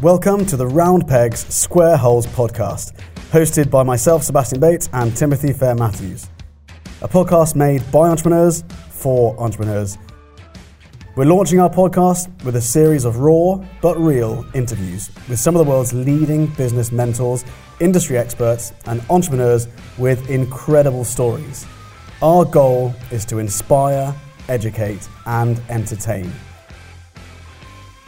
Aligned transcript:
Welcome 0.00 0.46
to 0.46 0.56
the 0.56 0.64
Round 0.64 1.08
Pegs 1.08 1.40
Square 1.52 1.96
Holes 1.96 2.24
podcast, 2.24 2.92
hosted 3.32 3.68
by 3.68 3.82
myself, 3.82 4.22
Sebastian 4.22 4.60
Bates, 4.60 4.88
and 4.92 5.16
Timothy 5.16 5.52
Fair 5.52 5.74
Matthews. 5.74 6.28
A 7.02 7.08
podcast 7.08 7.56
made 7.56 7.82
by 7.90 8.08
entrepreneurs 8.08 8.62
for 8.90 9.36
entrepreneurs. 9.40 9.98
We're 11.16 11.24
launching 11.24 11.58
our 11.58 11.68
podcast 11.68 12.28
with 12.44 12.54
a 12.54 12.60
series 12.60 13.04
of 13.04 13.18
raw 13.18 13.56
but 13.82 13.98
real 13.98 14.46
interviews 14.54 15.10
with 15.28 15.40
some 15.40 15.56
of 15.56 15.66
the 15.66 15.68
world's 15.68 15.92
leading 15.92 16.46
business 16.46 16.92
mentors, 16.92 17.44
industry 17.80 18.18
experts, 18.18 18.72
and 18.86 19.02
entrepreneurs 19.10 19.66
with 19.98 20.30
incredible 20.30 21.04
stories. 21.04 21.66
Our 22.22 22.44
goal 22.44 22.94
is 23.10 23.24
to 23.24 23.40
inspire, 23.40 24.14
educate, 24.48 25.08
and 25.26 25.60
entertain. 25.68 26.32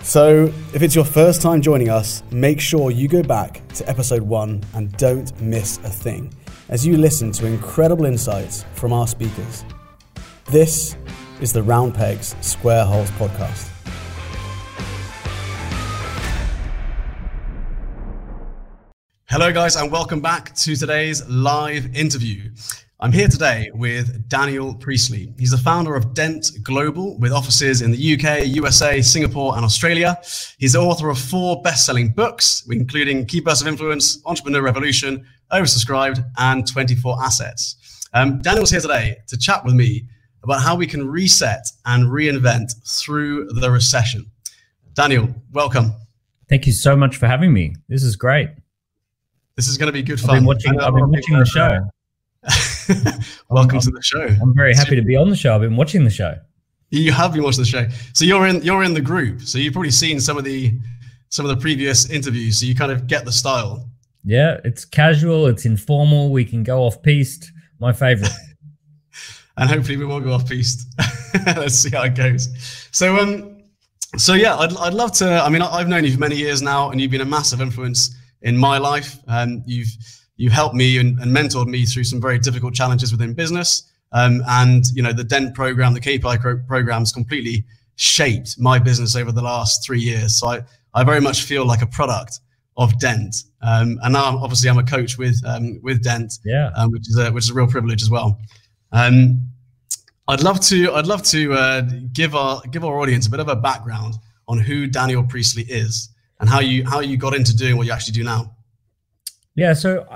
So, 0.03 0.45
if 0.73 0.81
it's 0.81 0.95
your 0.95 1.05
first 1.05 1.43
time 1.43 1.61
joining 1.61 1.91
us, 1.91 2.23
make 2.31 2.59
sure 2.59 2.91
you 2.91 3.07
go 3.07 3.23
back 3.23 3.61
to 3.75 3.87
episode 3.89 4.23
one 4.23 4.63
and 4.75 4.91
don't 4.97 5.39
miss 5.43 5.77
a 5.79 5.91
thing 5.91 6.33
as 6.71 6.87
you 6.87 6.97
listen 6.97 7.31
to 7.33 7.47
incredible 7.47 8.07
insights 8.07 8.65
from 8.73 8.95
our 8.95 9.07
speakers. 9.07 9.63
This 10.47 10.97
is 11.43 11.53
the 11.53 11.63
Round 11.63 11.95
Pegs 11.95 12.35
Square 12.41 12.87
Holes 12.87 13.11
podcast. 13.13 13.69
Hello, 19.27 19.53
guys, 19.53 19.77
and 19.77 19.93
welcome 19.93 20.23
back 20.23 20.55
to 20.57 20.77
today's 20.77 21.29
live 21.29 21.95
interview. 21.95 22.51
I'm 23.03 23.13
here 23.13 23.29
today 23.29 23.71
with 23.73 24.29
Daniel 24.29 24.75
Priestley. 24.75 25.33
He's 25.39 25.53
the 25.53 25.57
founder 25.57 25.95
of 25.95 26.13
Dent 26.13 26.51
Global 26.63 27.19
with 27.19 27.33
offices 27.33 27.81
in 27.81 27.93
the 27.93 28.15
UK, 28.15 28.47
USA, 28.49 29.01
Singapore, 29.01 29.57
and 29.57 29.65
Australia. 29.65 30.21
He's 30.59 30.75
the 30.75 30.81
author 30.81 31.09
of 31.09 31.19
four 31.19 31.63
best 31.63 31.87
selling 31.87 32.11
books, 32.11 32.63
including 32.69 33.25
Key 33.25 33.41
Person 33.41 33.69
of 33.69 33.73
Influence, 33.73 34.21
Entrepreneur 34.27 34.61
Revolution, 34.61 35.25
Oversubscribed, 35.51 36.23
and 36.37 36.71
24 36.71 37.25
Assets. 37.25 38.07
Um, 38.13 38.43
Daniel's 38.43 38.71
here 38.71 38.83
today 38.83 39.17
to 39.29 39.39
chat 39.39 39.65
with 39.65 39.73
me 39.73 40.07
about 40.43 40.61
how 40.61 40.77
we 40.77 40.87
can 40.87 41.09
reset 41.09 41.67
and 41.87 42.05
reinvent 42.05 42.75
through 42.87 43.49
the 43.49 43.71
recession. 43.71 44.31
Daniel, 44.93 45.35
welcome. 45.53 45.95
Thank 46.51 46.67
you 46.67 46.73
so 46.75 46.95
much 46.97 47.17
for 47.17 47.29
having 47.29 47.55
me. 47.55 47.77
This 47.89 48.03
is 48.03 48.15
great. 48.15 48.51
This 49.57 49.69
is 49.69 49.79
going 49.79 49.87
to 49.87 49.93
be 49.93 50.03
good 50.03 50.21
fun. 50.21 50.31
I've 50.31 50.37
been 50.37 50.45
watching, 50.45 50.79
I've 50.79 50.95
been 50.95 51.09
watching 51.09 51.39
the 51.39 51.47
show. 51.47 51.81
Welcome 53.51 53.77
I'm, 53.77 53.83
to 53.83 53.91
the 53.91 54.03
show. 54.03 54.27
I'm 54.41 54.55
very 54.55 54.75
happy 54.75 54.97
to 54.97 55.03
be 55.03 55.17
on 55.17 55.29
the 55.29 55.37
show. 55.37 55.55
I've 55.55 55.61
been 55.61 55.77
watching 55.77 56.05
the 56.05 56.11
show. 56.11 56.37
You 56.91 57.13
have 57.13 57.33
been 57.33 57.43
watching 57.43 57.63
the 57.63 57.69
show. 57.69 57.87
So 58.15 58.25
you're 58.25 58.47
in 58.47 58.63
you're 58.63 58.83
in 58.83 58.95
the 58.95 59.01
group. 59.01 59.43
So 59.43 59.59
you've 59.59 59.75
probably 59.75 59.91
seen 59.91 60.21
some 60.21 60.39
of 60.39 60.45
the 60.45 60.73
some 61.29 61.45
of 61.45 61.51
the 61.51 61.61
previous 61.61 62.09
interviews. 62.11 62.61
So 62.61 62.67
you 62.67 62.75
kind 62.75 62.91
of 62.91 63.07
get 63.07 63.25
the 63.25 63.33
style. 63.33 63.89
Yeah, 64.25 64.59
it's 64.65 64.85
casual, 64.85 65.47
it's 65.47 65.65
informal, 65.65 66.31
we 66.31 66.45
can 66.45 66.63
go 66.63 66.83
off 66.83 67.03
piste. 67.03 67.53
My 67.79 67.93
favorite. 67.93 68.33
and 69.57 69.71
hopefully 69.71 69.97
we 69.97 70.05
will 70.05 70.21
go 70.21 70.33
off 70.33 70.49
piste. 70.49 70.89
Let's 71.47 71.77
see 71.77 71.91
how 71.91 72.03
it 72.03 72.15
goes. 72.15 72.49
So 72.91 73.17
um 73.19 73.63
so 74.17 74.33
yeah, 74.35 74.57
I'd 74.57 74.75
I'd 74.77 74.95
love 74.95 75.13
to 75.19 75.43
I 75.43 75.49
mean 75.51 75.63
I've 75.63 75.89
known 75.89 76.05
you 76.05 76.13
for 76.13 76.21
many 76.21 76.37
years 76.37 76.63
now 76.63 76.91
and 76.91 77.01
you've 77.01 77.11
been 77.11 77.21
a 77.21 77.27
massive 77.27 77.61
influence 77.61 78.17
in 78.43 78.57
my 78.57 78.79
life. 78.79 79.19
Um 79.29 79.63
you've 79.67 79.95
you 80.41 80.49
helped 80.49 80.75
me 80.75 80.97
and, 80.97 81.19
and, 81.21 81.31
mentored 81.37 81.67
me 81.67 81.85
through 81.85 82.05
some 82.05 82.19
very 82.19 82.39
difficult 82.39 82.73
challenges 82.73 83.13
within 83.13 83.35
business. 83.35 83.83
Um, 84.13 84.43
and 84.49 84.87
you 84.95 85.03
know 85.03 85.13
the 85.13 85.23
Dent 85.23 85.55
program, 85.55 85.93
the 85.93 86.01
KPI 86.01 86.67
program, 86.67 87.03
has 87.03 87.13
completely 87.13 87.65
shaped 87.97 88.59
my 88.59 88.79
business 88.79 89.15
over 89.15 89.33
the 89.33 89.43
last 89.43 89.85
three 89.85 90.01
years. 90.01 90.39
So 90.39 90.49
I, 90.49 90.63
I 90.95 91.05
very 91.05 91.21
much 91.21 91.43
feel 91.43 91.67
like 91.67 91.83
a 91.83 91.87
product 91.87 92.41
of 92.79 92.99
Dent. 92.99 93.37
Um, 93.61 94.01
and 94.03 94.15
now, 94.15 94.25
I'm, 94.25 94.37
obviously, 94.39 94.71
I'm 94.71 94.79
a 94.79 94.83
coach 94.83 95.19
with 95.19 95.39
um, 95.47 95.79
with 95.83 96.03
Dent, 96.03 96.33
yeah, 96.45 96.71
um, 96.75 96.91
which 96.91 97.07
is 97.11 97.19
a 97.19 97.31
which 97.31 97.45
is 97.45 97.51
a 97.51 97.55
real 97.55 97.67
privilege 97.67 98.03
as 98.03 98.09
well. 98.09 98.41
Um, 98.93 99.43
I'd 100.27 100.43
love 100.43 100.59
to 100.69 100.95
I'd 100.95 101.07
love 101.07 101.23
to 101.25 101.53
uh, 101.53 101.83
give 102.15 102.35
our 102.35 102.63
give 102.71 102.83
our 102.83 102.99
audience 102.99 103.27
a 103.27 103.31
bit 103.31 103.41
of 103.41 103.49
a 103.49 103.57
background 103.57 104.15
on 104.49 104.59
who 104.59 104.87
Daniel 104.87 105.23
Priestley 105.23 105.65
is 105.65 106.09
and 106.41 106.49
how 106.49 106.61
you 106.61 106.85
how 106.87 107.01
you 107.01 107.19
got 107.19 107.35
into 107.35 107.55
doing 107.55 107.77
what 107.77 107.87
you 107.87 107.93
actually 107.93 108.15
do 108.15 108.25
now. 108.25 108.57
Yeah, 109.57 109.73
so 109.73 110.07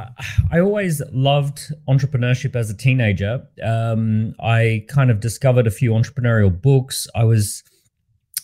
I 0.53 0.61
always 0.61 1.03
loved 1.13 1.73
entrepreneurship 1.89 2.55
as 2.55 2.71
a 2.71 2.77
teenager. 2.77 3.47
Um, 3.63 4.35
I 4.41 4.85
kind 4.89 5.11
of 5.11 5.21
discovered 5.21 5.67
a 5.67 5.73
few 5.73 5.91
entrepreneurial 5.91 6.63
books. 6.63 7.09
I 7.17 7.25
was, 7.25 7.65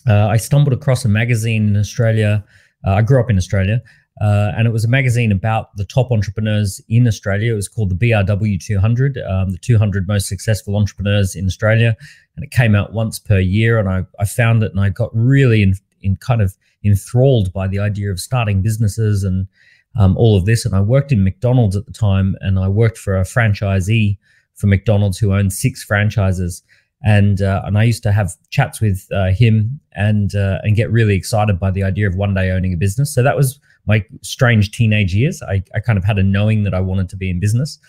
uh, 0.07 0.27
I 0.27 0.37
stumbled 0.37 0.73
across 0.73 1.05
a 1.05 1.09
magazine 1.09 1.69
in 1.69 1.77
Australia. 1.77 2.43
Uh, 2.85 2.95
I 2.95 3.01
grew 3.03 3.21
up 3.21 3.29
in 3.29 3.37
Australia, 3.37 3.81
uh, 4.19 4.51
and 4.57 4.67
it 4.67 4.71
was 4.71 4.83
a 4.83 4.89
magazine 4.89 5.31
about 5.31 5.75
the 5.77 5.85
top 5.85 6.11
entrepreneurs 6.11 6.81
in 6.89 7.07
Australia. 7.07 7.53
It 7.53 7.55
was 7.55 7.69
called 7.69 7.89
the 7.89 7.95
BRW 7.95 8.59
200, 8.59 9.17
um, 9.19 9.51
the 9.51 9.57
200 9.59 10.07
most 10.09 10.27
successful 10.27 10.75
entrepreneurs 10.75 11.35
in 11.35 11.45
Australia, 11.45 11.95
and 12.35 12.43
it 12.43 12.51
came 12.51 12.75
out 12.75 12.91
once 12.91 13.17
per 13.17 13.39
year. 13.39 13.79
And 13.79 13.87
I, 13.87 14.03
I 14.19 14.25
found 14.25 14.61
it, 14.61 14.71
and 14.71 14.81
I 14.81 14.89
got 14.89 15.09
really 15.13 15.63
in, 15.63 15.75
in 16.01 16.17
kind 16.17 16.41
of 16.41 16.57
enthralled 16.83 17.53
by 17.53 17.67
the 17.67 17.79
idea 17.79 18.11
of 18.11 18.19
starting 18.19 18.61
businesses 18.61 19.23
and 19.23 19.47
um, 19.95 20.15
all 20.17 20.37
of 20.37 20.45
this. 20.45 20.65
And 20.65 20.75
I 20.75 20.81
worked 20.81 21.11
in 21.11 21.23
McDonald's 21.23 21.75
at 21.75 21.85
the 21.85 21.93
time, 21.93 22.35
and 22.41 22.59
I 22.59 22.67
worked 22.67 22.97
for 22.97 23.17
a 23.17 23.23
franchisee 23.23 24.17
for 24.55 24.67
McDonald's 24.67 25.17
who 25.17 25.33
owned 25.33 25.53
six 25.53 25.83
franchises. 25.83 26.63
And 27.03 27.41
uh, 27.41 27.63
and 27.65 27.79
I 27.79 27.83
used 27.83 28.03
to 28.03 28.11
have 28.11 28.35
chats 28.51 28.79
with 28.79 29.07
uh, 29.11 29.31
him 29.31 29.79
and 29.93 30.35
uh, 30.35 30.59
and 30.63 30.75
get 30.75 30.91
really 30.91 31.15
excited 31.15 31.59
by 31.59 31.71
the 31.71 31.83
idea 31.83 32.07
of 32.07 32.15
one 32.15 32.35
day 32.35 32.51
owning 32.51 32.73
a 32.73 32.77
business. 32.77 33.13
So 33.13 33.23
that 33.23 33.35
was 33.35 33.59
my 33.87 34.05
strange 34.21 34.69
teenage 34.71 35.15
years. 35.15 35.41
I, 35.41 35.63
I 35.73 35.79
kind 35.79 35.97
of 35.97 36.05
had 36.05 36.19
a 36.19 36.23
knowing 36.23 36.63
that 36.63 36.75
I 36.75 36.79
wanted 36.79 37.09
to 37.09 37.17
be 37.17 37.29
in 37.29 37.39
business. 37.39 37.79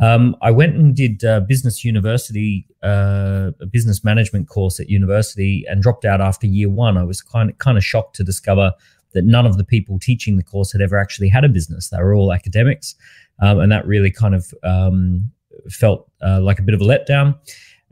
Um, 0.00 0.36
I 0.42 0.50
went 0.50 0.76
and 0.76 0.94
did 0.94 1.24
uh, 1.24 1.40
business 1.40 1.84
university, 1.84 2.66
uh, 2.82 3.52
a 3.60 3.66
business 3.66 4.04
management 4.04 4.48
course 4.48 4.78
at 4.78 4.90
university, 4.90 5.64
and 5.68 5.82
dropped 5.82 6.04
out 6.04 6.20
after 6.20 6.46
year 6.46 6.68
one. 6.68 6.98
I 6.98 7.04
was 7.04 7.22
kind 7.22 7.50
of 7.50 7.58
kind 7.58 7.78
of 7.78 7.84
shocked 7.84 8.16
to 8.16 8.24
discover 8.24 8.72
that 9.16 9.24
none 9.24 9.46
of 9.46 9.56
the 9.56 9.64
people 9.64 9.98
teaching 9.98 10.36
the 10.36 10.44
course 10.44 10.70
had 10.70 10.82
ever 10.82 10.98
actually 10.98 11.28
had 11.28 11.42
a 11.42 11.48
business. 11.48 11.88
They 11.88 11.98
were 11.98 12.14
all 12.14 12.32
academics. 12.32 12.94
Um, 13.40 13.58
and 13.58 13.72
that 13.72 13.86
really 13.86 14.10
kind 14.10 14.34
of 14.34 14.52
um, 14.62 15.32
felt 15.70 16.10
uh, 16.22 16.40
like 16.40 16.58
a 16.58 16.62
bit 16.62 16.74
of 16.74 16.82
a 16.82 16.84
letdown. 16.84 17.38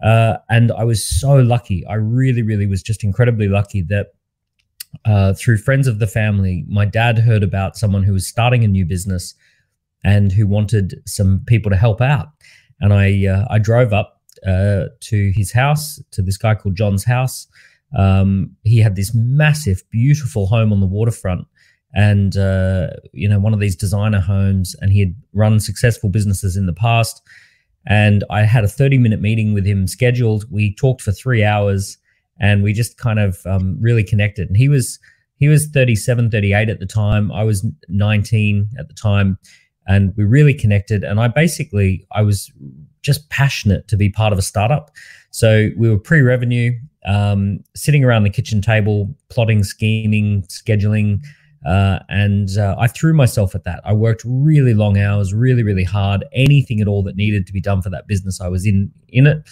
Uh, 0.02 0.36
and 0.50 0.70
I 0.72 0.84
was 0.84 1.02
so 1.04 1.36
lucky. 1.36 1.84
I 1.86 1.94
really, 1.94 2.42
really 2.42 2.66
was 2.66 2.82
just 2.82 3.02
incredibly 3.02 3.48
lucky 3.48 3.80
that 3.82 4.08
uh, 5.06 5.32
through 5.32 5.58
friends 5.58 5.86
of 5.86 5.98
the 5.98 6.06
family, 6.06 6.64
my 6.68 6.84
dad 6.84 7.18
heard 7.18 7.42
about 7.42 7.76
someone 7.76 8.02
who 8.02 8.12
was 8.12 8.26
starting 8.26 8.64
a 8.64 8.68
new 8.68 8.84
business 8.84 9.34
and 10.04 10.30
who 10.30 10.46
wanted 10.46 11.02
some 11.06 11.42
people 11.46 11.70
to 11.70 11.76
help 11.76 12.02
out. 12.02 12.28
And 12.80 12.92
I, 12.92 13.26
uh, 13.26 13.46
I 13.48 13.58
drove 13.58 13.94
up 13.94 14.20
uh, 14.46 14.86
to 15.00 15.32
his 15.34 15.52
house, 15.52 16.02
to 16.10 16.20
this 16.20 16.36
guy 16.36 16.54
called 16.54 16.76
John's 16.76 17.04
house. 17.04 17.46
Um, 17.97 18.56
he 18.65 18.78
had 18.78 18.97
this 18.97 19.15
massive, 19.15 19.82
beautiful 19.91 20.47
home 20.47 20.72
on 20.72 20.81
the 20.81 20.87
waterfront, 20.87 21.47
and 21.94 22.37
uh, 22.37 22.88
you 23.12 23.28
know, 23.28 23.38
one 23.38 23.55
of 23.55 23.60
these 23.60 23.77
designer 23.77 24.21
homes. 24.21 24.75
And 24.81 24.93
he 24.93 25.00
had 25.00 25.15
run 25.32 25.60
successful 25.60 26.09
businesses 26.09 26.56
in 26.56 26.66
the 26.66 26.72
past. 26.72 27.22
And 27.87 28.25
I 28.31 28.43
had 28.43 28.65
a 28.65 28.69
30 28.69 28.99
minute 28.99 29.21
meeting 29.21 29.53
with 29.53 29.66
him 29.66 29.87
scheduled. 29.87 30.50
We 30.50 30.75
talked 30.75 31.03
for 31.03 31.12
three 31.12 31.44
hours, 31.44 31.99
and 32.41 32.62
we 32.62 32.72
just 32.72 32.99
kind 32.99 33.19
of 33.19 33.44
um, 33.47 33.77
really 33.81 34.03
connected. 34.03 34.49
And 34.49 34.56
he 34.56 34.69
was 34.69 34.99
he 35.37 35.49
was 35.49 35.66
37, 35.66 36.31
38 36.31 36.69
at 36.69 36.81
the 36.81 36.87
time. 36.87 37.31
I 37.32 37.44
was 37.44 37.66
19 37.88 38.71
at 38.78 38.88
the 38.88 38.94
time, 38.94 39.38
and 39.87 40.15
we 40.16 40.25
really 40.25 40.55
connected. 40.55 41.05
And 41.05 41.21
I 41.21 41.28
basically 41.28 42.06
I 42.12 42.22
was 42.22 42.50
just 43.03 43.28
passionate 43.28 43.87
to 43.88 43.97
be 43.97 44.09
part 44.09 44.32
of 44.32 44.38
a 44.38 44.43
startup. 44.43 44.91
So 45.31 45.71
we 45.76 45.91
were 45.91 45.99
pre-revenue 45.99 46.72
um, 47.04 47.60
sitting 47.75 48.04
around 48.04 48.25
the 48.25 48.31
kitchen 48.31 48.60
table, 48.60 49.15
plotting, 49.28 49.65
scheming, 49.65 50.42
scheduling. 50.44 51.22
Uh, 51.66 51.98
and 52.10 52.58
uh, 52.58 52.76
I 52.78 52.88
threw 52.88 53.14
myself 53.14 53.55
at 53.55 53.64
that. 53.64 53.81
I 53.84 53.94
worked 53.94 54.23
really 54.26 54.75
long 54.75 54.99
hours, 54.99 55.32
really, 55.32 55.62
really 55.62 55.84
hard. 55.84 56.25
Anything 56.34 56.81
at 56.81 56.88
all 56.88 57.02
that 57.05 57.17
needed 57.17 57.46
to 57.46 57.52
be 57.55 57.61
done 57.61 57.81
for 57.81 57.88
that 57.90 58.06
business, 58.06 58.40
I 58.40 58.49
was 58.49 58.67
in 58.67 58.93
in 59.08 59.26
it. 59.26 59.49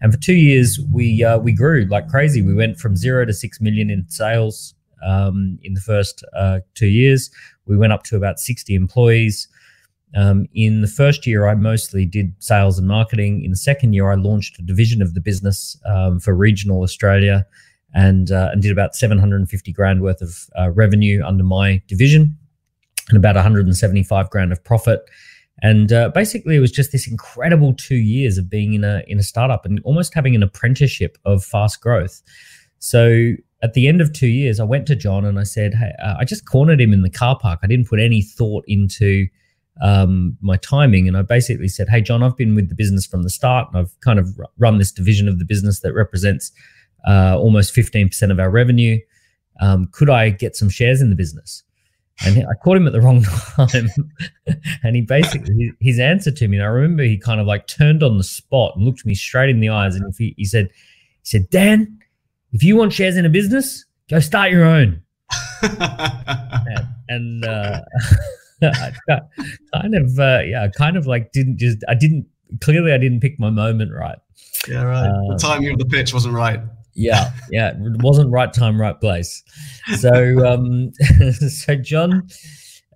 And 0.00 0.12
for 0.12 0.18
two 0.20 0.34
years, 0.34 0.78
we 0.92 1.24
uh, 1.24 1.38
we 1.38 1.52
grew 1.52 1.86
like 1.90 2.08
crazy. 2.08 2.40
We 2.40 2.54
went 2.54 2.78
from 2.78 2.94
zero 2.96 3.24
to 3.24 3.32
six 3.32 3.60
million 3.60 3.90
in 3.90 4.08
sales 4.08 4.74
um, 5.04 5.58
in 5.62 5.74
the 5.74 5.80
first 5.80 6.24
uh, 6.36 6.60
two 6.74 6.86
years. 6.86 7.30
We 7.66 7.76
went 7.76 7.92
up 7.92 8.04
to 8.04 8.16
about 8.16 8.38
sixty 8.38 8.76
employees. 8.76 9.48
Um, 10.16 10.46
in 10.54 10.80
the 10.80 10.88
first 10.88 11.26
year, 11.26 11.46
I 11.46 11.54
mostly 11.54 12.06
did 12.06 12.32
sales 12.38 12.78
and 12.78 12.88
marketing. 12.88 13.44
In 13.44 13.50
the 13.50 13.56
second 13.56 13.92
year, 13.92 14.10
I 14.10 14.14
launched 14.14 14.58
a 14.58 14.62
division 14.62 15.02
of 15.02 15.12
the 15.12 15.20
business 15.20 15.78
um, 15.84 16.20
for 16.20 16.34
regional 16.34 16.82
Australia 16.82 17.46
and, 17.94 18.30
uh, 18.30 18.48
and 18.50 18.62
did 18.62 18.72
about 18.72 18.96
750 18.96 19.72
grand 19.72 20.00
worth 20.00 20.22
of 20.22 20.48
uh, 20.58 20.70
revenue 20.70 21.22
under 21.22 21.44
my 21.44 21.82
division 21.86 22.36
and 23.10 23.18
about 23.18 23.34
175 23.34 24.30
grand 24.30 24.52
of 24.52 24.64
profit. 24.64 25.02
And 25.62 25.92
uh, 25.92 26.10
basically, 26.14 26.56
it 26.56 26.60
was 26.60 26.72
just 26.72 26.92
this 26.92 27.06
incredible 27.06 27.74
two 27.74 27.96
years 27.96 28.38
of 28.38 28.48
being 28.50 28.74
in 28.74 28.84
a 28.84 29.02
in 29.06 29.18
a 29.18 29.22
startup 29.22 29.64
and 29.64 29.80
almost 29.84 30.12
having 30.12 30.34
an 30.34 30.42
apprenticeship 30.42 31.16
of 31.24 31.44
fast 31.44 31.80
growth. 31.80 32.22
So 32.78 33.32
at 33.62 33.72
the 33.72 33.88
end 33.88 34.02
of 34.02 34.12
two 34.12 34.26
years, 34.26 34.60
I 34.60 34.64
went 34.64 34.86
to 34.88 34.96
John 34.96 35.24
and 35.24 35.38
I 35.38 35.44
said, 35.44 35.72
"Hey, 35.72 35.92
uh, 36.02 36.16
I 36.18 36.24
just 36.24 36.46
cornered 36.46 36.78
him 36.78 36.92
in 36.92 37.00
the 37.00 37.10
car 37.10 37.38
park. 37.38 37.60
I 37.62 37.66
didn't 37.66 37.88
put 37.88 38.00
any 38.00 38.20
thought 38.20 38.64
into 38.68 39.28
um, 39.82 40.36
my 40.40 40.56
timing, 40.56 41.08
and 41.08 41.16
I 41.16 41.22
basically 41.22 41.68
said, 41.68 41.88
"Hey, 41.88 42.00
John, 42.00 42.22
I've 42.22 42.36
been 42.36 42.54
with 42.54 42.68
the 42.68 42.74
business 42.74 43.06
from 43.06 43.22
the 43.22 43.30
start, 43.30 43.68
and 43.68 43.78
I've 43.78 44.00
kind 44.00 44.18
of 44.18 44.28
run 44.58 44.78
this 44.78 44.92
division 44.92 45.28
of 45.28 45.38
the 45.38 45.44
business 45.44 45.80
that 45.80 45.92
represents 45.92 46.52
uh, 47.06 47.38
almost 47.38 47.74
fifteen 47.74 48.08
percent 48.08 48.32
of 48.32 48.40
our 48.40 48.50
revenue. 48.50 48.98
Um, 49.60 49.88
could 49.92 50.10
I 50.10 50.30
get 50.30 50.56
some 50.56 50.68
shares 50.68 51.00
in 51.00 51.10
the 51.10 51.16
business?" 51.16 51.62
And 52.24 52.38
I 52.38 52.54
caught 52.64 52.78
him 52.78 52.86
at 52.86 52.94
the 52.94 53.02
wrong 53.02 53.22
time, 53.56 53.90
and 54.82 54.96
he 54.96 55.02
basically 55.02 55.72
his 55.80 55.98
answer 55.98 56.30
to 56.30 56.48
me. 56.48 56.56
And 56.56 56.64
I 56.64 56.68
remember 56.68 57.02
he 57.02 57.18
kind 57.18 57.40
of 57.40 57.46
like 57.46 57.66
turned 57.66 58.02
on 58.02 58.16
the 58.16 58.24
spot 58.24 58.74
and 58.74 58.84
looked 58.84 59.04
me 59.04 59.14
straight 59.14 59.50
in 59.50 59.60
the 59.60 59.68
eyes, 59.68 59.94
and 59.94 60.14
he, 60.16 60.34
he 60.36 60.44
said, 60.44 60.68
"He 60.68 61.24
said, 61.24 61.50
Dan." 61.50 61.98
if 62.56 62.62
you 62.62 62.74
want 62.74 62.90
shares 62.92 63.16
in 63.18 63.26
a 63.26 63.28
business, 63.28 63.84
go 64.08 64.18
start 64.18 64.50
your 64.50 64.64
own. 64.64 65.02
and, 65.62 66.88
and 67.08 67.44
uh, 67.44 67.80
kind 68.62 69.94
of, 69.94 70.18
uh, 70.18 70.40
yeah, 70.44 70.68
kind 70.76 70.96
of 70.96 71.06
like 71.06 71.32
didn't 71.32 71.58
just, 71.58 71.78
I 71.88 71.94
didn't, 71.94 72.26
clearly 72.60 72.92
I 72.92 72.98
didn't 72.98 73.20
pick 73.20 73.38
my 73.38 73.50
moment 73.50 73.92
right. 73.92 74.18
Yeah, 74.68 74.82
right. 74.82 75.08
Um, 75.08 75.28
the 75.28 75.38
timing 75.38 75.72
of 75.72 75.78
the 75.78 75.86
pitch 75.86 76.12
wasn't 76.12 76.34
right. 76.34 76.60
Yeah, 76.94 77.30
yeah, 77.50 77.72
it 77.72 78.02
wasn't 78.02 78.32
right 78.32 78.50
time, 78.52 78.80
right 78.80 78.98
place. 78.98 79.42
So, 79.98 80.46
um, 80.46 80.92
so 81.32 81.74
John, 81.76 82.26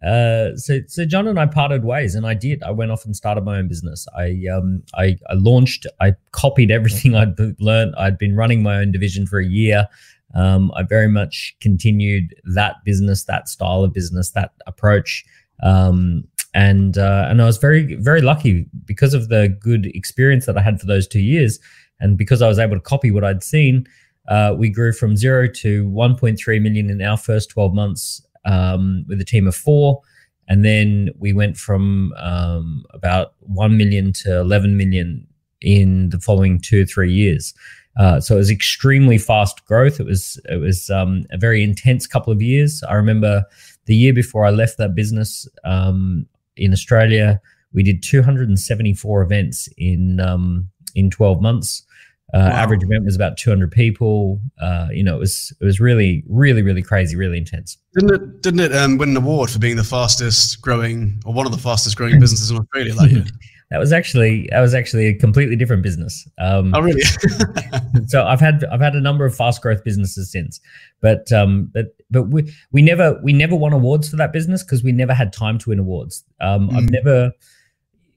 uh, 0.02 0.56
so 0.56 0.80
so 0.86 1.04
John 1.04 1.28
and 1.28 1.38
I 1.38 1.44
parted 1.44 1.84
ways, 1.84 2.14
and 2.14 2.26
I 2.26 2.32
did. 2.32 2.62
I 2.62 2.70
went 2.70 2.90
off 2.90 3.04
and 3.04 3.14
started 3.14 3.44
my 3.44 3.58
own 3.58 3.68
business. 3.68 4.06
I 4.16 4.46
um 4.50 4.82
I, 4.94 5.18
I 5.28 5.34
launched. 5.34 5.86
I 6.00 6.14
copied 6.32 6.70
everything 6.70 7.14
I'd 7.16 7.38
learned. 7.60 7.94
I'd 7.96 8.16
been 8.16 8.34
running 8.34 8.62
my 8.62 8.78
own 8.78 8.90
division 8.90 9.26
for 9.26 9.38
a 9.38 9.46
year. 9.46 9.86
Um, 10.34 10.72
I 10.74 10.84
very 10.84 11.08
much 11.08 11.54
continued 11.60 12.34
that 12.54 12.76
business, 12.84 13.24
that 13.24 13.48
style 13.48 13.84
of 13.84 13.92
business, 13.92 14.30
that 14.30 14.52
approach. 14.66 15.24
Um, 15.62 16.24
and 16.52 16.98
uh, 16.98 17.26
and 17.28 17.40
I 17.40 17.44
was 17.44 17.58
very 17.58 17.94
very 17.94 18.22
lucky 18.22 18.66
because 18.84 19.14
of 19.14 19.28
the 19.28 19.48
good 19.60 19.86
experience 19.86 20.46
that 20.46 20.58
I 20.58 20.62
had 20.62 20.80
for 20.80 20.86
those 20.86 21.06
two 21.06 21.20
years, 21.20 21.60
and 22.00 22.18
because 22.18 22.42
I 22.42 22.48
was 22.48 22.58
able 22.58 22.76
to 22.76 22.82
copy 22.82 23.10
what 23.10 23.24
I'd 23.24 23.42
seen. 23.42 23.86
Uh, 24.28 24.54
we 24.56 24.68
grew 24.68 24.92
from 24.92 25.16
zero 25.16 25.48
to 25.48 25.88
1.3 25.88 26.62
million 26.62 26.88
in 26.88 27.02
our 27.02 27.16
first 27.16 27.50
12 27.50 27.74
months 27.74 28.24
um, 28.44 29.04
with 29.08 29.20
a 29.20 29.24
team 29.24 29.48
of 29.48 29.56
four. 29.56 30.00
And 30.48 30.64
then 30.64 31.10
we 31.18 31.32
went 31.32 31.56
from 31.56 32.12
um, 32.16 32.84
about 32.90 33.34
1 33.40 33.76
million 33.76 34.12
to 34.24 34.40
11 34.40 34.76
million 34.76 35.26
in 35.60 36.10
the 36.10 36.18
following 36.18 36.60
two 36.60 36.82
or 36.82 36.84
three 36.84 37.12
years. 37.12 37.54
Uh, 37.96 38.20
so 38.20 38.34
it 38.34 38.38
was 38.38 38.50
extremely 38.50 39.18
fast 39.18 39.64
growth. 39.66 40.00
It 40.00 40.06
was 40.06 40.40
it 40.48 40.56
was 40.56 40.90
um, 40.90 41.24
a 41.30 41.38
very 41.38 41.62
intense 41.62 42.06
couple 42.06 42.32
of 42.32 42.40
years. 42.40 42.82
I 42.84 42.94
remember 42.94 43.44
the 43.90 43.96
year 43.96 44.12
before 44.12 44.44
I 44.44 44.50
left 44.50 44.78
that 44.78 44.94
business 44.94 45.48
um, 45.64 46.25
in 46.56 46.72
Australia, 46.72 47.40
we 47.72 47.82
did 47.82 48.04
274 48.04 49.22
events 49.22 49.69
in 49.78 50.20
um, 50.20 50.69
in 50.94 51.10
12 51.10 51.42
months. 51.42 51.84
Uh, 52.32 52.38
wow. 52.38 52.50
Average 52.50 52.84
event 52.84 53.04
was 53.04 53.16
about 53.16 53.37
200 53.37 53.72
people. 53.72 54.40
Uh, 54.60 54.87
you 54.92 55.02
know, 55.02 55.16
it 55.16 55.19
was 55.19 55.52
it 55.60 55.64
was 55.64 55.81
really, 55.81 56.22
really, 56.28 56.62
really 56.62 56.82
crazy, 56.82 57.16
really 57.16 57.37
intense. 57.37 57.78
Didn't 57.94 58.14
it? 58.14 58.42
Didn't 58.42 58.60
it 58.60 58.72
um, 58.76 58.96
win 58.96 59.08
an 59.08 59.16
award 59.16 59.50
for 59.50 59.58
being 59.58 59.75
the 59.75 59.82
fastest 59.82 60.62
growing 60.62 61.20
or 61.26 61.34
one 61.34 61.44
of 61.44 61.50
the 61.50 61.58
fastest 61.58 61.96
growing 61.96 62.20
businesses 62.20 62.52
in 62.52 62.58
Australia 62.58 62.94
that 63.00 63.10
year? 63.10 63.25
That 63.70 63.78
was 63.78 63.93
actually 63.93 64.49
that 64.50 64.61
was 64.61 64.75
actually 64.75 65.06
a 65.06 65.14
completely 65.14 65.55
different 65.55 65.82
business. 65.82 66.28
Um, 66.38 66.75
oh, 66.75 66.81
really? 66.81 67.02
so 68.06 68.26
I've 68.26 68.40
had 68.40 68.64
I've 68.64 68.81
had 68.81 68.96
a 68.96 69.00
number 69.00 69.25
of 69.25 69.34
fast 69.34 69.62
growth 69.62 69.84
businesses 69.84 70.31
since, 70.31 70.61
but 71.00 71.31
um, 71.32 71.70
but 71.72 71.94
but 72.11 72.25
we 72.25 72.52
we 72.72 72.82
never 72.82 73.20
we 73.22 73.32
never 73.32 73.55
won 73.55 73.72
awards 73.72 74.08
for 74.08 74.17
that 74.17 74.32
business 74.32 74.64
because 74.64 74.82
we 74.82 74.90
never 74.90 75.14
had 75.14 75.32
time 75.32 75.56
to 75.58 75.70
win 75.70 75.78
awards. 75.78 76.25
Um, 76.40 76.69
mm. 76.69 76.76
I've 76.76 76.90
never. 76.90 77.32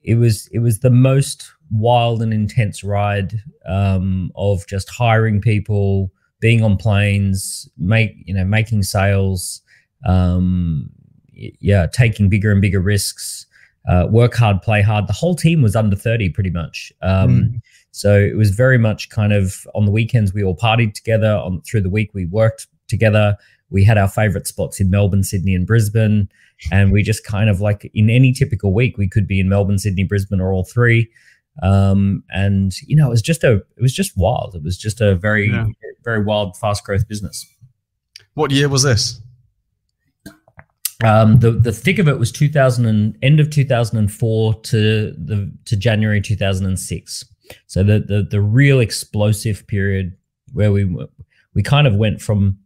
It 0.02 0.16
was 0.16 0.48
it 0.48 0.58
was 0.58 0.80
the 0.80 0.90
most 0.90 1.50
wild 1.70 2.20
and 2.20 2.34
intense 2.34 2.82
ride 2.82 3.40
um, 3.64 4.32
of 4.34 4.66
just 4.66 4.90
hiring 4.90 5.40
people, 5.40 6.10
being 6.40 6.62
on 6.62 6.76
planes, 6.76 7.68
make 7.78 8.16
you 8.24 8.34
know 8.34 8.44
making 8.44 8.82
sales, 8.82 9.62
um, 10.04 10.90
yeah, 11.32 11.86
taking 11.86 12.28
bigger 12.28 12.50
and 12.50 12.60
bigger 12.60 12.80
risks. 12.80 13.46
Uh, 13.88 14.06
work 14.08 14.34
hard, 14.34 14.62
play 14.62 14.80
hard. 14.80 15.06
The 15.06 15.12
whole 15.12 15.34
team 15.34 15.62
was 15.62 15.76
under 15.76 15.96
thirty, 15.96 16.28
pretty 16.28 16.50
much. 16.50 16.92
Um, 17.02 17.28
mm. 17.28 17.60
So 17.90 18.18
it 18.18 18.36
was 18.36 18.50
very 18.50 18.78
much 18.78 19.10
kind 19.10 19.32
of 19.32 19.66
on 19.74 19.84
the 19.84 19.90
weekends 19.90 20.32
we 20.32 20.42
all 20.42 20.56
partied 20.56 20.94
together. 20.94 21.32
On 21.32 21.60
through 21.62 21.82
the 21.82 21.90
week 21.90 22.10
we 22.14 22.26
worked 22.26 22.66
together. 22.88 23.36
We 23.70 23.84
had 23.84 23.98
our 23.98 24.08
favorite 24.08 24.46
spots 24.46 24.80
in 24.80 24.90
Melbourne, 24.90 25.24
Sydney, 25.24 25.54
and 25.54 25.66
Brisbane, 25.66 26.28
and 26.70 26.92
we 26.92 27.02
just 27.02 27.24
kind 27.24 27.50
of 27.50 27.60
like 27.60 27.90
in 27.94 28.08
any 28.08 28.32
typical 28.32 28.72
week 28.72 28.96
we 28.96 29.08
could 29.08 29.26
be 29.26 29.40
in 29.40 29.48
Melbourne, 29.48 29.78
Sydney, 29.78 30.04
Brisbane, 30.04 30.40
or 30.40 30.52
all 30.52 30.64
three 30.64 31.10
um, 31.62 32.24
and 32.30 32.80
you 32.82 32.96
know 32.96 33.06
it 33.06 33.10
was 33.10 33.22
just 33.22 33.44
a 33.44 33.54
it 33.76 33.80
was 33.80 33.92
just 33.92 34.16
wild 34.16 34.54
it 34.54 34.62
was 34.62 34.76
just 34.76 35.00
a 35.00 35.14
very 35.14 35.50
yeah. 35.50 35.66
very 36.02 36.22
wild 36.22 36.56
fast 36.56 36.84
growth 36.84 37.06
business 37.06 37.46
what 38.34 38.50
year 38.50 38.68
was 38.68 38.82
this 38.82 39.20
um, 41.04 41.38
the 41.40 41.52
the 41.52 41.72
thick 41.72 41.98
of 41.98 42.08
it 42.08 42.18
was 42.18 42.32
2000 42.32 42.86
and 42.86 43.18
end 43.22 43.40
of 43.40 43.50
2004 43.50 44.54
to 44.54 44.78
the 45.12 45.52
to 45.64 45.76
January 45.76 46.20
2006 46.20 47.24
so 47.66 47.82
the 47.82 48.00
the 48.00 48.26
the 48.30 48.40
real 48.40 48.80
explosive 48.80 49.66
period 49.66 50.16
where 50.52 50.72
we 50.72 50.84
we 51.54 51.62
kind 51.62 51.86
of 51.86 51.94
went 51.94 52.20
from 52.20 52.58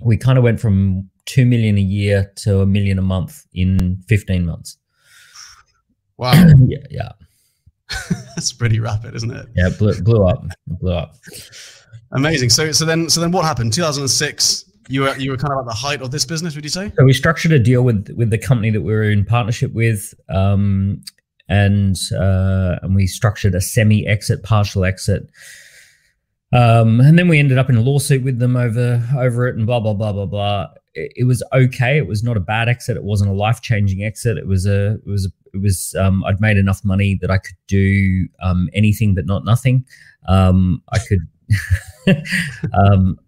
we 0.00 0.16
kind 0.16 0.38
of 0.38 0.44
went 0.44 0.60
from 0.60 1.08
2 1.26 1.46
million 1.46 1.78
a 1.78 1.82
year 1.82 2.32
to 2.36 2.60
a 2.60 2.66
million 2.66 2.98
a 2.98 3.02
month 3.02 3.46
in 3.54 4.02
15 4.08 4.44
months 4.44 4.76
wow 6.16 6.32
yeah 6.66 6.78
yeah 6.90 7.12
That's 8.34 8.52
pretty 8.52 8.80
rapid, 8.80 9.14
isn't 9.14 9.30
it? 9.30 9.48
Yeah, 9.54 9.68
blew, 9.78 10.00
blew 10.02 10.26
up, 10.26 10.44
blew 10.66 10.92
up. 10.92 11.16
Amazing. 12.12 12.50
So, 12.50 12.72
so 12.72 12.84
then, 12.84 13.08
so 13.08 13.20
then, 13.20 13.32
what 13.32 13.44
happened? 13.44 13.72
2006. 13.72 14.64
You 14.92 15.02
were 15.02 15.16
you 15.16 15.30
were 15.30 15.38
kind 15.38 15.54
of 15.54 15.60
at 15.60 15.66
the 15.66 15.74
height 15.74 16.02
of 16.02 16.10
this 16.10 16.26
business. 16.26 16.54
Would 16.54 16.64
you 16.64 16.70
say? 16.70 16.92
So 16.98 17.04
we 17.04 17.14
structured 17.14 17.52
a 17.52 17.58
deal 17.58 17.82
with 17.82 18.10
with 18.14 18.28
the 18.28 18.36
company 18.36 18.70
that 18.70 18.82
we 18.82 18.92
were 18.92 19.10
in 19.10 19.24
partnership 19.24 19.72
with, 19.72 20.12
um, 20.28 21.02
and 21.48 21.96
uh, 22.14 22.76
and 22.82 22.94
we 22.94 23.06
structured 23.06 23.54
a 23.54 23.60
semi 23.62 24.06
exit, 24.06 24.42
partial 24.42 24.84
exit. 24.84 25.30
Um, 26.52 27.00
and 27.00 27.18
then 27.18 27.28
we 27.28 27.38
ended 27.38 27.56
up 27.56 27.70
in 27.70 27.76
a 27.76 27.80
lawsuit 27.80 28.22
with 28.22 28.38
them 28.38 28.54
over 28.54 29.02
over 29.16 29.48
it, 29.48 29.56
and 29.56 29.66
blah 29.66 29.80
blah 29.80 29.94
blah 29.94 30.12
blah 30.12 30.26
blah. 30.26 30.68
It, 30.92 31.12
it 31.16 31.24
was 31.24 31.42
okay. 31.54 31.96
It 31.96 32.06
was 32.06 32.22
not 32.22 32.36
a 32.36 32.40
bad 32.40 32.68
exit. 32.68 32.98
It 32.98 33.02
wasn't 33.02 33.30
a 33.30 33.34
life 33.34 33.62
changing 33.62 34.04
exit. 34.04 34.36
It 34.36 34.46
was 34.46 34.66
a 34.66 34.96
it 34.96 35.06
was 35.06 35.24
a 35.24 35.56
it 35.56 35.62
was 35.62 35.94
um, 35.98 36.22
I'd 36.24 36.42
made 36.42 36.58
enough 36.58 36.84
money 36.84 37.16
that 37.22 37.30
I 37.30 37.38
could 37.38 37.56
do 37.66 38.28
um, 38.42 38.68
anything 38.74 39.14
but 39.14 39.24
not 39.24 39.46
nothing. 39.46 39.86
Um, 40.28 40.82
I 40.92 40.98
could 40.98 41.20
um, 42.74 43.18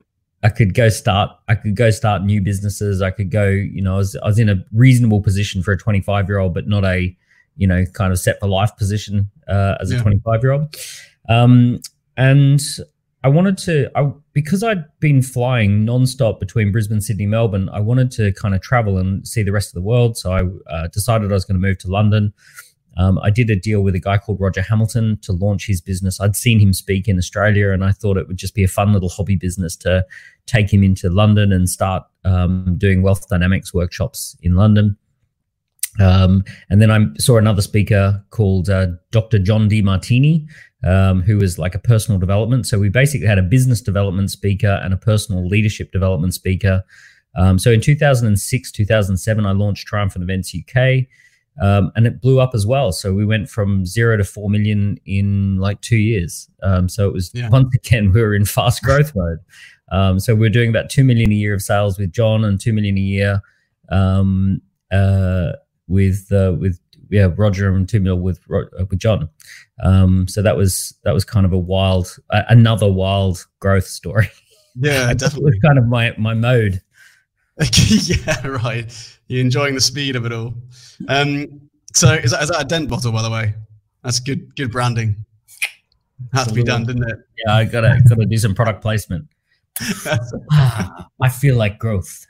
I 0.45 0.51
could 0.51 0.75
go 0.75 0.89
start 0.89 1.31
I 1.49 1.57
could 1.57 1.75
go 1.75 1.91
start 1.91 2.23
new 2.23 2.41
businesses. 2.41 3.03
I 3.03 3.11
could 3.11 3.31
go 3.31 3.49
you 3.49 3.83
know 3.83 3.95
I 3.95 3.97
was 3.97 4.17
I 4.17 4.27
was 4.27 4.39
in 4.39 4.49
a 4.49 4.65
reasonable 4.73 5.21
position 5.21 5.63
for 5.63 5.73
a 5.73 5.79
25 5.79 6.29
year 6.29 6.39
old, 6.39 6.55
but 6.55 6.69
not 6.69 6.85
a 6.85 7.17
you 7.57 7.67
know 7.67 7.85
kind 7.95 8.13
of 8.13 8.19
set 8.19 8.39
for 8.41 8.47
life 8.47 8.77
position 8.77 9.31
uh, 9.49 9.77
as 9.81 9.91
a 9.91 9.99
25 10.01 10.43
year 10.43 10.53
old. 10.53 10.77
Um, 11.29 11.81
and 12.17 12.61
I 13.25 13.29
wanted 13.29 13.57
to, 13.59 13.91
I, 13.97 14.13
because 14.35 14.63
I'd 14.63 14.85
been 15.01 15.23
flying 15.23 15.87
nonstop 15.87 16.39
between 16.39 16.71
Brisbane, 16.71 17.01
Sydney, 17.01 17.25
Melbourne, 17.25 17.71
I 17.71 17.81
wanted 17.81 18.11
to 18.13 18.33
kind 18.35 18.55
of 18.55 18.61
travel 18.61 18.99
and 18.99 19.27
see 19.27 19.43
the 19.43 19.51
rest 19.51 19.71
of 19.71 19.75
the 19.75 19.81
world. 19.81 20.19
So 20.19 20.31
I 20.31 20.43
uh, 20.71 20.89
decided 20.89 21.31
I 21.31 21.35
was 21.35 21.47
going 21.47 21.59
to 21.59 21.67
move 21.67 21.79
to 21.79 21.89
London. 21.89 22.35
Um, 22.97 23.19
I 23.23 23.31
did 23.31 23.51
a 23.51 23.57
deal 23.57 23.83
with 23.83 23.95
a 23.95 24.01
guy 24.01 24.19
called 24.19 24.41
Roger 24.41 24.63
Hamilton 24.63 25.19
to 25.23 25.33
launch 25.33 25.67
his 25.67 25.81
business. 25.81 26.21
I'd 26.21 26.37
seen 26.37 26.61
him 26.61 26.73
speak 26.73 27.09
in 27.09 27.19
Australia, 27.19 27.71
and 27.71 27.85
I 27.85 27.93
thought 27.93 28.17
it 28.17 28.29
would 28.29 28.37
just 28.37 28.55
be 28.55 28.65
a 28.65 28.69
fun 28.69 28.93
little 28.93 29.09
hobby 29.09 29.37
business 29.37 29.77
to 29.77 30.07
take 30.47 30.73
him 30.73 30.83
into 30.83 31.09
London 31.11 31.53
and 31.53 31.69
start 31.69 32.05
um, 32.25 32.77
doing 32.79 33.03
wealth 33.03 33.29
dynamics 33.29 33.75
workshops 33.75 34.37
in 34.43 34.55
London. 34.55 34.97
Um, 36.01 36.45
and 36.71 36.83
then 36.83 36.91
I 36.91 37.07
saw 37.19 37.37
another 37.37 37.63
speaker 37.63 38.25
called 38.31 38.69
uh, 38.69 38.89
Dr. 39.11 39.39
John 39.39 39.69
Demartini, 39.69 40.47
um, 40.85 41.23
who 41.23 41.39
was 41.39 41.59
like 41.59 41.75
a 41.75 41.79
personal 41.79 42.19
development. 42.19 42.67
So 42.67 42.79
we 42.79 42.89
basically 42.89 43.27
had 43.27 43.39
a 43.39 43.43
business 43.43 43.81
development 43.81 44.31
speaker 44.31 44.81
and 44.83 44.93
a 44.93 44.97
personal 44.97 45.47
leadership 45.47 45.93
development 45.93 46.35
speaker. 46.35 46.83
Um, 47.37 47.59
so 47.59 47.71
in 47.71 47.81
2006, 47.81 48.73
2007, 48.73 49.47
I 49.47 49.53
launched 49.53 49.87
Triumphant 49.87 50.23
Events 50.23 50.55
UK. 50.55 51.07
Um, 51.61 51.93
and 51.95 52.07
it 52.07 52.21
blew 52.21 52.41
up 52.41 52.51
as 52.55 52.67
well. 52.67 52.91
So 52.91 53.15
we 53.15 53.25
went 53.25 53.49
from 53.49 53.87
zero 53.87 54.17
to 54.17 54.25
four 54.25 54.51
million 54.51 54.99
in 55.07 55.59
like 55.59 55.81
two 55.81 55.97
years. 55.97 56.49
Um, 56.63 56.89
so 56.89 57.07
it 57.07 57.13
was 57.13 57.31
yeah. 57.33 57.49
once 57.49 57.73
again 57.75 58.13
we 58.15 58.21
were 58.21 58.35
in 58.35 58.45
fast 58.45 58.83
growth 58.83 59.13
mode. 59.15 59.39
Um, 59.93 60.19
so 60.19 60.35
we 60.35 60.47
are 60.47 60.51
doing 60.51 60.71
about 60.71 60.91
two 60.91 61.05
million 61.05 61.31
a 61.31 61.35
year 61.35 61.55
of 61.55 61.63
sales 61.63 61.99
with 61.99 62.13
John 62.13 62.45
and 62.45 62.61
two 62.61 62.73
million 62.73 62.97
a 62.97 63.01
year 63.01 63.43
um, 63.91 64.61
uh, 64.93 65.53
with 65.89 66.33
uh, 66.33 66.55
with 66.59 66.81
yeah 67.11 67.29
Roger 67.37 67.73
and 67.73 67.89
two 67.89 68.01
mil 68.01 68.19
with 68.19 68.41
uh, 68.53 68.85
with 68.91 68.99
John. 68.99 69.29
Um, 69.83 70.29
so 70.29 70.43
that 70.43 70.57
was 70.57 70.95
that 71.05 71.15
was 71.15 71.25
kind 71.25 71.47
of 71.47 71.53
a 71.53 71.59
wild, 71.59 72.17
uh, 72.31 72.43
another 72.49 72.91
wild 72.91 73.47
growth 73.61 73.87
story. 73.87 74.31
Yeah, 74.77 75.13
definitely. 75.17 75.59
Kind 75.61 75.79
of 75.79 75.87
my 75.87 76.15
my 76.19 76.35
mode. 76.35 76.81
yeah, 77.89 78.47
right. 78.47 79.19
You're 79.29 79.41
enjoying 79.41 79.75
the 79.75 79.81
speed 79.81 80.17
of 80.17 80.27
it 80.27 80.33
all. 80.33 80.55
Um, 81.09 81.69
so 81.95 82.13
is 82.13 82.33
that, 82.33 82.43
is 82.43 82.49
that 82.51 82.61
a 82.61 82.65
dent 82.65 82.89
bottle, 82.89 83.13
by 83.13 83.23
the 83.23 83.31
way? 83.31 83.55
That's 84.03 84.21
good 84.21 84.55
good 84.57 84.71
branding. 84.71 85.25
Had 86.33 86.49
to 86.49 86.55
be 86.55 86.63
done, 86.63 86.85
didn't 86.85 87.09
it? 87.09 87.19
Yeah, 87.45 87.55
I 87.55 87.65
gotta 87.65 88.01
gotta 88.09 88.27
do 88.27 88.37
some 88.39 88.55
product 88.55 88.83
placement. 88.83 89.27
I 89.81 91.29
feel 91.31 91.57
like 91.57 91.79
growth. 91.79 92.27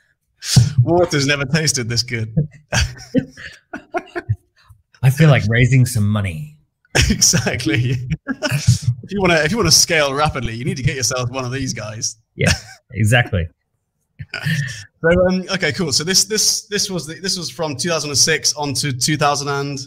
Water's 0.81 1.25
never 1.27 1.45
tasted 1.45 1.89
this 1.89 2.03
good. 2.03 2.33
I 5.03 5.09
feel 5.09 5.29
like 5.29 5.43
raising 5.47 5.85
some 5.85 6.07
money. 6.07 6.57
exactly. 7.09 7.91
if 8.27 9.11
you 9.11 9.19
want 9.19 9.33
to, 9.33 9.43
if 9.43 9.51
you 9.51 9.57
want 9.57 9.67
to 9.67 9.75
scale 9.75 10.13
rapidly, 10.13 10.55
you 10.55 10.65
need 10.65 10.77
to 10.77 10.83
get 10.83 10.95
yourself 10.95 11.29
one 11.29 11.43
of 11.45 11.51
these 11.51 11.73
guys. 11.73 12.17
Yeah, 12.35 12.53
exactly. 12.91 13.47
So 15.11 15.27
um, 15.27 15.43
okay, 15.53 15.71
cool. 15.71 15.91
So 15.91 16.03
this 16.03 16.25
this 16.25 16.67
this 16.67 16.89
was 16.89 17.07
the, 17.07 17.15
this 17.15 17.37
was 17.37 17.49
from 17.49 17.75
2006 17.75 18.53
on 18.55 18.73
to 18.75 18.91
2000 18.91 19.47
and 19.47 19.79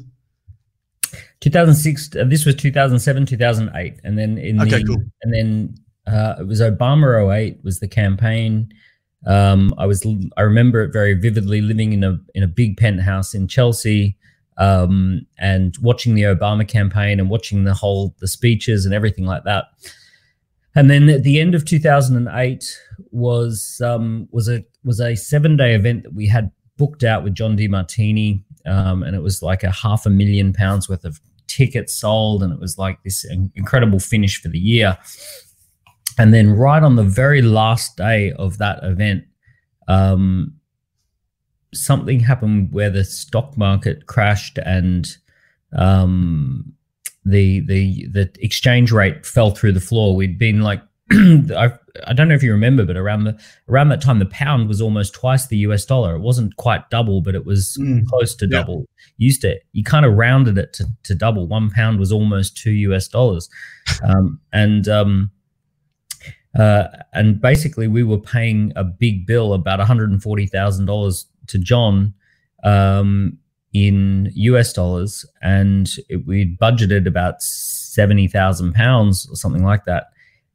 2006. 1.41 2.17
Uh, 2.17 2.25
this 2.25 2.45
was 2.45 2.55
2007, 2.57 3.27
2008, 3.27 4.01
and 4.05 4.19
then 4.19 4.39
in 4.39 4.61
okay, 4.61 4.79
the, 4.79 4.85
cool. 4.85 5.03
and 5.23 5.35
then 5.35 5.75
uh, 6.07 6.37
it 6.41 6.47
was 6.47 6.61
Obama 6.61 7.33
08 7.33 7.59
was 7.63 7.81
the 7.81 7.89
campaign. 7.89 8.73
Um, 9.27 9.75
I 9.79 9.87
was 9.87 10.07
I 10.37 10.43
remember 10.43 10.83
it 10.83 10.93
very 10.93 11.15
vividly, 11.15 11.61
living 11.61 11.93
in 11.93 12.05
a 12.05 12.19
in 12.35 12.43
a 12.43 12.49
big 12.49 12.77
penthouse 12.77 13.35
in 13.35 13.49
Chelsea, 13.49 14.17
um, 14.59 15.27
and 15.39 15.77
watching 15.81 16.15
the 16.15 16.23
Obama 16.23 16.67
campaign 16.67 17.21
and 17.21 17.29
watching 17.29 17.65
the 17.65 17.75
whole 17.75 18.15
the 18.21 18.29
speeches 18.29 18.85
and 18.85 18.95
everything 18.95 19.27
like 19.27 19.45
that. 19.45 19.67
And 20.79 20.89
then 20.89 21.09
at 21.09 21.25
the 21.25 21.41
end 21.41 21.57
of 21.57 21.65
2008 21.65 22.79
was 23.11 23.83
um, 23.85 24.29
was 24.31 24.49
a 24.49 24.65
was 24.85 25.01
a 25.01 25.17
seven 25.17 25.57
day 25.57 25.75
event 25.75 26.05
that 26.05 26.15
we 26.15 26.29
had 26.29 26.53
booked 26.77 27.03
out 27.03 27.25
with 27.25 27.35
John 27.35 27.57
Demartini, 27.57 28.45
um, 28.65 29.03
and 29.03 29.17
it 29.17 29.21
was 29.21 29.43
like 29.43 29.65
a 29.65 29.73
half 29.73 30.07
a 30.07 30.11
million 30.11 30.53
pounds 30.53 30.89
worth 30.89 31.05
of 31.05 31.21
tickets 31.49 31.95
sold, 31.95 32.45
and 32.45 32.53
it 32.53 32.61
was 32.61 32.79
like 32.79 33.03
this 33.03 33.27
incredible 33.57 33.99
finish 33.99 34.41
for 34.41 34.51
the 34.51 34.59
year. 34.61 34.97
And 36.17 36.33
then 36.33 36.51
right 36.51 36.85
on 36.85 36.95
the 36.95 37.03
very 37.03 37.43
last 37.43 37.97
day 37.97 38.31
of 38.35 38.59
that 38.59 38.79
event, 38.85 39.25
um, 39.89 40.55
something 41.75 42.21
happened 42.21 42.71
where 42.71 42.91
the 42.91 43.03
stock 43.03 43.57
market 43.57 44.07
crashed 44.07 44.59
and 44.59 45.09
um, 45.77 46.73
the 47.31 47.61
the 47.61 48.07
the 48.09 48.31
exchange 48.41 48.93
rate 48.93 49.25
fell 49.25 49.51
through 49.51 49.73
the 49.73 49.81
floor. 49.81 50.17
We'd 50.17 50.39
been 50.39 50.63
like 50.63 50.83
I, 51.11 51.73
I 52.07 52.13
don't 52.13 52.29
know 52.29 52.35
if 52.35 52.43
you 52.43 52.53
remember, 52.53 52.85
but 52.85 52.97
around 52.97 53.25
the 53.25 53.39
around 53.69 53.89
that 53.89 54.03
time, 54.03 54.19
the 54.19 54.27
pound 54.27 54.69
was 54.69 54.81
almost 54.81 55.15
twice 55.15 55.47
the 55.47 55.57
US 55.59 55.85
dollar. 55.87 56.15
It 56.17 56.21
wasn't 56.21 56.57
quite 56.57 56.91
double, 56.91 57.23
but 57.23 57.35
it 57.35 57.47
was 57.47 57.79
mm. 57.81 58.05
close 58.07 58.35
to 58.37 58.47
yeah. 58.47 58.59
double. 58.59 58.87
Used 59.17 59.41
to 59.43 59.59
you 59.73 59.85
kind 59.85 60.05
of 60.05 60.15
rounded 60.15 60.59
it 60.59 60.73
to, 60.75 60.87
to 61.05 61.15
double. 61.15 61.47
One 61.47 61.71
pound 61.71 61.99
was 61.99 62.13
almost 62.13 62.57
two 62.57 62.73
US 62.73 63.09
dollars, 63.09 63.49
um, 64.03 64.39
and 64.53 64.87
um, 64.87 65.31
uh, 66.59 66.89
and 67.15 67.41
basically 67.41 67.89
we 67.89 68.03
were 68.03 68.19
paying 68.21 68.73
a 68.77 68.85
big 68.85 69.27
bill, 69.27 69.55
about 69.55 69.79
one 69.79 69.87
hundred 69.87 70.11
and 70.11 70.23
forty 70.23 70.47
thousand 70.47 70.87
dollars 70.87 71.27
to 71.47 71.59
John 71.59 72.13
um, 72.65 73.39
in 73.73 74.31
US 74.35 74.73
dollars, 74.73 75.25
and 75.43 75.89
it, 76.09 76.27
we 76.27 76.57
budgeted 76.61 77.07
about 77.07 77.43
seventy 77.43 78.29
thousand 78.29 78.75
pounds 78.75 79.29
or 79.31 79.37
something 79.37 79.65
like 79.65 79.85
that 79.85 80.09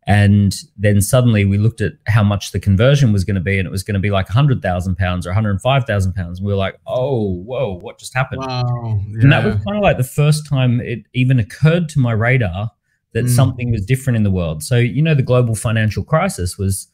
and 0.06 0.56
then 0.78 1.02
suddenly 1.02 1.46
we 1.46 1.58
looked 1.58 1.80
at 1.80 1.94
how 2.08 2.24
much 2.24 2.52
the 2.52 2.60
conversion 2.60 3.14
was 3.14 3.24
going 3.24 3.36
to 3.36 3.42
be, 3.42 3.58
and 3.58 3.66
it 3.66 3.72
was 3.72 3.84
going 3.84 3.94
to 3.94 4.00
be 4.00 4.12
like 4.12 4.28
hundred 4.28 4.62
thousand 4.62 4.98
pounds 4.98 5.26
or 5.26 5.30
one 5.30 5.36
hundred 5.36 5.62
five 5.62 5.86
thousand 5.86 6.14
pounds. 6.14 6.40
And 6.40 6.46
we 6.46 6.52
were 6.52 6.58
like, 6.58 6.78
"Oh, 6.86 7.36
whoa, 7.36 7.80
what 7.80 8.00
just 8.00 8.14
happened?" 8.14 8.42
Wow, 8.42 9.02
yeah. 9.08 9.22
And 9.22 9.32
that 9.32 9.46
was 9.46 9.56
kind 9.56 9.78
of 9.78 9.84
like 9.84 9.98
the 9.98 10.04
first 10.04 10.48
time 10.48 10.82
it 10.82 11.04
even 11.14 11.40
occurred 11.40 11.88
to 11.90 12.00
my 12.00 12.12
radar 12.12 12.72
that 13.14 13.26
mm. 13.26 13.30
something 13.30 13.72
was 13.72 13.86
different 13.86 14.18
in 14.18 14.24
the 14.24 14.32
world. 14.32 14.62
So 14.62 14.78
you 14.78 15.02
know, 15.02 15.16
the 15.16 15.24
global 15.24 15.56
financial 15.56 16.04
crisis 16.04 16.58
was 16.58 16.90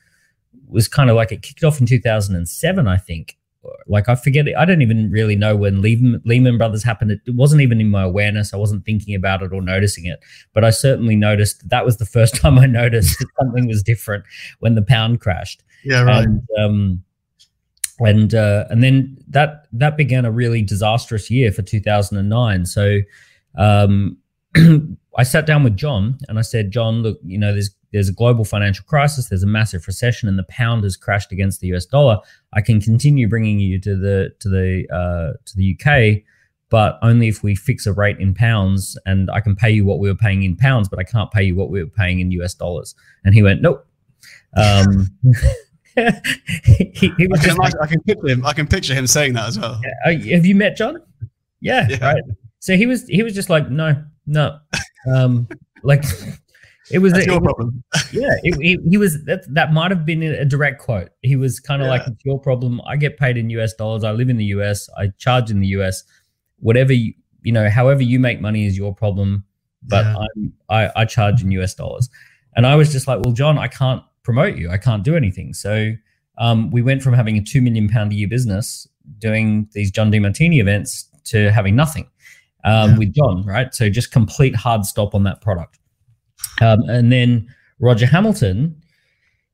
was 0.67 0.87
kind 0.87 1.09
of 1.09 1.15
like 1.15 1.31
it 1.31 1.41
kicked 1.41 1.63
off 1.63 1.79
in 1.79 1.87
two 1.87 1.99
thousand 1.99 2.35
and 2.35 2.47
seven, 2.47 2.87
I 2.87 2.97
think, 2.97 3.37
like 3.87 4.09
I 4.09 4.15
forget 4.15 4.47
it. 4.47 4.55
I 4.55 4.65
don't 4.65 4.81
even 4.81 5.09
really 5.11 5.35
know 5.35 5.55
when 5.55 5.81
Lehman, 5.81 6.21
Lehman 6.25 6.57
Brothers 6.57 6.83
happened. 6.83 7.11
It, 7.11 7.21
wasn't 7.27 7.61
even 7.61 7.79
in 7.79 7.89
my 7.89 8.03
awareness. 8.03 8.53
I 8.53 8.57
wasn't 8.57 8.85
thinking 8.85 9.15
about 9.15 9.41
it 9.41 9.53
or 9.53 9.61
noticing 9.61 10.05
it. 10.05 10.19
But 10.53 10.63
I 10.63 10.69
certainly 10.69 11.15
noticed 11.15 11.67
that 11.69 11.85
was 11.85 11.97
the 11.97 12.05
first 12.17 12.35
time 12.35 12.57
I 12.57 12.65
noticed 12.65 13.19
that 13.19 13.27
something 13.39 13.67
was 13.67 13.83
different 13.83 14.25
when 14.59 14.75
the 14.75 14.81
pound 14.81 15.21
crashed. 15.21 15.63
Yeah, 15.83 16.01
right. 16.01 16.25
And, 16.25 16.41
um, 16.57 17.03
and 17.99 18.33
uh, 18.33 18.65
and 18.69 18.81
then 18.81 19.17
that 19.27 19.67
that 19.73 19.97
began 19.97 20.25
a 20.25 20.31
really 20.31 20.61
disastrous 20.61 21.29
year 21.29 21.51
for 21.51 21.61
2009. 21.61 22.65
So 22.65 22.99
um, 23.57 24.17
I 25.19 25.23
sat 25.23 25.45
down 25.45 25.65
with 25.65 25.75
John 25.75 26.17
and 26.29 26.39
I 26.39 26.41
said, 26.43 26.71
John, 26.71 27.03
look, 27.03 27.19
you 27.25 27.37
know, 27.37 27.51
there's 27.51 27.71
there's 27.91 28.07
a 28.07 28.13
global 28.13 28.45
financial 28.45 28.85
crisis, 28.85 29.27
there's 29.27 29.43
a 29.43 29.47
massive 29.47 29.85
recession, 29.85 30.29
and 30.29 30.39
the 30.39 30.45
pound 30.47 30.85
has 30.85 30.95
crashed 30.95 31.33
against 31.33 31.59
the 31.59 31.67
US 31.73 31.85
dollar. 31.85 32.19
I 32.53 32.61
can 32.61 32.79
continue 32.79 33.27
bringing 33.27 33.59
you 33.59 33.81
to 33.81 33.97
the 33.97 34.33
to 34.39 34.47
the 34.47 34.87
uh, 34.89 35.37
to 35.43 35.57
the 35.57 35.75
UK, 35.75 36.23
but 36.69 36.99
only 37.01 37.27
if 37.27 37.43
we 37.43 37.53
fix 37.53 37.85
a 37.85 37.91
rate 37.91 38.17
in 38.17 38.33
pounds, 38.33 38.97
and 39.05 39.29
I 39.29 39.41
can 39.41 39.57
pay 39.57 39.69
you 39.69 39.83
what 39.83 39.99
we 39.99 40.07
were 40.07 40.15
paying 40.15 40.43
in 40.43 40.55
pounds, 40.55 40.87
but 40.87 40.99
I 40.99 41.03
can't 41.03 41.29
pay 41.31 41.43
you 41.43 41.55
what 41.55 41.69
we 41.69 41.83
were 41.83 41.89
paying 41.89 42.21
in 42.21 42.31
US 42.31 42.53
dollars. 42.53 42.95
And 43.25 43.33
he 43.33 43.43
went, 43.43 43.61
nope. 43.61 43.85
Um, 44.55 45.09
he, 45.95 46.91
he 46.95 47.27
I, 47.33 47.37
can 47.43 47.57
like, 47.57 47.73
I, 47.81 47.87
can 47.87 48.01
picture 48.03 48.29
him. 48.29 48.45
I 48.45 48.53
can 48.53 48.67
picture 48.67 48.93
him 48.93 49.05
saying 49.05 49.33
that 49.33 49.49
as 49.49 49.59
well. 49.59 49.81
Uh, 50.05 50.11
have 50.11 50.45
you 50.45 50.55
met 50.55 50.77
John? 50.77 51.01
Yeah, 51.59 51.87
yeah, 51.89 52.13
right. 52.13 52.23
So 52.59 52.77
he 52.77 52.85
was 52.85 53.05
he 53.07 53.21
was 53.21 53.33
just 53.33 53.49
like, 53.49 53.69
no, 53.69 54.01
no, 54.25 54.59
um, 55.07 55.47
like 55.83 56.03
it 56.91 56.99
was 56.99 57.13
That's 57.13 57.27
a, 57.27 57.31
your 57.31 57.41
problem. 57.41 57.83
yeah, 58.11 58.29
it, 58.43 58.57
it, 58.59 58.79
he 58.89 58.97
was 58.97 59.23
that. 59.25 59.43
That 59.53 59.73
might 59.73 59.91
have 59.91 60.05
been 60.05 60.23
a 60.23 60.45
direct 60.45 60.81
quote. 60.81 61.09
He 61.21 61.35
was 61.35 61.59
kind 61.59 61.81
of 61.81 61.85
yeah. 61.85 61.91
like, 61.91 62.07
"It's 62.07 62.25
your 62.25 62.39
problem. 62.39 62.81
I 62.85 62.95
get 62.95 63.17
paid 63.17 63.37
in 63.37 63.49
US 63.51 63.73
dollars. 63.73 64.03
I 64.03 64.11
live 64.11 64.29
in 64.29 64.37
the 64.37 64.45
US. 64.45 64.89
I 64.97 65.07
charge 65.17 65.51
in 65.51 65.59
the 65.59 65.67
US. 65.67 66.03
Whatever 66.59 66.93
you, 66.93 67.13
you 67.43 67.51
know, 67.51 67.69
however 67.69 68.03
you 68.03 68.19
make 68.19 68.41
money 68.41 68.65
is 68.65 68.77
your 68.77 68.93
problem. 68.93 69.45
But 69.83 70.05
yeah. 70.05 70.17
I'm, 70.17 70.53
I, 70.69 70.91
I 71.01 71.05
charge 71.05 71.43
in 71.43 71.51
US 71.51 71.73
dollars." 71.73 72.09
And 72.55 72.65
I 72.65 72.75
was 72.75 72.91
just 72.91 73.07
like, 73.07 73.19
"Well, 73.23 73.33
John, 73.33 73.57
I 73.57 73.67
can't 73.67 74.03
promote 74.23 74.57
you. 74.57 74.69
I 74.69 74.77
can't 74.77 75.03
do 75.03 75.15
anything." 75.15 75.53
So 75.53 75.93
um, 76.37 76.71
we 76.71 76.81
went 76.81 77.03
from 77.03 77.13
having 77.13 77.37
a 77.37 77.43
two 77.43 77.61
million 77.61 77.87
pound 77.87 78.11
a 78.11 78.15
year 78.15 78.27
business 78.27 78.87
doing 79.19 79.67
these 79.73 79.91
John 79.91 80.09
D. 80.11 80.19
Demartini 80.19 80.59
events 80.59 81.09
to 81.25 81.51
having 81.51 81.75
nothing 81.75 82.07
um, 82.63 82.91
yeah. 82.91 82.97
with 82.97 83.13
John. 83.13 83.43
Right. 83.45 83.73
So 83.73 83.89
just 83.89 84.11
complete 84.11 84.55
hard 84.55 84.85
stop 84.85 85.15
on 85.15 85.23
that 85.23 85.41
product. 85.41 85.79
Um, 86.61 86.81
and 86.89 87.11
then 87.11 87.47
Roger 87.79 88.05
Hamilton, 88.05 88.81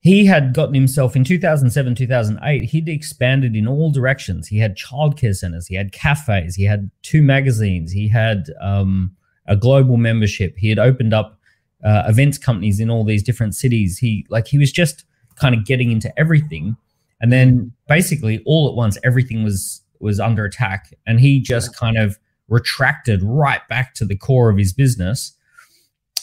he 0.02 0.26
had 0.26 0.54
gotten 0.54 0.76
himself 0.76 1.16
in 1.16 1.24
2007, 1.24 1.96
2008, 1.96 2.64
he'd 2.64 2.90
expanded 2.90 3.56
in 3.56 3.68
all 3.68 3.92
directions. 3.92 4.48
He 4.48 4.60
had 4.60 4.78
childcare 4.78 5.36
centers, 5.36 5.68
he 5.68 5.76
had 5.76 5.92
cafes, 5.92 6.56
he 6.56 6.64
had 6.64 6.92
two 7.02 7.24
magazines, 7.24 7.92
he 7.92 8.08
had 8.08 8.52
um, 8.62 9.16
a 9.48 9.56
global 9.56 9.98
membership, 9.98 10.56
he 10.58 10.70
had 10.70 10.80
opened 10.80 11.14
up 11.14 11.40
uh, 11.84 12.04
events 12.08 12.38
companies 12.38 12.80
in 12.80 12.90
all 12.90 13.04
these 13.04 13.24
different 13.24 13.56
cities. 13.56 13.98
He 13.98 14.26
like 14.30 14.48
he 14.48 14.58
was 14.58 14.72
just 14.72 15.06
kind 15.36 15.54
of 15.54 15.66
getting 15.66 15.92
into 15.92 16.12
everything, 16.20 16.76
and 17.22 17.32
then 17.32 17.72
basically 17.88 18.42
all 18.46 18.68
at 18.68 18.76
once 18.76 18.98
everything 19.04 19.44
was 19.44 19.82
was 20.00 20.20
under 20.20 20.46
attack, 20.46 20.94
and 21.06 21.20
he 21.20 21.40
just 21.40 21.76
kind 21.76 21.98
of 21.98 22.18
retracted 22.48 23.22
right 23.24 23.68
back 23.68 23.94
to 23.96 24.06
the 24.06 24.16
core 24.16 24.50
of 24.50 24.58
his 24.58 24.74
business 24.74 25.36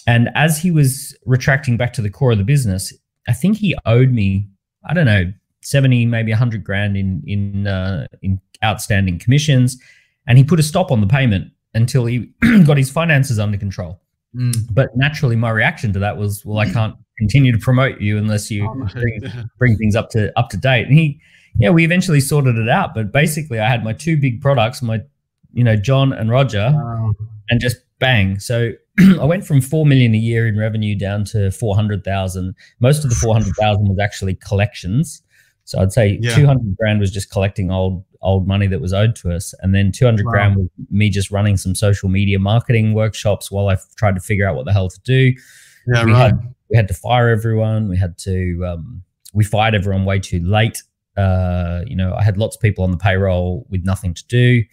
and 0.06 0.30
as 0.34 0.58
he 0.58 0.70
was 0.70 1.16
retracting 1.24 1.76
back 1.76 1.92
to 1.94 2.02
the 2.02 2.10
core 2.10 2.32
of 2.32 2.38
the 2.38 2.44
business, 2.44 2.92
I 3.28 3.32
think 3.32 3.56
he 3.56 3.76
owed 3.86 4.10
me, 4.10 4.48
I 4.88 4.94
don't 4.94 5.06
know, 5.06 5.32
70, 5.62 6.06
maybe 6.06 6.32
100 6.32 6.64
grand 6.64 6.96
in, 6.96 7.22
in, 7.26 7.66
uh, 7.66 8.06
in 8.20 8.40
outstanding 8.64 9.18
commissions. 9.18 9.78
And 10.26 10.38
he 10.38 10.44
put 10.44 10.58
a 10.58 10.62
stop 10.62 10.90
on 10.90 11.00
the 11.00 11.06
payment 11.06 11.52
until 11.74 12.06
he 12.06 12.32
got 12.64 12.76
his 12.76 12.90
finances 12.90 13.38
under 13.38 13.58
control. 13.58 14.00
Mm. 14.34 14.66
But 14.72 14.96
naturally, 14.96 15.36
my 15.36 15.50
reaction 15.50 15.92
to 15.92 15.98
that 16.00 16.16
was, 16.16 16.44
well, 16.44 16.58
I 16.58 16.70
can't 16.70 16.96
continue 17.18 17.52
to 17.52 17.58
promote 17.58 18.00
you 18.00 18.18
unless 18.18 18.50
you 18.50 18.68
oh, 18.68 18.88
bring, 18.92 19.20
bring 19.58 19.76
things 19.76 19.94
up 19.94 20.10
to 20.10 20.36
up 20.38 20.48
to 20.50 20.56
date. 20.56 20.88
And 20.88 20.96
he, 20.96 21.20
yeah, 21.58 21.70
we 21.70 21.84
eventually 21.84 22.20
sorted 22.20 22.56
it 22.56 22.68
out. 22.68 22.94
But 22.94 23.12
basically, 23.12 23.60
I 23.60 23.68
had 23.68 23.84
my 23.84 23.92
two 23.92 24.16
big 24.16 24.40
products, 24.40 24.80
my, 24.80 25.02
you 25.52 25.64
know, 25.64 25.76
John 25.76 26.12
and 26.12 26.30
Roger, 26.30 26.70
wow. 26.74 27.12
and 27.50 27.60
just 27.60 27.76
bang. 27.98 28.38
So 28.38 28.72
I 29.20 29.24
went 29.24 29.46
from 29.46 29.60
four 29.60 29.86
million 29.86 30.14
a 30.14 30.18
year 30.18 30.46
in 30.46 30.58
revenue 30.58 30.96
down 30.96 31.24
to 31.26 31.50
four 31.50 31.74
hundred 31.74 32.04
thousand. 32.04 32.54
Most 32.80 33.04
of 33.04 33.10
the 33.10 33.16
four 33.16 33.34
hundred 33.34 33.54
thousand 33.56 33.88
was 33.88 33.98
actually 33.98 34.34
collections. 34.36 35.22
So 35.64 35.80
I'd 35.80 35.92
say 35.92 36.18
yeah. 36.20 36.34
two 36.34 36.46
hundred 36.46 36.76
grand 36.76 37.00
was 37.00 37.10
just 37.10 37.30
collecting 37.30 37.70
old 37.70 38.04
old 38.20 38.46
money 38.46 38.66
that 38.66 38.80
was 38.80 38.92
owed 38.92 39.16
to 39.16 39.32
us, 39.32 39.54
and 39.60 39.74
then 39.74 39.92
two 39.92 40.04
hundred 40.04 40.26
wow. 40.26 40.32
grand 40.32 40.56
was 40.56 40.68
me 40.90 41.10
just 41.10 41.30
running 41.30 41.56
some 41.56 41.74
social 41.74 42.08
media 42.08 42.38
marketing 42.38 42.94
workshops 42.94 43.50
while 43.50 43.68
I 43.68 43.76
tried 43.96 44.14
to 44.16 44.20
figure 44.20 44.48
out 44.48 44.56
what 44.56 44.66
the 44.66 44.72
hell 44.72 44.88
to 44.88 45.00
do. 45.00 45.32
Yeah, 45.86 46.04
we 46.04 46.12
right. 46.12 46.18
Had, 46.18 46.54
we 46.70 46.76
had 46.76 46.88
to 46.88 46.94
fire 46.94 47.28
everyone. 47.28 47.88
We 47.88 47.96
had 47.96 48.18
to 48.18 48.64
um, 48.66 49.02
we 49.32 49.44
fired 49.44 49.74
everyone 49.74 50.04
way 50.04 50.18
too 50.18 50.40
late. 50.40 50.82
Uh, 51.16 51.82
you 51.86 51.94
know, 51.94 52.14
I 52.14 52.22
had 52.22 52.38
lots 52.38 52.56
of 52.56 52.62
people 52.62 52.84
on 52.84 52.90
the 52.90 52.96
payroll 52.96 53.66
with 53.68 53.84
nothing 53.84 54.14
to 54.14 54.26
do. 54.26 54.64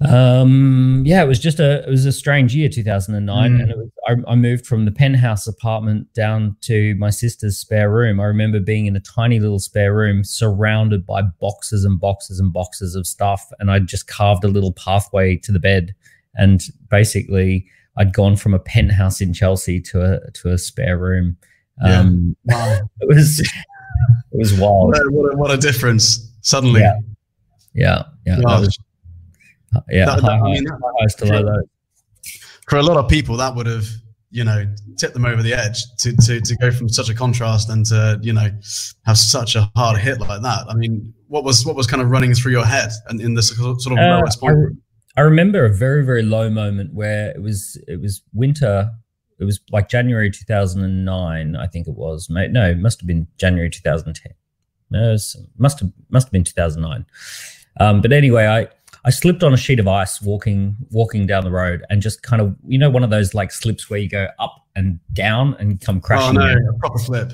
Um, 0.00 1.02
yeah, 1.04 1.24
it 1.24 1.26
was 1.26 1.40
just 1.40 1.58
a 1.58 1.82
it 1.84 1.90
was 1.90 2.06
a 2.06 2.12
strange 2.12 2.54
year, 2.54 2.68
2009, 2.68 3.50
mm. 3.50 3.62
and 3.62 3.72
was, 3.74 3.90
I, 4.06 4.32
I, 4.32 4.34
moved 4.36 4.64
from 4.64 4.84
the 4.84 4.92
penthouse 4.92 5.48
apartment 5.48 6.12
down 6.14 6.56
to 6.62 6.94
my 6.96 7.10
sister's 7.10 7.58
spare 7.58 7.90
room. 7.90 8.20
I 8.20 8.24
remember 8.24 8.60
being 8.60 8.86
in 8.86 8.94
a 8.94 9.00
tiny 9.00 9.40
little 9.40 9.58
spare 9.58 9.92
room, 9.92 10.22
surrounded 10.22 11.04
by 11.04 11.22
boxes 11.40 11.84
and 11.84 11.98
boxes 11.98 12.38
and 12.38 12.52
boxes 12.52 12.94
of 12.94 13.08
stuff, 13.08 13.44
and 13.58 13.72
I 13.72 13.80
just 13.80 14.06
carved 14.06 14.44
a 14.44 14.48
little 14.48 14.72
pathway 14.72 15.36
to 15.38 15.50
the 15.50 15.58
bed, 15.58 15.96
and 16.36 16.60
basically 16.88 17.66
I'd 17.96 18.12
gone 18.12 18.36
from 18.36 18.54
a 18.54 18.60
penthouse 18.60 19.20
in 19.20 19.34
Chelsea 19.34 19.80
to 19.80 20.00
a 20.00 20.30
to 20.30 20.50
a 20.50 20.58
spare 20.58 20.96
room. 20.96 21.36
Um, 21.84 22.36
yeah. 22.44 22.54
wow. 22.54 22.90
it 23.00 23.08
was 23.08 23.40
it 23.40 23.48
was 24.38 24.54
wild. 24.54 24.96
What 25.10 25.34
a, 25.34 25.36
what 25.36 25.50
a, 25.50 25.56
difference 25.56 26.30
suddenly. 26.42 26.82
Yeah, 26.82 26.98
yeah, 27.74 28.02
yeah. 28.24 28.38
Wow. 28.40 28.60
Was, 28.60 28.78
yeah, 29.90 30.06
that, 30.06 30.22
that, 30.22 30.30
I 30.30 30.42
mean, 30.42 30.64
that, 30.64 31.16
for, 31.18 31.64
for 32.68 32.76
a 32.76 32.82
lot 32.82 32.96
of 32.96 33.08
people, 33.08 33.36
that 33.36 33.54
would 33.54 33.66
have 33.66 33.86
you 34.30 34.44
know 34.44 34.66
tipped 34.96 35.14
them 35.14 35.24
over 35.24 35.42
the 35.42 35.54
edge 35.54 35.82
to, 35.98 36.14
to 36.16 36.40
to 36.40 36.56
go 36.56 36.70
from 36.70 36.88
such 36.88 37.08
a 37.08 37.14
contrast 37.14 37.70
and 37.70 37.86
to 37.86 38.18
you 38.22 38.32
know 38.32 38.50
have 39.06 39.16
such 39.16 39.56
a 39.56 39.70
hard 39.74 39.98
hit 39.98 40.20
like 40.20 40.42
that. 40.42 40.66
I 40.68 40.74
mean, 40.74 41.14
what 41.28 41.44
was 41.44 41.64
what 41.64 41.76
was 41.76 41.86
kind 41.86 42.02
of 42.02 42.10
running 42.10 42.34
through 42.34 42.52
your 42.52 42.66
head 42.66 42.90
and 43.08 43.20
in 43.20 43.34
this 43.34 43.56
sort 43.56 43.86
of 43.86 43.98
uh, 43.98 44.18
lowest 44.18 44.40
point? 44.40 44.56
I, 45.16 45.20
I 45.20 45.24
remember 45.24 45.64
a 45.64 45.72
very 45.72 46.04
very 46.04 46.22
low 46.22 46.50
moment 46.50 46.92
where 46.94 47.30
it 47.30 47.42
was 47.42 47.80
it 47.88 48.00
was 48.00 48.22
winter. 48.32 48.90
It 49.40 49.44
was 49.44 49.60
like 49.70 49.88
January 49.88 50.32
2009, 50.32 51.54
I 51.54 51.66
think 51.68 51.86
it 51.86 51.94
was. 51.94 52.28
Mate, 52.28 52.50
no, 52.50 52.70
it 52.70 52.78
must 52.78 53.00
have 53.00 53.06
been 53.06 53.28
January 53.36 53.70
2010. 53.70 54.32
No, 54.90 55.16
must 55.58 55.80
have 55.80 55.92
must 56.10 56.26
have 56.26 56.32
been 56.32 56.44
2009. 56.44 57.06
Um, 57.80 58.00
but 58.00 58.12
anyway, 58.12 58.46
I 58.46 58.66
I 59.04 59.10
slipped 59.10 59.42
on 59.42 59.52
a 59.52 59.56
sheet 59.56 59.80
of 59.80 59.88
ice 59.88 60.20
walking 60.20 60.76
walking 60.90 61.26
down 61.26 61.44
the 61.44 61.50
road 61.50 61.84
and 61.90 62.02
just 62.02 62.22
kind 62.22 62.42
of 62.42 62.54
you 62.66 62.78
know 62.78 62.90
one 62.90 63.04
of 63.04 63.10
those 63.10 63.34
like 63.34 63.52
slips 63.52 63.88
where 63.88 63.98
you 63.98 64.08
go 64.08 64.28
up 64.38 64.66
and 64.76 64.98
down 65.12 65.54
and 65.58 65.80
come 65.80 66.00
crashing. 66.00 66.38
Oh 66.38 66.46
no, 66.46 66.54
down. 66.54 66.78
proper 66.78 66.98
flip. 66.98 67.32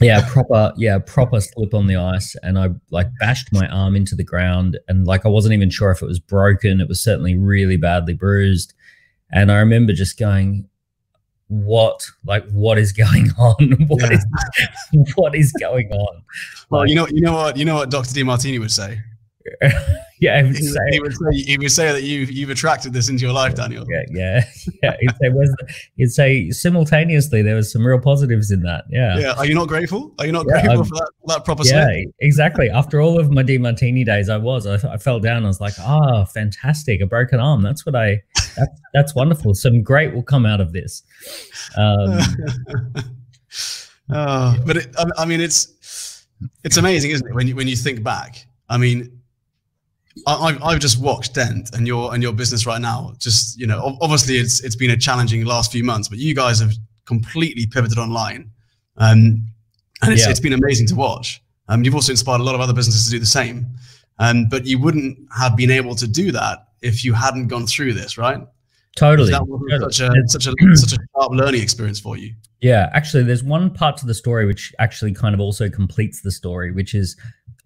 Yeah, 0.00 0.26
proper 0.30 0.72
yeah, 0.76 0.98
proper 0.98 1.40
slip 1.40 1.74
on 1.74 1.86
the 1.86 1.96
ice 1.96 2.34
and 2.42 2.58
I 2.58 2.70
like 2.90 3.08
bashed 3.18 3.52
my 3.52 3.68
arm 3.68 3.96
into 3.96 4.14
the 4.14 4.24
ground 4.24 4.78
and 4.88 5.06
like 5.06 5.26
I 5.26 5.28
wasn't 5.28 5.54
even 5.54 5.70
sure 5.70 5.90
if 5.90 6.02
it 6.02 6.06
was 6.06 6.18
broken. 6.18 6.80
It 6.80 6.88
was 6.88 7.02
certainly 7.02 7.36
really 7.36 7.76
badly 7.76 8.14
bruised. 8.14 8.74
And 9.32 9.52
I 9.52 9.58
remember 9.58 9.92
just 9.92 10.18
going, 10.18 10.68
what 11.50 12.08
like 12.24 12.48
what 12.50 12.78
is 12.78 12.92
going 12.92 13.28
on 13.38 13.72
what 13.88 14.00
yeah. 14.02 14.12
is, 14.12 15.12
what 15.16 15.34
is 15.34 15.52
going 15.60 15.90
on 15.90 16.22
well 16.70 16.82
like, 16.82 16.88
you 16.88 16.94
know 16.94 17.08
you 17.08 17.20
know 17.20 17.34
what 17.34 17.56
you 17.56 17.64
know 17.64 17.74
what 17.74 17.90
dr 17.90 18.08
Demartini 18.14 18.60
would 18.60 18.70
say 18.70 19.00
yeah, 20.20 20.42
he, 20.42 20.54
say, 20.54 20.78
he, 20.90 21.00
would 21.00 21.14
say, 21.14 21.32
he 21.32 21.56
would 21.58 21.72
say 21.72 21.92
that 21.92 22.02
you've 22.02 22.30
you've 22.30 22.50
attracted 22.50 22.92
this 22.92 23.08
into 23.08 23.24
your 23.24 23.32
life, 23.32 23.54
Daniel. 23.54 23.86
Yeah, 23.88 24.02
yeah, 24.10 24.44
yeah. 24.82 24.96
He'd 25.00 25.10
say, 25.16 25.54
he'd 25.96 26.10
say 26.10 26.50
simultaneously 26.50 27.40
there 27.40 27.54
was 27.54 27.72
some 27.72 27.86
real 27.86 27.98
positives 27.98 28.50
in 28.50 28.62
that. 28.62 28.84
Yeah. 28.90 29.18
Yeah. 29.18 29.32
Are 29.32 29.46
you 29.46 29.54
not 29.54 29.68
grateful? 29.68 30.14
Are 30.18 30.26
you 30.26 30.32
not 30.32 30.46
yeah, 30.46 30.62
grateful 30.62 30.80
I'm, 30.80 30.84
for 30.84 30.94
that, 30.94 31.10
that 31.26 31.44
proper? 31.44 31.64
Yeah, 31.64 32.02
exactly. 32.20 32.68
After 32.68 33.00
all 33.00 33.18
of 33.18 33.30
my 33.30 33.42
Demartini 33.42 34.04
days, 34.04 34.28
I 34.28 34.36
was. 34.36 34.66
I, 34.66 34.74
I 34.92 34.98
fell 34.98 35.20
down. 35.20 35.44
I 35.44 35.48
was 35.48 35.60
like, 35.60 35.74
ah, 35.80 36.22
oh, 36.22 36.24
fantastic, 36.26 37.00
a 37.00 37.06
broken 37.06 37.40
arm. 37.40 37.62
That's 37.62 37.86
what 37.86 37.96
I. 37.96 38.22
That's, 38.56 38.80
that's 38.92 39.14
wonderful. 39.14 39.54
Some 39.54 39.82
great 39.82 40.14
will 40.14 40.22
come 40.22 40.44
out 40.44 40.60
of 40.60 40.72
this. 40.72 41.02
Um, 41.78 42.18
oh, 44.10 44.56
but 44.66 44.76
it, 44.76 44.94
I 45.16 45.24
mean, 45.24 45.40
it's 45.40 46.26
it's 46.62 46.76
amazing, 46.76 47.12
isn't 47.12 47.26
it? 47.26 47.34
When 47.34 47.46
you 47.46 47.56
when 47.56 47.68
you 47.68 47.76
think 47.76 48.02
back. 48.02 48.46
I 48.68 48.76
mean, 48.76 49.19
I, 50.26 50.56
I've 50.62 50.80
just 50.80 51.00
watched 51.00 51.34
Dent 51.34 51.70
and 51.74 51.86
your 51.86 52.14
and 52.14 52.22
your 52.22 52.32
business 52.32 52.66
right 52.66 52.80
now. 52.80 53.14
Just 53.18 53.58
you 53.58 53.66
know, 53.66 53.96
obviously 54.00 54.36
it's 54.36 54.60
it's 54.60 54.76
been 54.76 54.90
a 54.90 54.96
challenging 54.96 55.44
last 55.44 55.72
few 55.72 55.84
months, 55.84 56.08
but 56.08 56.18
you 56.18 56.34
guys 56.34 56.60
have 56.60 56.72
completely 57.06 57.66
pivoted 57.66 57.98
online, 57.98 58.50
um, 58.96 59.44
and 60.02 60.12
it's, 60.12 60.24
yeah. 60.24 60.30
it's 60.30 60.40
been 60.40 60.52
amazing 60.52 60.86
to 60.88 60.94
watch. 60.94 61.42
Um, 61.68 61.84
you've 61.84 61.94
also 61.94 62.12
inspired 62.12 62.40
a 62.40 62.44
lot 62.44 62.54
of 62.54 62.60
other 62.60 62.72
businesses 62.72 63.04
to 63.04 63.10
do 63.10 63.18
the 63.18 63.26
same, 63.26 63.66
um, 64.18 64.46
but 64.48 64.66
you 64.66 64.80
wouldn't 64.80 65.18
have 65.36 65.56
been 65.56 65.70
able 65.70 65.94
to 65.96 66.08
do 66.08 66.32
that 66.32 66.66
if 66.82 67.04
you 67.04 67.12
hadn't 67.12 67.48
gone 67.48 67.66
through 67.66 67.94
this, 67.94 68.18
right? 68.18 68.40
Totally. 68.96 69.30
That 69.30 69.46
was 69.46 69.98
totally. 69.98 70.22
such 70.28 70.46
a 70.46 70.50
such 70.50 70.54
a 70.60 70.76
such 70.76 70.92
a 70.92 70.98
sharp 71.16 71.32
learning 71.32 71.62
experience 71.62 72.00
for 72.00 72.16
you. 72.16 72.34
Yeah, 72.60 72.90
actually, 72.92 73.22
there's 73.22 73.42
one 73.42 73.70
part 73.72 73.96
to 73.98 74.06
the 74.06 74.14
story 74.14 74.44
which 74.44 74.74
actually 74.78 75.14
kind 75.14 75.34
of 75.34 75.40
also 75.40 75.70
completes 75.70 76.20
the 76.20 76.30
story, 76.30 76.72
which 76.72 76.94
is 76.94 77.16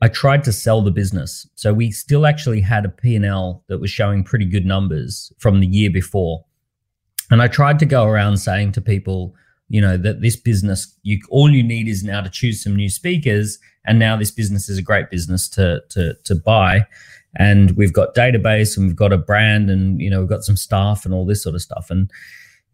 I 0.02 0.08
tried 0.08 0.44
to 0.44 0.52
sell 0.52 0.82
the 0.82 0.90
business. 0.90 1.48
So 1.54 1.72
we 1.72 1.90
still 1.90 2.26
actually 2.26 2.60
had 2.60 2.84
a 2.84 2.88
P&L 2.88 3.64
that 3.68 3.78
was 3.78 3.90
showing 3.90 4.24
pretty 4.24 4.44
good 4.44 4.66
numbers 4.66 5.32
from 5.38 5.60
the 5.60 5.66
year 5.66 5.90
before. 5.90 6.44
And 7.30 7.40
I 7.40 7.48
tried 7.48 7.78
to 7.78 7.86
go 7.86 8.04
around 8.04 8.38
saying 8.38 8.72
to 8.72 8.80
people, 8.80 9.34
you 9.68 9.80
know, 9.80 9.96
that 9.96 10.20
this 10.20 10.36
business, 10.36 10.94
you 11.02 11.20
all 11.30 11.50
you 11.50 11.62
need 11.62 11.88
is 11.88 12.04
now 12.04 12.20
to 12.20 12.28
choose 12.28 12.62
some 12.62 12.76
new 12.76 12.90
speakers. 12.90 13.58
And 13.86 13.98
now 13.98 14.16
this 14.16 14.30
business 14.30 14.68
is 14.68 14.78
a 14.78 14.82
great 14.82 15.10
business 15.10 15.48
to 15.50 15.82
to 15.90 16.14
to 16.24 16.34
buy. 16.34 16.86
And 17.36 17.72
we've 17.72 17.92
got 17.92 18.14
database 18.14 18.76
and 18.76 18.86
we've 18.86 18.96
got 18.96 19.12
a 19.12 19.18
brand 19.18 19.70
and 19.70 20.00
you 20.00 20.10
know, 20.10 20.20
we've 20.20 20.28
got 20.28 20.44
some 20.44 20.56
staff 20.56 21.04
and 21.04 21.14
all 21.14 21.24
this 21.24 21.42
sort 21.42 21.54
of 21.54 21.62
stuff. 21.62 21.90
And 21.90 22.10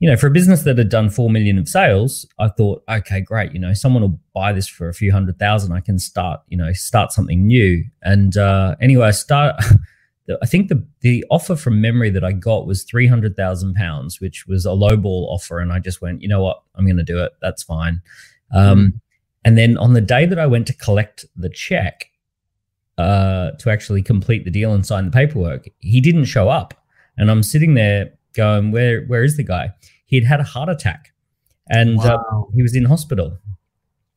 you 0.00 0.08
know, 0.08 0.16
for 0.16 0.26
a 0.26 0.30
business 0.30 0.62
that 0.62 0.78
had 0.78 0.88
done 0.88 1.10
four 1.10 1.28
million 1.28 1.58
of 1.58 1.68
sales, 1.68 2.26
I 2.38 2.48
thought, 2.48 2.82
okay, 2.88 3.20
great. 3.20 3.52
You 3.52 3.58
know, 3.58 3.74
someone 3.74 4.02
will 4.02 4.18
buy 4.34 4.52
this 4.52 4.66
for 4.66 4.88
a 4.88 4.94
few 4.94 5.12
hundred 5.12 5.38
thousand. 5.38 5.72
I 5.72 5.80
can 5.80 5.98
start, 5.98 6.40
you 6.48 6.56
know, 6.56 6.72
start 6.72 7.12
something 7.12 7.46
new. 7.46 7.84
And 8.02 8.36
uh, 8.36 8.76
anyway, 8.80 9.08
I 9.08 9.10
start. 9.10 9.56
I 10.42 10.46
think 10.46 10.68
the 10.68 10.86
the 11.00 11.24
offer 11.30 11.54
from 11.54 11.80
memory 11.80 12.08
that 12.10 12.24
I 12.24 12.32
got 12.32 12.66
was 12.66 12.84
three 12.84 13.08
hundred 13.08 13.36
thousand 13.36 13.74
pounds, 13.74 14.20
which 14.20 14.46
was 14.46 14.64
a 14.64 14.70
lowball 14.70 15.26
offer, 15.28 15.58
and 15.58 15.70
I 15.72 15.80
just 15.80 16.00
went, 16.00 16.22
you 16.22 16.28
know 16.28 16.42
what, 16.42 16.62
I'm 16.76 16.86
going 16.86 16.96
to 16.96 17.02
do 17.02 17.22
it. 17.22 17.32
That's 17.42 17.62
fine. 17.62 18.00
Um, 18.54 18.78
mm 18.78 19.00
And 19.44 19.58
then 19.58 19.76
on 19.76 19.92
the 19.92 20.00
day 20.00 20.24
that 20.26 20.38
I 20.38 20.46
went 20.46 20.66
to 20.68 20.74
collect 20.74 21.26
the 21.36 21.50
check 21.50 22.10
uh, 22.96 23.50
to 23.52 23.70
actually 23.70 24.02
complete 24.02 24.44
the 24.44 24.50
deal 24.50 24.72
and 24.72 24.86
sign 24.86 25.04
the 25.04 25.10
paperwork, 25.10 25.68
he 25.80 26.00
didn't 26.00 26.26
show 26.26 26.48
up, 26.48 26.74
and 27.18 27.30
I'm 27.30 27.42
sitting 27.42 27.74
there 27.74 28.12
going, 28.34 28.70
where 28.70 29.04
where 29.06 29.24
is 29.24 29.36
the 29.36 29.44
guy? 29.44 29.74
He'd 30.10 30.24
had 30.24 30.40
a 30.40 30.44
heart 30.44 30.68
attack, 30.68 31.12
and 31.68 31.98
uh, 32.00 32.18
wow. 32.30 32.46
uh, 32.48 32.50
he 32.54 32.62
was 32.62 32.74
in 32.74 32.84
hospital. 32.84 33.38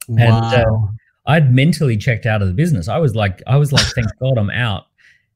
Wow. 0.08 0.52
And 0.52 0.62
uh, 0.62 0.78
I'd 1.28 1.54
mentally 1.54 1.98
checked 1.98 2.26
out 2.26 2.42
of 2.42 2.48
the 2.48 2.54
business. 2.54 2.88
I 2.88 2.98
was 2.98 3.16
like, 3.16 3.42
I 3.48 3.58
was 3.58 3.72
like, 3.72 3.86
thank 3.94 4.08
God 4.22 4.38
I'm 4.38 4.50
out. 4.50 4.86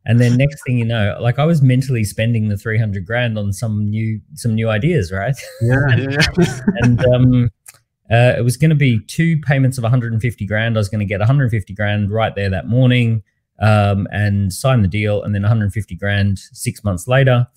And 0.06 0.20
then 0.20 0.38
next 0.38 0.63
thing 0.65 0.78
you 0.78 0.86
know, 0.86 1.17
like 1.22 1.38
I 1.38 1.46
was 1.46 1.62
mentally 1.62 2.04
spending 2.04 2.48
the 2.48 2.58
300 2.58 3.06
grand 3.06 3.38
on 3.38 3.54
some 3.54 3.89
new 3.89 4.20
some 4.34 4.56
new 4.56 4.70
ideas, 4.70 5.12
right? 5.12 5.36
Yeah, 5.62 5.80
and, 5.89 6.12
yeah. 6.39 6.60
and 6.82 7.06
um, 7.06 7.52
uh, 8.12 8.34
it 8.38 8.43
was 8.43 8.58
going 8.58 8.70
to 8.70 8.76
be 8.76 9.00
two 9.06 9.38
payments 9.41 9.78
of 9.78 9.84
150 9.84 10.46
grand. 10.46 10.78
I 10.78 10.80
was 10.80 10.89
going 10.89 11.00
to 11.00 11.06
get 11.06 11.20
150 11.20 11.74
grand 11.74 12.10
right 12.10 12.34
there 12.36 12.50
that 12.50 12.67
morning 12.67 13.22
um, 13.60 14.08
and 14.12 14.52
sign 14.52 14.82
the 14.82 14.88
deal, 14.88 15.24
and 15.24 15.36
then 15.36 15.43
150 15.43 15.96
grand 15.96 16.39
six 16.39 16.84
months 16.84 17.08
later 17.08 17.48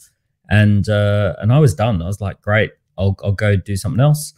and 0.51 0.89
uh, 0.89 1.37
and 1.39 1.53
I 1.53 1.59
was 1.59 1.75
done. 1.75 2.03
I 2.03 2.07
was 2.07 2.21
like, 2.21 2.43
great, 2.43 2.73
I'll 3.01 3.17
I'll 3.25 3.33
go 3.33 3.57
do 3.57 3.77
something 3.77 4.01
else. 4.01 4.35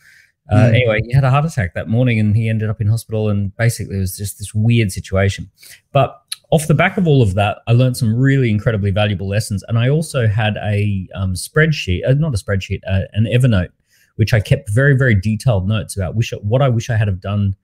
Uh, 0.51 0.57
mm. 0.57 0.75
Anyway, 0.75 1.01
he 1.05 1.13
had 1.13 1.25
a 1.25 1.31
heart 1.31 1.45
attack 1.45 1.75
that 1.75 1.89
morning, 1.89 2.19
and 2.19 2.37
he 2.37 2.49
ended 2.49 2.71
up 2.71 2.81
in 2.81 2.87
hospital. 2.89 3.29
And 3.29 3.57
basically, 3.57 3.97
it 3.97 4.01
was 4.01 4.17
just 4.17 4.39
this 4.39 4.55
weird 4.55 4.93
situation. 4.93 5.51
But 5.93 6.19
off 6.51 6.67
the 6.67 6.75
back 6.75 6.99
of 6.99 7.07
all 7.07 7.23
of 7.23 7.35
that, 7.35 7.59
I 7.67 7.73
learned 7.73 7.97
some 7.97 8.15
really 8.15 8.51
incredibly 8.51 8.91
valuable 8.91 9.27
lessons. 9.27 9.65
And 9.69 9.79
I 9.79 9.89
also 9.89 10.27
had 10.27 10.59
a 10.59 11.09
um, 11.15 11.35
spreadsheet, 11.35 12.01
uh, 12.07 12.13
not 12.13 12.35
a 12.35 12.37
spreadsheet, 12.37 12.81
uh, 12.87 13.03
an 13.13 13.25
Evernote, 13.25 13.71
which 14.17 14.35
I 14.35 14.41
kept 14.41 14.71
very, 14.71 14.97
very 14.97 15.15
detailed 15.15 15.67
notes 15.67 15.97
about 15.97 16.15
wish, 16.15 16.33
what 16.43 16.61
I 16.61 16.69
wish 16.69 16.91
I 16.91 16.97
had 16.97 17.09
have 17.09 17.21
done 17.21 17.57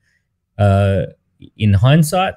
uh, 0.57 1.03
in 1.57 1.75
hindsight, 1.75 2.35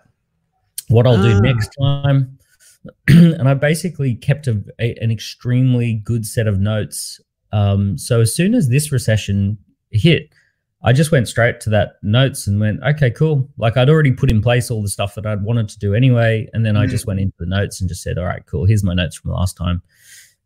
what 0.90 1.08
I'll 1.08 1.16
ah. 1.16 1.24
do 1.24 1.42
next 1.42 1.70
time, 1.82 2.38
and 3.08 3.48
I 3.48 3.54
basically 3.54 4.16
kept 4.16 4.48
a, 4.48 4.62
a, 4.80 4.96
an 5.02 5.10
extremely 5.12 5.94
good 5.94 6.26
set 6.26 6.48
of 6.48 6.60
notes. 6.60 7.22
Um, 7.52 7.98
so 7.98 8.22
as 8.22 8.36
soon 8.36 8.54
as 8.54 8.70
this 8.70 8.92
recession 8.92 9.58
hit, 9.92 10.30
I 10.84 10.94
just 10.94 11.12
went 11.12 11.28
straight 11.28 11.60
to 11.62 11.70
that 11.72 11.96
notes 12.02 12.48
and 12.48 12.60
went, 12.60 12.82
okay, 12.84 13.12
cool. 13.12 13.48
Like 13.58 13.78
I'd 13.78 13.90
already 13.90 14.12
put 14.12 14.32
in 14.32 14.42
place 14.42 14.72
all 14.72 14.82
the 14.82 14.90
stuff 14.90 15.14
that 15.16 15.26
I'd 15.26 15.44
wanted 15.44 15.70
to 15.70 15.80
do 15.80 15.94
anyway. 15.94 16.48
And 16.54 16.66
then 16.66 16.76
I 16.76 16.88
just 16.88 17.06
went 17.06 17.20
into 17.20 17.36
the 17.38 17.46
notes 17.46 17.82
and 17.82 17.88
just 17.88 18.02
said, 18.02 18.18
all 18.18 18.26
right, 18.26 18.44
cool. 18.48 18.66
Here's 18.66 18.84
my 18.84 18.96
notes 18.96 19.16
from 19.16 19.32
last 19.32 19.58
time. 19.58 19.84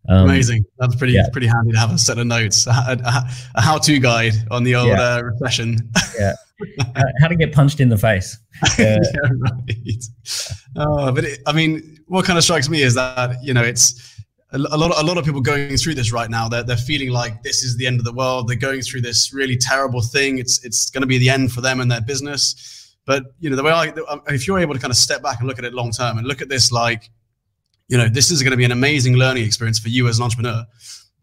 Um, 0.08 0.26
Amazing. 0.26 0.66
That's 0.78 0.96
pretty 0.96 1.14
yeah. 1.14 1.28
pretty 1.32 1.48
handy 1.48 1.72
to 1.72 1.80
have 1.80 1.92
a 1.92 1.98
set 1.98 2.20
of 2.20 2.28
notes, 2.28 2.68
a, 2.68 2.72
a, 2.72 3.30
a 3.56 3.62
how-to 3.62 4.00
guide 4.00 4.34
on 4.52 4.64
the 4.64 4.76
old 4.76 4.90
yeah. 4.90 5.02
uh, 5.02 5.22
recession. 5.22 5.78
yeah. 6.18 6.34
Uh, 6.96 7.04
how 7.20 7.28
to 7.28 7.36
get 7.36 7.52
punched 7.52 7.82
in 7.82 7.90
the 7.90 7.98
face. 7.98 8.38
yeah, 8.80 8.98
right. 9.40 10.04
Oh, 10.78 11.12
but 11.12 11.26
it, 11.26 11.40
I 11.46 11.52
mean, 11.52 12.00
what 12.08 12.24
kind 12.24 12.38
of 12.38 12.46
strikes 12.46 12.70
me 12.70 12.82
is 12.82 12.96
that 12.96 13.36
you 13.44 13.54
know 13.54 13.62
it's 13.62 14.15
a, 14.52 14.58
lot. 14.58 14.92
Of, 14.92 15.00
a 15.00 15.08
lot 15.08 15.18
of 15.18 15.26
people 15.26 15.42
going 15.42 15.76
through 15.78 15.96
this 15.96 16.12
right 16.12 16.30
now. 16.30 16.48
They're 16.48 16.64
they're 16.64 16.78
feeling 16.78 17.10
like 17.10 17.44
this 17.44 17.64
is 17.64 17.78
the 17.78 17.88
end 17.88 18.00
of 18.00 18.06
the 18.06 18.14
world. 18.14 18.48
They're 18.48 18.56
going 18.56 18.82
through 18.82 19.02
this 19.02 19.34
really 19.34 19.58
terrible 19.58 20.02
thing. 20.02 20.38
It's 20.38 20.64
it's 20.64 20.90
going 20.90 21.02
to 21.02 21.08
be 21.08 21.18
the 21.18 21.30
end 21.30 21.52
for 21.52 21.62
them 21.62 21.80
and 21.80 21.90
their 21.90 22.02
business. 22.02 22.96
But 23.06 23.24
you 23.40 23.50
know, 23.50 23.56
the 23.56 23.64
way 23.64 23.72
I, 23.72 23.90
um, 24.08 24.22
if 24.28 24.48
you're 24.48 24.60
able 24.60 24.74
to 24.74 24.80
kind 24.80 24.92
of 24.92 24.98
step 24.98 25.22
back 25.22 25.40
and 25.40 25.48
look 25.48 25.60
at 25.60 25.66
it 25.66 25.74
long 25.74 25.92
term 25.92 26.18
and 26.18 26.28
look 26.28 26.42
at 26.42 26.50
this 26.50 26.72
like, 26.72 27.10
you 27.88 27.98
know, 27.98 28.08
this 28.08 28.32
is 28.32 28.42
going 28.42 28.52
to 28.52 28.58
be 28.58 28.66
an 28.66 28.72
amazing 28.72 29.16
learning 29.16 29.46
experience 29.46 29.80
for 29.80 29.90
you 29.90 30.08
as 30.08 30.18
an 30.18 30.24
entrepreneur. 30.24 30.66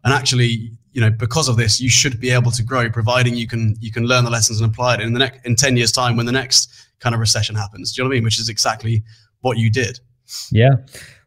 And 0.05 0.13
actually, 0.13 0.71
you 0.91 1.01
know, 1.01 1.09
because 1.09 1.47
of 1.47 1.57
this, 1.57 1.79
you 1.79 1.89
should 1.89 2.19
be 2.19 2.29
able 2.29 2.51
to 2.51 2.63
grow, 2.63 2.89
providing 2.89 3.35
you 3.35 3.47
can 3.47 3.75
you 3.79 3.91
can 3.91 4.05
learn 4.05 4.25
the 4.25 4.31
lessons 4.31 4.61
and 4.61 4.71
apply 4.71 4.95
it 4.95 5.01
in 5.01 5.13
the 5.13 5.19
next 5.19 5.45
in 5.45 5.55
ten 5.55 5.77
years' 5.77 5.91
time 5.91 6.17
when 6.17 6.25
the 6.25 6.31
next 6.31 6.69
kind 6.99 7.15
of 7.15 7.19
recession 7.19 7.55
happens. 7.55 7.93
Do 7.93 8.01
you 8.01 8.03
know 8.03 8.09
what 8.09 8.13
I 8.13 8.17
mean? 8.17 8.23
Which 8.25 8.39
is 8.39 8.49
exactly 8.49 9.03
what 9.41 9.57
you 9.57 9.69
did. 9.69 9.99
Yeah. 10.51 10.71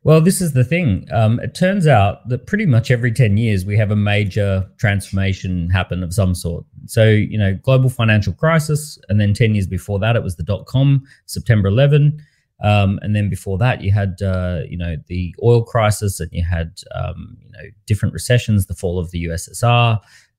Well, 0.06 0.20
this 0.20 0.40
is 0.40 0.52
the 0.52 0.62
thing. 0.62 1.08
Um, 1.10 1.40
it 1.40 1.56
turns 1.56 1.88
out 1.88 2.28
that 2.28 2.46
pretty 2.46 2.64
much 2.64 2.92
every 2.92 3.10
10 3.10 3.38
years 3.38 3.66
we 3.66 3.76
have 3.76 3.90
a 3.90 3.96
major 3.96 4.64
transformation 4.78 5.68
happen 5.68 6.04
of 6.04 6.14
some 6.14 6.32
sort. 6.32 6.64
So, 6.84 7.08
you 7.08 7.36
know, 7.36 7.54
global 7.54 7.90
financial 7.90 8.32
crisis. 8.32 9.00
And 9.08 9.20
then 9.20 9.34
10 9.34 9.56
years 9.56 9.66
before 9.66 9.98
that, 9.98 10.14
it 10.14 10.22
was 10.22 10.36
the 10.36 10.44
dot 10.44 10.66
com, 10.66 11.04
September 11.24 11.66
11. 11.66 12.22
Um, 12.62 13.00
and 13.02 13.16
then 13.16 13.28
before 13.28 13.58
that, 13.58 13.82
you 13.82 13.90
had, 13.90 14.22
uh, 14.22 14.60
you 14.68 14.78
know, 14.78 14.94
the 15.08 15.34
oil 15.42 15.64
crisis 15.64 16.20
and 16.20 16.30
you 16.30 16.44
had, 16.44 16.78
um, 16.94 17.36
you 17.42 17.50
know, 17.50 17.68
different 17.86 18.14
recessions, 18.14 18.66
the 18.66 18.76
fall 18.76 19.00
of 19.00 19.10
the 19.10 19.24
USSR. 19.24 19.98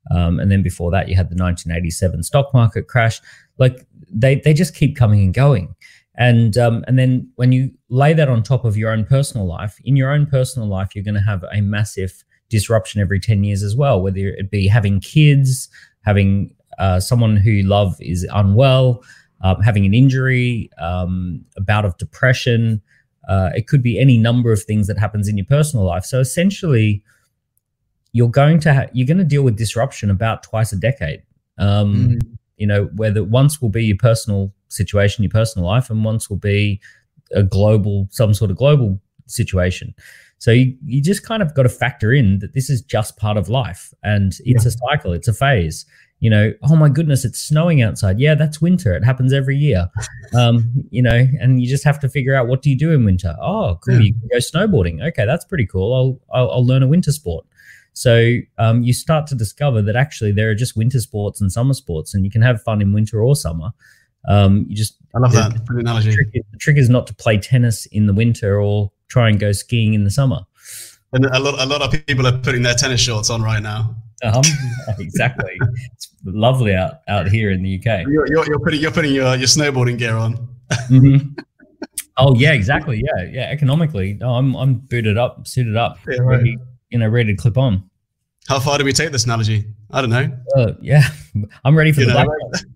Um, 0.10 0.40
and 0.40 0.50
then 0.50 0.64
before 0.64 0.92
that, 0.92 1.10
you 1.10 1.18
had 1.18 1.30
the 1.30 1.36
1987 1.36 2.24
stock 2.24 2.54
market 2.54 2.88
crash. 2.88 3.20
Like 3.58 3.86
they, 4.10 4.36
they 4.36 4.54
just 4.54 4.76
keep 4.76 4.96
coming 4.96 5.20
and 5.26 5.34
going. 5.34 5.76
And 6.18 6.58
um, 6.58 6.84
and 6.88 6.98
then 6.98 7.30
when 7.36 7.52
you 7.52 7.72
lay 7.90 8.14
that 8.14 8.28
on 8.28 8.42
top 8.42 8.66
of 8.66 8.76
your 8.76 8.92
own 8.92 9.06
personal 9.06 9.46
life, 9.46 9.80
in 9.84 9.96
your 9.96 10.12
own 10.12 10.26
personal 10.26 10.68
life, 10.68 10.96
you're 10.96 11.04
going 11.04 11.16
to 11.16 11.22
have 11.22 11.44
a 11.52 11.62
massive 11.62 12.24
disruption 12.50 13.02
every 13.02 13.20
10 13.20 13.44
years 13.44 13.62
as 13.62 13.76
well, 13.76 14.02
whether 14.02 14.20
it 14.20 14.50
be 14.50 14.68
having 14.68 15.00
kids, 15.00 15.70
having 16.06 16.56
uh, 16.80 17.00
someone 17.00 17.36
who 17.38 17.52
you 17.52 17.64
love 17.64 17.96
is 18.00 18.26
unwell, 18.34 19.04
um, 19.42 19.62
having 19.62 19.86
an 19.86 19.94
injury, 19.94 20.70
um, 20.80 21.44
a 21.56 21.62
bout 21.62 21.86
of 21.86 21.98
depression. 21.98 22.82
Uh, 23.28 23.50
it 23.56 23.68
could 23.68 23.84
be 23.84 24.00
any 24.00 24.18
number 24.18 24.52
of 24.52 24.64
things 24.64 24.88
that 24.88 24.98
happens 24.98 25.28
in 25.28 25.38
your 25.38 25.46
personal 25.46 25.86
life. 25.86 26.06
So 26.06 26.20
essentially, 26.20 27.04
you're 28.14 28.30
going 28.30 28.60
to 28.62 28.74
ha- 28.74 28.88
you're 28.94 29.08
going 29.08 29.18
to 29.18 29.24
deal 29.24 29.44
with 29.44 29.58
disruption 29.58 30.10
about 30.10 30.44
twice 30.44 30.72
a 30.72 30.78
decade. 30.78 31.22
Um, 31.58 31.96
mm. 31.96 32.37
You 32.58 32.68
know, 32.68 32.90
whether 32.96 33.24
once 33.24 33.62
will 33.62 33.70
be 33.70 33.86
your 33.86 33.98
personal 33.98 34.54
situation, 34.68 35.24
your 35.24 35.32
personal 35.32 35.68
life, 35.68 35.90
and 35.90 36.04
once 36.04 36.30
will 36.30 36.38
be 36.38 36.82
a 37.32 37.44
global, 37.44 38.08
some 38.12 38.34
sort 38.34 38.52
of 38.52 38.58
global 38.58 39.00
situation. 39.28 39.94
So 40.40 40.52
you, 40.52 40.78
you 40.86 41.02
just 41.02 41.26
kind 41.26 41.42
of 41.42 41.54
got 41.56 41.64
to 41.64 41.70
factor 41.70 42.14
in 42.14 42.40
that 42.40 42.54
this 42.54 42.70
is 42.70 42.82
just 42.82 43.18
part 43.18 43.38
of 43.38 43.50
life 43.50 43.94
and 44.04 44.34
it's 44.46 44.66
yeah. 44.66 44.70
a 44.70 44.72
cycle, 44.72 45.14
it's 45.14 45.28
a 45.28 45.34
phase. 45.34 45.86
You 46.20 46.32
know, 46.32 46.54
oh 46.64 46.76
my 46.76 46.90
goodness, 46.90 47.26
it's 47.26 47.40
snowing 47.40 47.84
outside. 47.84 48.20
Yeah, 48.20 48.34
that's 48.34 48.60
winter. 48.60 48.96
It 48.96 49.04
happens 49.04 49.34
every 49.34 49.56
year. 49.56 49.88
Um, 50.36 50.84
you 50.90 51.02
know, 51.02 51.26
and 51.40 51.62
you 51.62 51.70
just 51.70 51.84
have 51.84 52.00
to 52.00 52.10
figure 52.10 52.36
out 52.36 52.48
what 52.48 52.62
do 52.62 52.70
you 52.70 52.78
do 52.78 52.92
in 52.92 53.06
winter? 53.06 53.36
Oh, 53.40 53.80
cool. 53.86 53.96
Yeah. 53.96 54.02
You 54.02 54.14
can 54.14 54.28
go 54.32 54.38
snowboarding. 54.38 55.08
Okay, 55.08 55.26
that's 55.26 55.46
pretty 55.46 55.66
cool. 55.66 55.94
I'll, 55.94 56.38
I'll, 56.38 56.52
I'll 56.52 56.66
learn 56.66 56.84
a 56.84 56.88
winter 56.88 57.12
sport. 57.12 57.46
So 57.98 58.38
um, 58.60 58.84
you 58.84 58.94
start 58.94 59.26
to 59.28 59.36
discover 59.36 59.82
that 59.82 59.96
actually 59.96 60.32
there 60.32 60.52
are 60.52 60.56
just 60.56 60.78
winter 60.78 61.00
sports 61.00 61.42
and 61.42 61.52
summer 61.52 61.74
sports, 61.74 62.14
and 62.14 62.24
you 62.24 62.30
can 62.30 62.44
have 62.44 62.62
fun 62.62 62.80
in 62.80 62.94
winter 62.94 63.24
or 63.24 63.36
summer. 63.36 63.72
Um, 64.28 64.68
you 64.70 64.76
just 64.76 64.98
I 65.16 65.20
love 65.20 65.34
that. 65.34 65.66
The, 65.66 65.78
analogy. 65.78 66.12
The 66.12 66.16
trick, 66.16 66.28
is, 66.34 66.44
the 66.52 66.58
trick 66.60 66.78
is 66.78 66.90
not 66.90 67.08
to 67.08 67.16
play 67.16 67.40
tennis 67.40 67.88
in 67.88 68.06
the 68.06 68.14
winter 68.14 68.62
or 68.62 68.92
try 69.08 69.30
and 69.30 69.40
go 69.40 69.52
skiing 69.52 69.96
in 69.96 70.04
the 70.04 70.12
summer. 70.12 70.42
And 71.12 71.26
a 71.26 71.40
lot, 71.40 71.60
a 71.60 71.66
lot 71.66 71.82
of 71.82 72.06
people 72.06 72.28
are 72.28 72.38
putting 72.38 72.62
their 72.62 72.76
tennis 72.76 73.02
shorts 73.02 73.32
on 73.32 73.42
right 73.42 73.64
now. 73.64 73.96
Um, 74.24 74.44
exactly. 75.00 75.58
it's 75.96 76.14
lovely 76.24 76.76
out, 76.76 77.00
out 77.08 77.30
here 77.30 77.50
in 77.50 77.64
the 77.64 77.80
UK. 77.80 78.06
You're, 78.08 78.28
you're, 78.28 78.46
you're 78.46 78.60
putting 78.60 78.80
you're 78.80 78.92
putting 78.92 79.14
your, 79.14 79.36
your 79.36 79.48
snowboarding 79.48 79.98
gear 79.98 80.16
on. 80.16 80.36
mm-hmm. 80.72 81.30
Oh 82.20 82.34
yeah, 82.36 82.54
exactly. 82.54 83.04
Yeah, 83.06 83.26
yeah. 83.26 83.50
Economically, 83.52 84.14
no, 84.14 84.34
I'm 84.34 84.56
I'm 84.56 84.74
booted 84.74 85.20
up, 85.20 85.48
suited 85.48 85.78
up, 85.78 86.00
yeah, 86.08 86.18
ready, 86.22 86.58
right. 86.58 86.67
You 86.90 87.00
know, 87.00 87.08
ready 87.08 87.36
to 87.36 87.42
clip 87.42 87.58
on. 87.58 87.90
How 88.48 88.60
far 88.60 88.78
do 88.78 88.86
we 88.86 88.94
take 88.94 89.12
this 89.12 89.26
analogy? 89.26 89.66
I 89.92 90.02
don't 90.02 90.10
know. 90.10 90.32
Uh, 90.56 90.74
yeah, 90.82 91.04
I'm 91.66 91.76
ready 91.76 91.92
for 91.92 92.02
you 92.02 92.08
the 92.08 92.24
know, 92.24 92.34
Yep. 92.54 92.64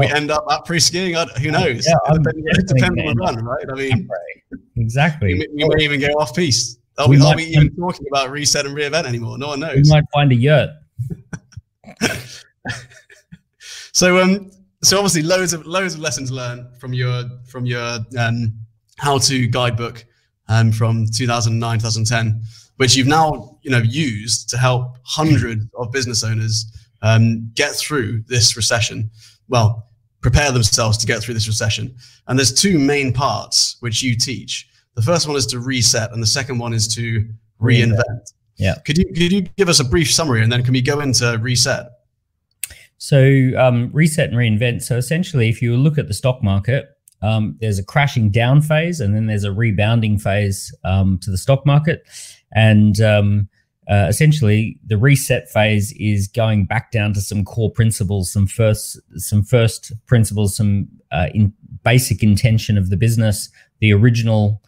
We 0.00 0.06
end 0.06 0.30
up 0.30 0.44
up 0.48 0.66
free 0.66 0.80
skiing. 0.80 1.14
Who 1.14 1.50
knows? 1.50 1.86
Yeah, 1.86 2.14
it 2.14 2.22
depends, 2.22 2.58
it 2.58 2.66
depends 2.68 3.00
on 3.00 3.06
the 3.06 3.14
run, 3.16 3.44
right? 3.44 3.64
I 3.70 3.74
mean, 3.74 4.08
exactly. 4.76 5.34
We, 5.34 5.48
we 5.52 5.68
may 5.68 5.84
even 5.84 6.00
go 6.00 6.06
off 6.14 6.34
piste. 6.34 6.80
Are 6.96 7.08
we, 7.08 7.18
we 7.18 7.24
are 7.24 7.36
we 7.36 7.44
even 7.44 7.68
find, 7.68 7.76
talking 7.76 8.06
about 8.10 8.30
reset 8.30 8.66
and 8.66 8.76
reinvent 8.76 9.04
anymore? 9.04 9.36
No 9.36 9.48
one 9.48 9.60
knows. 9.60 9.82
We 9.84 9.90
might 9.90 10.04
find 10.14 10.32
a 10.32 10.34
yurt. 10.34 10.70
so, 13.92 14.22
um, 14.22 14.50
so 14.82 14.96
obviously, 14.96 15.22
loads 15.22 15.52
of 15.52 15.66
loads 15.66 15.94
of 15.94 16.00
lessons 16.00 16.30
learned 16.30 16.76
from 16.78 16.94
your 16.94 17.24
from 17.46 17.66
your 17.66 17.98
um, 18.18 18.54
how 18.96 19.18
to 19.18 19.46
guidebook 19.48 20.04
um, 20.48 20.70
from 20.72 21.06
2009 21.06 21.78
2010, 21.78 22.42
which 22.76 22.96
you've 22.96 23.06
now 23.06 23.58
you 23.62 23.70
know 23.70 23.78
used 23.78 24.48
to 24.50 24.58
help 24.58 24.96
hundreds 25.04 25.64
of 25.74 25.92
business 25.92 26.24
owners 26.24 26.66
um, 27.02 27.50
get 27.54 27.72
through 27.72 28.22
this 28.28 28.56
recession 28.56 29.10
well, 29.48 29.88
prepare 30.20 30.52
themselves 30.52 30.96
to 30.98 31.06
get 31.06 31.22
through 31.22 31.34
this 31.34 31.46
recession. 31.46 31.94
And 32.26 32.38
there's 32.38 32.52
two 32.52 32.78
main 32.78 33.12
parts 33.12 33.76
which 33.80 34.02
you 34.02 34.16
teach. 34.16 34.68
The 34.94 35.02
first 35.02 35.26
one 35.26 35.36
is 35.36 35.46
to 35.46 35.58
reset, 35.58 36.12
and 36.12 36.22
the 36.22 36.26
second 36.26 36.58
one 36.58 36.72
is 36.72 36.88
to 36.94 37.28
reinvent. 37.60 38.32
Yeah. 38.56 38.76
Could 38.84 38.98
you 38.98 39.06
could 39.06 39.32
you 39.32 39.42
give 39.56 39.68
us 39.68 39.80
a 39.80 39.84
brief 39.84 40.10
summary, 40.10 40.42
and 40.42 40.50
then 40.50 40.62
can 40.62 40.72
we 40.72 40.80
go 40.80 41.00
into 41.00 41.38
reset? 41.40 41.86
So 42.98 43.50
um, 43.58 43.90
reset 43.92 44.30
and 44.30 44.38
reinvent. 44.38 44.82
So 44.82 44.96
essentially, 44.96 45.48
if 45.48 45.60
you 45.60 45.76
look 45.76 45.98
at 45.98 46.06
the 46.06 46.14
stock 46.14 46.42
market, 46.42 46.96
um, 47.20 47.56
there's 47.60 47.78
a 47.78 47.84
crashing 47.84 48.30
down 48.30 48.62
phase, 48.62 49.00
and 49.00 49.14
then 49.14 49.26
there's 49.26 49.44
a 49.44 49.52
rebounding 49.52 50.18
phase 50.18 50.72
um, 50.84 51.18
to 51.18 51.30
the 51.30 51.38
stock 51.38 51.66
market, 51.66 52.04
and 52.52 53.00
um, 53.00 53.48
uh, 53.90 54.06
essentially 54.08 54.78
the 54.86 54.96
reset 54.96 55.48
phase 55.48 55.92
is 55.98 56.28
going 56.28 56.64
back 56.64 56.90
down 56.90 57.12
to 57.12 57.20
some 57.20 57.44
core 57.44 57.70
principles 57.70 58.32
some 58.32 58.46
first 58.46 58.98
some 59.16 59.42
first 59.42 59.92
principles 60.06 60.56
some 60.56 60.88
uh, 61.12 61.26
in 61.34 61.52
basic 61.82 62.22
intention 62.22 62.78
of 62.78 62.90
the 62.90 62.96
business 62.96 63.50
the 63.80 63.92
original 63.92 64.62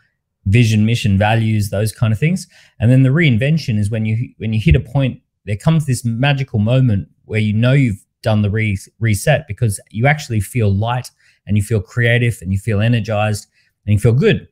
vision 0.46 0.86
mission 0.86 1.18
values 1.18 1.70
those 1.70 1.92
kind 1.92 2.12
of 2.12 2.18
things. 2.18 2.46
And 2.80 2.90
then 2.90 3.02
the 3.02 3.10
reinvention 3.10 3.78
is 3.78 3.90
when 3.90 4.06
you 4.06 4.32
when 4.38 4.52
you 4.52 4.60
hit 4.60 4.76
a 4.76 4.80
point 4.80 5.20
there 5.44 5.56
comes 5.56 5.86
this 5.86 6.04
magical 6.04 6.58
moment 6.58 7.08
where 7.24 7.40
you 7.40 7.52
know 7.52 7.72
you've 7.72 8.04
done 8.22 8.42
the 8.42 8.50
re- 8.50 8.78
reset 8.98 9.46
because 9.46 9.78
you 9.90 10.06
actually 10.06 10.40
feel 10.40 10.72
light 10.74 11.10
and 11.46 11.56
you 11.56 11.62
feel 11.62 11.80
creative 11.80 12.38
and 12.40 12.52
you 12.52 12.58
feel 12.58 12.80
energized 12.80 13.46
and 13.84 13.92
you 13.92 14.00
feel 14.00 14.12
good. 14.12 14.48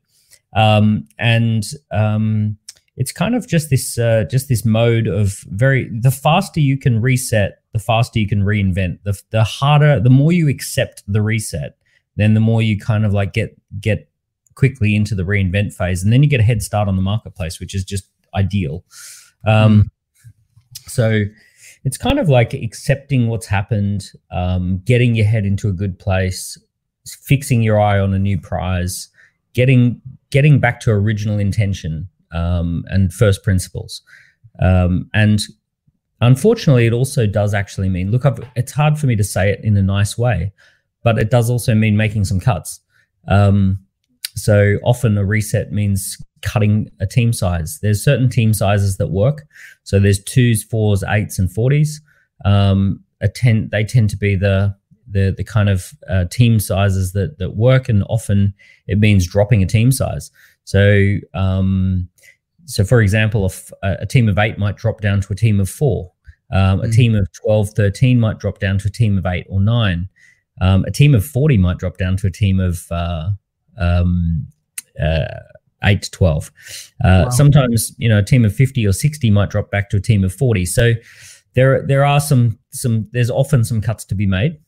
Um, 0.54 1.08
and 1.18 1.64
um, 1.90 2.56
it's 2.96 3.12
kind 3.12 3.34
of 3.34 3.48
just 3.48 3.70
this 3.70 3.98
uh, 3.98 4.24
just 4.30 4.48
this 4.48 4.64
mode 4.64 5.06
of 5.06 5.44
very 5.48 5.88
the 5.90 6.10
faster 6.10 6.60
you 6.60 6.78
can 6.78 7.00
reset 7.00 7.60
the 7.72 7.78
faster 7.78 8.18
you 8.18 8.28
can 8.28 8.42
reinvent. 8.42 8.98
The, 9.02 9.20
the 9.30 9.44
harder 9.44 10.00
the 10.00 10.10
more 10.10 10.32
you 10.32 10.48
accept 10.48 11.02
the 11.06 11.22
reset 11.22 11.76
then 12.16 12.34
the 12.34 12.40
more 12.40 12.62
you 12.62 12.78
kind 12.78 13.04
of 13.04 13.12
like 13.12 13.32
get 13.32 13.56
get 13.80 14.08
quickly 14.54 14.94
into 14.94 15.14
the 15.14 15.24
reinvent 15.24 15.74
phase 15.74 16.04
and 16.04 16.12
then 16.12 16.22
you 16.22 16.28
get 16.28 16.40
a 16.40 16.44
head 16.44 16.62
start 16.62 16.88
on 16.88 16.96
the 16.96 17.02
marketplace 17.02 17.58
which 17.58 17.74
is 17.74 17.84
just 17.84 18.04
ideal. 18.34 18.84
Um, 19.46 19.84
mm. 19.84 20.88
so 20.88 21.24
it's 21.84 21.98
kind 21.98 22.18
of 22.18 22.28
like 22.28 22.54
accepting 22.54 23.28
what's 23.28 23.46
happened 23.46 24.10
um, 24.30 24.80
getting 24.84 25.14
your 25.14 25.26
head 25.26 25.44
into 25.44 25.68
a 25.68 25.72
good 25.72 25.98
place 25.98 26.56
fixing 27.06 27.62
your 27.62 27.80
eye 27.80 27.98
on 27.98 28.14
a 28.14 28.18
new 28.18 28.40
prize 28.40 29.08
getting 29.52 30.00
getting 30.30 30.58
back 30.58 30.80
to 30.80 30.90
original 30.90 31.38
intention 31.38 32.08
um, 32.34 32.84
and 32.88 33.12
first 33.12 33.42
principles. 33.42 34.02
Um, 34.60 35.08
and 35.14 35.40
unfortunately, 36.20 36.86
it 36.86 36.92
also 36.92 37.26
does 37.26 37.54
actually 37.54 37.88
mean 37.88 38.10
look, 38.10 38.26
I've, 38.26 38.40
it's 38.56 38.72
hard 38.72 38.98
for 38.98 39.06
me 39.06 39.16
to 39.16 39.24
say 39.24 39.50
it 39.50 39.60
in 39.64 39.76
a 39.76 39.82
nice 39.82 40.18
way, 40.18 40.52
but 41.02 41.18
it 41.18 41.30
does 41.30 41.50
also 41.50 41.74
mean 41.74 41.96
making 41.96 42.24
some 42.24 42.40
cuts. 42.40 42.80
Um, 43.28 43.78
so 44.36 44.78
often 44.84 45.16
a 45.16 45.24
reset 45.24 45.72
means 45.72 46.18
cutting 46.42 46.90
a 47.00 47.06
team 47.06 47.32
size. 47.32 47.78
There's 47.80 48.04
certain 48.04 48.28
team 48.28 48.52
sizes 48.52 48.96
that 48.98 49.08
work. 49.08 49.46
So 49.84 49.98
there's 49.98 50.22
twos, 50.22 50.62
fours, 50.62 51.02
eights, 51.08 51.38
and 51.38 51.50
forties. 51.50 52.00
Um, 52.44 53.02
a 53.20 53.28
ten, 53.28 53.68
they 53.70 53.84
tend 53.84 54.10
to 54.10 54.16
be 54.16 54.36
the 54.36 54.76
the 55.08 55.34
the 55.36 55.44
kind 55.44 55.68
of 55.68 55.92
uh, 56.08 56.24
team 56.30 56.60
sizes 56.60 57.12
that 57.12 57.38
that 57.38 57.56
work, 57.56 57.88
and 57.88 58.04
often 58.08 58.54
it 58.86 58.98
means 58.98 59.26
dropping 59.26 59.62
a 59.62 59.66
team 59.66 59.92
size. 59.92 60.30
So 60.64 61.16
um, 61.34 62.08
so, 62.66 62.84
for 62.84 63.00
example, 63.00 63.50
a, 63.82 63.96
a, 64.00 64.06
team 64.06 64.28
of 64.28 64.38
eight 64.38 64.58
might 64.58 64.76
drop 64.76 65.00
down 65.00 65.20
to 65.20 65.32
a 65.32 65.36
team 65.36 65.60
of 65.60 65.68
four. 65.68 66.12
Um, 66.52 66.80
a 66.80 66.84
mm. 66.84 66.94
team 66.94 67.14
of 67.14 67.30
12, 67.32 67.70
13 67.70 68.20
might 68.20 68.38
drop 68.38 68.58
down 68.58 68.78
to 68.78 68.88
a 68.88 68.90
team 68.90 69.18
of 69.18 69.26
eight 69.26 69.46
or 69.48 69.60
nine. 69.60 70.08
Um, 70.60 70.84
a 70.84 70.90
team 70.90 71.14
of 71.14 71.24
40 71.24 71.58
might 71.58 71.78
drop 71.78 71.96
down 71.96 72.16
to 72.18 72.26
a 72.26 72.30
team 72.30 72.60
of 72.60 72.86
uh, 72.90 73.30
um, 73.78 74.46
uh, 75.02 75.24
8 75.82 76.02
to 76.02 76.10
12. 76.10 76.52
Uh, 77.04 77.24
wow. 77.24 77.28
Sometimes, 77.30 77.94
you 77.98 78.08
know, 78.08 78.18
a 78.18 78.22
team 78.22 78.44
of 78.44 78.54
50 78.54 78.86
or 78.86 78.92
60 78.92 79.30
might 79.30 79.50
drop 79.50 79.70
back 79.70 79.90
to 79.90 79.96
a 79.96 80.00
team 80.00 80.24
of 80.24 80.32
40. 80.32 80.64
So 80.66 80.92
there, 81.54 81.84
there 81.86 82.04
are 82.04 82.20
some, 82.20 82.58
some, 82.70 83.08
there's 83.12 83.30
often 83.30 83.64
some 83.64 83.80
cuts 83.80 84.04
to 84.06 84.14
be 84.14 84.26
made. 84.26 84.58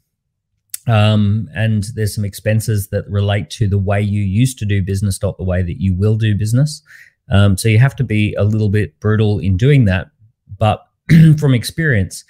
Um, 0.88 1.48
and 1.54 1.84
there's 1.94 2.14
some 2.14 2.24
expenses 2.24 2.88
that 2.88 3.08
relate 3.08 3.50
to 3.50 3.68
the 3.68 3.78
way 3.78 4.00
you 4.00 4.22
used 4.22 4.58
to 4.60 4.64
do 4.64 4.82
business, 4.82 5.20
not 5.20 5.36
the 5.36 5.44
way 5.44 5.62
that 5.62 5.80
you 5.80 5.94
will 5.94 6.16
do 6.16 6.36
business. 6.36 6.82
Um, 7.30 7.56
so 7.56 7.68
you 7.68 7.78
have 7.78 7.96
to 7.96 8.04
be 8.04 8.34
a 8.34 8.44
little 8.44 8.68
bit 8.68 8.98
brutal 9.00 9.38
in 9.38 9.56
doing 9.56 9.84
that. 9.86 10.08
But 10.58 10.86
from 11.38 11.54
experience, 11.54 12.24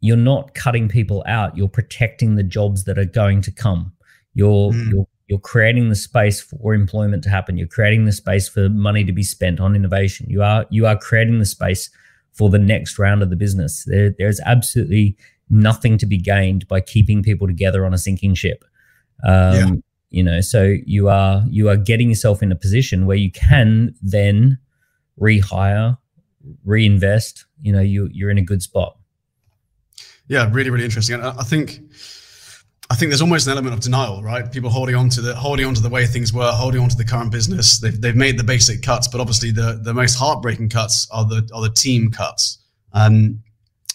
you're 0.00 0.16
not 0.16 0.54
cutting 0.54 0.88
people 0.88 1.24
out. 1.26 1.56
You're 1.56 1.68
protecting 1.68 2.34
the 2.34 2.42
jobs 2.42 2.84
that 2.84 2.98
are 2.98 3.04
going 3.04 3.40
to 3.42 3.50
come. 3.50 3.92
You're 4.34 4.72
mm. 4.72 4.90
you're 4.90 5.06
you're 5.26 5.38
creating 5.38 5.88
the 5.88 5.96
space 5.96 6.40
for 6.40 6.74
employment 6.74 7.24
to 7.24 7.30
happen. 7.30 7.56
You're 7.56 7.66
creating 7.66 8.04
the 8.04 8.12
space 8.12 8.48
for 8.48 8.68
money 8.68 9.04
to 9.04 9.12
be 9.12 9.22
spent 9.22 9.60
on 9.60 9.74
innovation. 9.74 10.26
You 10.28 10.42
are 10.42 10.66
you 10.70 10.86
are 10.86 10.98
creating 10.98 11.38
the 11.38 11.46
space 11.46 11.90
for 12.32 12.50
the 12.50 12.58
next 12.58 12.98
round 12.98 13.22
of 13.22 13.30
the 13.30 13.36
business. 13.36 13.84
There, 13.86 14.14
there's 14.18 14.40
absolutely 14.40 15.16
nothing 15.48 15.98
to 15.98 16.06
be 16.06 16.18
gained 16.18 16.66
by 16.68 16.80
keeping 16.80 17.22
people 17.22 17.46
together 17.46 17.86
on 17.86 17.94
a 17.94 17.98
sinking 17.98 18.34
ship. 18.34 18.64
Um, 19.24 19.54
yeah. 19.54 19.70
You 20.14 20.22
know, 20.22 20.40
so 20.40 20.76
you 20.86 21.08
are 21.08 21.42
you 21.48 21.68
are 21.68 21.76
getting 21.76 22.08
yourself 22.08 22.40
in 22.42 22.52
a 22.52 22.56
position 22.56 23.04
where 23.04 23.16
you 23.16 23.32
can 23.32 23.96
then 24.00 24.58
rehire, 25.20 25.98
reinvest. 26.64 27.46
You 27.60 27.72
know, 27.72 27.80
you 27.80 28.08
you're 28.12 28.30
in 28.30 28.38
a 28.38 28.42
good 28.42 28.62
spot. 28.62 28.96
Yeah, 30.28 30.48
really, 30.52 30.70
really 30.70 30.84
interesting. 30.84 31.16
And 31.16 31.24
I 31.24 31.42
think 31.42 31.80
I 32.90 32.94
think 32.94 33.10
there's 33.10 33.22
almost 33.22 33.46
an 33.46 33.52
element 33.52 33.74
of 33.74 33.80
denial, 33.80 34.22
right? 34.22 34.50
People 34.52 34.70
holding 34.70 34.94
on 34.94 35.08
to 35.10 35.20
the 35.20 35.34
holding 35.34 35.66
on 35.66 35.74
to 35.74 35.82
the 35.82 35.88
way 35.88 36.06
things 36.06 36.32
were, 36.32 36.52
holding 36.52 36.80
on 36.80 36.88
to 36.90 36.96
the 36.96 37.04
current 37.04 37.32
business. 37.32 37.80
They've, 37.80 38.00
they've 38.00 38.14
made 38.14 38.38
the 38.38 38.44
basic 38.44 38.82
cuts, 38.82 39.08
but 39.08 39.20
obviously 39.20 39.50
the 39.50 39.80
the 39.82 39.92
most 39.92 40.14
heartbreaking 40.14 40.68
cuts 40.68 41.08
are 41.10 41.24
the 41.24 41.48
are 41.52 41.62
the 41.62 41.70
team 41.70 42.12
cuts. 42.12 42.58
Um, 42.92 43.42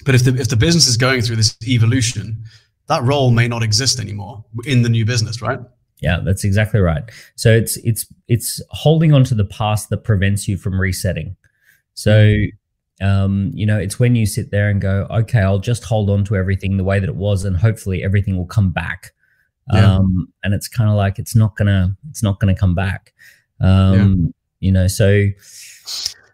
but 0.06 0.16
if 0.16 0.26
the 0.26 0.36
if 0.36 0.50
the 0.50 0.58
business 0.58 0.88
is 0.88 0.98
going 0.98 1.22
through 1.22 1.38
this 1.38 1.56
evolution, 1.66 2.44
that 2.88 3.04
role 3.04 3.32
may 3.32 3.48
not 3.48 3.64
exist 3.64 4.00
anymore 4.00 4.44
in 4.66 4.82
the 4.82 4.90
new 4.90 5.06
business, 5.06 5.42
right? 5.42 5.60
Yeah, 6.02 6.20
that's 6.24 6.44
exactly 6.44 6.80
right. 6.80 7.04
So 7.36 7.52
it's 7.52 7.78
it's 7.78 8.06
it's 8.28 8.62
holding 8.70 9.14
on 9.14 9.24
to 9.26 9.36
the 9.36 9.46
past 9.46 9.90
that 9.90 10.04
prevents 10.04 10.48
you 10.48 10.58
from 10.58 10.80
resetting. 10.80 11.36
So 11.94 12.36
um, 13.02 13.52
you 13.54 13.66
know, 13.66 13.78
it's 13.78 14.00
when 14.00 14.16
you 14.16 14.26
sit 14.26 14.52
there 14.52 14.70
and 14.70 14.82
go, 14.82 15.08
okay, 15.10 15.40
I'll 15.40 15.60
just 15.60 15.84
hold 15.84 16.10
on 16.10 16.26
to 16.26 16.36
everything 16.36 16.78
the 16.78 16.84
way 16.84 17.00
that 17.00 17.08
it 17.08 17.16
was, 17.16 17.46
and 17.46 17.56
hopefully 17.56 18.04
everything 18.04 18.38
will 18.38 18.46
come 18.46 18.72
back. 18.72 19.12
Yeah. 19.74 19.96
Um, 19.96 20.34
and 20.44 20.54
it's 20.54 20.68
kind 20.68 20.90
of 20.90 20.96
like 20.96 21.20
it's 21.20 21.36
not 21.36 21.56
gonna 21.56 21.96
it's 22.10 22.24
not 22.24 22.40
gonna 22.40 22.56
come 22.56 22.76
back. 22.76 23.14
Um, 23.62 23.94
yeah. 23.94 24.32
You 24.62 24.72
know, 24.74 24.88
so 24.88 25.28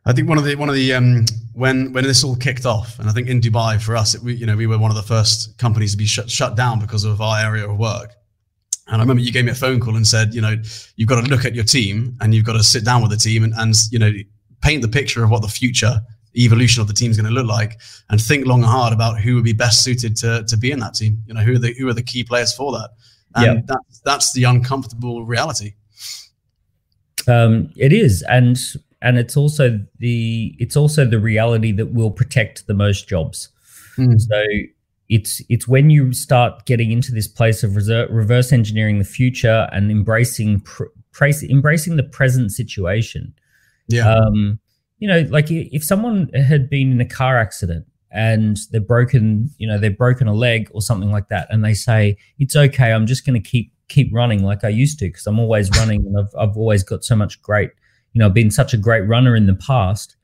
I 0.05 0.13
think 0.13 0.29
one 0.29 0.37
of 0.37 0.45
the 0.45 0.55
one 0.55 0.69
of 0.69 0.75
the 0.75 0.93
um, 0.93 1.25
when 1.53 1.91
when 1.93 2.03
this 2.03 2.23
all 2.23 2.35
kicked 2.35 2.65
off, 2.65 2.97
and 2.99 3.09
I 3.09 3.11
think 3.11 3.27
in 3.27 3.41
Dubai 3.41 3.81
for 3.81 3.95
us, 3.95 4.15
it, 4.15 4.21
we 4.21 4.33
you 4.33 4.45
know 4.45 4.55
we 4.55 4.67
were 4.67 4.79
one 4.79 4.89
of 4.89 4.97
the 4.97 5.03
first 5.03 5.57
companies 5.57 5.91
to 5.91 5.97
be 5.97 6.05
shut 6.05 6.29
shut 6.29 6.55
down 6.55 6.79
because 6.79 7.03
of 7.03 7.21
our 7.21 7.39
area 7.39 7.69
of 7.69 7.77
work. 7.77 8.13
And 8.87 8.97
I 8.97 8.99
remember 8.99 9.21
you 9.21 9.31
gave 9.31 9.45
me 9.45 9.51
a 9.51 9.55
phone 9.55 9.79
call 9.79 9.95
and 9.95 10.05
said, 10.05 10.33
you 10.35 10.41
know, 10.41 10.55
you've 10.95 11.09
got 11.09 11.23
to 11.23 11.27
look 11.29 11.43
at 11.43 11.55
your 11.55 11.63
team 11.63 12.15
and 12.21 12.35
you've 12.35 12.45
got 12.45 12.53
to 12.53 12.63
sit 12.63 12.85
down 12.85 13.01
with 13.01 13.11
the 13.11 13.17
team 13.17 13.43
and, 13.43 13.53
and 13.57 13.73
you 13.91 13.97
know 13.97 14.11
paint 14.61 14.81
the 14.81 14.87
picture 14.87 15.23
of 15.23 15.31
what 15.31 15.41
the 15.41 15.47
future 15.47 16.01
evolution 16.37 16.81
of 16.81 16.87
the 16.87 16.93
team 16.93 17.09
is 17.09 17.17
going 17.17 17.27
to 17.27 17.33
look 17.33 17.47
like 17.47 17.79
and 18.09 18.21
think 18.21 18.45
long 18.45 18.61
and 18.61 18.69
hard 18.69 18.93
about 18.93 19.19
who 19.19 19.35
would 19.35 19.43
be 19.43 19.53
best 19.53 19.83
suited 19.83 20.15
to 20.17 20.43
to 20.43 20.57
be 20.57 20.71
in 20.71 20.79
that 20.79 20.93
team. 20.93 21.21
You 21.25 21.33
know, 21.33 21.41
who 21.41 21.55
are 21.55 21.59
the 21.59 21.73
who 21.73 21.87
are 21.87 21.93
the 21.93 22.03
key 22.03 22.23
players 22.23 22.53
for 22.53 22.71
that. 22.73 22.89
And 23.35 23.57
yep. 23.57 23.65
that's 23.67 23.99
that's 24.01 24.33
the 24.33 24.43
uncomfortable 24.43 25.25
reality. 25.25 25.73
Um, 27.27 27.71
it 27.75 27.91
is, 27.91 28.23
and 28.29 28.57
and 29.01 29.17
it's 29.17 29.35
also 29.35 29.79
the 29.99 30.55
it's 30.59 30.77
also 30.77 31.05
the 31.05 31.19
reality 31.19 31.71
that 31.73 31.93
will 31.93 32.11
protect 32.11 32.67
the 32.67 32.73
most 32.73 33.09
jobs. 33.09 33.49
Mm. 33.97 34.19
So 34.21 34.43
it's 35.09 35.41
it's 35.49 35.67
when 35.67 35.89
you 35.89 36.13
start 36.13 36.65
getting 36.65 36.91
into 36.91 37.11
this 37.11 37.27
place 37.27 37.63
of 37.63 37.75
reserve, 37.75 38.09
reverse 38.11 38.51
engineering 38.51 38.97
the 38.97 39.05
future 39.05 39.67
and 39.71 39.91
embracing 39.91 40.61
pr- 40.61 40.85
embracing 41.49 41.95
the 41.95 42.03
present 42.11 42.51
situation. 42.51 43.33
Yeah. 43.87 44.11
Um, 44.11 44.59
you 44.97 45.07
know, 45.07 45.21
like 45.29 45.51
if 45.51 45.83
someone 45.83 46.29
had 46.29 46.69
been 46.69 46.91
in 46.91 47.01
a 47.01 47.05
car 47.05 47.37
accident 47.37 47.85
and 48.11 48.57
they've 48.71 48.85
broken, 48.85 49.51
you 49.57 49.67
know, 49.67 49.77
they've 49.77 49.97
broken 49.97 50.27
a 50.27 50.33
leg 50.33 50.69
or 50.73 50.81
something 50.81 51.11
like 51.11 51.27
that, 51.29 51.47
and 51.51 51.63
they 51.63 51.73
say 51.73 52.17
it's 52.39 52.55
okay, 52.55 52.91
I'm 52.91 53.05
just 53.05 53.25
going 53.25 53.41
to 53.41 53.49
keep 53.49 53.71
keep 53.87 54.11
running 54.11 54.43
like 54.43 54.63
I 54.63 54.69
used 54.69 54.97
to 54.99 55.05
because 55.05 55.27
I'm 55.27 55.37
always 55.37 55.69
running 55.77 56.03
and 56.05 56.17
I've 56.17 56.33
I've 56.37 56.57
always 56.57 56.83
got 56.83 57.03
so 57.03 57.15
much 57.15 57.41
great, 57.41 57.69
you 58.13 58.19
know, 58.19 58.25
I've 58.25 58.33
been 58.33 58.51
such 58.51 58.73
a 58.73 58.77
great 58.77 59.07
runner 59.07 59.35
in 59.35 59.45
the 59.45 59.55
past. 59.55 60.15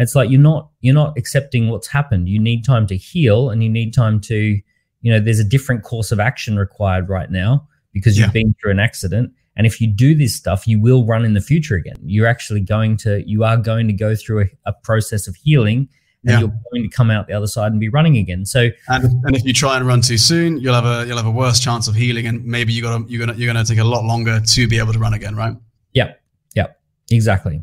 It's 0.00 0.14
like 0.14 0.30
you're 0.30 0.40
not 0.40 0.70
you're 0.80 0.94
not 0.94 1.16
accepting 1.16 1.68
what's 1.68 1.86
happened. 1.86 2.28
You 2.28 2.40
need 2.40 2.64
time 2.64 2.86
to 2.88 2.96
heal 2.96 3.50
and 3.50 3.62
you 3.62 3.68
need 3.68 3.94
time 3.94 4.20
to, 4.22 4.58
you 5.02 5.12
know, 5.12 5.20
there's 5.20 5.38
a 5.38 5.44
different 5.44 5.84
course 5.84 6.10
of 6.10 6.18
action 6.18 6.56
required 6.56 7.08
right 7.08 7.30
now 7.30 7.68
because 7.92 8.18
you've 8.18 8.32
been 8.32 8.54
through 8.60 8.72
an 8.72 8.80
accident 8.80 9.32
and 9.56 9.66
if 9.66 9.80
you 9.80 9.88
do 9.88 10.14
this 10.14 10.34
stuff, 10.34 10.66
you 10.66 10.80
will 10.80 11.04
run 11.04 11.24
in 11.24 11.34
the 11.34 11.40
future 11.40 11.74
again. 11.74 11.96
You're 12.02 12.26
actually 12.26 12.60
going 12.60 12.96
to, 12.98 13.22
you 13.28 13.44
are 13.44 13.56
going 13.56 13.88
to 13.88 13.92
go 13.92 14.14
through 14.14 14.42
a, 14.42 14.46
a 14.70 14.72
process 14.72 15.28
of 15.28 15.36
healing 15.36 15.88
and 16.24 16.32
yeah. 16.32 16.40
you're 16.40 16.48
going 16.48 16.82
to 16.82 16.88
come 16.88 17.10
out 17.10 17.26
the 17.26 17.32
other 17.32 17.46
side 17.46 17.72
and 17.72 17.80
be 17.80 17.88
running 17.88 18.16
again. 18.16 18.46
So, 18.46 18.68
and, 18.88 19.04
and 19.24 19.36
if 19.36 19.44
you 19.44 19.52
try 19.52 19.76
and 19.76 19.86
run 19.86 20.00
too 20.02 20.18
soon, 20.18 20.58
you'll 20.60 20.74
have 20.74 20.84
a 20.84 21.06
you'll 21.06 21.16
have 21.16 21.26
a 21.26 21.30
worse 21.30 21.60
chance 21.60 21.88
of 21.88 21.94
healing, 21.94 22.26
and 22.26 22.44
maybe 22.44 22.72
you 22.72 22.82
got 22.82 23.08
you're 23.08 23.24
gonna 23.24 23.38
you're 23.38 23.50
gonna 23.52 23.64
take 23.64 23.78
a 23.78 23.84
lot 23.84 24.04
longer 24.04 24.38
to 24.38 24.68
be 24.68 24.78
able 24.78 24.92
to 24.92 24.98
run 24.98 25.14
again, 25.14 25.34
right? 25.34 25.54
Yeah, 25.94 26.12
yeah, 26.54 26.66
exactly. 27.10 27.62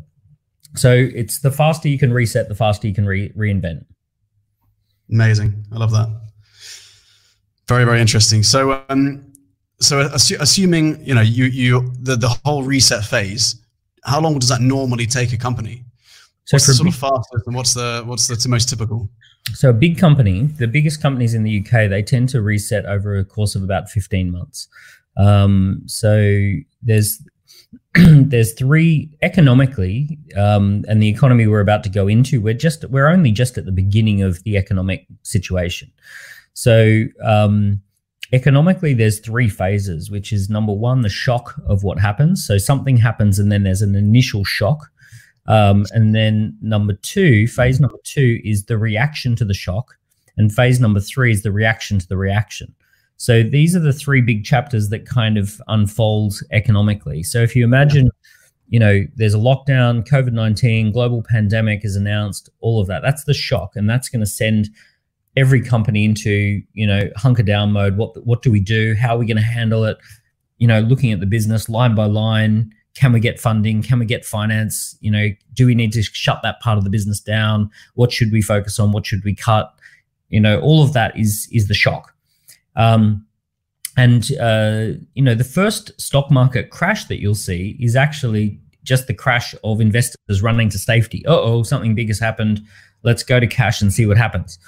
So 0.78 0.92
it's 0.94 1.40
the 1.40 1.50
faster 1.50 1.88
you 1.88 1.98
can 1.98 2.12
reset, 2.12 2.48
the 2.48 2.54
faster 2.54 2.86
you 2.86 2.94
can 2.94 3.06
re- 3.06 3.32
reinvent. 3.32 3.84
Amazing, 5.10 5.64
I 5.72 5.76
love 5.76 5.90
that. 5.92 6.08
Very 7.66 7.84
very 7.84 8.00
interesting. 8.00 8.42
So, 8.42 8.82
um, 8.88 9.28
so 9.80 10.08
assu- 10.08 10.38
assuming 10.40 11.04
you 11.04 11.14
know 11.14 11.20
you 11.20 11.44
you 11.44 11.92
the, 12.00 12.16
the 12.16 12.28
whole 12.44 12.62
reset 12.62 13.04
phase 13.04 13.60
how 14.04 14.20
long 14.20 14.38
does 14.38 14.48
that 14.48 14.60
normally 14.60 15.06
take 15.06 15.32
a 15.32 15.36
company 15.36 15.84
so 16.44 16.54
what's 16.54 16.66
the 16.66 16.74
sort 16.74 16.86
big, 16.86 16.94
of 16.94 17.00
fastest 17.00 17.46
and 17.46 17.54
what's 17.54 17.74
the 17.74 18.02
what's 18.06 18.26
the 18.26 18.48
most 18.48 18.68
typical 18.68 19.08
so 19.54 19.70
a 19.70 19.72
big 19.72 19.98
company 19.98 20.42
the 20.58 20.66
biggest 20.66 21.00
companies 21.00 21.34
in 21.34 21.42
the 21.42 21.60
uk 21.60 21.70
they 21.70 22.02
tend 22.02 22.28
to 22.28 22.42
reset 22.42 22.86
over 22.86 23.16
a 23.16 23.24
course 23.24 23.54
of 23.54 23.62
about 23.62 23.88
15 23.88 24.30
months 24.30 24.68
um, 25.16 25.82
so 25.86 26.52
there's 26.82 27.20
there's 27.94 28.54
three 28.54 29.10
economically 29.22 30.18
um, 30.36 30.84
and 30.88 31.02
the 31.02 31.08
economy 31.08 31.46
we're 31.46 31.60
about 31.60 31.82
to 31.84 31.90
go 31.90 32.08
into 32.08 32.40
we're 32.40 32.54
just 32.54 32.84
we're 32.86 33.08
only 33.08 33.30
just 33.30 33.58
at 33.58 33.66
the 33.66 33.72
beginning 33.72 34.22
of 34.22 34.42
the 34.44 34.56
economic 34.56 35.06
situation. 35.22 35.90
So 36.54 37.04
um, 37.22 37.82
economically 38.32 38.94
there's 38.94 39.20
three 39.20 39.48
phases 39.48 40.10
which 40.10 40.32
is 40.32 40.48
number 40.48 40.72
one 40.72 41.02
the 41.02 41.08
shock 41.08 41.54
of 41.66 41.84
what 41.84 41.98
happens. 41.98 42.46
So 42.46 42.56
something 42.56 42.96
happens 42.96 43.38
and 43.38 43.52
then 43.52 43.64
there's 43.64 43.82
an 43.82 43.94
initial 43.94 44.44
shock. 44.44 44.90
Um, 45.46 45.86
and 45.92 46.14
then 46.14 46.56
number 46.62 46.94
two 46.94 47.48
phase 47.48 47.80
number 47.80 47.98
two 48.04 48.40
is 48.44 48.64
the 48.64 48.78
reaction 48.78 49.36
to 49.36 49.44
the 49.44 49.54
shock. 49.54 49.96
And 50.36 50.54
phase 50.54 50.80
number 50.80 51.00
three 51.00 51.32
is 51.32 51.42
the 51.42 51.52
reaction 51.52 51.98
to 51.98 52.08
the 52.08 52.16
reaction 52.16 52.74
so 53.18 53.42
these 53.42 53.76
are 53.76 53.80
the 53.80 53.92
three 53.92 54.20
big 54.20 54.44
chapters 54.44 54.88
that 54.88 55.06
kind 55.06 55.36
of 55.36 55.60
unfold 55.68 56.40
economically. 56.50 57.22
So 57.22 57.42
if 57.42 57.54
you 57.54 57.64
imagine 57.64 58.10
you 58.68 58.78
know 58.78 59.04
there's 59.16 59.32
a 59.32 59.38
lockdown 59.38 60.06
covid-19 60.06 60.92
global 60.92 61.22
pandemic 61.22 61.86
is 61.86 61.96
announced 61.96 62.50
all 62.60 62.82
of 62.82 62.86
that 62.86 63.00
that's 63.00 63.24
the 63.24 63.32
shock 63.32 63.74
and 63.76 63.88
that's 63.88 64.10
going 64.10 64.20
to 64.20 64.26
send 64.26 64.68
every 65.38 65.60
company 65.60 66.04
into 66.04 66.60
you 66.72 66.86
know 66.86 67.08
hunker 67.16 67.42
down 67.42 67.72
mode. 67.72 67.96
What 67.96 68.26
what 68.26 68.42
do 68.42 68.50
we 68.50 68.60
do? 68.60 68.94
How 68.94 69.14
are 69.14 69.18
we 69.18 69.26
going 69.26 69.36
to 69.36 69.42
handle 69.42 69.84
it? 69.84 69.96
You 70.58 70.66
know 70.66 70.80
looking 70.80 71.12
at 71.12 71.20
the 71.20 71.26
business 71.26 71.68
line 71.68 71.94
by 71.94 72.06
line 72.06 72.72
can 72.94 73.12
we 73.12 73.20
get 73.20 73.38
funding? 73.38 73.80
Can 73.80 74.00
we 74.00 74.06
get 74.06 74.24
finance? 74.24 74.96
You 75.00 75.12
know 75.12 75.28
do 75.54 75.66
we 75.66 75.74
need 75.74 75.92
to 75.92 76.02
shut 76.02 76.40
that 76.42 76.60
part 76.60 76.78
of 76.78 76.84
the 76.84 76.90
business 76.90 77.20
down? 77.20 77.70
What 77.94 78.10
should 78.12 78.32
we 78.32 78.42
focus 78.42 78.78
on? 78.80 78.90
What 78.92 79.06
should 79.06 79.24
we 79.24 79.34
cut? 79.34 79.72
You 80.28 80.40
know 80.40 80.60
all 80.60 80.82
of 80.82 80.92
that 80.94 81.16
is 81.16 81.48
is 81.52 81.68
the 81.68 81.74
shock 81.74 82.14
um, 82.78 83.26
and 83.98 84.32
uh, 84.40 84.98
you 85.14 85.22
know 85.22 85.34
the 85.34 85.44
first 85.44 85.98
stock 86.00 86.30
market 86.30 86.70
crash 86.70 87.04
that 87.04 87.20
you'll 87.20 87.34
see 87.34 87.76
is 87.78 87.94
actually 87.94 88.58
just 88.84 89.06
the 89.06 89.14
crash 89.14 89.54
of 89.64 89.82
investors 89.82 90.40
running 90.40 90.70
to 90.70 90.78
safety 90.78 91.22
oh 91.26 91.62
something 91.62 91.94
big 91.94 92.08
has 92.08 92.18
happened 92.18 92.62
let's 93.02 93.22
go 93.22 93.38
to 93.38 93.46
cash 93.46 93.82
and 93.82 93.92
see 93.92 94.06
what 94.06 94.16
happens 94.16 94.58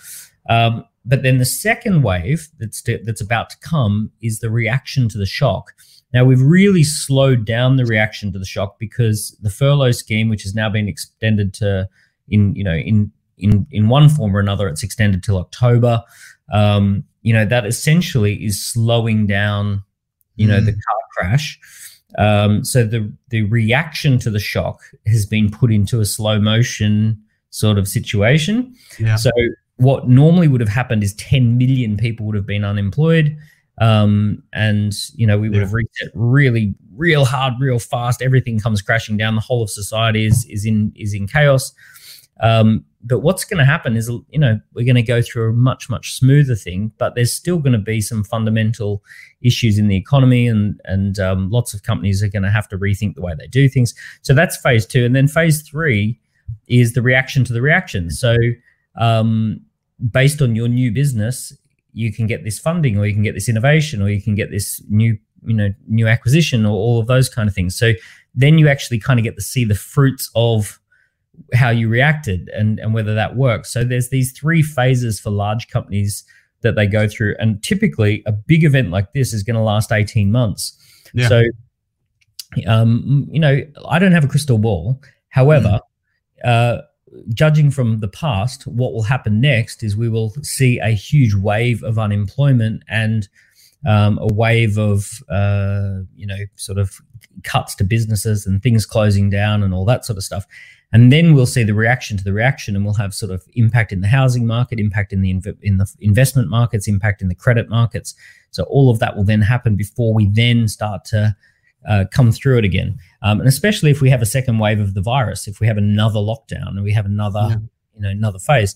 um, 0.51 0.85
but 1.05 1.23
then 1.23 1.39
the 1.39 1.45
second 1.45 2.03
wave 2.03 2.49
that's 2.59 2.83
to, 2.83 2.99
that's 3.05 3.21
about 3.21 3.51
to 3.51 3.59
come 3.61 4.11
is 4.21 4.41
the 4.41 4.51
reaction 4.51 5.09
to 5.09 5.19
the 5.19 5.27
shock. 5.27 5.73
Now 6.13 6.25
we've 6.25 6.43
really 6.43 6.85
slowed 6.85 7.45
down 7.45 7.77
the 7.77 7.87
reaction 7.87 8.33
to 8.33 8.39
the 8.39 8.45
shock 8.45 8.79
because 8.79 9.37
the 9.41 9.51
furlough 9.51 9.93
scheme, 9.93 10.29
which 10.29 10.43
has 10.43 10.55
now 10.55 10.69
been 10.69 10.89
extended 10.89 11.55
to 11.55 11.89
in 12.29 12.55
you 12.55 12.65
know 12.65 12.75
in 12.75 13.13
in 13.39 13.67
in 13.71 13.89
one 13.89 14.09
form 14.09 14.37
or 14.37 14.41
another, 14.41 14.69
it's 14.69 14.83
extended 14.83 15.23
till 15.23 15.39
October. 15.39 16.03
Um, 16.53 17.05
you 17.23 17.33
know 17.33 17.45
that 17.45 17.67
essentially 17.67 18.45
is 18.45 18.63
slowing 18.63 19.27
down 19.27 19.83
you 20.37 20.47
know 20.47 20.61
mm. 20.61 20.67
the 20.67 20.73
car 20.73 21.01
crash. 21.17 21.59
Um, 22.19 22.65
so 22.65 22.85
the 22.85 23.13
the 23.29 23.45
reaction 23.45 24.19
to 24.21 24.31
the 24.31 24.41
shock 24.41 24.81
has 25.07 25.27
been 25.27 25.51
put 25.51 25.73
into 25.73 26.01
a 26.01 26.05
slow 26.05 26.41
motion 26.41 27.23
sort 27.51 27.79
of 27.79 27.87
situation. 27.87 28.75
Yeah. 28.99 29.17
So 29.17 29.31
what 29.77 30.09
normally 30.09 30.49
would 30.49 30.61
have 30.61 30.69
happened 30.69 31.03
is 31.03 31.15
10 31.15 31.57
million 31.57 31.97
people 31.97 32.27
would 32.27 32.37
have 32.37 32.47
been 32.47 32.65
unemployed. 32.65 33.37
Um, 33.81 34.43
and 34.53 34.93
you 35.15 35.27
know, 35.27 35.39
we 35.39 35.49
would 35.49 35.57
yeah. 35.57 35.63
have 35.63 35.73
reset 35.73 36.09
really, 36.15 36.75
real 36.95 37.25
hard, 37.25 37.55
real 37.59 37.79
fast. 37.79 38.21
Everything 38.21 38.59
comes 38.61 38.83
crashing 38.83 39.17
down. 39.17 39.37
The 39.37 39.41
whole 39.41 39.63
of 39.63 39.71
society 39.71 40.27
is 40.27 40.45
is 40.47 40.67
in 40.67 40.93
is 40.97 41.15
in 41.15 41.27
chaos. 41.27 41.73
Um, 42.41 42.85
but 43.03 43.21
what's 43.21 43.45
going 43.45 43.59
to 43.59 43.65
happen 43.65 43.97
is, 43.97 44.11
you 44.29 44.39
know, 44.39 44.61
we're 44.75 44.85
going 44.85 44.95
to 44.97 45.03
go 45.03 45.23
through 45.23 45.51
a 45.51 45.53
much, 45.53 45.89
much 45.89 46.15
smoother 46.15 46.55
thing, 46.55 46.93
but 46.99 47.15
there's 47.15 47.33
still 47.33 47.59
going 47.59 47.73
to 47.73 47.79
be 47.79 48.01
some 48.01 48.23
fundamental 48.23 49.03
issues 49.41 49.79
in 49.79 49.89
the 49.89 49.97
economy, 49.97 50.47
and 50.47 50.79
and 50.85 51.19
um, 51.19 51.51
lots 51.51 51.73
of 51.73 51.83
companies 51.83 52.23
are 52.23 52.29
going 52.29 52.43
to 52.43 52.51
have 52.51 52.69
to 52.69 52.79
rethink 52.79 53.15
the 53.15 53.23
way 53.23 53.35
they 53.39 53.47
do 53.47 53.69
things. 53.69 53.95
So 54.23 54.35
that's 54.35 54.57
phase 54.57 54.87
two, 54.87 55.05
and 55.05 55.17
then 55.17 55.29
phase 55.29 55.63
three 55.63 56.21
is 56.67 56.93
the 56.93 57.03
reaction 57.03 57.45
to 57.45 57.53
the 57.53 57.63
reaction. 57.63 58.11
So 58.11 58.37
um, 58.97 59.61
based 60.11 60.43
on 60.43 60.55
your 60.55 60.69
new 60.69 60.93
business, 60.93 61.57
you 61.93 62.13
can 62.13 62.27
get 62.27 62.45
this 62.45 62.59
funding, 62.59 62.99
or 62.99 63.07
you 63.07 63.15
can 63.15 63.23
get 63.23 63.35
this 63.35 63.49
innovation, 63.49 64.03
or 64.03 64.11
you 64.11 64.21
can 64.21 64.35
get 64.35 64.51
this 64.51 64.83
new, 64.91 65.17
you 65.45 65.55
know, 65.55 65.71
new 65.89 66.07
acquisition, 66.07 66.67
or 66.67 66.73
all 66.73 67.01
of 67.01 67.07
those 67.07 67.31
kind 67.31 67.49
of 67.49 67.55
things. 67.55 67.77
So 67.77 67.93
then 68.35 68.59
you 68.59 68.69
actually 68.69 68.99
kind 68.99 69.19
of 69.19 69.25
get 69.25 69.37
to 69.37 69.43
see 69.43 69.65
the 69.65 69.75
fruits 69.75 70.31
of 70.35 70.79
how 71.55 71.71
you 71.71 71.89
reacted 71.89 72.49
and 72.51 72.79
and 72.79 72.95
whether 72.95 73.15
that 73.15 73.37
works. 73.37 73.73
So 73.73 73.85
there's 73.85 74.09
these 74.09 74.33
three 74.33 74.63
phases 74.63 75.21
for 75.21 75.31
large 75.31 75.69
companies 75.69 76.25
that 76.63 76.77
they 76.77 76.87
go 76.87 77.09
through, 77.09 77.37
and 77.39 77.63
typically 77.63 78.23
a 78.27 78.33
big 78.33 78.65
event 78.65 78.91
like 78.91 79.13
this 79.13 79.33
is 79.33 79.43
going 79.43 79.57
to 79.57 79.63
last 79.63 79.93
18 79.93 80.31
months. 80.31 80.77
Yeah. 81.15 81.29
So, 81.29 81.43
um, 82.67 83.27
you 83.31 83.41
know, 83.41 83.63
I 83.89 83.99
don't 83.99 84.13
have 84.13 84.25
a 84.25 84.29
crystal 84.29 84.59
ball. 84.59 85.01
However, 85.31 85.81
mm. 86.45 86.49
uh, 86.49 86.83
judging 87.33 87.71
from 87.71 88.01
the 88.01 88.09
past, 88.09 88.67
what 88.67 88.93
will 88.93 89.03
happen 89.03 89.41
next 89.41 89.83
is 89.83 89.97
we 89.97 90.09
will 90.09 90.31
see 90.43 90.79
a 90.79 90.91
huge 90.91 91.35
wave 91.35 91.83
of 91.83 91.99
unemployment 91.99 92.83
and 92.89 93.29
um, 93.87 94.19
a 94.19 94.33
wave 94.33 94.77
of 94.79 95.23
uh, 95.31 96.01
you 96.15 96.27
know 96.27 96.45
sort 96.57 96.79
of 96.79 97.01
cuts 97.45 97.75
to 97.77 97.85
businesses 97.85 98.47
and 98.47 98.63
things 98.63 98.85
closing 98.85 99.31
down 99.31 99.63
and 99.63 99.73
all 99.73 99.85
that 99.87 100.05
sort 100.05 100.17
of 100.17 100.25
stuff. 100.25 100.47
And 100.93 101.13
then 101.13 101.35
we'll 101.35 101.47
see 101.47 101.63
the 101.63 101.75
reaction 101.75 102.17
to 102.17 102.25
the 102.25 102.33
reaction, 102.33 102.75
and 102.75 102.85
we'll 102.85 102.95
have 102.95 103.15
sort 103.15 103.31
of 103.31 103.45
impact 103.55 103.93
in 103.93 104.01
the 104.01 104.09
housing 104.09 104.47
market, 104.47 104.81
impact 104.81 105.13
in 105.13 105.23
the 105.23 105.33
inv- 105.33 105.59
in 105.63 105.79
the 105.79 105.87
investment 106.01 106.49
markets, 106.49 106.89
impact 106.89 107.23
in 107.23 107.29
the 107.29 107.35
credit 107.35 107.69
markets. 107.69 108.15
So 108.51 108.65
all 108.65 108.91
of 108.91 108.99
that 108.99 109.17
will 109.17 109.25
then 109.25 109.43
happen 109.43 109.77
before 109.77 110.13
we 110.13 110.27
then 110.27 110.67
start 110.67 111.05
to 111.07 111.37
uh, 111.89 112.05
come 112.11 112.33
through 112.33 112.59
it 112.59 112.65
again. 112.65 112.99
Um, 113.23 113.39
and 113.39 113.49
especially 113.49 113.91
if 113.91 114.01
we 114.01 114.11
have 114.11 114.23
a 114.23 114.27
second 114.27 114.59
wave 114.59 114.81
of 114.81 114.95
the 114.95 115.01
virus, 115.01 115.47
if 115.47 115.61
we 115.61 115.67
have 115.67 115.79
another 115.79 116.19
lockdown 116.19 116.69
and 116.69 116.83
we 116.83 116.93
have 116.93 117.07
another, 117.07 117.47
yeah. 117.49 117.57
you 117.95 118.03
know, 118.03 118.09
another 118.09 118.39
phase. 118.39 118.75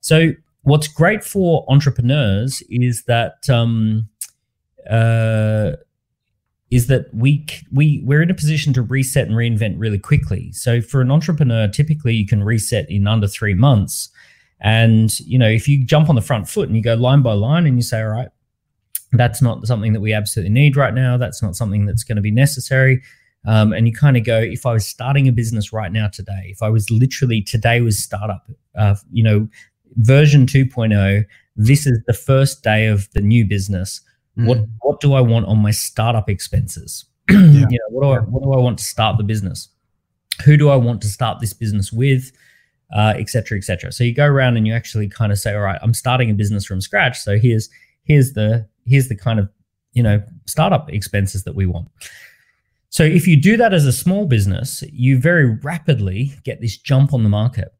So 0.00 0.30
what's 0.62 0.88
great 0.88 1.22
for 1.22 1.64
entrepreneurs 1.68 2.62
is 2.70 3.04
that 3.04 3.48
um, 3.48 4.08
uh, 4.88 5.72
is 6.70 6.86
that 6.86 7.12
we 7.12 7.44
we 7.72 8.00
we're 8.04 8.22
in 8.22 8.30
a 8.30 8.34
position 8.34 8.72
to 8.72 8.82
reset 8.82 9.26
and 9.26 9.36
reinvent 9.36 9.74
really 9.78 9.98
quickly. 9.98 10.52
So 10.52 10.80
for 10.80 11.00
an 11.00 11.10
entrepreneur, 11.10 11.68
typically 11.68 12.14
you 12.14 12.26
can 12.26 12.44
reset 12.44 12.88
in 12.90 13.06
under 13.06 13.26
three 13.26 13.54
months. 13.54 14.08
And 14.60 15.18
you 15.20 15.38
know, 15.38 15.48
if 15.48 15.66
you 15.66 15.84
jump 15.84 16.08
on 16.08 16.14
the 16.14 16.22
front 16.22 16.48
foot 16.48 16.68
and 16.68 16.76
you 16.76 16.82
go 16.82 16.94
line 16.94 17.22
by 17.22 17.32
line 17.32 17.66
and 17.66 17.76
you 17.76 17.82
say, 17.82 18.00
all 18.00 18.08
right, 18.08 18.28
that's 19.12 19.42
not 19.42 19.66
something 19.66 19.92
that 19.92 20.00
we 20.00 20.12
absolutely 20.12 20.52
need 20.52 20.76
right 20.76 20.94
now. 20.94 21.16
That's 21.16 21.42
not 21.42 21.56
something 21.56 21.86
that's 21.86 22.04
going 22.04 22.16
to 22.16 22.22
be 22.22 22.30
necessary. 22.30 23.02
Um, 23.46 23.72
and 23.72 23.88
you 23.88 23.94
kind 23.94 24.16
of 24.16 24.24
go, 24.24 24.38
if 24.38 24.66
I 24.66 24.72
was 24.72 24.86
starting 24.86 25.26
a 25.26 25.32
business 25.32 25.72
right 25.72 25.90
now 25.90 26.08
today, 26.08 26.48
if 26.48 26.62
I 26.62 26.68
was 26.68 26.90
literally 26.90 27.42
today 27.42 27.80
was 27.80 27.98
startup, 27.98 28.48
uh, 28.76 28.96
you 29.10 29.24
know, 29.24 29.48
version 29.96 30.46
2.0, 30.46 31.24
this 31.56 31.86
is 31.86 31.98
the 32.06 32.12
first 32.12 32.62
day 32.62 32.86
of 32.86 33.10
the 33.12 33.22
new 33.22 33.46
business 33.46 34.02
Mm. 34.38 34.46
What 34.46 34.58
what 34.80 35.00
do 35.00 35.14
I 35.14 35.20
want 35.20 35.46
on 35.46 35.58
my 35.58 35.70
startup 35.70 36.28
expenses? 36.28 37.04
yeah. 37.30 37.36
you 37.38 37.78
know, 37.78 37.88
what 37.88 38.02
do 38.02 38.10
I 38.10 38.18
what 38.20 38.42
do 38.42 38.52
I 38.52 38.58
want 38.58 38.78
to 38.78 38.84
start 38.84 39.18
the 39.18 39.24
business? 39.24 39.68
Who 40.44 40.56
do 40.56 40.68
I 40.68 40.76
want 40.76 41.02
to 41.02 41.08
start 41.08 41.40
this 41.40 41.52
business 41.52 41.92
with? 41.92 42.32
Uh, 42.92 43.14
et 43.16 43.30
cetera, 43.30 43.56
et 43.56 43.62
cetera. 43.62 43.92
So 43.92 44.02
you 44.02 44.12
go 44.12 44.26
around 44.26 44.56
and 44.56 44.66
you 44.66 44.74
actually 44.74 45.08
kind 45.08 45.30
of 45.30 45.38
say, 45.38 45.54
all 45.54 45.60
right, 45.60 45.78
I'm 45.80 45.94
starting 45.94 46.28
a 46.28 46.34
business 46.34 46.64
from 46.64 46.80
scratch. 46.80 47.20
So 47.20 47.38
here's 47.38 47.68
here's 48.02 48.32
the 48.32 48.66
here's 48.84 49.08
the 49.08 49.14
kind 49.14 49.38
of 49.38 49.48
you 49.92 50.02
know 50.02 50.22
startup 50.46 50.90
expenses 50.90 51.44
that 51.44 51.54
we 51.54 51.66
want. 51.66 51.88
So 52.88 53.04
if 53.04 53.28
you 53.28 53.40
do 53.40 53.56
that 53.56 53.72
as 53.72 53.86
a 53.86 53.92
small 53.92 54.26
business, 54.26 54.82
you 54.92 55.18
very 55.18 55.56
rapidly 55.62 56.32
get 56.42 56.60
this 56.60 56.76
jump 56.76 57.14
on 57.14 57.22
the 57.22 57.28
market. 57.28 57.72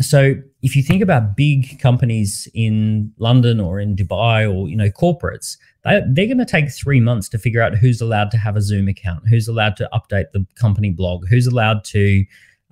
So 0.00 0.34
if 0.62 0.74
you 0.74 0.82
think 0.82 1.02
about 1.02 1.36
big 1.36 1.78
companies 1.78 2.48
in 2.54 3.12
London 3.18 3.60
or 3.60 3.78
in 3.78 3.94
Dubai 3.94 4.52
or 4.52 4.68
you 4.68 4.76
know 4.76 4.88
corporates, 4.88 5.58
they, 5.84 6.00
they're 6.08 6.26
going 6.26 6.38
to 6.38 6.46
take 6.46 6.72
three 6.72 7.00
months 7.00 7.28
to 7.30 7.38
figure 7.38 7.60
out 7.60 7.74
who's 7.74 8.00
allowed 8.00 8.30
to 8.30 8.38
have 8.38 8.56
a 8.56 8.62
Zoom 8.62 8.88
account, 8.88 9.28
who's 9.28 9.48
allowed 9.48 9.76
to 9.76 9.88
update 9.92 10.32
the 10.32 10.46
company 10.54 10.90
blog, 10.90 11.26
who's 11.28 11.46
allowed 11.46 11.84
to 11.84 12.24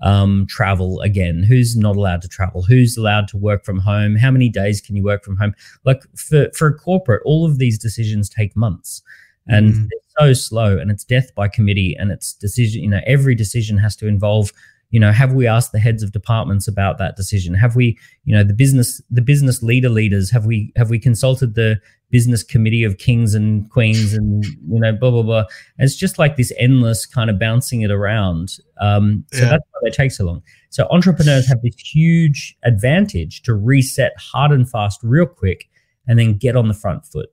um, 0.02 0.46
travel 0.48 1.00
again, 1.00 1.42
who's 1.42 1.76
not 1.76 1.96
allowed 1.96 2.22
to 2.22 2.28
travel, 2.28 2.62
who's 2.62 2.96
allowed 2.96 3.28
to 3.28 3.37
work 3.37 3.64
from 3.64 3.78
home, 3.78 4.16
how 4.16 4.30
many 4.30 4.48
days 4.48 4.80
can 4.80 4.96
you 4.96 5.02
work 5.02 5.22
from 5.22 5.37
home? 5.37 5.54
Like 5.85 6.02
for 6.16 6.50
for 6.54 6.68
a 6.68 6.74
corporate, 6.74 7.22
all 7.26 7.44
of 7.44 7.59
these 7.59 7.78
decisions 7.78 8.30
take 8.30 8.56
months, 8.56 9.02
and 9.46 9.74
mm. 9.74 9.88
they're 9.88 10.26
so 10.26 10.33
slow, 10.33 10.78
and 10.78 10.90
it's 10.90 11.04
death 11.04 11.35
by 11.35 11.48
committee, 11.48 11.94
and 11.98 12.11
it's 12.11 12.33
decision. 12.33 12.83
You 12.83 12.88
know, 12.88 13.02
every 13.06 13.35
decision 13.35 13.76
has 13.78 13.94
to 13.96 14.06
involve 14.06 14.52
you 14.90 15.00
know 15.00 15.12
have 15.12 15.33
we 15.33 15.46
asked 15.46 15.72
the 15.72 15.79
heads 15.79 16.03
of 16.03 16.12
departments 16.12 16.68
about 16.68 16.98
that 16.98 17.16
decision? 17.16 17.55
Have 17.55 17.76
we 17.76 17.98
you 18.24 18.35
know 18.35 18.44
the 18.44 18.55
business 18.55 19.00
the 19.11 19.22
business 19.22 19.62
leader 19.62 19.88
leaders 19.88 20.31
have 20.31 20.46
we 20.46 20.72
have 20.76 20.90
we 20.90 20.98
consulted 20.98 21.55
the 21.55 21.81
business 22.11 22.42
committee 22.42 22.83
of 22.83 22.98
kings 22.98 23.35
and 23.35 23.70
queens 23.70 24.12
and 24.14 24.44
you 24.44 24.81
know 24.81 24.92
blah 24.92 25.11
blah 25.11 25.22
blah? 25.22 25.44
And 25.79 25.87
it's 25.87 25.96
just 25.96 26.18
like 26.18 26.37
this 26.37 26.53
endless 26.59 27.07
kind 27.07 27.31
of 27.31 27.38
bouncing 27.38 27.83
it 27.83 27.90
around. 27.90 28.57
Um, 28.81 29.24
so 29.33 29.42
yeah. 29.42 29.50
that's 29.50 29.64
why 29.70 29.81
they 29.85 29.90
take 29.90 30.12
so 30.12 30.24
long. 30.24 30.42
So 30.70 30.87
entrepreneurs 30.90 31.46
have 31.48 31.62
this 31.62 31.76
huge 31.76 32.57
advantage 32.64 33.42
to 33.42 33.55
reset 33.55 34.12
hard 34.18 34.53
and 34.53 34.68
fast 34.68 35.00
real 35.03 35.26
quick 35.26 35.68
and 36.07 36.18
then 36.18 36.37
get 36.37 36.57
on 36.57 36.68
the 36.68 36.74
front 36.74 37.07
foot. 37.07 37.31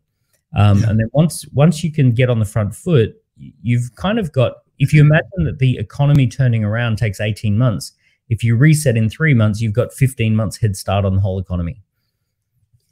Um, 0.55 0.79
yeah. 0.79 0.89
and 0.89 0.99
then 0.99 1.09
once 1.13 1.45
once 1.53 1.83
you 1.83 1.91
can 1.91 2.11
get 2.11 2.29
on 2.29 2.39
the 2.39 2.45
front 2.45 2.73
foot 2.73 3.15
you've 3.61 3.95
kind 3.95 4.19
of 4.19 4.31
got 4.31 4.53
if 4.79 4.93
you 4.93 5.01
imagine 5.01 5.43
that 5.45 5.59
the 5.59 5.77
economy 5.77 6.27
turning 6.27 6.63
around 6.63 6.97
takes 6.97 7.19
18 7.19 7.57
months, 7.57 7.93
if 8.29 8.43
you 8.43 8.55
reset 8.55 8.97
in 8.97 9.09
three 9.09 9.33
months, 9.33 9.61
you've 9.61 9.73
got 9.73 9.93
15 9.93 10.35
months 10.35 10.57
head 10.57 10.75
start 10.75 11.05
on 11.05 11.15
the 11.15 11.21
whole 11.21 11.39
economy. 11.39 11.81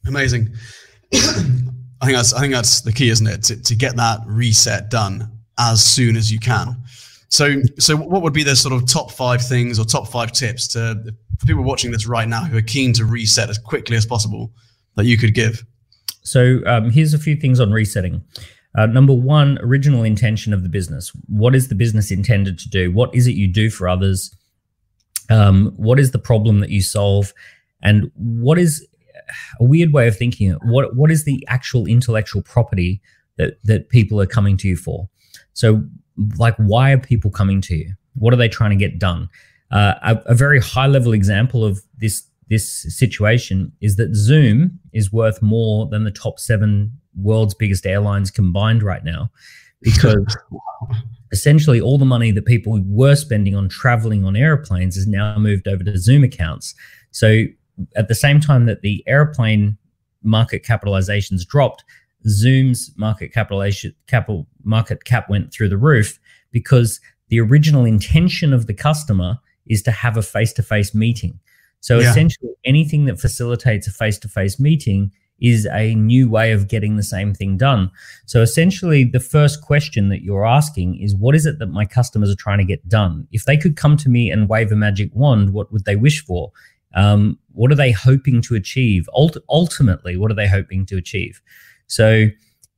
Amazing. 0.07 0.49
I 1.13 2.07
think 2.07 2.17
that's 2.17 2.33
I 2.33 2.39
think 2.41 2.53
that's 2.53 2.81
the 2.81 2.93
key, 2.93 3.09
isn't 3.09 3.27
it? 3.27 3.43
To, 3.43 3.61
to 3.61 3.75
get 3.75 3.95
that 3.95 4.19
reset 4.25 4.89
done 4.89 5.31
as 5.57 5.83
soon 5.83 6.15
as 6.15 6.31
you 6.31 6.39
can. 6.39 6.75
So 7.29 7.61
so 7.79 7.95
what 7.95 8.21
would 8.21 8.33
be 8.33 8.43
the 8.43 8.55
sort 8.55 8.73
of 8.73 8.87
top 8.87 9.11
five 9.11 9.45
things 9.45 9.79
or 9.79 9.85
top 9.85 10.07
five 10.07 10.31
tips 10.31 10.67
to 10.69 11.13
for 11.39 11.45
people 11.45 11.63
watching 11.63 11.91
this 11.91 12.05
right 12.05 12.27
now 12.27 12.43
who 12.43 12.57
are 12.57 12.61
keen 12.61 12.93
to 12.93 13.05
reset 13.05 13.49
as 13.49 13.57
quickly 13.57 13.97
as 13.97 14.05
possible 14.05 14.51
that 14.95 15.05
you 15.05 15.17
could 15.17 15.33
give? 15.33 15.65
So 16.21 16.61
um, 16.65 16.89
here's 16.89 17.13
a 17.13 17.19
few 17.19 17.35
things 17.35 17.59
on 17.59 17.71
resetting. 17.71 18.23
Uh, 18.77 18.85
number 18.85 19.13
one, 19.13 19.57
original 19.61 20.03
intention 20.03 20.53
of 20.53 20.63
the 20.63 20.69
business. 20.69 21.11
What 21.27 21.55
is 21.55 21.69
the 21.69 21.75
business 21.75 22.11
intended 22.11 22.59
to 22.59 22.69
do? 22.69 22.91
What 22.91 23.13
is 23.15 23.25
it 23.25 23.35
you 23.35 23.47
do 23.47 23.69
for 23.69 23.87
others? 23.87 24.35
Um, 25.29 25.71
what 25.77 25.99
is 25.99 26.11
the 26.11 26.19
problem 26.19 26.59
that 26.59 26.69
you 26.69 26.81
solve? 26.81 27.33
And 27.81 28.11
what 28.15 28.57
is 28.57 28.85
a 29.59 29.63
weird 29.63 29.93
way 29.93 30.07
of 30.07 30.17
thinking? 30.17 30.51
What 30.63 30.95
what 30.95 31.11
is 31.11 31.23
the 31.23 31.43
actual 31.47 31.85
intellectual 31.85 32.41
property 32.41 33.01
that 33.37 33.63
that 33.63 33.89
people 33.89 34.19
are 34.21 34.25
coming 34.25 34.57
to 34.57 34.67
you 34.67 34.75
for? 34.75 35.09
So, 35.53 35.83
like, 36.37 36.55
why 36.57 36.91
are 36.91 36.97
people 36.97 37.31
coming 37.31 37.61
to 37.61 37.75
you? 37.75 37.93
What 38.15 38.33
are 38.33 38.37
they 38.37 38.49
trying 38.49 38.71
to 38.71 38.75
get 38.75 38.99
done? 38.99 39.29
Uh, 39.71 39.95
a, 40.01 40.31
a 40.31 40.35
very 40.35 40.59
high 40.59 40.87
level 40.87 41.13
example 41.13 41.63
of 41.63 41.81
this 41.97 42.23
this 42.49 42.85
situation 42.95 43.71
is 43.81 43.95
that 43.95 44.13
Zoom 44.15 44.79
is 44.93 45.11
worth 45.11 45.41
more 45.41 45.87
than 45.87 46.03
the 46.03 46.11
top 46.11 46.39
seven 46.39 46.99
world's 47.15 47.53
biggest 47.53 47.85
airlines 47.85 48.31
combined 48.31 48.83
right 48.83 49.03
now 49.03 49.29
because 49.81 50.37
essentially 51.31 51.79
all 51.79 51.97
the 51.97 52.05
money 52.05 52.31
that 52.31 52.45
people 52.45 52.81
were 52.85 53.15
spending 53.15 53.55
on 53.55 53.69
traveling 53.69 54.25
on 54.25 54.35
airplanes 54.35 54.97
is 54.97 55.07
now 55.07 55.37
moved 55.37 55.67
over 55.67 55.83
to 55.83 55.97
Zoom 55.97 56.23
accounts. 56.23 56.73
So 57.11 57.45
at 57.95 58.07
the 58.07 58.15
same 58.15 58.39
time 58.39 58.65
that 58.65 58.81
the 58.81 59.03
airplane 59.07 59.77
market 60.23 60.63
capitalizations 60.63 61.45
dropped, 61.45 61.83
Zoom's 62.27 62.91
market 62.97 63.31
capitalization 63.31 63.93
capital 64.07 64.47
market 64.63 65.03
cap 65.03 65.29
went 65.29 65.53
through 65.53 65.69
the 65.69 65.77
roof 65.77 66.19
because 66.51 66.99
the 67.29 67.39
original 67.39 67.85
intention 67.85 68.53
of 68.53 68.65
the 68.65 68.73
customer 68.73 69.39
is 69.67 69.81
to 69.83 69.91
have 69.91 70.17
a 70.17 70.21
face-to-face 70.21 70.93
meeting. 70.93 71.39
So 71.79 71.99
yeah. 71.99 72.09
essentially 72.09 72.51
anything 72.63 73.05
that 73.05 73.19
facilitates 73.19 73.87
a 73.87 73.91
face-to-face 73.91 74.59
meeting 74.59 75.11
is 75.39 75.67
a 75.71 75.95
new 75.95 76.29
way 76.29 76.51
of 76.51 76.67
getting 76.67 76.95
the 76.95 77.03
same 77.03 77.33
thing 77.33 77.57
done. 77.57 77.91
So 78.25 78.41
essentially, 78.41 79.03
the 79.03 79.19
first 79.19 79.61
question 79.61 80.09
that 80.09 80.23
you're 80.23 80.45
asking 80.45 80.99
is 81.01 81.15
what 81.15 81.35
is 81.35 81.45
it 81.45 81.59
that 81.59 81.67
my 81.67 81.85
customers 81.85 82.31
are 82.31 82.35
trying 82.35 82.59
to 82.59 82.63
get 82.63 82.87
done? 82.87 83.27
If 83.31 83.45
they 83.45 83.57
could 83.57 83.75
come 83.75 83.97
to 83.97 84.09
me 84.09 84.31
and 84.31 84.47
wave 84.47 84.71
a 84.71 84.75
magic 84.75 85.09
wand, 85.13 85.51
what 85.51 85.71
would 85.71 85.85
they 85.85 85.95
wish 85.95 86.23
for? 86.25 86.51
Um, 86.93 87.37
what 87.51 87.71
are 87.71 87.75
they 87.75 87.91
hoping 87.91 88.41
to 88.43 88.55
achieve? 88.55 89.09
Ult- 89.13 89.37
ultimately, 89.49 90.15
what 90.15 90.31
are 90.31 90.35
they 90.35 90.47
hoping 90.47 90.85
to 90.85 90.97
achieve? 90.97 91.41
So 91.87 92.27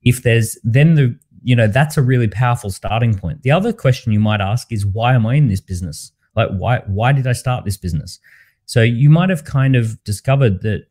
if 0.03 0.23
there's 0.23 0.57
then 0.63 0.95
the 0.95 1.17
you 1.43 1.55
know 1.55 1.67
that's 1.67 1.97
a 1.97 2.01
really 2.01 2.27
powerful 2.27 2.69
starting 2.69 3.17
point 3.17 3.43
the 3.43 3.51
other 3.51 3.73
question 3.73 4.11
you 4.11 4.19
might 4.19 4.41
ask 4.41 4.71
is 4.71 4.85
why 4.85 5.13
am 5.13 5.25
i 5.25 5.35
in 5.35 5.47
this 5.47 5.61
business 5.61 6.11
like 6.35 6.49
why 6.51 6.79
why 6.87 7.11
did 7.11 7.27
i 7.27 7.33
start 7.33 7.65
this 7.65 7.77
business 7.77 8.19
so 8.65 8.81
you 8.81 9.09
might 9.09 9.29
have 9.29 9.43
kind 9.43 9.75
of 9.75 10.01
discovered 10.03 10.61
that 10.61 10.87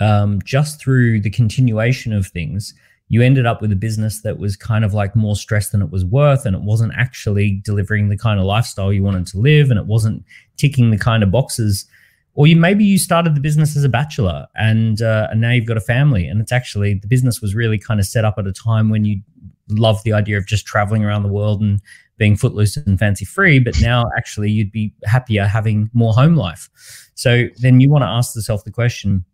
um, 0.00 0.40
just 0.44 0.80
through 0.80 1.20
the 1.20 1.30
continuation 1.30 2.12
of 2.12 2.26
things 2.26 2.74
you 3.10 3.22
ended 3.22 3.44
up 3.44 3.60
with 3.60 3.72
a 3.72 3.76
business 3.76 4.22
that 4.22 4.38
was 4.38 4.56
kind 4.56 4.84
of 4.84 4.94
like 4.94 5.16
more 5.16 5.34
stress 5.34 5.70
than 5.70 5.82
it 5.82 5.90
was 5.90 6.04
worth 6.04 6.46
and 6.46 6.54
it 6.54 6.62
wasn't 6.62 6.92
actually 6.96 7.60
delivering 7.64 8.08
the 8.08 8.16
kind 8.16 8.38
of 8.38 8.46
lifestyle 8.46 8.92
you 8.92 9.02
wanted 9.02 9.26
to 9.26 9.36
live 9.36 9.68
and 9.68 9.80
it 9.80 9.86
wasn't 9.86 10.24
ticking 10.56 10.92
the 10.92 10.96
kind 10.96 11.24
of 11.24 11.30
boxes. 11.32 11.86
Or 12.34 12.46
you 12.46 12.54
maybe 12.54 12.84
you 12.84 12.98
started 12.98 13.34
the 13.34 13.40
business 13.40 13.76
as 13.76 13.82
a 13.82 13.88
bachelor 13.88 14.46
and 14.54 15.02
uh, 15.02 15.26
and 15.32 15.40
now 15.40 15.50
you've 15.50 15.66
got 15.66 15.76
a 15.76 15.80
family 15.80 16.28
and 16.28 16.40
it's 16.40 16.52
actually 16.52 16.94
the 16.94 17.08
business 17.08 17.42
was 17.42 17.52
really 17.52 17.78
kind 17.78 17.98
of 17.98 18.06
set 18.06 18.24
up 18.24 18.36
at 18.38 18.46
a 18.46 18.52
time 18.52 18.90
when 18.90 19.04
you 19.04 19.20
loved 19.68 20.04
the 20.04 20.12
idea 20.12 20.38
of 20.38 20.46
just 20.46 20.64
traveling 20.64 21.04
around 21.04 21.24
the 21.24 21.28
world 21.28 21.60
and 21.60 21.82
being 22.16 22.36
footloose 22.36 22.76
and 22.76 22.98
fancy 22.98 23.24
free 23.24 23.58
but 23.58 23.80
now 23.80 24.04
actually 24.16 24.50
you'd 24.50 24.70
be 24.70 24.94
happier 25.04 25.46
having 25.46 25.90
more 25.94 26.12
home 26.12 26.36
life. 26.36 26.70
So 27.16 27.48
then 27.56 27.80
you 27.80 27.90
want 27.90 28.02
to 28.02 28.08
ask 28.08 28.36
yourself 28.36 28.62
the 28.62 28.70
question 28.70 29.24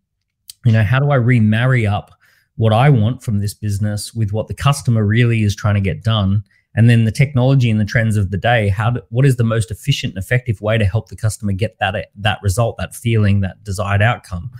you 0.67 0.73
know 0.73 0.83
how 0.83 0.99
do 0.99 1.09
i 1.09 1.15
remarry 1.15 1.87
up 1.87 2.11
what 2.57 2.73
I 2.73 2.89
want 2.89 3.23
from 3.23 3.39
this 3.39 3.53
business 3.53 4.13
with 4.13 4.33
what 4.33 4.47
the 4.47 4.53
customer 4.53 5.05
really 5.05 5.43
is 5.43 5.55
trying 5.55 5.75
to 5.75 5.81
get 5.81 6.03
done. 6.03 6.43
And 6.75 6.89
then 6.89 7.05
the 7.05 7.11
technology 7.11 7.69
and 7.71 7.79
the 7.79 7.85
trends 7.85 8.17
of 8.17 8.29
the 8.29 8.37
day. 8.37 8.69
How? 8.69 8.91
Do, 8.91 9.01
what 9.09 9.25
is 9.25 9.37
the 9.37 9.43
most 9.43 9.71
efficient 9.71 10.13
and 10.13 10.23
effective 10.23 10.61
way 10.61 10.77
to 10.77 10.85
help 10.85 11.09
the 11.09 11.15
customer 11.15 11.53
get 11.53 11.79
that 11.79 12.09
that 12.15 12.39
result, 12.43 12.77
that 12.77 12.93
feeling, 12.93 13.41
that 13.41 13.63
desired 13.63 14.01
outcome? 14.01 14.51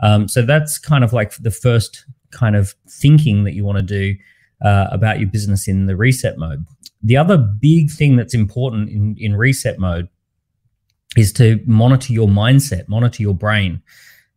Um, 0.00 0.28
so 0.28 0.42
that's 0.42 0.78
kind 0.78 1.04
of 1.04 1.12
like 1.12 1.36
the 1.36 1.50
first 1.50 2.06
kind 2.30 2.56
of 2.56 2.74
thinking 2.88 3.44
that 3.44 3.52
you 3.52 3.64
want 3.64 3.78
to 3.78 3.82
do 3.82 4.14
uh, 4.62 4.86
about 4.90 5.18
your 5.18 5.28
business 5.28 5.68
in 5.68 5.86
the 5.86 5.96
reset 5.96 6.38
mode. 6.38 6.64
The 7.02 7.16
other 7.16 7.36
big 7.36 7.90
thing 7.90 8.16
that's 8.16 8.34
important 8.34 8.88
in, 8.88 9.16
in 9.18 9.36
reset 9.36 9.78
mode 9.78 10.08
is 11.16 11.32
to 11.34 11.60
monitor 11.66 12.12
your 12.12 12.28
mindset, 12.28 12.88
monitor 12.88 13.22
your 13.22 13.34
brain. 13.34 13.82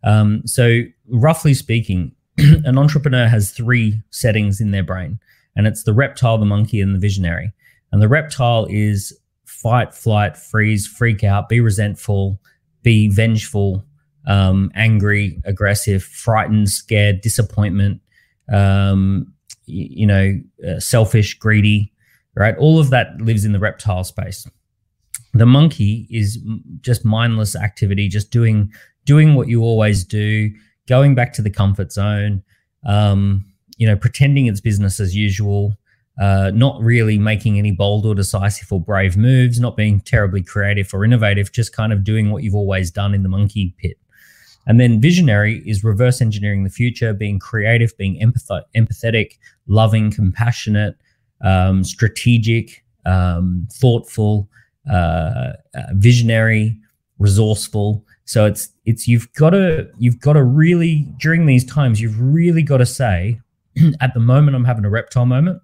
Um, 0.04 0.42
so, 0.46 0.82
roughly 1.12 1.54
speaking, 1.54 2.14
an 2.38 2.78
entrepreneur 2.78 3.28
has 3.28 3.52
three 3.52 4.02
settings 4.10 4.62
in 4.62 4.72
their 4.72 4.84
brain, 4.84 5.20
and 5.56 5.68
it's 5.68 5.84
the 5.84 5.94
reptile, 5.94 6.38
the 6.38 6.46
monkey, 6.46 6.82
and 6.82 6.96
the 6.96 7.00
visionary. 7.00 7.52
And 7.92 8.02
the 8.02 8.08
reptile 8.08 8.68
is 8.70 9.18
fight, 9.46 9.94
flight, 9.94 10.38
freeze, 10.38 10.88
freak 10.88 11.24
out, 11.24 11.50
be 11.50 11.60
resentful, 11.60 12.40
be 12.84 13.10
vengeful, 13.10 13.86
um, 14.26 14.72
angry, 14.76 15.40
aggressive, 15.44 16.04
frightened, 16.04 16.70
scared, 16.70 17.22
disappointment, 17.22 18.02
um, 18.52 19.34
y- 19.68 19.88
you 19.90 20.08
know, 20.08 20.40
uh, 20.68 20.80
selfish, 20.80 21.38
greedy, 21.38 21.92
right? 22.36 22.56
All 22.58 22.80
of 22.80 22.90
that 22.92 23.20
lives 23.20 23.46
in 23.46 23.52
the 23.52 23.60
reptile 23.60 24.04
space. 24.04 24.48
The 25.34 25.46
monkey 25.46 26.08
is 26.10 26.40
just 26.82 27.06
mindless 27.06 27.56
activity, 27.56 28.08
just 28.08 28.32
doing 28.32 28.72
doing 29.06 29.34
what 29.34 29.48
you 29.48 29.64
always 29.64 30.04
do, 30.04 30.52
going 30.92 31.16
back 31.16 31.32
to 31.32 31.42
the 31.42 31.50
comfort 31.50 31.90
zone, 31.90 32.44
um, 32.86 33.46
you 33.78 33.88
know, 33.88 33.96
pretending 33.96 34.48
it's 34.48 34.60
business 34.60 35.00
as 35.00 35.16
usual, 35.16 35.74
uh, 36.20 36.52
not 36.54 36.82
really 36.82 37.18
making 37.18 37.58
any 37.58 37.72
bold 37.72 38.06
or 38.06 38.14
decisive 38.14 38.70
or 38.74 38.82
brave 38.82 39.16
moves, 39.16 39.58
not 39.58 39.78
being 39.78 40.02
terribly 40.02 40.44
creative 40.44 40.94
or 40.94 41.06
innovative, 41.06 41.50
just 41.54 41.72
kind 41.72 41.94
of 41.94 42.04
doing 42.04 42.30
what 42.30 42.44
you've 42.44 42.56
always 42.64 42.92
done 42.92 43.14
in 43.14 43.24
the 43.24 43.30
monkey 43.30 43.74
pit. 43.78 43.98
And 44.68 44.82
then 44.82 45.00
visionary 45.00 45.64
is 45.66 45.82
reverse 45.82 46.20
engineering 46.20 46.66
the 46.66 46.70
future, 46.70 47.14
being 47.14 47.40
creative, 47.40 47.98
being 47.98 48.20
empath- 48.20 48.66
empathetic, 48.76 49.38
loving, 49.68 50.12
compassionate, 50.12 50.98
um, 51.40 51.86
strategic, 51.86 52.84
um, 53.06 53.66
thoughtful, 53.72 54.50
uh, 54.92 55.54
uh, 55.74 55.84
visionary, 55.94 56.78
resourceful. 57.18 58.06
So 58.32 58.46
it's 58.46 58.70
it's 58.86 59.10
you've 59.10 59.32
got 59.34 59.50
to 59.50 59.90
you've 59.98 60.22
got 60.22 60.34
to 60.34 60.44
really 60.44 61.06
during 61.20 61.48
these 61.48 61.66
times 61.66 62.00
you've 62.00 62.18
really 62.18 62.64
got 62.64 62.78
to 62.78 62.86
say 62.86 63.42
at 64.00 64.14
the 64.14 64.22
moment 64.22 64.56
I'm 64.56 64.64
having 64.64 64.86
a 64.86 64.90
reptile 64.90 65.26
moment. 65.26 65.62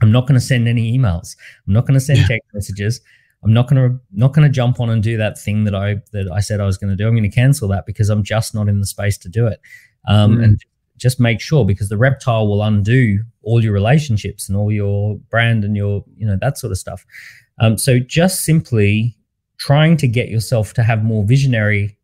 I'm 0.00 0.10
not 0.10 0.22
going 0.22 0.40
to 0.40 0.40
send 0.40 0.68
any 0.68 0.96
emails. 0.96 1.36
I'm 1.66 1.74
not 1.74 1.86
going 1.86 1.98
to 1.98 2.00
send 2.00 2.20
text 2.20 2.48
messages. 2.54 3.02
I'm 3.44 3.52
not 3.52 3.68
going 3.68 3.90
to 3.90 4.00
not 4.10 4.32
going 4.32 4.48
to 4.48 4.50
jump 4.50 4.80
on 4.80 4.88
and 4.88 5.02
do 5.02 5.18
that 5.18 5.38
thing 5.38 5.64
that 5.64 5.74
I 5.74 5.96
that 6.12 6.32
I 6.32 6.40
said 6.40 6.60
I 6.60 6.64
was 6.64 6.78
going 6.78 6.88
to 6.88 6.96
do. 6.96 7.06
I'm 7.06 7.12
going 7.12 7.30
to 7.30 7.34
cancel 7.34 7.68
that 7.68 7.84
because 7.84 8.08
I'm 8.08 8.22
just 8.22 8.54
not 8.54 8.68
in 8.68 8.80
the 8.80 8.86
space 8.86 9.18
to 9.18 9.28
do 9.28 9.46
it. 9.46 9.60
Um, 10.08 10.38
mm. 10.38 10.44
And 10.44 10.64
just 10.96 11.20
make 11.20 11.42
sure 11.42 11.66
because 11.66 11.90
the 11.90 11.98
reptile 11.98 12.48
will 12.48 12.62
undo 12.62 13.22
all 13.42 13.62
your 13.62 13.74
relationships 13.74 14.48
and 14.48 14.56
all 14.56 14.72
your 14.72 15.16
brand 15.30 15.62
and 15.62 15.76
your 15.76 16.06
you 16.16 16.26
know 16.26 16.38
that 16.40 16.56
sort 16.56 16.70
of 16.70 16.78
stuff. 16.78 17.04
Um, 17.60 17.76
so 17.76 17.98
just 17.98 18.46
simply 18.46 19.14
trying 19.58 19.98
to 19.98 20.08
get 20.08 20.30
yourself 20.30 20.72
to 20.72 20.82
have 20.82 21.04
more 21.04 21.22
visionary 21.22 21.97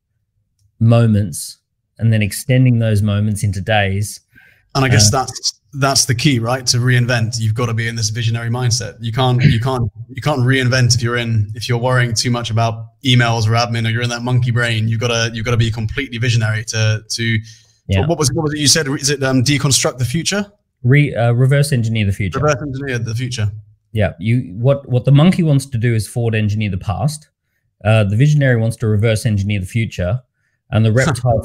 moments 0.81 1.59
and 1.99 2.13
then 2.13 2.23
extending 2.23 2.79
those 2.79 3.03
moments 3.03 3.43
into 3.45 3.61
days. 3.61 4.21
And 4.75 4.85
I 4.85 4.89
guess 4.89 5.13
uh, 5.13 5.19
that's 5.25 5.61
that's 5.75 6.05
the 6.05 6.15
key, 6.15 6.39
right? 6.39 6.67
To 6.67 6.79
reinvent, 6.79 7.41
you've 7.41 7.55
got 7.55 7.67
to 7.67 7.75
be 7.75 7.89
in 7.89 7.97
this 7.97 8.11
visionary 8.11 8.51
mindset. 8.51 8.97
You 9.01 9.13
can't 9.13 9.43
you 9.43 9.61
can't 9.61 9.91
you 10.09 10.23
can't 10.23 10.41
reinvent 10.41 10.95
if 10.95 11.03
you're 11.03 11.17
in 11.17 11.51
if 11.55 11.69
you're 11.69 11.79
worrying 11.79 12.15
too 12.15 12.31
much 12.31 12.51
about 12.51 12.87
emails 13.05 13.47
or 13.47 13.53
admin 13.53 13.87
or 13.87 13.91
you're 13.91 14.03
in 14.03 14.11
that 14.11 14.23
monkey 14.23 14.51
brain. 14.51 14.89
You've 14.89 15.01
got 15.01 15.09
to 15.09 15.31
you've 15.35 15.45
got 15.45 15.53
to 15.53 15.57
be 15.57 15.71
completely 15.71 16.19
visionary 16.19 16.65
to 16.67 17.03
to. 17.09 17.39
Yeah. 17.87 18.07
what 18.07 18.19
was 18.19 18.33
what 18.33 18.45
was 18.45 18.55
it 18.55 18.61
you 18.61 18.69
said? 18.69 18.89
Is 18.89 19.11
it 19.11 19.23
um, 19.23 19.45
deconstruct 19.45 19.99
the 19.99 20.07
future? 20.07 20.51
Re, 20.85 21.15
uh, 21.15 21.33
reverse 21.33 21.73
engineer 21.73 22.07
the 22.07 22.13
future. 22.13 22.39
Reverse 22.39 22.63
engineer 22.63 22.99
the 22.99 23.15
future. 23.15 23.51
Yeah, 23.93 24.13
you 24.19 24.55
what 24.59 24.89
what 24.89 25.05
the 25.05 25.13
monkey 25.13 25.43
wants 25.43 25.67
to 25.67 25.79
do 25.79 25.95
is 25.95 26.09
forward 26.09 26.35
engineer 26.35 26.71
the 26.71 26.79
past. 26.79 27.29
Uh, 27.85 28.05
the 28.05 28.17
visionary 28.17 28.57
wants 28.57 28.77
to 28.79 28.87
reverse 28.87 29.27
engineer 29.27 29.61
the 29.61 29.67
future, 29.67 30.23
and 30.75 30.85
the 30.85 30.93
reptile 30.93 31.43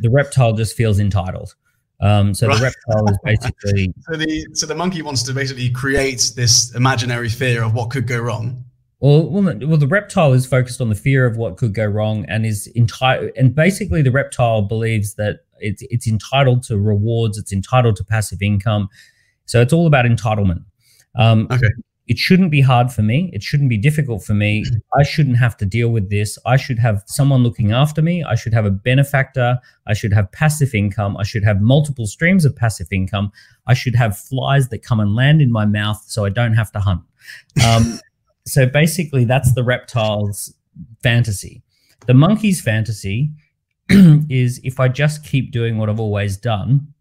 the 0.00 0.08
reptile 0.10 0.52
just 0.52 0.76
feels 0.76 0.98
entitled. 0.98 1.54
Um, 2.00 2.34
so 2.34 2.48
right. 2.48 2.56
the 2.56 2.62
reptile 2.62 3.10
is 3.10 3.18
basically 3.24 3.94
so 4.10 4.16
the 4.16 4.46
so 4.54 4.66
the 4.66 4.74
monkey 4.74 5.02
wants 5.02 5.22
to 5.24 5.32
basically 5.32 5.70
create 5.70 6.32
this 6.36 6.74
imaginary 6.74 7.28
fear 7.28 7.62
of 7.62 7.74
what 7.74 7.90
could 7.90 8.06
go 8.06 8.18
wrong. 8.18 8.64
Well, 9.00 9.28
well, 9.28 9.58
well, 9.66 9.76
the 9.76 9.88
reptile 9.88 10.32
is 10.32 10.46
focused 10.46 10.80
on 10.80 10.88
the 10.88 10.94
fear 10.94 11.26
of 11.26 11.36
what 11.36 11.56
could 11.56 11.74
go 11.74 11.84
wrong, 11.84 12.24
and 12.28 12.46
is 12.46 12.70
entitled. 12.76 13.32
And 13.36 13.54
basically, 13.54 14.00
the 14.00 14.12
reptile 14.12 14.62
believes 14.62 15.14
that 15.14 15.40
it's 15.58 15.82
it's 15.90 16.06
entitled 16.06 16.62
to 16.64 16.78
rewards, 16.78 17.36
it's 17.36 17.52
entitled 17.52 17.96
to 17.96 18.04
passive 18.04 18.42
income. 18.42 18.88
So 19.44 19.60
it's 19.60 19.72
all 19.72 19.86
about 19.88 20.04
entitlement. 20.04 20.64
Um, 21.16 21.48
okay 21.50 21.68
it 22.12 22.18
shouldn't 22.18 22.50
be 22.50 22.60
hard 22.60 22.92
for 22.92 23.00
me. 23.00 23.30
It 23.32 23.42
shouldn't 23.42 23.70
be 23.70 23.78
difficult 23.78 24.22
for 24.22 24.34
me. 24.34 24.62
I 25.00 25.02
shouldn't 25.02 25.38
have 25.38 25.56
to 25.56 25.64
deal 25.64 25.88
with 25.88 26.10
this. 26.10 26.38
I 26.44 26.58
should 26.58 26.78
have 26.78 27.02
someone 27.06 27.42
looking 27.42 27.72
after 27.72 28.02
me. 28.02 28.22
I 28.22 28.34
should 28.34 28.52
have 28.52 28.66
a 28.66 28.70
benefactor. 28.70 29.58
I 29.86 29.94
should 29.94 30.12
have 30.12 30.30
passive 30.30 30.74
income. 30.74 31.16
I 31.16 31.22
should 31.22 31.42
have 31.42 31.62
multiple 31.62 32.04
streams 32.04 32.44
of 32.44 32.54
passive 32.54 32.88
income. 32.92 33.32
I 33.66 33.72
should 33.72 33.94
have 33.94 34.18
flies 34.18 34.68
that 34.68 34.82
come 34.82 35.00
and 35.00 35.14
land 35.14 35.40
in 35.40 35.50
my 35.50 35.64
mouth 35.64 36.04
so 36.06 36.26
I 36.26 36.28
don't 36.28 36.52
have 36.52 36.70
to 36.72 36.80
hunt. 36.80 37.00
Um, 37.66 37.98
so 38.46 38.66
basically, 38.66 39.24
that's 39.24 39.54
the 39.54 39.64
reptile's 39.64 40.52
fantasy. 41.02 41.62
The 42.06 42.12
monkey's 42.12 42.60
fantasy 42.60 43.30
is 43.88 44.60
if 44.62 44.78
I 44.78 44.88
just 44.88 45.24
keep 45.24 45.50
doing 45.50 45.78
what 45.78 45.88
I've 45.88 45.98
always 45.98 46.36
done, 46.36 46.91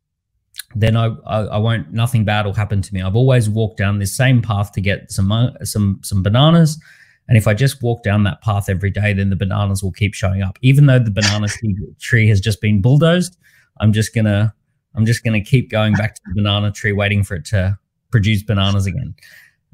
then 0.76 0.96
I, 0.96 1.16
I, 1.26 1.40
I 1.42 1.58
won't 1.58 1.92
nothing 1.92 2.26
bad 2.26 2.46
will 2.46 2.54
happen 2.54 2.82
to 2.82 2.94
me. 2.94 3.02
I've 3.02 3.16
always 3.16 3.50
walked 3.50 3.78
down 3.78 4.00
this 4.00 4.16
same 4.16 4.42
path 4.42 4.72
to 4.74 4.82
get 4.82 5.12
some 5.12 5.32
some 5.64 6.00
some 6.04 6.24
bananas, 6.24 6.80
and 7.28 7.38
if 7.38 7.48
I 7.48 7.54
just 7.54 7.82
walk 7.82 8.04
down 8.04 8.24
that 8.24 8.42
path 8.42 8.70
every 8.70 8.90
day, 8.90 9.14
then 9.14 9.30
the 9.30 9.36
bananas 9.36 9.84
will 9.84 9.92
keep 9.92 10.14
showing 10.14 10.42
up. 10.42 10.58
Even 10.62 10.86
though 10.86 11.00
the 11.00 11.12
banana 11.12 11.48
tree 12.00 12.28
has 12.28 12.40
just 12.40 12.62
been 12.62 12.82
bulldozed, 12.82 13.38
I'm 13.80 13.94
just 13.94 14.14
gonna 14.14 14.54
I'm 14.96 15.06
just 15.06 15.24
gonna 15.24 15.44
keep 15.44 15.70
going 15.70 15.94
back 15.94 16.16
to 16.16 16.22
the 16.28 16.42
banana 16.42 16.72
tree, 16.72 16.92
waiting 16.92 17.24
for 17.24 17.36
it 17.36 17.46
to 17.46 17.78
produce 18.12 18.44
bananas 18.44 18.86
again. 18.86 19.16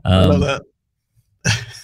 Um, 0.05 0.13
I 0.13 0.25
love 0.25 0.41
um, 0.43 0.61
that. 1.43 1.63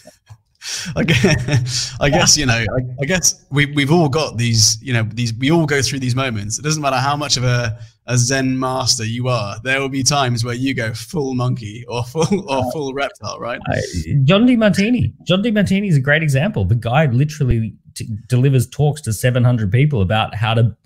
I 0.96 1.04
guess, 1.04 1.94
I 2.00 2.10
guess 2.10 2.38
you 2.38 2.46
know. 2.46 2.54
I, 2.54 2.80
I, 3.02 3.06
guess 3.06 3.46
we 3.50 3.66
we've 3.66 3.92
all 3.92 4.08
got 4.08 4.38
these. 4.38 4.82
You 4.82 4.94
know, 4.94 5.04
these 5.04 5.34
we 5.34 5.52
all 5.52 5.66
go 5.66 5.82
through 5.82 6.00
these 6.00 6.16
moments. 6.16 6.58
It 6.58 6.62
doesn't 6.62 6.82
matter 6.82 6.98
how 6.98 7.18
much 7.18 7.36
of 7.36 7.44
a, 7.44 7.78
a 8.08 8.18
Zen 8.18 8.58
master 8.58 9.04
you 9.04 9.28
are. 9.28 9.60
There 9.64 9.82
will 9.82 9.90
be 9.90 10.04
times 10.04 10.46
where 10.46 10.54
you 10.54 10.74
go 10.74 10.94
full 10.94 11.34
monkey 11.34 11.84
or 11.90 12.04
full 12.04 12.50
or 12.50 12.72
full 12.72 12.94
reptile, 12.94 13.40
right? 13.40 13.60
Uh, 13.70 13.76
John 14.24 14.48
Demartini. 14.48 15.14
John 15.24 15.44
Demartini 15.44 15.90
is 15.90 15.98
a 15.98 16.02
great 16.02 16.24
example. 16.24 16.64
The 16.64 16.76
guy 16.76 17.08
literally 17.08 17.74
t- 17.94 18.10
delivers 18.28 18.70
talks 18.70 19.02
to 19.02 19.12
700 19.12 19.70
people 19.70 20.02
about 20.02 20.34
how 20.34 20.54
to 20.54 20.78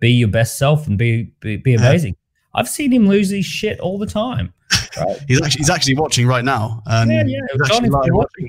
be 0.00 0.10
your 0.10 0.28
best 0.28 0.56
self 0.56 0.86
and 0.86 0.96
be 0.96 1.24
be, 1.40 1.58
be 1.58 1.74
amazing. 1.74 2.14
Yeah. 2.14 2.60
I've 2.60 2.68
seen 2.70 2.90
him 2.90 3.06
lose 3.06 3.28
his 3.28 3.44
shit 3.44 3.80
all 3.80 3.98
the 3.98 4.06
time. 4.06 4.54
Right? 4.98 5.20
he's 5.28 5.42
actually 5.42 5.58
he's 5.58 5.68
actually 5.68 5.96
watching 5.96 6.26
right 6.26 6.42
now. 6.42 6.82
Um, 6.86 7.10
yeah, 7.10 7.22
yeah. 7.26 7.40
John 7.66 7.84
is 7.84 7.90
watching 7.90 8.48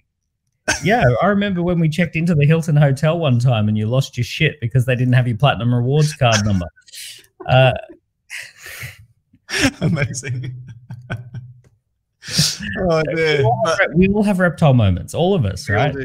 yeah, 0.83 1.03
I 1.21 1.27
remember 1.27 1.63
when 1.63 1.79
we 1.79 1.89
checked 1.89 2.15
into 2.15 2.35
the 2.35 2.45
Hilton 2.45 2.75
Hotel 2.75 3.17
one 3.17 3.39
time 3.39 3.67
and 3.67 3.77
you 3.77 3.87
lost 3.87 4.17
your 4.17 4.23
shit 4.23 4.59
because 4.61 4.85
they 4.85 4.95
didn't 4.95 5.13
have 5.13 5.27
your 5.27 5.37
platinum 5.37 5.73
rewards 5.73 6.13
card 6.13 6.45
number. 6.45 6.65
Uh, 7.47 7.71
Amazing. 9.81 10.53
oh 12.89 13.01
dear. 13.15 13.37
We 13.37 13.43
all, 13.43 13.63
have, 13.65 13.93
we 13.93 14.07
all, 14.09 14.23
have, 14.23 14.39
reptile 14.39 14.73
moments, 14.73 15.13
all 15.13 15.33
of 15.33 15.45
us, 15.45 15.69
right? 15.69 15.95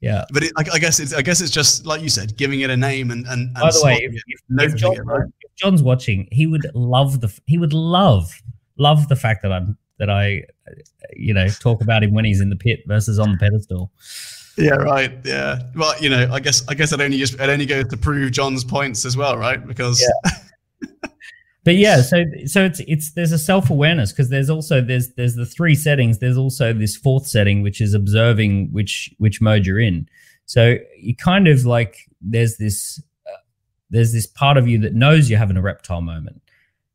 Yeah. 0.00 0.24
But 0.32 0.44
it, 0.44 0.52
I, 0.56 0.64
I, 0.74 0.78
guess 0.78 0.98
it's 1.00 1.12
I 1.12 1.22
guess 1.22 1.40
it's 1.40 1.50
just 1.50 1.84
like 1.84 2.00
you 2.00 2.08
said, 2.08 2.36
giving 2.36 2.60
it 2.60 2.70
a 2.70 2.76
name 2.76 3.10
and 3.10 3.26
and, 3.26 3.42
and 3.42 3.54
by 3.54 3.70
the 3.70 3.82
way, 3.84 3.98
if, 4.00 4.22
if, 4.48 4.74
John, 4.76 4.96
it, 4.96 5.00
right? 5.00 5.28
if 5.42 5.54
John's 5.56 5.82
watching, 5.82 6.28
he 6.32 6.46
would 6.46 6.66
love 6.74 7.20
the 7.20 7.38
he 7.46 7.58
would 7.58 7.74
love 7.74 8.32
love 8.78 9.08
the 9.08 9.16
fact 9.16 9.42
that 9.42 9.52
I'm 9.52 9.76
that 10.00 10.10
I 10.10 10.42
you 11.14 11.32
know 11.32 11.46
talk 11.48 11.80
about 11.82 12.02
him 12.02 12.12
when 12.12 12.24
he's 12.24 12.40
in 12.40 12.50
the 12.50 12.56
pit 12.56 12.80
versus 12.86 13.20
on 13.20 13.32
the 13.32 13.38
pedestal. 13.38 13.92
Yeah, 14.56 14.74
right. 14.74 15.12
Yeah. 15.24 15.60
Well, 15.76 15.94
you 16.00 16.10
know, 16.10 16.28
I 16.32 16.40
guess 16.40 16.66
I 16.68 16.74
guess 16.74 16.92
it 16.92 17.00
only 17.00 17.18
just 17.18 17.34
it 17.34 17.48
only 17.48 17.66
goes 17.66 17.86
to 17.88 17.96
prove 17.96 18.32
John's 18.32 18.64
points 18.64 19.04
as 19.04 19.16
well, 19.16 19.36
right? 19.36 19.64
Because 19.64 20.02
yeah. 20.02 20.30
but 21.64 21.76
yeah, 21.76 22.02
so 22.02 22.24
so 22.46 22.64
it's 22.64 22.80
it's 22.86 23.12
there's 23.12 23.32
a 23.32 23.38
self 23.38 23.70
awareness 23.70 24.12
because 24.12 24.28
there's 24.28 24.50
also 24.50 24.80
there's 24.80 25.12
there's 25.14 25.34
the 25.34 25.46
three 25.46 25.74
settings. 25.74 26.18
There's 26.18 26.36
also 26.36 26.72
this 26.72 26.96
fourth 26.96 27.26
setting 27.26 27.62
which 27.62 27.80
is 27.80 27.94
observing 27.94 28.72
which 28.72 29.14
which 29.18 29.40
mode 29.40 29.66
you're 29.66 29.80
in. 29.80 30.08
So 30.46 30.78
you 30.98 31.14
kind 31.14 31.46
of 31.46 31.64
like 31.64 31.96
there's 32.20 32.56
this 32.56 33.00
uh, 33.26 33.36
there's 33.88 34.12
this 34.12 34.26
part 34.26 34.56
of 34.56 34.66
you 34.66 34.78
that 34.78 34.94
knows 34.94 35.30
you're 35.30 35.38
having 35.38 35.56
a 35.56 35.62
reptile 35.62 36.00
moment, 36.00 36.42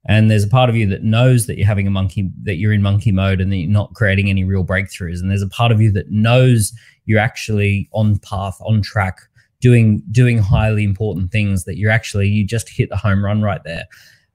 and 0.08 0.30
there's 0.30 0.44
a 0.44 0.48
part 0.48 0.70
of 0.70 0.76
you 0.76 0.88
that 0.88 1.04
knows 1.04 1.48
that 1.48 1.58
you're 1.58 1.68
having 1.68 1.88
a 1.88 1.92
monkey 1.92 2.30
that 2.44 2.56
you're 2.56 2.74
in 2.74 2.82
monkey 2.82 3.12
mode 3.12 3.42
and 3.42 3.52
that 3.52 3.58
you're 3.58 3.70
not 3.70 3.94
creating 3.94 4.30
any 4.30 4.44
real 4.44 4.64
breakthroughs, 4.64 5.20
and 5.20 5.30
there's 5.30 5.42
a 5.42 5.50
part 5.50 5.72
of 5.72 5.82
you 5.82 5.92
that 5.92 6.12
knows 6.12 6.74
you're 7.06 7.20
actually 7.20 7.90
on 7.92 8.20
path, 8.20 8.58
on 8.62 8.82
track, 8.82 9.20
doing 9.60 10.04
doing 10.12 10.38
highly 10.38 10.84
important 10.84 11.32
things 11.32 11.66
that 11.66 11.78
you're 11.78 11.92
actually 11.92 12.28
you 12.28 12.46
just 12.46 12.70
hit 12.70 12.90
the 12.90 12.98
home 12.98 13.24
run 13.24 13.42
right 13.42 13.64
there. 13.64 13.86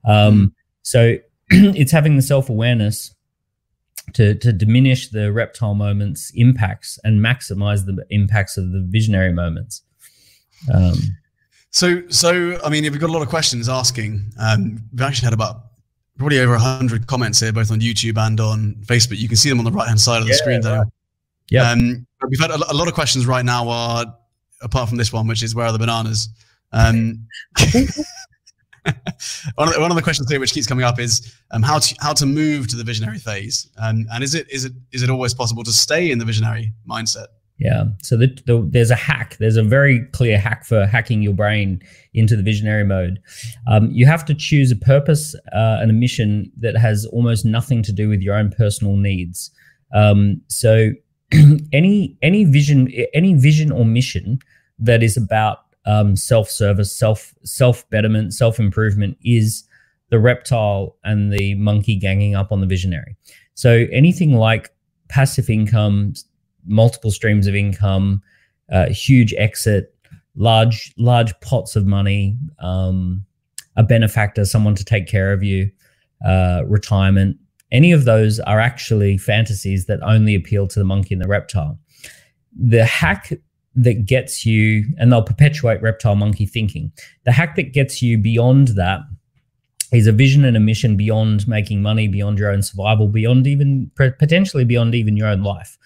Um, 0.05 0.39
mm. 0.39 0.53
so 0.83 1.16
it's 1.51 1.93
having 1.93 2.16
the 2.16 2.23
self 2.23 2.49
awareness 2.49 3.14
to 4.14 4.35
to 4.37 4.53
diminish 4.53 5.11
the 5.11 5.33
reptile 5.33 5.75
moments 5.75 6.33
impacts 6.35 6.99
and 7.05 7.25
maximize 7.25 7.87
the 7.87 8.05
impacts 8.11 8.57
of 8.57 8.73
the 8.73 8.85
visionary 8.89 9.33
moments. 9.33 9.83
Um, 10.73 10.95
so 11.71 12.03
so 12.09 12.59
I 12.64 12.68
mean, 12.68 12.85
we've 12.85 13.01
got 13.01 13.11
a 13.11 13.12
lot 13.12 13.23
of 13.23 13.29
questions 13.29 13.68
asking. 13.68 14.33
Um, 14.39 14.83
we've 14.93 15.03
actually 15.03 15.27
had 15.27 15.35
about 15.35 15.62
probably 16.18 16.41
over 16.41 16.57
hundred 16.59 17.07
comments 17.07 17.41
here, 17.41 17.53
both 17.53 17.71
on 17.71 17.81
YouTube 17.81 18.18
and 18.18 18.41
on 18.41 18.77
Facebook. 18.87 19.18
You 19.18 19.29
can 19.29 19.37
see 19.37 19.49
them 19.49 19.59
on 19.59 19.64
the 19.64 19.73
right 19.73 19.89
hand 19.89 20.01
side 20.01 20.18
of 20.18 20.25
the 20.25 20.33
yeah, 20.33 20.37
screen. 20.37 20.61
Right. 20.62 20.87
Yeah. 21.51 21.71
Um, 21.71 22.07
we've 22.29 22.41
had 22.41 22.51
a, 22.51 22.57
a, 22.71 22.75
lot 22.75 22.89
of 22.89 22.95
questions 22.95 23.27
right 23.27 23.45
now. 23.45 23.68
Are 23.68 24.07
apart 24.62 24.89
from 24.89 24.99
this 24.99 25.12
one, 25.12 25.27
which 25.27 25.43
is 25.43 25.55
where 25.55 25.66
are 25.66 25.73
the 25.73 25.79
bananas? 25.79 26.29
Um, 26.73 27.27
one, 29.55 29.68
of 29.68 29.75
the, 29.75 29.81
one 29.81 29.91
of 29.91 29.97
the 29.97 30.03
questions 30.03 30.31
here, 30.31 30.41
which 30.41 30.53
keeps 30.53 30.66
coming 30.66 30.85
up, 30.85 30.99
is 30.99 31.35
um, 31.51 31.62
how 31.62 31.79
to 31.79 31.95
how 32.01 32.12
to 32.12 32.27
move 32.27 32.68
to 32.68 32.77
the 32.77 32.85
visionary 32.85 33.18
phase, 33.18 33.68
um, 33.79 34.07
and 34.12 34.23
is 34.23 34.35
it 34.35 34.51
is 34.51 34.64
it 34.64 34.73
is 34.93 35.03
it 35.03 35.11
always 35.11 35.35
possible 35.35 35.64
to 35.64 35.73
stay 35.73 36.11
in 36.11 36.18
the 36.18 36.25
visionary 36.25 36.73
mindset? 36.89 37.27
Yeah. 37.61 37.85
So 38.03 38.17
the, 38.17 38.29
the, 38.47 38.67
there's 38.71 38.91
a 38.91 38.97
hack. 38.97 39.37
There's 39.39 39.59
a 39.59 39.63
very 39.63 40.07
clear 40.13 40.39
hack 40.39 40.65
for 40.65 40.87
hacking 40.87 41.21
your 41.21 41.35
brain 41.35 41.83
into 42.15 42.35
the 42.35 42.43
visionary 42.43 42.85
mode. 42.85 43.21
Um, 43.69 43.91
you 43.91 44.07
have 44.07 44.25
to 44.25 44.35
choose 44.35 44.73
a 44.73 44.77
purpose 44.77 45.35
uh, 45.53 45.79
and 45.81 45.91
a 45.91 45.95
mission 45.95 46.51
that 46.57 46.77
has 46.79 47.05
almost 47.07 47.45
nothing 47.45 47.83
to 47.83 47.93
do 47.93 48.09
with 48.09 48.23
your 48.23 48.35
own 48.35 48.51
personal 48.51 48.97
needs. 48.97 49.51
Um, 49.95 50.41
so 50.49 50.93
any 51.73 52.17
any 52.23 52.45
vision 52.45 52.91
any 53.13 53.35
vision 53.35 53.71
or 53.71 53.85
mission 53.85 54.39
that 54.79 55.03
is 55.03 55.17
about 55.17 55.59
um, 55.85 56.17
self-service, 56.17 56.97
self 56.97 57.35
self 57.45 57.89
betterment, 57.91 58.33
self 58.33 58.59
improvement 58.59 59.19
is 59.23 59.65
the 60.09 60.19
reptile 60.19 60.97
and 61.05 61.31
the 61.31 61.55
monkey 61.57 61.97
ganging 61.97 62.35
up 62.35 62.53
on 62.53 62.61
the 62.61 62.67
visionary. 62.67 63.17
So 63.55 63.87
anything 63.93 64.35
like 64.35 64.71
passive 65.09 65.51
income, 65.51 66.15
multiple 66.67 67.11
streams 67.11 67.47
of 67.47 67.55
income, 67.55 68.23
uh, 68.71 68.89
huge 68.89 69.35
exit, 69.35 69.95
large 70.37 70.93
large 70.97 71.39
pots 71.41 71.77
of 71.77 71.87
money, 71.87 72.37
um, 72.61 73.25
a 73.77 73.83
benefactor, 73.83 74.45
someone 74.45 74.75
to 74.75 74.85
take 74.85 75.07
care 75.07 75.33
of 75.33 75.43
you, 75.43 75.71
uh, 76.25 76.63
retirement, 76.67 77.37
any 77.73 77.93
of 77.93 78.05
those 78.05 78.41
are 78.41 78.61
actually 78.61 79.17
fantasies 79.17 79.87
that 79.87 80.01
only 80.03 80.35
appeal 80.35 80.67
to 80.67 80.79
the 80.79 80.85
monkey 80.85 81.15
and 81.15 81.23
the 81.23 81.29
reptile. 81.29 81.79
The 82.59 82.85
hack 82.85 83.33
that 83.77 84.05
gets 84.07 84.45
you, 84.45 84.85
and 84.99 85.13
they'll 85.13 85.23
perpetuate 85.23 85.81
reptile 85.81 86.17
monkey 86.17 86.47
thinking, 86.47 86.93
the 87.25 87.33
hack 87.33 87.55
that 87.57 87.73
gets 87.73 88.03
you 88.03 88.19
beyond 88.19 88.69
that 88.69 89.01
is 89.93 90.07
a 90.07 90.13
vision 90.13 90.45
and 90.45 90.57
a 90.57 90.61
mission 90.61 90.97
beyond 90.97 91.47
making 91.47 91.83
money, 91.83 92.09
beyond 92.09 92.39
your 92.39 92.51
own 92.51 92.63
survival, 92.63 93.09
beyond 93.09 93.47
even 93.47 93.91
potentially 93.97 94.65
beyond 94.65 94.95
even 94.95 95.17
your 95.17 95.29
own 95.29 95.43
life. 95.43 95.79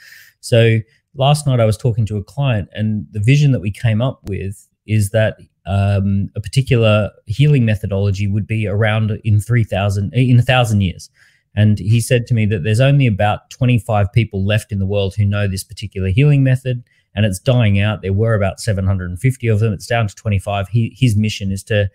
So 0.45 0.79
last 1.15 1.47
night 1.47 1.61
I 1.61 1.65
was 1.65 1.77
talking 1.77 2.07
to 2.07 2.17
a 2.17 2.25
client, 2.25 2.69
and 2.73 3.07
the 3.11 3.21
vision 3.21 3.53
that 3.53 3.61
we 3.61 3.71
came 3.71 4.03
up 4.03 4.21
with 4.25 4.69
is 4.87 5.11
that 5.11 5.39
um, 5.67 6.31
a 6.37 6.41
particular 6.41 7.11
healing 7.27 7.65
methodology 7.65 8.27
would 8.27 8.47
be 8.47 8.67
around 8.67 9.11
in 9.25 9.41
3000 9.41 10.13
in 10.13 10.39
a 10.39 10.43
thousand 10.43 10.83
years 10.83 11.09
and 11.55 11.79
he 11.79 12.01
said 12.01 12.27
to 12.27 12.35
me 12.35 12.47
that 12.47 12.65
there's 12.65 12.81
only 12.81 13.07
about 13.07 13.51
25 13.51 14.13
people 14.13 14.45
left 14.45 14.73
in 14.73 14.79
the 14.79 14.87
world 14.87 15.15
who 15.15 15.25
know 15.25 15.47
this 15.47 15.65
particular 15.65 16.09
healing 16.09 16.43
method 16.43 16.83
and 17.15 17.25
it's 17.25 17.39
dying 17.39 17.79
out. 17.79 18.03
There 18.03 18.13
were 18.13 18.35
about 18.35 18.59
750 18.59 19.47
of 19.47 19.61
them. 19.61 19.73
It's 19.73 19.87
down 19.87 20.09
to 20.09 20.15
25. 20.15 20.69
He, 20.69 20.97
his 20.99 21.17
mission 21.17 21.53
is 21.53 21.63
to 21.65 21.89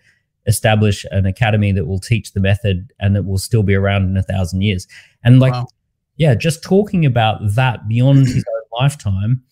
establish 0.46 1.04
an 1.10 1.26
academy 1.26 1.72
that 1.72 1.84
will 1.84 2.00
teach 2.00 2.32
the 2.32 2.40
method 2.40 2.92
and 2.98 3.14
that 3.14 3.24
will 3.24 3.38
still 3.38 3.62
be 3.62 3.74
around 3.74 4.04
in 4.04 4.16
a 4.16 4.22
thousand 4.22 4.62
years. 4.62 4.86
And 5.22 5.40
like, 5.40 5.52
wow. 5.52 5.68
Yeah, 6.20 6.34
just 6.34 6.62
talking 6.62 7.06
about 7.06 7.40
that 7.54 7.88
beyond 7.88 8.26
his 8.26 8.44
own 8.46 8.62
lifetime 8.82 9.42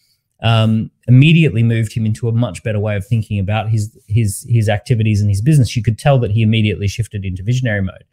um, 0.42 0.90
immediately 1.08 1.62
moved 1.62 1.94
him 1.94 2.04
into 2.04 2.28
a 2.28 2.32
much 2.32 2.62
better 2.62 2.78
way 2.78 2.94
of 2.94 3.06
thinking 3.06 3.38
about 3.38 3.70
his 3.70 3.98
his 4.06 4.46
his 4.50 4.68
activities 4.68 5.22
and 5.22 5.30
his 5.30 5.40
business. 5.40 5.74
You 5.74 5.82
could 5.82 5.98
tell 5.98 6.18
that 6.18 6.30
he 6.30 6.42
immediately 6.42 6.86
shifted 6.86 7.24
into 7.24 7.42
visionary 7.42 7.80
mode. 7.80 8.04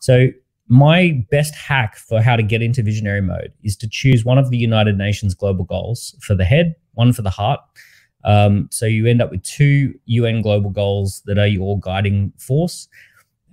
So 0.00 0.28
my 0.68 1.22
best 1.30 1.54
hack 1.54 1.96
for 1.96 2.22
how 2.22 2.34
to 2.34 2.42
get 2.42 2.62
into 2.62 2.82
visionary 2.82 3.20
mode 3.20 3.52
is 3.62 3.76
to 3.76 3.88
choose 3.88 4.24
one 4.24 4.38
of 4.38 4.48
the 4.48 4.56
United 4.56 4.96
Nations 4.96 5.34
global 5.34 5.66
goals 5.66 6.16
for 6.22 6.34
the 6.34 6.46
head, 6.46 6.76
one 6.94 7.12
for 7.12 7.20
the 7.20 7.30
heart. 7.30 7.60
Um, 8.24 8.68
so 8.72 8.86
you 8.86 9.06
end 9.06 9.20
up 9.20 9.30
with 9.30 9.42
two 9.42 9.92
UN 10.06 10.40
global 10.40 10.70
goals 10.70 11.22
that 11.26 11.36
are 11.36 11.46
your 11.46 11.78
guiding 11.78 12.32
force. 12.38 12.88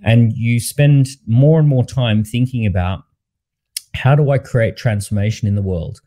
And 0.02 0.32
you 0.32 0.60
spend 0.60 1.08
more 1.26 1.58
and 1.58 1.68
more 1.68 1.84
time 1.84 2.24
thinking 2.24 2.64
about 2.66 3.05
how 3.96 4.14
do 4.14 4.30
I 4.30 4.38
create 4.38 4.76
transformation 4.76 5.48
in 5.48 5.54
the 5.54 5.62
world? 5.62 6.00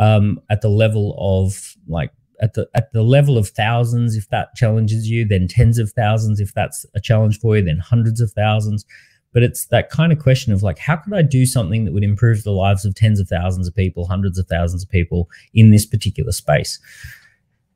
Um, 0.00 0.40
at 0.50 0.60
the 0.60 0.68
level 0.68 1.14
of 1.18 1.76
like 1.86 2.10
at 2.40 2.54
the 2.54 2.68
at 2.74 2.92
the 2.92 3.02
level 3.02 3.38
of 3.38 3.48
thousands 3.48 4.16
if 4.16 4.28
that 4.30 4.54
challenges 4.54 5.08
you, 5.08 5.24
then 5.24 5.46
tens 5.48 5.78
of 5.78 5.92
thousands 5.92 6.40
if 6.40 6.52
that's 6.54 6.84
a 6.94 7.00
challenge 7.00 7.38
for 7.38 7.56
you, 7.56 7.62
then 7.62 7.78
hundreds 7.78 8.20
of 8.20 8.32
thousands. 8.32 8.84
But 9.32 9.42
it's 9.42 9.66
that 9.66 9.90
kind 9.90 10.12
of 10.12 10.18
question 10.18 10.52
of 10.52 10.62
like 10.62 10.78
how 10.78 10.96
could 10.96 11.12
i 11.12 11.22
do 11.22 11.44
something 11.44 11.84
that 11.84 11.92
would 11.92 12.04
improve 12.04 12.44
the 12.44 12.52
lives 12.52 12.84
of 12.84 12.94
tens 12.94 13.20
of 13.20 13.28
thousands 13.28 13.68
of 13.68 13.74
people 13.74 14.06
hundreds 14.06 14.38
of 14.38 14.46
thousands 14.46 14.82
of 14.84 14.90
people 14.90 15.28
in 15.52 15.70
this 15.70 15.86
particular 15.86 16.32
space? 16.32 16.78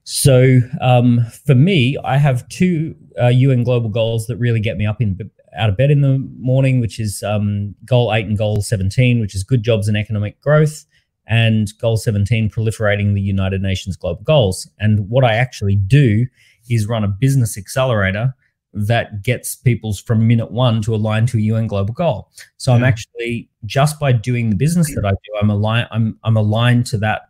So 0.05 0.61
um, 0.81 1.25
for 1.47 1.55
me 1.55 1.97
i 2.05 2.17
have 2.17 2.49
two 2.49 2.97
uh, 3.21 3.27
un 3.27 3.63
global 3.63 3.91
goals 3.91 4.27
that 4.27 4.37
really 4.39 4.61
get 4.61 4.77
me 4.77 4.87
up 4.87 5.01
in 5.01 5.31
out 5.57 5.69
of 5.69 5.77
bed 5.77 5.91
in 5.91 6.01
the 6.01 6.19
morning 6.39 6.81
which 6.81 6.99
is 6.99 7.23
um, 7.23 7.75
goal 7.85 8.13
8 8.13 8.27
and 8.27 8.39
goal 8.39 8.61
17 8.61 9.21
which 9.21 9.35
is 9.35 9.43
good 9.43 9.63
jobs 9.63 9.89
and 9.89 9.97
economic 9.97 10.41
growth 10.41 10.85
and 11.27 11.69
goal 11.81 11.97
17 11.97 12.51
proliferating 12.51 13.15
the 13.15 13.21
united 13.21 13.63
nations 13.63 13.97
global 13.97 14.23
goals 14.23 14.69
and 14.79 15.09
what 15.09 15.25
i 15.25 15.35
actually 15.35 15.77
do 15.77 16.27
is 16.71 16.87
run 16.87 17.05
a 17.05 17.09
business 17.09 17.57
accelerator 17.57 18.35
that 18.73 19.23
gets 19.23 19.57
people 19.57 19.95
from 19.95 20.27
minute 20.27 20.51
one 20.51 20.83
to 20.83 20.95
align 20.95 21.27
to 21.27 21.39
a 21.39 21.41
UN 21.41 21.67
global 21.67 21.95
goal. 21.95 22.31
So 22.57 22.71
yeah. 22.71 22.77
I'm 22.77 22.85
actually 22.85 23.49
just 23.65 23.99
by 23.99 24.13
doing 24.13 24.51
the 24.51 24.57
business 24.57 24.95
that 24.95 25.05
I 25.05 25.11
do, 25.11 25.39
I'm 25.41 25.51
aligned. 25.51 25.89
I'm 25.91 26.19
I'm 26.25 26.37
aligned 26.37 26.87
to 26.87 26.99
that 26.99 27.23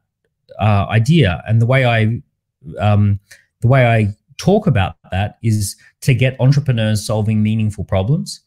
uh, 0.61 0.87
idea, 0.91 1.43
and 1.47 1.61
the 1.61 1.67
way 1.67 1.87
I 1.87 2.21
um, 2.81 3.21
the 3.61 3.69
way 3.69 3.87
I 3.87 4.15
talk 4.37 4.67
about 4.67 4.97
that 5.11 5.39
is 5.43 5.77
to 6.03 6.15
get 6.15 6.41
entrepreneurs 6.41 7.07
solving 7.07 7.43
meaningful 7.43 7.85
problems, 7.85 8.41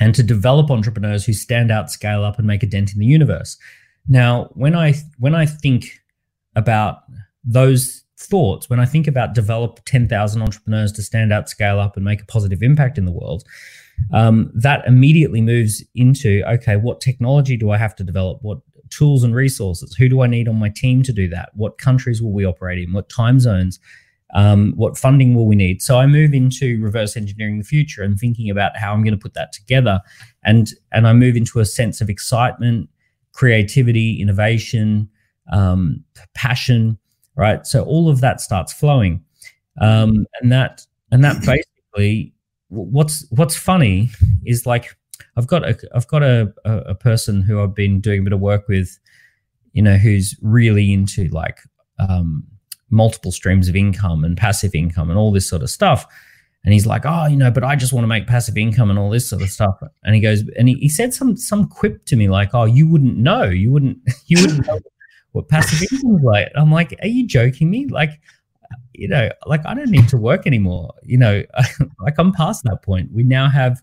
and 0.00 0.14
to 0.14 0.22
develop 0.22 0.70
entrepreneurs 0.70 1.24
who 1.24 1.32
stand 1.32 1.70
out, 1.70 1.90
scale 1.90 2.24
up, 2.24 2.38
and 2.38 2.46
make 2.46 2.62
a 2.62 2.66
dent 2.66 2.92
in 2.92 2.98
the 2.98 3.06
universe. 3.06 3.56
Now, 4.08 4.50
when 4.54 4.74
I 4.74 4.94
when 5.18 5.34
I 5.34 5.46
think 5.46 5.86
about 6.56 6.98
those 7.44 8.04
thoughts 8.24 8.70
when 8.70 8.80
I 8.80 8.86
think 8.86 9.06
about 9.06 9.34
develop 9.34 9.80
10,000 9.84 10.42
entrepreneurs 10.42 10.92
to 10.92 11.02
stand 11.02 11.32
out, 11.32 11.48
scale 11.48 11.78
up, 11.78 11.96
and 11.96 12.04
make 12.04 12.22
a 12.22 12.26
positive 12.26 12.62
impact 12.62 12.98
in 12.98 13.04
the 13.04 13.12
world. 13.12 13.44
Um, 14.12 14.50
that 14.54 14.86
immediately 14.86 15.40
moves 15.40 15.82
into 15.94 16.42
okay, 16.46 16.76
what 16.76 17.00
technology 17.00 17.56
do 17.56 17.70
I 17.70 17.76
have 17.76 17.94
to 17.96 18.04
develop? 18.04 18.38
What 18.42 18.58
tools 18.90 19.22
and 19.24 19.34
resources? 19.34 19.94
Who 19.94 20.08
do 20.08 20.22
I 20.22 20.26
need 20.26 20.48
on 20.48 20.56
my 20.56 20.68
team 20.68 21.02
to 21.04 21.12
do 21.12 21.28
that? 21.28 21.50
What 21.54 21.78
countries 21.78 22.20
will 22.20 22.32
we 22.32 22.44
operate 22.44 22.78
in? 22.78 22.92
What 22.92 23.08
time 23.08 23.38
zones? 23.38 23.78
Um, 24.34 24.72
what 24.74 24.98
funding 24.98 25.34
will 25.34 25.46
we 25.46 25.54
need? 25.54 25.80
So 25.80 25.98
I 25.98 26.06
move 26.06 26.34
into 26.34 26.80
reverse 26.82 27.16
engineering 27.16 27.58
the 27.58 27.64
future 27.64 28.02
and 28.02 28.18
thinking 28.18 28.50
about 28.50 28.76
how 28.76 28.92
I'm 28.92 29.04
going 29.04 29.16
to 29.16 29.22
put 29.22 29.34
that 29.34 29.52
together, 29.52 30.00
and 30.44 30.70
and 30.92 31.06
I 31.06 31.12
move 31.12 31.36
into 31.36 31.60
a 31.60 31.64
sense 31.64 32.00
of 32.00 32.10
excitement, 32.10 32.88
creativity, 33.32 34.20
innovation, 34.20 35.08
um, 35.52 36.04
passion, 36.34 36.98
right? 37.36 37.66
So 37.66 37.84
all 37.84 38.08
of 38.08 38.20
that 38.22 38.40
starts 38.40 38.72
flowing, 38.72 39.22
um, 39.80 40.26
and 40.40 40.50
that 40.50 40.84
and 41.10 41.22
that 41.22 41.36
basically 41.46 42.34
what's 42.68 43.26
what's 43.30 43.56
funny 43.56 44.10
is 44.44 44.66
like 44.66 44.96
I've 45.36 45.46
got 45.46 45.68
a 45.68 45.78
I've 45.94 46.08
got 46.08 46.22
a, 46.22 46.52
a, 46.64 46.78
a 46.78 46.94
person 46.94 47.42
who 47.42 47.60
I've 47.60 47.74
been 47.74 48.00
doing 48.00 48.20
a 48.20 48.22
bit 48.24 48.32
of 48.32 48.40
work 48.40 48.68
with, 48.68 48.98
you 49.72 49.82
know, 49.82 49.96
who's 49.96 50.36
really 50.42 50.92
into 50.92 51.28
like 51.28 51.58
um, 51.98 52.44
multiple 52.90 53.32
streams 53.32 53.68
of 53.68 53.76
income 53.76 54.24
and 54.24 54.36
passive 54.36 54.74
income 54.74 55.10
and 55.10 55.18
all 55.18 55.32
this 55.32 55.48
sort 55.48 55.62
of 55.62 55.70
stuff. 55.70 56.06
And 56.64 56.72
he's 56.72 56.86
like, 56.86 57.02
oh, 57.04 57.26
you 57.26 57.36
know, 57.36 57.50
but 57.50 57.62
I 57.62 57.76
just 57.76 57.92
want 57.92 58.04
to 58.04 58.08
make 58.08 58.26
passive 58.26 58.56
income 58.56 58.88
and 58.88 58.98
all 58.98 59.10
this 59.10 59.28
sort 59.28 59.42
of 59.42 59.50
stuff. 59.50 59.78
And 60.02 60.14
he 60.14 60.20
goes, 60.20 60.42
and 60.56 60.68
he, 60.68 60.74
he 60.76 60.88
said 60.88 61.12
some 61.12 61.36
some 61.36 61.68
quip 61.68 62.06
to 62.06 62.16
me 62.16 62.28
like, 62.28 62.50
oh, 62.54 62.64
you 62.64 62.88
wouldn't 62.88 63.18
know, 63.18 63.44
you 63.44 63.70
wouldn't, 63.70 63.98
you 64.26 64.40
wouldn't 64.40 64.66
know 64.66 64.80
what 65.32 65.48
passive 65.48 65.82
income 65.92 66.16
is 66.16 66.22
like. 66.22 66.50
I'm 66.54 66.72
like, 66.72 66.96
are 67.02 67.08
you 67.08 67.26
joking 67.26 67.70
me? 67.70 67.86
Like, 67.86 68.20
you 68.94 69.08
know, 69.08 69.28
like 69.46 69.66
I 69.66 69.74
don't 69.74 69.90
need 69.90 70.08
to 70.08 70.16
work 70.16 70.46
anymore. 70.46 70.94
You 71.02 71.18
know, 71.18 71.42
like 72.00 72.14
I'm 72.18 72.32
past 72.32 72.64
that 72.64 72.82
point. 72.82 73.12
We 73.12 73.24
now 73.24 73.48
have, 73.48 73.82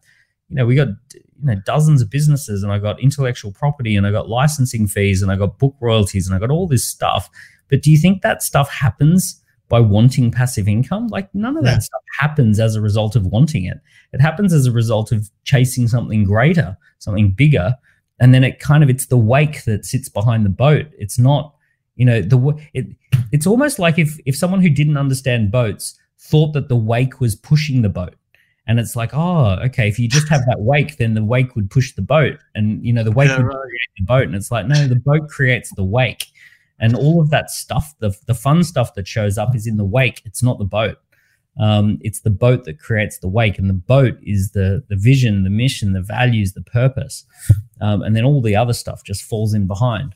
you 0.49 0.55
know, 0.55 0.65
we 0.65 0.75
got 0.75 0.87
you 1.13 1.21
know 1.43 1.55
dozens 1.65 2.01
of 2.01 2.09
businesses, 2.09 2.63
and 2.63 2.71
I 2.71 2.79
got 2.79 2.99
intellectual 2.99 3.51
property, 3.51 3.95
and 3.95 4.07
I 4.07 4.11
got 4.11 4.29
licensing 4.29 4.87
fees, 4.87 5.21
and 5.21 5.31
I 5.31 5.35
got 5.35 5.59
book 5.59 5.75
royalties, 5.81 6.27
and 6.27 6.35
I 6.35 6.39
got 6.39 6.49
all 6.49 6.67
this 6.67 6.85
stuff. 6.85 7.29
But 7.71 7.81
do 7.81 7.89
you 7.89 7.97
think 7.97 8.21
that 8.21 8.43
stuff 8.43 8.69
happens 8.69 9.41
by 9.69 9.79
wanting 9.79 10.29
passive 10.29 10.67
income? 10.67 11.07
Like 11.07 11.33
none 11.33 11.57
of 11.57 11.65
yeah. 11.65 11.71
that 11.71 11.83
stuff 11.83 12.01
happens 12.19 12.59
as 12.59 12.75
a 12.75 12.81
result 12.81 13.15
of 13.15 13.25
wanting 13.25 13.65
it. 13.65 13.79
It 14.13 14.21
happens 14.21 14.53
as 14.53 14.67
a 14.67 14.71
result 14.71 15.11
of 15.11 15.31
chasing 15.45 15.87
something 15.87 16.25
greater, 16.25 16.77
something 16.99 17.31
bigger, 17.31 17.73
and 18.19 18.35
then 18.35 18.43
it 18.43 18.59
kind 18.59 18.83
of 18.83 18.89
it's 18.91 19.07
the 19.07 19.17
wake 19.17 19.63
that 19.63 19.85
sits 19.85 20.09
behind 20.09 20.45
the 20.45 20.49
boat. 20.49 20.85
It's 20.99 21.17
not 21.17 21.55
you 21.95 22.05
know 22.05 22.21
the 22.21 22.57
it 22.73 22.87
it's 23.31 23.45
almost 23.45 23.79
like 23.79 23.99
if 23.99 24.19
if 24.25 24.35
someone 24.35 24.61
who 24.61 24.69
didn't 24.69 24.97
understand 24.97 25.51
boats 25.51 25.99
thought 26.19 26.53
that 26.53 26.69
the 26.69 26.75
wake 26.75 27.19
was 27.19 27.35
pushing 27.35 27.81
the 27.81 27.89
boat 27.89 28.15
and 28.67 28.79
it's 28.79 28.95
like 28.95 29.11
oh 29.13 29.57
okay 29.63 29.87
if 29.87 29.99
you 29.99 30.07
just 30.07 30.27
have 30.29 30.41
that 30.47 30.59
wake 30.61 30.97
then 30.97 31.13
the 31.13 31.23
wake 31.23 31.55
would 31.55 31.69
push 31.69 31.93
the 31.93 32.01
boat 32.01 32.37
and 32.55 32.83
you 32.85 32.93
know 32.93 33.03
the 33.03 33.11
wake 33.11 33.29
yeah, 33.29 33.37
would 33.37 33.45
right. 33.45 33.61
create 33.61 33.89
the 33.97 34.05
boat 34.05 34.23
and 34.23 34.35
it's 34.35 34.51
like 34.51 34.65
no 34.65 34.87
the 34.87 34.95
boat 34.95 35.27
creates 35.29 35.73
the 35.75 35.83
wake 35.83 36.25
and 36.81 36.95
all 36.95 37.21
of 37.21 37.29
that 37.29 37.49
stuff 37.49 37.93
the, 37.99 38.13
the 38.27 38.33
fun 38.33 38.63
stuff 38.63 38.95
that 38.95 39.07
shows 39.07 39.37
up 39.37 39.55
is 39.55 39.65
in 39.65 39.77
the 39.77 39.85
wake. 39.85 40.21
It's 40.25 40.43
not 40.43 40.57
the 40.57 40.65
boat. 40.65 40.97
Um, 41.59 41.99
it's 42.01 42.21
the 42.21 42.29
boat 42.29 42.65
that 42.65 42.79
creates 42.79 43.19
the 43.19 43.27
wake. 43.27 43.59
And 43.59 43.69
the 43.69 43.73
boat 43.73 44.17
is 44.23 44.51
the 44.51 44.83
the 44.89 44.95
vision 44.97 45.43
the 45.43 45.49
mission 45.49 45.93
the 45.93 46.01
values 46.01 46.53
the 46.53 46.61
purpose. 46.61 47.25
Um, 47.79 48.01
and 48.01 48.15
then 48.15 48.25
all 48.25 48.41
the 48.41 48.55
other 48.55 48.73
stuff 48.73 49.03
just 49.03 49.23
falls 49.23 49.53
in 49.53 49.67
behind. 49.67 50.15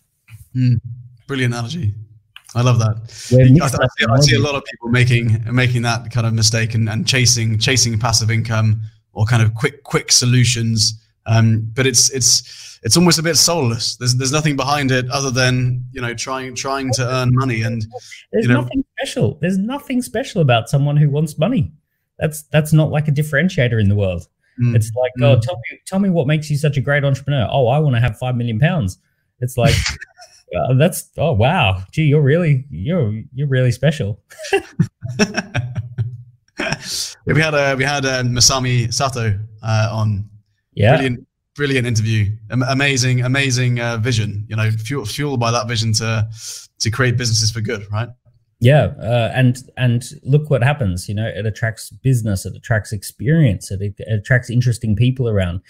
Mm, 0.55 0.81
brilliant 1.27 1.53
analogy. 1.53 1.93
I 2.55 2.61
love 2.61 2.79
that. 2.79 2.95
I, 2.95 3.65
I, 3.65 3.67
see, 3.67 4.05
I, 4.09 4.19
see, 4.21 4.35
a 4.35 4.39
lot 4.39 4.55
of 4.55 4.63
people 4.63 4.89
making 4.89 5.43
making 5.51 5.81
that 5.81 6.09
kind 6.11 6.25
of 6.25 6.33
mistake 6.33 6.73
and, 6.73 6.89
and 6.89 7.05
chasing 7.05 7.59
chasing 7.59 7.99
passive 7.99 8.31
income 8.31 8.81
or 9.13 9.25
kind 9.25 9.43
of 9.43 9.53
quick 9.53 9.83
quick 9.83 10.11
solutions. 10.11 11.01
Um, 11.27 11.71
but 11.73 11.87
it's 11.87 12.09
it's 12.11 12.79
it's 12.83 12.95
almost 12.97 13.19
a 13.19 13.23
bit 13.23 13.35
soulless. 13.35 13.95
There's 13.97 14.15
there's 14.15 14.31
nothing 14.31 14.55
behind 14.55 14.91
it 14.91 15.09
other 15.09 15.31
than 15.31 15.85
you 15.91 16.01
know 16.01 16.13
trying 16.13 16.55
trying 16.55 16.91
to 16.93 17.07
earn 17.07 17.29
money 17.33 17.61
and 17.61 17.85
there's 18.31 18.45
you 18.45 18.53
know, 18.53 18.61
nothing 18.61 18.83
special. 18.99 19.37
There's 19.41 19.57
nothing 19.57 20.01
special 20.01 20.41
about 20.41 20.69
someone 20.69 20.97
who 20.97 21.09
wants 21.09 21.37
money. 21.37 21.71
That's 22.19 22.43
that's 22.43 22.73
not 22.73 22.91
like 22.91 23.07
a 23.07 23.11
differentiator 23.11 23.79
in 23.79 23.89
the 23.89 23.95
world. 23.95 24.27
Mm, 24.61 24.75
it's 24.75 24.91
like, 24.95 25.11
mm. 25.19 25.25
oh, 25.25 25.39
tell 25.39 25.55
me 25.55 25.79
tell 25.85 25.99
me 25.99 26.09
what 26.09 26.27
makes 26.27 26.49
you 26.49 26.57
such 26.57 26.77
a 26.77 26.81
great 26.81 27.03
entrepreneur. 27.03 27.47
Oh, 27.51 27.67
I 27.67 27.79
want 27.79 27.95
to 27.95 27.99
have 27.99 28.17
five 28.17 28.35
million 28.35 28.59
pounds. 28.59 28.99
It's 29.39 29.57
like 29.57 29.75
Uh, 30.55 30.73
that's 30.75 31.09
oh 31.17 31.33
wow, 31.33 31.83
gee, 31.91 32.03
you're 32.03 32.21
really 32.21 32.65
you're 32.69 33.23
you're 33.33 33.47
really 33.47 33.71
special. 33.71 34.21
we 37.25 37.41
had 37.41 37.53
a 37.53 37.75
we 37.75 37.83
had 37.83 38.05
a 38.05 38.23
Masami 38.23 38.93
Sato 38.93 39.39
uh, 39.63 39.89
on. 39.91 40.29
Yeah. 40.75 40.95
Brilliant, 40.95 41.27
brilliant 41.55 41.87
interview. 41.87 42.35
amazing, 42.49 43.21
amazing 43.21 43.79
uh, 43.79 43.97
vision. 43.97 44.45
You 44.47 44.57
know, 44.57 44.69
fuel, 44.71 45.05
fueled 45.05 45.39
by 45.39 45.51
that 45.51 45.67
vision 45.67 45.93
to 45.93 46.27
to 46.79 46.91
create 46.91 47.17
businesses 47.17 47.51
for 47.51 47.61
good, 47.61 47.89
right? 47.91 48.09
Yeah, 48.59 48.93
uh, 49.01 49.31
and 49.33 49.57
and 49.77 50.03
look 50.23 50.49
what 50.49 50.63
happens. 50.63 51.09
You 51.09 51.15
know, 51.15 51.27
it 51.27 51.45
attracts 51.45 51.89
business, 51.89 52.45
it 52.45 52.55
attracts 52.55 52.91
experience, 52.91 53.71
it, 53.71 53.81
it 53.81 54.13
attracts 54.13 54.49
interesting 54.49 54.95
people 54.95 55.27
around. 55.27 55.61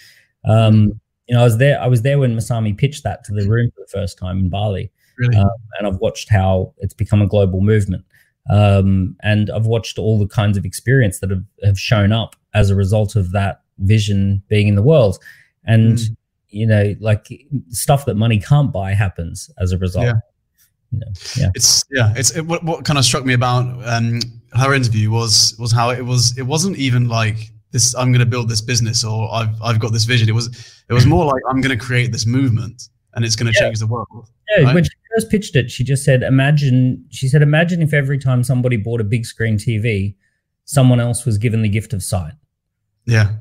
Um, 0.47 0.99
you 1.28 1.36
know, 1.36 1.41
I 1.41 1.43
was 1.43 1.58
there. 1.58 1.82
I 1.82 1.88
was 1.88 2.03
there 2.03 2.20
when 2.20 2.36
Masami 2.36 2.78
pitched 2.78 3.03
that 3.03 3.24
to 3.26 3.34
the 3.34 3.47
room 3.47 3.72
for 3.76 3.82
the 3.82 3.88
first 3.88 4.18
time 4.18 4.38
in 4.39 4.49
Bali, 4.49 4.91
really? 5.18 5.36
um, 5.38 5.49
and 5.78 5.88
I've 5.88 5.97
watched 5.97 6.30
how 6.30 6.74
it's 6.78 6.93
become 6.93 7.22
a 7.22 7.28
global 7.28 7.62
movement. 7.62 8.06
Um, 8.47 9.16
and 9.24 9.49
I've 9.49 9.66
watched 9.66 9.97
all 9.97 10.20
the 10.20 10.28
kinds 10.28 10.56
of 10.56 10.66
experience 10.66 11.20
that 11.20 11.32
have, 11.32 11.43
have 11.64 11.80
shown 11.80 12.12
up 12.12 12.36
as 12.53 12.70
a 12.70 12.76
result 12.76 13.16
of 13.16 13.32
that 13.32 13.62
vision 13.80 14.43
being 14.47 14.67
in 14.67 14.76
the 14.76 14.84
world. 14.84 15.19
And 15.65 15.97
mm. 15.97 16.17
you 16.49 16.67
know, 16.67 16.95
like 16.99 17.28
stuff 17.69 18.05
that 18.05 18.15
money 18.15 18.39
can't 18.39 18.71
buy 18.71 18.93
happens 18.93 19.49
as 19.59 19.71
a 19.71 19.78
result. 19.78 20.05
Yeah. 20.05 20.13
You 20.91 20.99
know, 20.99 21.11
yeah. 21.38 21.49
It's 21.55 21.84
yeah. 21.91 22.13
It's 22.15 22.36
it, 22.36 22.45
what 22.45 22.63
what 22.63 22.86
kind 22.86 22.99
of 22.99 23.05
struck 23.05 23.26
me 23.26 23.34
about 23.34 23.65
um, 23.88 24.19
her 24.53 24.73
interview 24.73 25.11
was 25.11 25.55
was 25.59 25.71
how 25.71 25.89
it 25.89 26.05
was. 26.05 26.38
It 26.38 26.43
wasn't 26.43 26.78
even 26.78 27.09
like 27.09 27.51
this 27.76 27.93
i'm 27.95 28.11
going 28.11 28.21
to 28.21 28.26
build 28.26 28.47
this 28.47 28.61
business 28.61 29.03
or 29.03 29.30
i've 29.34 29.61
i've 29.61 29.80
got 29.82 29.91
this 29.91 30.05
vision 30.05 30.30
it 30.30 30.32
was 30.32 30.47
it 30.89 30.93
was 30.93 31.05
more 31.05 31.26
like 31.26 31.41
i'm 31.49 31.59
going 31.59 31.78
to 31.78 31.86
create 31.86 32.09
this 32.09 32.26
movement 32.26 32.88
and 33.13 33.26
it's 33.26 33.36
going 33.36 33.51
to 33.51 33.59
yeah. 33.59 33.65
change 33.65 33.80
the 33.80 33.86
world 33.86 34.07
yeah 34.49 34.63
right? 34.63 34.73
when 34.73 34.84
she 34.84 34.91
first 35.13 35.30
pitched 35.30 35.57
it 35.57 35.69
she 35.69 35.84
just 35.84 36.05
said 36.05 36.23
imagine 36.23 37.03
she 37.09 37.28
said 37.28 37.41
imagine 37.41 37.82
if 37.82 37.93
every 37.93 38.17
time 38.17 38.45
somebody 38.45 38.78
bought 38.78 39.01
a 39.01 39.03
big 39.03 39.26
screen 39.26 39.57
tv 39.57 40.15
someone 40.63 41.01
else 41.01 41.26
was 41.26 41.38
given 41.38 41.63
the 41.63 41.67
gift 41.69 41.91
of 41.91 42.01
sight 42.01 42.34
yeah 43.05 43.34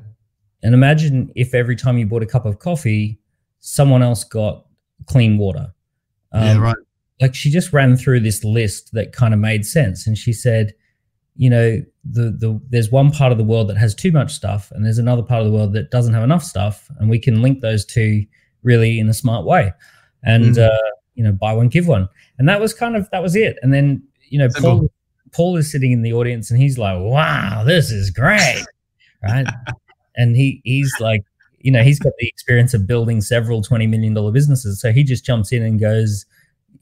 and 0.65 0.73
imagine 0.73 1.31
if 1.35 1.53
every 1.53 1.75
time 1.75 1.97
you 1.97 2.07
bought 2.07 2.23
a 2.23 2.25
cup 2.25 2.45
of 2.45 2.59
coffee 2.59 3.19
someone 3.59 4.03
else 4.03 4.23
got 4.23 4.65
clean 5.07 5.37
water. 5.37 5.73
Um, 6.31 6.43
yeah 6.43 6.57
right. 6.57 6.75
like 7.21 7.33
she 7.33 7.49
just 7.49 7.71
ran 7.71 7.95
through 7.95 8.19
this 8.19 8.43
list 8.43 8.91
that 8.93 9.11
kind 9.11 9.33
of 9.33 9.39
made 9.39 9.65
sense. 9.65 10.07
And 10.07 10.17
she 10.17 10.33
said 10.33 10.73
you 11.37 11.49
know 11.49 11.81
the 12.03 12.31
the 12.31 12.59
there's 12.69 12.91
one 12.91 13.11
part 13.11 13.31
of 13.31 13.37
the 13.37 13.43
world 13.43 13.67
that 13.67 13.77
has 13.77 13.93
too 13.93 14.11
much 14.11 14.33
stuff 14.33 14.71
and 14.71 14.85
there's 14.85 14.97
another 14.97 15.21
part 15.21 15.41
of 15.41 15.45
the 15.45 15.51
world 15.51 15.73
that 15.73 15.91
doesn't 15.91 16.13
have 16.13 16.23
enough 16.23 16.43
stuff 16.43 16.89
and 16.97 17.09
we 17.09 17.19
can 17.19 17.41
link 17.41 17.59
those 17.59 17.85
two 17.85 18.25
really 18.63 18.99
in 18.99 19.09
a 19.09 19.13
smart 19.13 19.45
way. 19.45 19.71
And 20.23 20.55
mm. 20.55 20.65
uh, 20.65 20.91
you 21.13 21.23
know 21.23 21.31
buy 21.31 21.53
one 21.53 21.67
give 21.67 21.87
one. 21.87 22.09
And 22.39 22.49
that 22.49 22.59
was 22.59 22.73
kind 22.73 22.95
of 22.95 23.09
that 23.11 23.21
was 23.21 23.35
it. 23.35 23.57
And 23.61 23.73
then 23.73 24.03
you 24.29 24.39
know 24.39 24.49
paul 24.55 24.91
paul 25.31 25.57
is 25.57 25.71
sitting 25.71 25.91
in 25.91 26.01
the 26.01 26.13
audience 26.13 26.49
and 26.49 26.59
he's 26.59 26.77
like 26.77 26.97
wow 26.99 27.63
this 27.65 27.91
is 27.91 28.09
great 28.09 28.63
right 29.23 29.45
and 30.17 30.35
he 30.35 30.61
he's 30.63 30.93
like 30.99 31.23
you 31.59 31.71
know 31.71 31.83
he's 31.83 31.99
got 31.99 32.13
the 32.19 32.27
experience 32.27 32.73
of 32.73 32.85
building 32.85 33.21
several 33.21 33.61
20 33.61 33.87
million 33.87 34.13
dollar 34.13 34.31
businesses 34.31 34.79
so 34.79 34.91
he 34.91 35.03
just 35.03 35.25
jumps 35.25 35.51
in 35.51 35.63
and 35.63 35.79
goes 35.79 36.25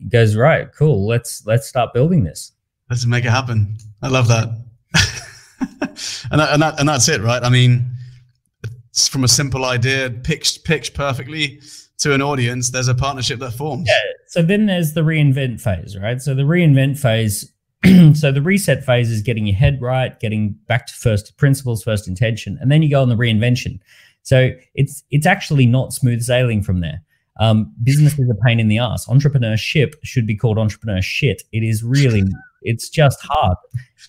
goes 0.10 0.36
right 0.36 0.74
cool 0.74 1.08
let's 1.08 1.46
let's 1.46 1.68
start 1.68 1.94
building 1.94 2.24
this 2.24 2.52
let's 2.90 3.06
make 3.06 3.24
it 3.24 3.30
happen 3.30 3.78
I 4.04 4.10
love 4.10 4.28
that. 4.28 4.50
and 6.32 6.42
that, 6.42 6.54
and 6.54 6.62
that 6.62 6.80
and 6.80 6.90
that's 6.90 7.08
it, 7.08 7.22
right? 7.22 7.42
I 7.42 7.50
mean, 7.50 7.90
from 9.10 9.24
a 9.24 9.30
simple 9.30 9.64
idea 9.64 10.10
pitched 10.10 10.66
pitched 10.66 10.94
perfectly 10.94 11.62
to 12.00 12.14
an 12.14 12.22
audience, 12.22 12.70
there's 12.70 12.90
a 12.90 12.96
partnership 12.96 13.40
that 13.40 13.52
forms. 13.52 13.88
Yeah. 13.88 14.12
So 14.28 14.42
then 14.42 14.66
there's 14.66 14.94
the 14.94 15.02
reinvent 15.02 15.62
phase, 15.62 15.98
right? 15.98 16.22
So 16.22 16.36
the 16.36 16.44
reinvent 16.44 17.00
phase. 17.00 17.50
so 18.14 18.32
the 18.32 18.42
reset 18.42 18.86
phase 18.86 19.10
is 19.10 19.22
getting 19.22 19.46
your 19.46 19.56
head 19.56 19.82
right, 19.82 20.20
getting 20.20 20.52
back 20.68 20.88
to 20.88 20.94
first 20.94 21.36
principles, 21.38 21.84
first 21.84 22.08
intention, 22.08 22.58
and 22.62 22.72
then 22.72 22.82
you 22.82 22.90
go 22.90 23.02
on 23.02 23.10
the 23.10 23.16
reinvention. 23.16 23.80
So 24.22 24.52
it's 24.76 25.04
it's 25.12 25.26
actually 25.26 25.66
not 25.66 25.94
smooth 25.94 26.22
sailing 26.22 26.64
from 26.64 26.80
there. 26.80 27.02
Um, 27.40 27.74
business 27.84 28.18
is 28.20 28.30
a 28.30 28.36
pain 28.46 28.60
in 28.60 28.68
the 28.68 28.78
ass. 28.78 29.08
Entrepreneurship 29.08 29.96
should 30.04 30.28
be 30.28 30.36
called 30.36 30.58
entrepreneur 30.58 31.02
shit. 31.02 31.42
It 31.52 31.64
is 31.64 31.84
really 31.84 32.24
it's 32.62 32.90
just 32.90 33.20
hard. 33.22 33.58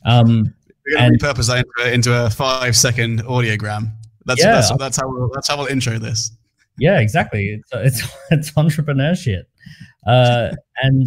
Um, 0.05 0.55
We're 0.87 0.99
going 0.99 1.18
to 1.18 1.18
repurpose 1.18 1.49
that 1.49 1.93
into, 1.93 2.14
a 2.14 2.31
five 2.31 2.77
second 2.77 3.25
audiogram. 3.25 3.93
That's, 4.27 4.41
yeah, 4.41 4.53
that's, 4.53 4.72
that's 4.79 4.97
how 4.97 5.09
we'll, 5.09 5.31
that's 5.35 5.49
how 5.49 5.59
we'll 5.59 5.66
intro 5.66 5.99
this. 5.99 6.31
Yeah, 6.79 7.01
exactly. 7.01 7.49
It's 7.49 8.01
it's, 8.01 8.16
it's 8.31 8.51
entrepreneurship, 8.53 9.45
uh, 10.07 10.51
and 10.83 11.07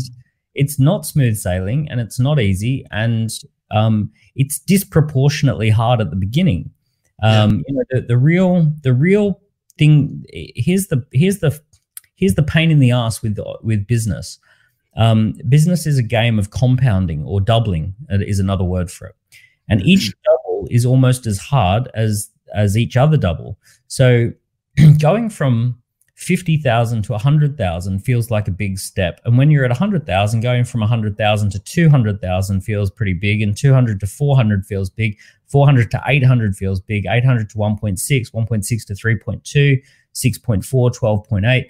it's 0.58 0.80
not 0.80 1.06
smooth 1.06 1.38
sailing, 1.38 1.88
and 1.90 2.00
it's 2.00 2.20
not 2.20 2.40
easy, 2.40 2.86
and 2.92 3.32
um, 3.72 4.12
it's 4.36 4.60
disproportionately 4.60 5.70
hard 5.70 6.02
at 6.02 6.10
the 6.10 6.16
beginning. 6.16 6.72
Um, 7.24 7.64
you 7.68 7.76
know, 7.76 7.84
the, 7.90 8.02
the 8.02 8.18
real 8.18 8.72
the 8.84 8.94
real 8.94 9.42
thing 9.78 10.24
here's 10.34 10.88
the 10.88 11.06
here's 11.12 11.40
the 11.40 11.60
here's 12.16 12.36
the 12.36 12.44
pain 12.44 12.72
in 12.72 12.80
the 12.80 12.92
ass 12.92 13.22
with 13.22 13.38
with 13.62 13.88
business 13.88 14.40
Um, 14.96 15.34
business 15.48 15.86
is 15.86 15.98
a 15.98 16.04
game 16.04 16.40
of 16.40 16.50
compounding 16.50 17.24
or 17.26 17.40
doubling 17.42 17.96
uh, 18.12 18.20
is 18.20 18.40
another 18.40 18.64
word 18.64 18.90
for 18.92 19.08
it, 19.08 19.16
and 19.70 19.82
each 19.82 20.14
double 20.24 20.68
is 20.70 20.86
almost 20.86 21.28
as 21.28 21.38
hard 21.40 21.90
as 21.94 22.30
as 22.54 22.76
each 22.78 22.98
other 22.98 23.18
double. 23.18 23.58
So 23.88 24.32
going 25.00 25.30
from 25.30 25.82
50,000 26.18 27.04
to 27.04 27.12
100,000 27.12 28.00
feels 28.00 28.32
like 28.32 28.48
a 28.48 28.52
big 28.52 28.80
step. 28.80 29.22
And 29.24 29.38
when 29.38 29.52
you're 29.52 29.64
at 29.64 29.70
100,000, 29.70 30.42
going 30.42 30.64
from 30.64 30.80
100,000 30.82 31.52
to 31.52 31.60
200,000 31.60 32.62
feels 32.62 32.90
pretty 32.90 33.14
big, 33.14 33.44
and 33.44 33.56
200 33.56 34.00
to 34.00 34.08
400 34.08 34.66
feels 34.66 34.90
big. 34.90 35.16
400 35.46 35.92
to 35.92 36.02
800 36.08 36.56
feels 36.56 36.82
big. 36.82 37.06
800 37.06 37.52
to 37.52 37.58
1.6, 37.58 38.32
1.6 38.32 38.86
to 38.88 38.94
3.2, 38.94 39.84
6.4, 40.16 40.96
12.8. 40.98 41.66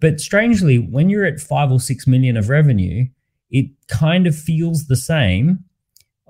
But 0.00 0.20
strangely, 0.20 0.78
when 0.78 1.10
you're 1.10 1.26
at 1.26 1.38
five 1.38 1.70
or 1.70 1.78
six 1.78 2.06
million 2.06 2.38
of 2.38 2.48
revenue, 2.48 3.06
it 3.50 3.66
kind 3.88 4.26
of 4.26 4.34
feels 4.34 4.86
the 4.86 4.96
same 4.96 5.62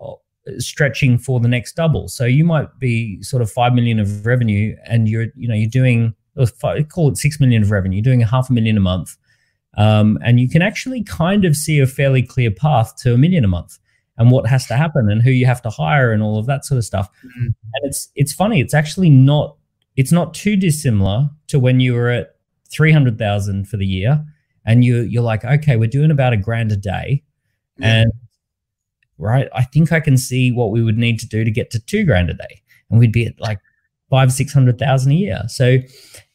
uh, 0.02 0.14
stretching 0.58 1.16
for 1.16 1.38
the 1.38 1.46
next 1.46 1.74
double. 1.74 2.08
So 2.08 2.24
you 2.24 2.44
might 2.44 2.76
be 2.80 3.22
sort 3.22 3.40
of 3.40 3.52
5 3.52 3.72
million 3.72 4.00
of 4.00 4.26
revenue 4.26 4.74
and 4.84 5.08
you're, 5.08 5.28
you 5.36 5.46
know, 5.46 5.54
you're 5.54 5.70
doing 5.70 6.16
five, 6.58 6.88
call 6.88 7.08
it 7.08 7.18
6 7.18 7.40
million 7.40 7.62
of 7.62 7.70
revenue, 7.70 8.00
doing 8.00 8.22
a 8.22 8.26
half 8.26 8.50
a 8.50 8.52
million 8.52 8.76
a 8.76 8.80
month. 8.80 9.16
Um, 9.76 10.18
and 10.22 10.38
you 10.38 10.48
can 10.48 10.62
actually 10.62 11.02
kind 11.02 11.44
of 11.44 11.56
see 11.56 11.78
a 11.78 11.86
fairly 11.86 12.22
clear 12.22 12.50
path 12.50 12.96
to 13.02 13.14
a 13.14 13.18
million 13.18 13.44
a 13.44 13.48
month 13.48 13.78
and 14.18 14.30
what 14.30 14.46
has 14.46 14.66
to 14.66 14.76
happen 14.76 15.08
and 15.10 15.22
who 15.22 15.30
you 15.30 15.46
have 15.46 15.62
to 15.62 15.70
hire 15.70 16.12
and 16.12 16.22
all 16.22 16.38
of 16.38 16.46
that 16.46 16.64
sort 16.64 16.78
of 16.78 16.84
stuff. 16.84 17.08
Mm-hmm. 17.24 17.46
And 17.46 17.84
it's 17.84 18.08
it's 18.14 18.32
funny, 18.32 18.60
it's 18.60 18.74
actually 18.74 19.10
not 19.10 19.56
it's 19.96 20.12
not 20.12 20.34
too 20.34 20.56
dissimilar 20.56 21.30
to 21.48 21.58
when 21.58 21.80
you 21.80 21.94
were 21.94 22.08
at 22.08 22.36
300,000 22.70 23.68
for 23.68 23.76
the 23.76 23.86
year 23.86 24.24
and 24.64 24.84
you 24.84 25.00
you're 25.02 25.22
like, 25.22 25.44
okay, 25.44 25.76
we're 25.76 25.88
doing 25.88 26.10
about 26.10 26.32
a 26.32 26.36
grand 26.36 26.72
a 26.72 26.76
day. 26.76 27.22
Yeah. 27.78 28.02
And 28.02 28.12
right, 29.18 29.48
I 29.54 29.64
think 29.64 29.92
I 29.92 30.00
can 30.00 30.16
see 30.16 30.52
what 30.52 30.70
we 30.70 30.82
would 30.82 30.98
need 30.98 31.18
to 31.20 31.26
do 31.26 31.44
to 31.44 31.50
get 31.50 31.70
to 31.70 31.80
two 31.80 32.04
grand 32.04 32.30
a 32.30 32.34
day. 32.34 32.62
And 32.90 32.98
we'd 32.98 33.12
be 33.12 33.26
at 33.26 33.40
like 33.40 33.60
five, 34.12 34.30
600,000 34.30 35.10
a 35.10 35.14
year. 35.14 35.42
So 35.48 35.78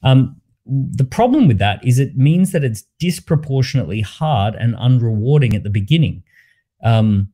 um, 0.01 0.35
the 0.65 1.03
problem 1.03 1.47
with 1.47 1.59
that 1.59 1.85
is 1.85 1.99
it 1.99 2.17
means 2.17 2.51
that 2.51 2.63
it's 2.63 2.85
disproportionately 2.99 4.01
hard 4.01 4.55
and 4.55 4.73
unrewarding 4.73 5.53
at 5.53 5.61
the 5.61 5.69
beginning. 5.69 6.23
Um, 6.83 7.29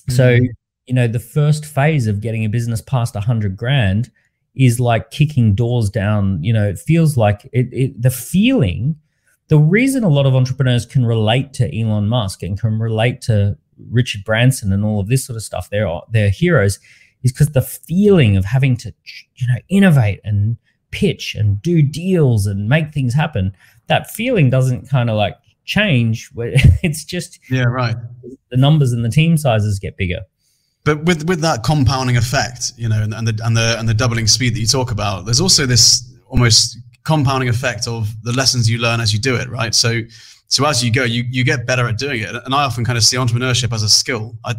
mm-hmm. 0.00 0.12
So, 0.12 0.38
you 0.84 0.92
know, 0.92 1.08
the 1.08 1.18
first 1.18 1.64
phase 1.64 2.06
of 2.06 2.20
getting 2.20 2.44
a 2.44 2.50
business 2.50 2.82
past 2.82 3.16
a 3.16 3.20
hundred 3.20 3.56
grand 3.56 4.10
is 4.54 4.78
like 4.78 5.10
kicking 5.10 5.54
doors 5.54 5.88
down. 5.88 6.44
You 6.44 6.52
know, 6.52 6.68
it 6.68 6.78
feels 6.78 7.16
like 7.16 7.48
it, 7.54 7.72
it, 7.72 8.02
the 8.02 8.10
feeling, 8.10 8.94
the 9.48 9.58
reason 9.58 10.04
a 10.04 10.10
lot 10.10 10.26
of 10.26 10.34
entrepreneurs 10.34 10.84
can 10.84 11.06
relate 11.06 11.54
to 11.54 11.80
Elon 11.80 12.08
Musk 12.10 12.42
and 12.42 12.60
can 12.60 12.78
relate 12.78 13.22
to 13.22 13.56
Richard 13.90 14.22
Branson 14.24 14.70
and 14.70 14.84
all 14.84 15.00
of 15.00 15.08
this 15.08 15.24
sort 15.24 15.38
of 15.38 15.42
stuff, 15.42 15.70
they're, 15.70 15.88
they're 16.10 16.28
heroes, 16.28 16.78
is 17.28 17.32
because 17.32 17.50
the 17.50 17.62
feeling 17.62 18.36
of 18.36 18.44
having 18.44 18.76
to, 18.78 18.92
you 19.36 19.46
know, 19.46 19.60
innovate 19.68 20.20
and 20.24 20.56
pitch 20.90 21.34
and 21.34 21.60
do 21.62 21.82
deals 21.82 22.46
and 22.46 22.68
make 22.68 22.92
things 22.92 23.14
happen, 23.14 23.54
that 23.86 24.10
feeling 24.10 24.50
doesn't 24.50 24.88
kind 24.88 25.10
of 25.10 25.16
like 25.16 25.36
change. 25.64 26.30
It's 26.82 27.04
just, 27.04 27.38
yeah, 27.50 27.64
right. 27.64 27.96
The 28.50 28.56
numbers 28.56 28.92
and 28.92 29.04
the 29.04 29.10
team 29.10 29.36
sizes 29.36 29.78
get 29.78 29.96
bigger 29.96 30.20
but 30.88 31.04
with 31.04 31.28
with 31.28 31.42
that 31.42 31.62
compounding 31.64 32.16
effect, 32.16 32.72
you 32.78 32.88
know, 32.88 33.02
and, 33.02 33.12
and, 33.12 33.28
the 33.28 33.44
and 33.44 33.54
the 33.54 33.76
and 33.78 33.86
the 33.86 33.92
doubling 33.92 34.26
speed 34.26 34.54
that 34.54 34.60
you 34.60 34.66
talk 34.66 34.90
about, 34.90 35.26
there's 35.26 35.40
also 35.40 35.66
this 35.66 36.10
almost 36.28 36.78
compounding 37.04 37.48
effect 37.48 37.86
of 37.86 38.08
the 38.22 38.32
lessons 38.32 38.70
you 38.70 38.78
learn 38.78 38.98
as 39.00 39.12
you 39.12 39.18
do 39.18 39.34
it, 39.36 39.50
right? 39.50 39.74
So 39.74 40.00
so 40.46 40.64
as 40.64 40.82
you 40.82 40.90
go, 40.90 41.04
you 41.04 41.24
you 41.28 41.44
get 41.44 41.66
better 41.66 41.86
at 41.86 41.98
doing 41.98 42.22
it. 42.22 42.34
And 42.34 42.54
I 42.54 42.64
often 42.64 42.84
kind 42.86 42.96
of 42.96 43.04
see 43.04 43.18
entrepreneurship 43.18 43.72
as 43.72 43.82
a 43.82 43.88
skill. 43.88 44.36
I 44.44 44.54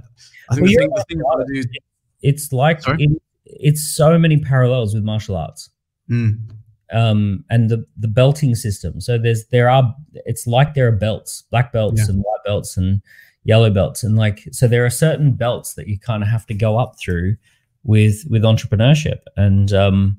I 0.51 0.55
think 0.55 0.67
well, 0.67 0.67
the, 0.67 0.75
thing, 0.75 0.89
the 0.89 1.05
thing 1.09 1.21
I 1.21 1.43
do, 1.53 1.63
it's 2.21 2.51
like 2.51 2.81
it, 2.85 3.21
it's 3.45 3.95
so 3.95 4.17
many 4.17 4.37
parallels 4.37 4.93
with 4.93 5.03
martial 5.03 5.35
arts. 5.35 5.69
Mm. 6.09 6.37
Um, 6.91 7.45
and 7.49 7.69
the 7.69 7.85
the 7.97 8.07
belting 8.07 8.55
system. 8.55 8.99
So 8.99 9.17
there's 9.17 9.45
there 9.47 9.69
are 9.69 9.95
it's 10.25 10.47
like 10.47 10.73
there 10.73 10.87
are 10.87 10.91
belts, 10.91 11.43
black 11.51 11.71
belts 11.71 12.01
yeah. 12.01 12.09
and 12.09 12.23
white 12.23 12.43
belts 12.45 12.77
and 12.77 13.01
yellow 13.43 13.69
belts 13.69 14.03
and 14.03 14.15
like 14.17 14.47
so 14.51 14.67
there 14.67 14.85
are 14.85 14.89
certain 14.89 15.31
belts 15.31 15.73
that 15.73 15.87
you 15.87 15.97
kind 15.97 16.21
of 16.21 16.29
have 16.29 16.45
to 16.45 16.53
go 16.53 16.77
up 16.77 16.99
through 16.99 17.35
with 17.83 18.23
with 18.29 18.43
entrepreneurship 18.43 19.21
and 19.37 19.71
um 19.71 20.17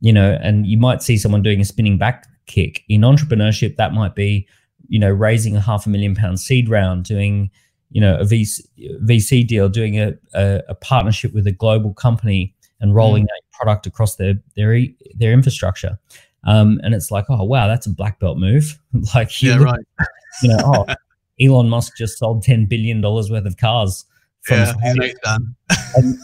you 0.00 0.12
know 0.12 0.38
and 0.40 0.66
you 0.66 0.78
might 0.78 1.02
see 1.02 1.18
someone 1.18 1.42
doing 1.42 1.60
a 1.60 1.64
spinning 1.64 1.98
back 1.98 2.26
kick 2.46 2.82
in 2.88 3.00
entrepreneurship 3.00 3.76
that 3.76 3.92
might 3.92 4.14
be 4.14 4.46
you 4.88 4.98
know 4.98 5.10
raising 5.10 5.56
a 5.56 5.60
half 5.60 5.84
a 5.86 5.88
million 5.88 6.14
pound 6.14 6.38
seed 6.38 6.68
round 6.68 7.04
doing 7.04 7.50
you 7.90 8.00
know 8.00 8.16
a 8.16 8.24
VC, 8.24 8.60
VC 9.02 9.46
deal 9.46 9.68
doing 9.68 9.98
a, 9.98 10.14
a, 10.34 10.62
a 10.68 10.74
partnership 10.74 11.34
with 11.34 11.46
a 11.46 11.52
global 11.52 11.92
company 11.94 12.54
and 12.80 12.94
rolling 12.94 13.24
mm. 13.24 13.28
that 13.28 13.42
product 13.52 13.86
across 13.86 14.16
their 14.16 14.34
their 14.56 14.78
their 15.16 15.32
infrastructure 15.32 15.98
um, 16.44 16.80
and 16.82 16.94
it's 16.94 17.10
like 17.10 17.26
oh 17.28 17.44
wow 17.44 17.66
that's 17.66 17.86
a 17.86 17.90
black 17.90 18.18
belt 18.20 18.38
move 18.38 18.78
like 19.14 19.42
yeah 19.42 19.56
right 19.56 19.84
you 20.42 20.48
know 20.48 20.58
oh 20.64 20.86
Elon 21.40 21.68
Musk 21.68 21.96
just 21.96 22.18
sold 22.18 22.42
ten 22.42 22.66
billion 22.66 23.00
dollars 23.00 23.30
worth 23.30 23.46
of 23.46 23.56
cars. 23.56 24.04
From 24.42 24.58
yeah, 24.58 24.92
he's 25.00 25.14
done. 25.22 25.56
and, 25.96 26.18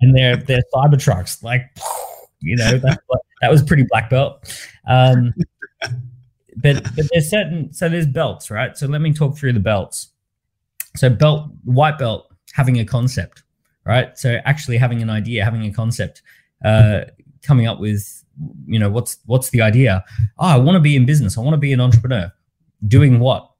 and 0.00 0.16
they're 0.16 0.36
they're 0.36 0.62
Cybertrucks. 0.74 1.42
Like, 1.42 1.62
you 2.40 2.56
know, 2.56 2.78
that, 2.78 3.00
that 3.40 3.50
was 3.50 3.62
pretty 3.62 3.84
black 3.88 4.10
belt. 4.10 4.52
Um, 4.86 5.34
but 6.56 6.82
but 6.96 7.06
there's 7.12 7.30
certain 7.30 7.72
so 7.72 7.88
there's 7.88 8.06
belts, 8.06 8.50
right? 8.50 8.76
So 8.76 8.86
let 8.86 9.00
me 9.00 9.12
talk 9.12 9.36
through 9.36 9.52
the 9.52 9.60
belts. 9.60 10.08
So 10.96 11.10
belt, 11.10 11.50
white 11.64 11.98
belt, 11.98 12.32
having 12.54 12.78
a 12.78 12.84
concept, 12.84 13.42
right? 13.84 14.18
So 14.18 14.38
actually 14.44 14.78
having 14.78 15.02
an 15.02 15.10
idea, 15.10 15.44
having 15.44 15.64
a 15.64 15.72
concept, 15.72 16.22
uh, 16.64 17.02
coming 17.42 17.66
up 17.66 17.78
with, 17.78 18.24
you 18.66 18.78
know, 18.78 18.90
what's 18.90 19.18
what's 19.26 19.50
the 19.50 19.62
idea? 19.62 20.04
Oh, 20.38 20.46
I 20.46 20.56
want 20.56 20.76
to 20.76 20.80
be 20.80 20.96
in 20.96 21.06
business. 21.06 21.38
I 21.38 21.40
want 21.40 21.54
to 21.54 21.58
be 21.58 21.72
an 21.72 21.80
entrepreneur. 21.80 22.32
Doing 22.86 23.18
what? 23.18 23.50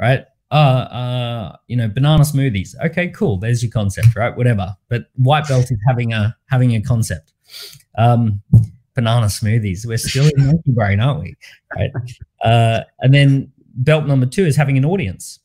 right? 0.00 0.24
Uh, 0.50 0.54
uh, 0.54 1.56
you 1.66 1.76
know, 1.76 1.88
banana 1.88 2.22
smoothies. 2.22 2.74
Okay, 2.84 3.08
cool. 3.08 3.38
There's 3.38 3.62
your 3.62 3.72
concept, 3.72 4.14
right? 4.14 4.36
Whatever. 4.36 4.76
But 4.88 5.06
white 5.16 5.48
belt 5.48 5.64
is 5.70 5.78
having 5.86 6.12
a 6.12 6.36
having 6.46 6.74
a 6.74 6.80
concept. 6.80 7.32
Um, 7.98 8.42
banana 8.94 9.26
smoothies. 9.26 9.86
We're 9.86 9.98
still 9.98 10.26
in 10.36 10.46
monkey 10.46 10.72
brain, 10.72 11.00
aren't 11.00 11.20
we? 11.20 11.36
Right. 11.74 11.90
Uh, 12.42 12.80
and 13.00 13.12
then 13.12 13.52
belt 13.76 14.06
number 14.06 14.26
two 14.26 14.44
is 14.44 14.56
having 14.56 14.78
an 14.78 14.84
audience. 14.84 15.40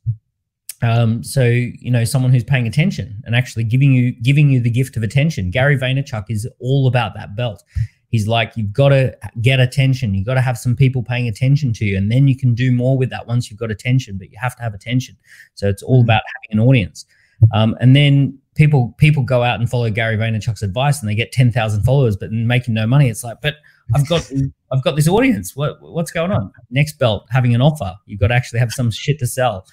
Um, 0.82 1.23
so 1.23 1.43
you 1.43 1.91
know, 1.91 2.03
someone 2.03 2.32
who's 2.32 2.43
paying 2.43 2.67
attention 2.67 3.21
and 3.25 3.36
actually 3.36 3.65
giving 3.65 3.93
you 3.93 4.11
giving 4.21 4.49
you 4.49 4.61
the 4.61 4.69
gift 4.69 4.95
of 4.97 5.03
attention. 5.03 5.51
Gary 5.51 5.77
Vaynerchuk 5.77 6.25
is 6.30 6.47
all 6.59 6.88
about 6.88 7.13
that 7.15 7.36
belt. 7.36 7.63
He's 8.09 8.27
like, 8.27 8.53
you've 8.55 8.73
got 8.73 8.89
to 8.89 9.15
get 9.41 9.59
attention. 9.59 10.15
You've 10.15 10.25
got 10.25 10.34
to 10.34 10.41
have 10.41 10.57
some 10.57 10.75
people 10.75 11.03
paying 11.03 11.27
attention 11.27 11.73
to 11.73 11.86
you. 11.86 11.95
And 11.95 12.11
then 12.11 12.27
you 12.27 12.36
can 12.36 12.55
do 12.55 12.71
more 12.71 12.97
with 12.97 13.11
that 13.11 13.27
once 13.27 13.51
you've 13.51 13.59
got 13.59 13.69
attention, 13.69 14.17
but 14.17 14.32
you 14.32 14.38
have 14.41 14.55
to 14.55 14.63
have 14.63 14.73
attention. 14.73 15.15
So 15.53 15.69
it's 15.69 15.84
all 15.84 16.01
about 16.01 16.23
having 16.36 16.59
an 16.59 16.67
audience. 16.67 17.05
Um, 17.53 17.77
and 17.80 17.95
then 17.95 18.38
people 18.55 18.93
people 18.97 19.23
go 19.23 19.43
out 19.43 19.59
and 19.59 19.69
follow 19.69 19.89
Gary 19.89 20.17
Vaynerchuk's 20.17 20.63
advice 20.63 20.99
and 20.99 21.09
they 21.09 21.15
get 21.15 21.32
10,000 21.32 21.84
followers, 21.84 22.17
but 22.17 22.32
making 22.32 22.73
no 22.73 22.88
money. 22.88 23.09
It's 23.09 23.23
like, 23.23 23.41
but 23.41 23.55
I've 23.93 24.07
got 24.09 24.30
I've 24.71 24.84
got 24.84 24.95
this 24.95 25.07
audience. 25.07 25.55
What 25.55 25.77
what's 25.82 26.11
going 26.11 26.32
on? 26.32 26.51
Next 26.71 26.99
belt, 26.99 27.27
having 27.30 27.53
an 27.53 27.61
offer. 27.61 27.95
You've 28.05 28.19
got 28.19 28.27
to 28.27 28.36
actually 28.36 28.59
have 28.59 28.71
some 28.71 28.91
shit 28.91 29.19
to 29.19 29.27
sell. 29.27 29.65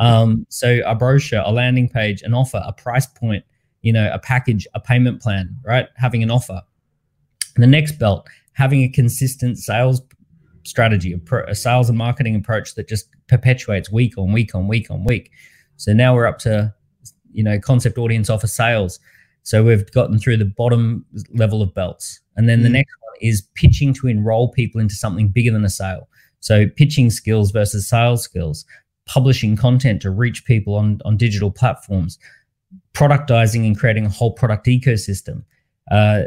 Um, 0.00 0.46
so 0.48 0.80
a 0.84 0.94
brochure, 0.94 1.42
a 1.44 1.52
landing 1.52 1.88
page, 1.88 2.22
an 2.22 2.34
offer, 2.34 2.62
a 2.64 2.72
price 2.72 3.06
point, 3.06 3.44
you 3.82 3.92
know, 3.92 4.10
a 4.12 4.18
package, 4.18 4.66
a 4.74 4.80
payment 4.80 5.20
plan, 5.22 5.56
right? 5.64 5.88
Having 5.96 6.22
an 6.22 6.30
offer. 6.30 6.62
The 7.56 7.66
next 7.66 7.98
belt, 7.98 8.26
having 8.54 8.82
a 8.82 8.88
consistent 8.88 9.58
sales 9.58 10.02
strategy, 10.64 11.14
a 11.46 11.54
sales 11.54 11.88
and 11.88 11.98
marketing 11.98 12.34
approach 12.34 12.74
that 12.74 12.88
just 12.88 13.08
perpetuates 13.28 13.92
week 13.92 14.18
on 14.18 14.32
week 14.32 14.54
on 14.54 14.66
week 14.66 14.90
on 14.90 15.04
week. 15.04 15.30
So 15.76 15.92
now 15.92 16.14
we're 16.14 16.26
up 16.26 16.38
to, 16.40 16.74
you 17.32 17.44
know, 17.44 17.60
concept 17.60 17.98
audience 17.98 18.30
offer 18.30 18.46
sales. 18.46 18.98
So 19.42 19.62
we've 19.62 19.90
gotten 19.92 20.18
through 20.18 20.38
the 20.38 20.46
bottom 20.46 21.04
level 21.34 21.62
of 21.62 21.74
belts. 21.74 22.20
And 22.36 22.48
then 22.48 22.60
mm. 22.60 22.64
the 22.64 22.68
next 22.70 22.94
one 23.00 23.14
is 23.20 23.42
pitching 23.54 23.92
to 23.94 24.08
enroll 24.08 24.50
people 24.50 24.80
into 24.80 24.94
something 24.94 25.28
bigger 25.28 25.52
than 25.52 25.64
a 25.64 25.70
sale. 25.70 26.08
So 26.40 26.66
pitching 26.68 27.10
skills 27.10 27.50
versus 27.50 27.88
sales 27.88 28.22
skills, 28.22 28.64
publishing 29.06 29.56
content 29.56 30.00
to 30.02 30.10
reach 30.10 30.44
people 30.44 30.74
on, 30.74 31.00
on 31.04 31.16
digital 31.16 31.50
platforms, 31.50 32.18
productizing 32.94 33.66
and 33.66 33.78
creating 33.78 34.06
a 34.06 34.08
whole 34.08 34.32
product 34.32 34.66
ecosystem, 34.66 35.44
uh, 35.90 36.22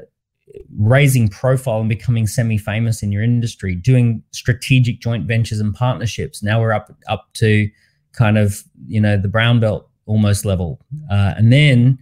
raising 0.77 1.27
profile 1.27 1.79
and 1.79 1.89
becoming 1.89 2.27
semi-famous 2.27 3.03
in 3.03 3.11
your 3.11 3.23
industry, 3.23 3.75
doing 3.75 4.23
strategic 4.31 4.99
joint 4.99 5.25
ventures 5.27 5.59
and 5.59 5.73
partnerships. 5.73 6.41
Now 6.41 6.61
we're 6.61 6.73
up 6.73 6.95
up 7.07 7.27
to 7.35 7.69
kind 8.13 8.37
of 8.37 8.63
you 8.87 9.01
know 9.01 9.17
the 9.17 9.27
brown 9.27 9.59
belt 9.59 9.89
almost 10.05 10.45
level, 10.45 10.79
uh, 11.11 11.33
and 11.37 11.51
then 11.51 11.99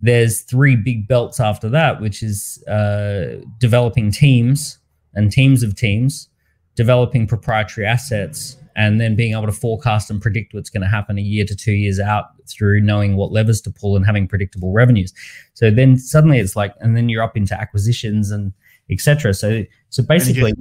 there's 0.00 0.42
three 0.42 0.76
big 0.76 1.08
belts 1.08 1.40
after 1.40 1.68
that, 1.70 2.00
which 2.00 2.22
is 2.22 2.62
uh, 2.64 3.36
developing 3.58 4.10
teams 4.10 4.78
and 5.14 5.32
teams 5.32 5.62
of 5.62 5.74
teams, 5.74 6.28
developing 6.74 7.26
proprietary 7.26 7.86
assets, 7.86 8.56
and 8.76 9.00
then 9.00 9.16
being 9.16 9.32
able 9.32 9.46
to 9.46 9.52
forecast 9.52 10.10
and 10.10 10.20
predict 10.20 10.52
what's 10.54 10.70
going 10.70 10.82
to 10.82 10.88
happen 10.88 11.18
a 11.18 11.22
year 11.22 11.44
to 11.46 11.56
two 11.56 11.72
years 11.72 11.98
out 11.98 12.26
through 12.46 12.80
knowing 12.80 13.16
what 13.16 13.32
levers 13.32 13.60
to 13.62 13.70
pull 13.70 13.96
and 13.96 14.04
having 14.04 14.28
predictable 14.28 14.72
revenues. 14.72 15.12
So 15.54 15.70
then 15.70 15.96
suddenly 15.98 16.38
it's 16.38 16.54
like, 16.54 16.74
and 16.80 16.96
then 16.96 17.08
you're 17.08 17.22
up 17.22 17.36
into 17.36 17.58
acquisitions 17.58 18.30
and 18.30 18.52
etc. 18.90 19.34
So 19.34 19.64
so 19.88 20.02
basically, 20.02 20.52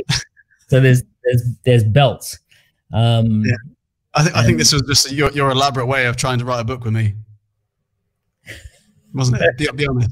so 0.68 0.78
there's 0.78 1.02
there's 1.24 1.42
there's 1.64 1.84
belts. 1.84 2.38
Um, 2.92 3.42
yeah. 3.44 3.54
I 4.16 4.22
think 4.22 4.36
I 4.36 4.44
think 4.44 4.58
this 4.58 4.72
was 4.72 4.82
just 4.82 5.10
your 5.10 5.32
your 5.32 5.50
elaborate 5.50 5.86
way 5.86 6.06
of 6.06 6.16
trying 6.16 6.38
to 6.38 6.44
write 6.44 6.60
a 6.60 6.64
book 6.64 6.84
with 6.84 6.92
me, 6.92 7.14
wasn't 9.12 9.42
it? 9.42 9.58
Be, 9.58 9.68
be 9.74 9.86
honest. 9.88 10.10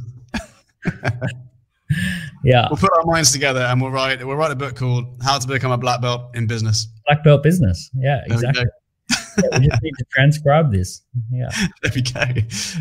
yeah, 2.44 2.66
we'll 2.70 2.78
put 2.78 2.92
our 2.96 3.04
minds 3.04 3.32
together 3.32 3.60
and 3.60 3.80
we'll 3.80 3.90
write 3.90 4.24
we'll 4.24 4.36
write 4.36 4.50
a 4.50 4.56
book 4.56 4.76
called 4.76 5.06
"How 5.22 5.38
to 5.38 5.46
Become 5.46 5.72
a 5.72 5.78
Black 5.78 6.00
Belt 6.00 6.34
in 6.34 6.46
Business." 6.46 6.88
Black 7.06 7.24
belt 7.24 7.42
business. 7.42 7.90
Yeah, 7.94 8.20
exactly. 8.26 8.64
yeah, 9.42 9.58
we 9.58 9.68
just 9.68 9.82
need 9.82 9.94
to 9.98 10.04
transcribe 10.10 10.72
this. 10.72 11.02
Yeah. 11.30 11.48
There 11.82 11.92
we 11.94 12.02
go. 12.02 12.24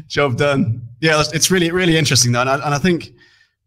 Job 0.07 0.37
done. 0.37 0.87
Yeah, 0.99 1.23
it's 1.33 1.51
really 1.51 1.71
really 1.71 1.97
interesting 1.97 2.31
though, 2.31 2.41
and 2.41 2.49
I, 2.49 2.55
and 2.55 2.73
I 2.73 2.77
think 2.77 3.11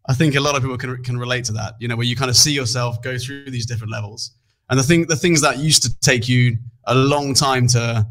I 0.07 0.15
think 0.15 0.35
a 0.35 0.41
lot 0.41 0.55
of 0.55 0.63
people 0.63 0.79
can 0.79 1.03
can 1.03 1.19
relate 1.19 1.45
to 1.47 1.53
that. 1.53 1.75
You 1.81 1.89
know, 1.89 1.97
where 1.97 2.07
you 2.07 2.17
kind 2.17 2.31
of 2.31 2.37
see 2.37 2.53
yourself 2.53 3.03
go 3.03 3.19
through 3.19 3.51
these 3.51 3.67
different 3.67 3.93
levels, 3.93 4.33
and 4.71 4.79
the 4.79 4.83
thing 4.83 5.07
the 5.07 5.17
things 5.17 5.41
that 5.43 5.59
used 5.59 5.83
to 5.83 5.99
take 6.01 6.29
you 6.29 6.57
a 6.87 6.95
long 6.95 7.35
time 7.35 7.67
to 7.69 8.07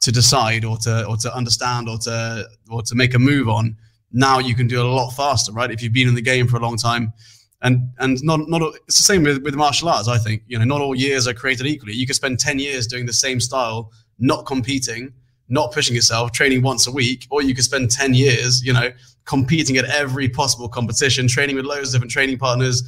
to 0.00 0.12
decide 0.12 0.64
or 0.64 0.76
to 0.78 1.06
or 1.06 1.16
to 1.16 1.34
understand 1.34 1.88
or 1.88 1.98
to 1.98 2.48
or 2.70 2.82
to 2.82 2.94
make 2.94 3.14
a 3.14 3.18
move 3.18 3.48
on 3.48 3.76
now 4.12 4.38
you 4.38 4.54
can 4.54 4.66
do 4.66 4.80
it 4.80 4.86
a 4.86 4.88
lot 4.88 5.10
faster 5.10 5.52
right? 5.52 5.70
If 5.70 5.82
you've 5.82 5.92
been 5.92 6.08
in 6.08 6.14
the 6.14 6.22
game 6.22 6.46
for 6.46 6.56
a 6.56 6.60
long 6.60 6.76
time. 6.76 7.12
And 7.60 7.90
and 7.98 8.22
not 8.22 8.48
not 8.48 8.62
it's 8.86 8.98
the 8.98 9.02
same 9.02 9.24
with, 9.24 9.42
with 9.42 9.56
martial 9.56 9.88
arts 9.88 10.06
i 10.06 10.16
think. 10.16 10.42
You 10.46 10.58
know 10.58 10.64
not 10.64 10.80
all 10.80 10.94
years 10.94 11.26
are 11.26 11.34
created 11.34 11.66
equally. 11.66 11.92
You 11.92 12.06
could 12.06 12.14
spend 12.14 12.38
10 12.38 12.60
years 12.60 12.86
doing 12.86 13.04
the 13.04 13.12
same 13.12 13.40
style 13.40 13.90
not 14.18 14.46
competing 14.46 15.12
not 15.48 15.72
pushing 15.72 15.96
yourself 15.96 16.30
training 16.30 16.62
once 16.62 16.86
a 16.86 16.92
week 16.92 17.26
or 17.30 17.42
you 17.42 17.54
could 17.54 17.64
spend 17.64 17.90
10 17.90 18.14
years 18.14 18.62
you 18.62 18.72
know 18.72 18.92
competing 19.24 19.76
at 19.76 19.84
every 19.86 20.28
possible 20.28 20.68
competition 20.68 21.26
training 21.26 21.56
with 21.56 21.64
loads 21.64 21.88
of 21.88 21.94
different 21.94 22.10
training 22.10 22.38
partners 22.38 22.82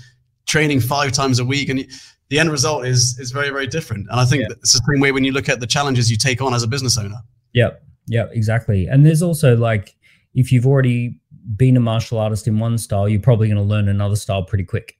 training 0.47 0.81
five 0.81 1.13
times 1.13 1.39
a 1.39 1.45
week. 1.45 1.69
And 1.69 1.87
the 2.29 2.39
end 2.39 2.51
result 2.51 2.85
is 2.85 3.19
is 3.19 3.31
very 3.31 3.51
very 3.51 3.67
different. 3.67 4.07
And 4.11 4.21
i 4.21 4.25
think 4.25 4.43
yeah. 4.43 4.57
it's 4.63 4.73
the 4.73 4.83
same 4.91 5.01
way 5.01 5.13
when 5.13 5.25
you 5.25 5.33
look 5.33 5.49
at 5.49 5.61
the 5.61 5.67
challenges 5.67 6.11
you 6.11 6.17
take 6.17 6.41
on 6.43 6.55
as 6.55 6.63
a 6.63 6.69
business 6.69 6.99
owner. 6.99 7.21
Yeah 7.53 7.71
yeah 8.07 8.27
exactly. 8.33 8.87
And 8.87 9.07
there's 9.07 9.23
also 9.23 9.57
like 9.57 9.97
if 10.35 10.53
you've 10.53 10.67
already 10.67 11.19
been 11.57 11.77
a 11.77 11.81
martial 11.81 12.19
artist 12.19 12.47
in 12.47 12.59
one 12.59 12.79
style 12.79 13.09
you're 13.09 13.21
probably 13.21 13.49
going 13.49 13.57
to 13.57 13.63
learn 13.63 13.89
another 13.89 14.17
style 14.17 14.43
pretty 14.43 14.65
quick 14.65 14.97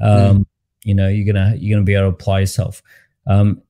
um, 0.00 0.38
mm. 0.38 0.46
you 0.84 0.94
know 0.94 1.08
you're 1.08 1.30
gonna 1.30 1.54
you're 1.56 1.76
gonna 1.76 1.84
be 1.84 1.94
able 1.94 2.10
to 2.10 2.14
apply 2.14 2.40
yourself 2.40 2.82
um, 3.26 3.62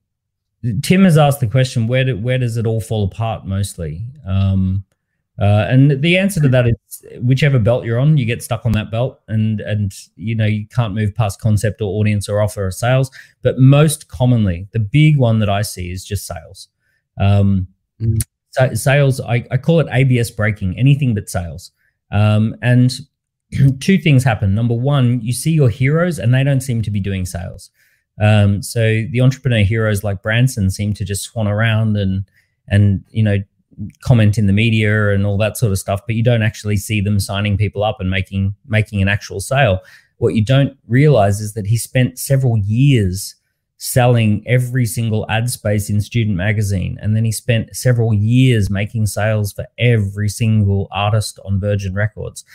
tim 0.81 1.03
has 1.03 1.17
asked 1.17 1.39
the 1.39 1.47
question 1.47 1.87
where 1.87 2.03
do, 2.03 2.17
where 2.17 2.37
does 2.37 2.57
it 2.57 2.65
all 2.65 2.81
fall 2.81 3.05
apart 3.05 3.45
mostly 3.45 4.05
um, 4.25 4.83
uh, 5.41 5.65
and 5.67 6.01
the 6.01 6.15
answer 6.17 6.39
to 6.39 6.47
that 6.47 6.67
is 6.67 7.05
whichever 7.19 7.57
belt 7.57 7.85
you're 7.85 7.99
on, 7.99 8.17
you 8.17 8.25
get 8.25 8.43
stuck 8.43 8.65
on 8.65 8.71
that 8.73 8.91
belt, 8.91 9.19
and 9.27 9.61
and 9.61 9.91
you 10.15 10.35
know 10.35 10.45
you 10.45 10.67
can't 10.67 10.93
move 10.93 11.15
past 11.15 11.41
concept 11.41 11.81
or 11.81 11.99
audience 11.99 12.29
or 12.29 12.39
offer 12.39 12.67
or 12.67 12.71
sales. 12.71 13.09
But 13.41 13.57
most 13.57 14.07
commonly, 14.07 14.67
the 14.73 14.79
big 14.79 15.17
one 15.17 15.39
that 15.39 15.49
I 15.49 15.63
see 15.63 15.91
is 15.91 16.05
just 16.05 16.27
sales. 16.27 16.67
Um, 17.19 17.67
mm. 17.99 18.21
Sales, 18.73 19.19
I, 19.19 19.45
I 19.51 19.57
call 19.57 19.79
it 19.79 19.87
ABS 19.91 20.31
breaking, 20.31 20.77
anything 20.77 21.13
but 21.13 21.29
sales. 21.29 21.71
Um, 22.11 22.55
and 22.61 22.93
two 23.79 23.97
things 23.97 24.23
happen. 24.23 24.55
Number 24.55 24.75
one, 24.75 25.21
you 25.21 25.33
see 25.33 25.51
your 25.51 25.69
heroes, 25.69 26.19
and 26.19 26.33
they 26.33 26.43
don't 26.43 26.61
seem 26.61 26.81
to 26.83 26.91
be 26.91 26.99
doing 26.99 27.25
sales. 27.25 27.69
Um, 28.21 28.61
so 28.61 28.79
the 29.11 29.21
entrepreneur 29.21 29.63
heroes 29.63 30.03
like 30.03 30.21
Branson 30.21 30.69
seem 30.69 30.93
to 30.93 31.05
just 31.05 31.23
swan 31.23 31.47
around 31.47 31.97
and 31.97 32.25
and 32.67 33.03
you 33.09 33.23
know 33.23 33.39
comment 34.01 34.37
in 34.37 34.45
the 34.45 34.53
media 34.53 35.09
and 35.13 35.25
all 35.25 35.37
that 35.37 35.57
sort 35.57 35.71
of 35.71 35.79
stuff, 35.79 36.01
but 36.05 36.15
you 36.15 36.23
don't 36.23 36.43
actually 36.43 36.77
see 36.77 37.01
them 37.01 37.19
signing 37.19 37.57
people 37.57 37.83
up 37.83 37.99
and 37.99 38.09
making 38.09 38.55
making 38.67 39.01
an 39.01 39.07
actual 39.07 39.39
sale. 39.39 39.79
What 40.17 40.35
you 40.35 40.45
don't 40.45 40.77
realize 40.87 41.41
is 41.41 41.53
that 41.53 41.65
he 41.65 41.77
spent 41.77 42.19
several 42.19 42.57
years 42.57 43.35
selling 43.83 44.41
every 44.47 44.85
single 44.85 45.29
ad 45.29 45.49
space 45.49 45.89
in 45.89 45.99
Student 45.99 46.37
Magazine, 46.37 46.97
and 47.01 47.17
then 47.17 47.25
he 47.25 47.33
spent 47.33 47.75
several 47.75 48.13
years 48.13 48.69
making 48.69 49.05
sales 49.07 49.51
for 49.51 49.65
every 49.77 50.29
single 50.29 50.87
artist 50.89 51.37
on 51.43 51.59
Virgin 51.59 51.93
Records. 51.93 52.45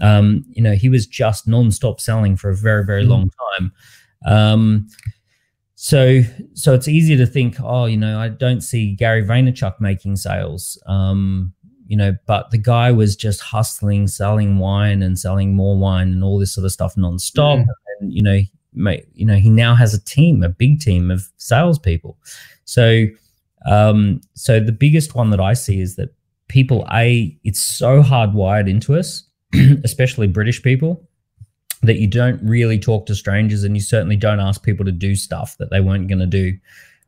Um, 0.00 0.44
you 0.48 0.62
know, 0.62 0.74
he 0.74 0.88
was 0.88 1.04
just 1.04 1.48
nonstop 1.48 2.00
selling 2.00 2.36
for 2.36 2.50
a 2.50 2.54
very, 2.54 2.84
very 2.84 3.04
mm. 3.04 3.08
long 3.08 3.30
time. 3.56 3.72
Um, 4.24 4.86
so 5.74 6.22
so 6.54 6.72
it's 6.72 6.86
easier 6.86 7.16
to 7.16 7.26
think, 7.26 7.56
oh, 7.60 7.86
you 7.86 7.96
know, 7.96 8.20
I 8.20 8.28
don't 8.28 8.60
see 8.60 8.94
Gary 8.94 9.24
Vaynerchuk 9.24 9.80
making 9.80 10.14
sales. 10.14 10.80
Um, 10.86 11.52
you 11.88 11.96
know, 11.96 12.14
but 12.26 12.52
the 12.52 12.58
guy 12.58 12.92
was 12.92 13.16
just 13.16 13.40
hustling, 13.40 14.06
selling 14.06 14.58
wine 14.58 15.02
and 15.02 15.18
selling 15.18 15.56
more 15.56 15.76
wine 15.76 16.12
and 16.12 16.22
all 16.22 16.38
this 16.38 16.54
sort 16.54 16.64
of 16.64 16.70
stuff 16.70 16.94
nonstop. 16.94 17.64
Mm. 17.64 17.66
And 18.00 18.12
you 18.12 18.22
know, 18.22 18.38
you 19.14 19.26
know, 19.26 19.36
he 19.36 19.50
now 19.50 19.74
has 19.74 19.94
a 19.94 20.04
team, 20.04 20.42
a 20.42 20.48
big 20.48 20.80
team 20.80 21.10
of 21.10 21.28
salespeople. 21.36 22.16
So, 22.64 23.06
um, 23.66 24.20
so 24.34 24.60
the 24.60 24.72
biggest 24.72 25.14
one 25.14 25.30
that 25.30 25.40
I 25.40 25.54
see 25.54 25.80
is 25.80 25.96
that 25.96 26.14
people, 26.48 26.86
a, 26.92 27.36
it's 27.42 27.60
so 27.60 28.02
hardwired 28.02 28.68
into 28.68 28.94
us, 28.94 29.24
especially 29.84 30.26
British 30.26 30.62
people, 30.62 31.02
that 31.82 31.96
you 31.96 32.06
don't 32.06 32.40
really 32.42 32.78
talk 32.78 33.06
to 33.06 33.14
strangers 33.14 33.64
and 33.64 33.76
you 33.76 33.82
certainly 33.82 34.16
don't 34.16 34.40
ask 34.40 34.62
people 34.62 34.84
to 34.84 34.92
do 34.92 35.14
stuff 35.14 35.56
that 35.58 35.70
they 35.70 35.80
weren't 35.80 36.08
going 36.08 36.18
to 36.18 36.26
do. 36.26 36.56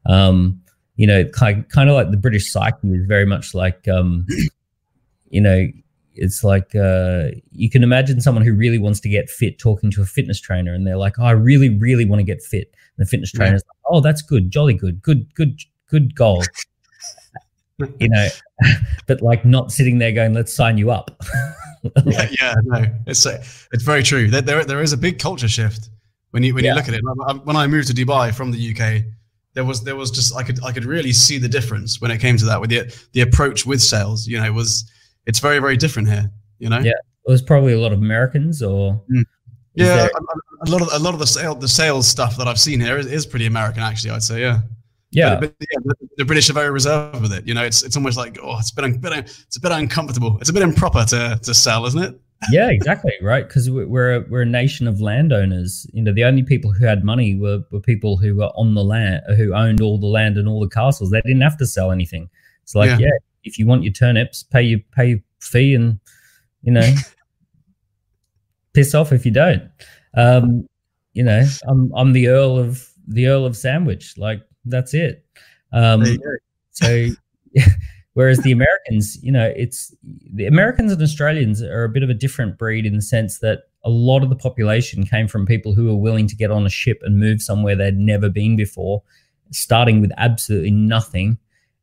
Um, 0.07 0.61
you 0.97 1.07
know, 1.07 1.25
kind 1.27 1.69
kind 1.71 1.89
of 1.89 1.95
like 1.95 2.11
the 2.11 2.16
British 2.16 2.51
psyche 2.51 2.89
is 2.89 3.07
very 3.07 3.27
much 3.27 3.55
like, 3.55 3.87
um, 3.89 4.27
you 5.31 5.41
know, 5.41 5.69
it's 6.19 6.45
like 6.45 6.75
uh, 6.75 7.29
you 7.51 7.71
can 7.71 7.83
imagine 7.83 8.21
someone 8.21 8.45
who 8.45 8.55
really 8.55 8.79
wants 8.79 9.01
to 9.01 9.09
get 9.09 9.31
fit 9.31 9.59
talking 9.59 9.91
to 9.93 10.03
a 10.03 10.05
fitness 10.05 10.41
trainer, 10.41 10.75
and 10.75 10.87
they're 10.87 10.97
like, 10.97 11.19
oh, 11.19 11.25
"I 11.25 11.31
really, 11.33 11.71
really 11.71 12.05
want 12.05 12.21
to 12.21 12.25
get 12.25 12.43
fit." 12.43 12.75
And 12.97 13.07
the 13.07 13.09
fitness 13.09 13.33
trainer's 13.33 13.62
yeah. 13.64 13.71
like, 13.91 13.97
"Oh, 13.97 14.01
that's 14.01 14.23
good, 14.23 14.51
jolly 14.51 14.75
good, 14.75 15.03
good, 15.03 15.33
good, 15.35 15.61
good 15.89 16.14
goal." 16.14 16.43
you 18.01 18.09
know, 18.09 18.29
but 19.07 19.23
like 19.23 19.45
not 19.45 19.73
sitting 19.73 19.99
there 19.99 20.12
going, 20.12 20.35
"Let's 20.35 20.53
sign 20.53 20.79
you 20.79 20.91
up." 20.91 21.11
yeah, 22.05 22.29
yeah, 22.41 22.55
no, 22.64 22.85
it's 23.07 23.25
uh, 23.25 23.43
it's 23.73 23.85
very 23.85 24.03
true. 24.03 24.31
There, 24.31 24.43
there, 24.43 24.64
there 24.64 24.83
is 24.83 24.93
a 24.93 24.97
big 24.97 25.19
culture 25.19 25.49
shift 25.49 25.91
when 26.31 26.43
you 26.43 26.55
when 26.55 26.64
yeah. 26.64 26.73
you 26.73 26.77
look 26.77 26.89
at 26.89 26.95
it. 26.95 27.03
When 27.45 27.57
I 27.57 27.66
moved 27.66 27.89
to 27.89 27.95
Dubai 27.95 28.35
from 28.35 28.51
the 28.51 28.75
UK, 28.75 29.05
there 29.55 29.64
was 29.64 29.83
there 29.85 29.97
was 29.97 30.11
just 30.11 30.37
I 30.37 30.43
could 30.43 30.62
I 30.64 30.73
could 30.73 30.85
really 30.85 31.12
see 31.12 31.39
the 31.39 31.49
difference 31.49 32.01
when 32.01 32.11
it 32.11 32.19
came 32.19 32.37
to 32.39 32.45
that 32.47 32.61
with 32.61 32.71
the 32.71 32.95
the 33.12 33.21
approach 33.21 33.64
with 33.66 33.81
sales. 33.81 34.27
You 34.27 34.41
know, 34.41 34.53
was 34.53 34.91
it's 35.29 35.39
very 35.39 35.61
very 35.61 35.76
different 35.76 36.09
here. 36.09 36.33
You 36.59 36.70
know, 36.70 36.81
yeah, 36.81 36.93
it 37.26 37.31
was 37.31 37.43
probably 37.43 37.74
a 37.74 37.79
lot 37.79 37.93
of 37.93 38.01
Americans 38.01 38.62
or. 38.62 39.01
Mm. 39.14 39.22
Yeah, 39.74 39.95
there... 39.95 40.07
a, 40.07 40.68
a, 40.68 40.70
lot 40.70 40.83
of 40.83 40.89
a 40.93 40.99
lot 40.99 41.14
of 41.14 41.20
the 41.20 41.26
sale 41.26 41.55
the 41.55 41.68
sales 41.68 42.09
stuff 42.09 42.37
that 42.39 42.49
I've 42.49 42.59
seen 42.59 42.81
here 42.81 42.99
is, 42.99 43.07
is 43.07 43.26
pretty 43.26 43.47
American 43.47 43.85
actually. 43.85 44.11
I'd 44.11 44.24
say, 44.24 44.41
yeah. 44.41 44.62
Yeah. 45.11 45.39
But, 45.39 45.57
but 45.57 45.68
yeah, 45.70 45.93
the 46.16 46.24
British 46.24 46.51
are 46.51 46.55
very 46.55 46.70
reserved 46.70 47.20
with 47.20 47.33
it. 47.33 47.47
You 47.47 47.55
know, 47.55 47.62
it's 47.62 47.85
it's 47.85 47.97
almost 47.97 48.16
like 48.16 48.39
oh, 48.43 48.59
it's 48.59 48.72
a 48.72 48.74
bit, 48.74 49.01
bit 49.01 49.12
it's 49.12 49.57
a 49.57 49.61
bit 49.61 49.70
uncomfortable. 49.70 50.37
It's 50.41 50.51
a 50.51 50.53
bit 50.53 50.62
improper 50.62 51.05
to 51.05 51.39
to 51.41 51.55
sell, 51.55 51.87
isn't 51.87 52.03
it? 52.03 52.20
yeah, 52.51 52.70
exactly. 52.70 53.12
Right, 53.20 53.47
because 53.47 53.68
we're 53.68 54.14
a, 54.14 54.20
we're 54.29 54.43
a 54.43 54.47
nation 54.47 54.87
of 54.87 55.01
landowners. 55.01 55.87
You 55.93 56.03
know, 56.03 56.12
the 56.12 56.24
only 56.24 56.43
people 56.43 56.72
who 56.72 56.85
had 56.85 57.05
money 57.05 57.35
were, 57.35 57.64
were 57.72 57.81
people 57.81 58.16
who 58.16 58.37
were 58.37 58.51
on 58.55 58.74
the 58.74 58.85
land, 58.85 59.22
who 59.37 59.55
owned 59.55 59.81
all 59.81 59.99
the 59.99 60.07
land 60.07 60.39
and 60.39 60.49
all 60.49 60.61
the 60.61 60.68
castles. 60.68 61.11
They 61.11 61.20
didn't 61.22 61.41
have 61.41 61.57
to 61.59 61.66
sell 61.66 61.91
anything. 61.91 62.31
It's 62.62 62.76
like, 62.76 62.91
yeah, 62.91 62.99
yeah 62.99 63.18
if 63.49 63.59
you 63.59 63.66
want 63.66 63.82
your 63.82 63.92
turnips, 63.92 64.42
pay 64.42 64.62
your 64.62 64.80
pay 64.94 65.09
your 65.11 65.18
fee, 65.40 65.74
and 65.74 65.99
you 66.62 66.72
know, 66.72 66.94
piss 68.74 68.94
off 68.94 69.12
if 69.12 69.26
you 69.26 69.32
don't. 69.32 69.62
Um, 70.14 70.68
you 71.12 71.22
know, 71.22 71.44
I'm 71.66 71.92
I'm 71.96 72.12
the 72.12 72.28
Earl 72.28 72.59
of 72.59 72.88
the 73.07 73.26
Earl 73.26 73.46
of 73.46 73.57
Sandwich. 73.57 74.16
Like 74.16 74.42
that's 74.64 74.94
it. 74.94 75.24
Um, 75.72 76.05
so, 76.70 77.09
whereas 78.12 78.38
the 78.38 78.53
Americans, 78.53 79.18
you 79.22 79.32
know, 79.32 79.53
it's 79.57 79.94
the 80.03 80.46
Americans 80.46 80.92
and 80.92 81.03
Australians 81.03 81.62
are 81.62 81.84
a 81.84 81.88
bit 81.88 82.03
of 82.03 82.11
a 82.11 82.14
different 82.14 82.59
breed 82.59 82.86
in 82.86 82.96
the 82.96 83.03
sense 83.03 83.40
that 83.40 83.62
a 83.84 83.90
lot 83.90 84.22
of 84.22 84.28
the 84.28 84.36
population 84.36 85.07
came 85.07 85.28
from 85.28 85.46
people 85.46 85.74
who 85.74 85.86
were 85.86 85.96
willing 85.96 86.26
to 86.26 86.36
get 86.36 86.51
on 86.51 86.66
a 86.66 86.70
ship 86.70 86.99
and 87.03 87.18
move 87.18 87.40
somewhere 87.40 87.76
they'd 87.76 87.96
never 87.96 88.28
been 88.28 88.57
before, 88.57 89.03
starting 89.51 90.01
with 90.01 90.12
absolutely 90.18 90.70
nothing 90.70 91.38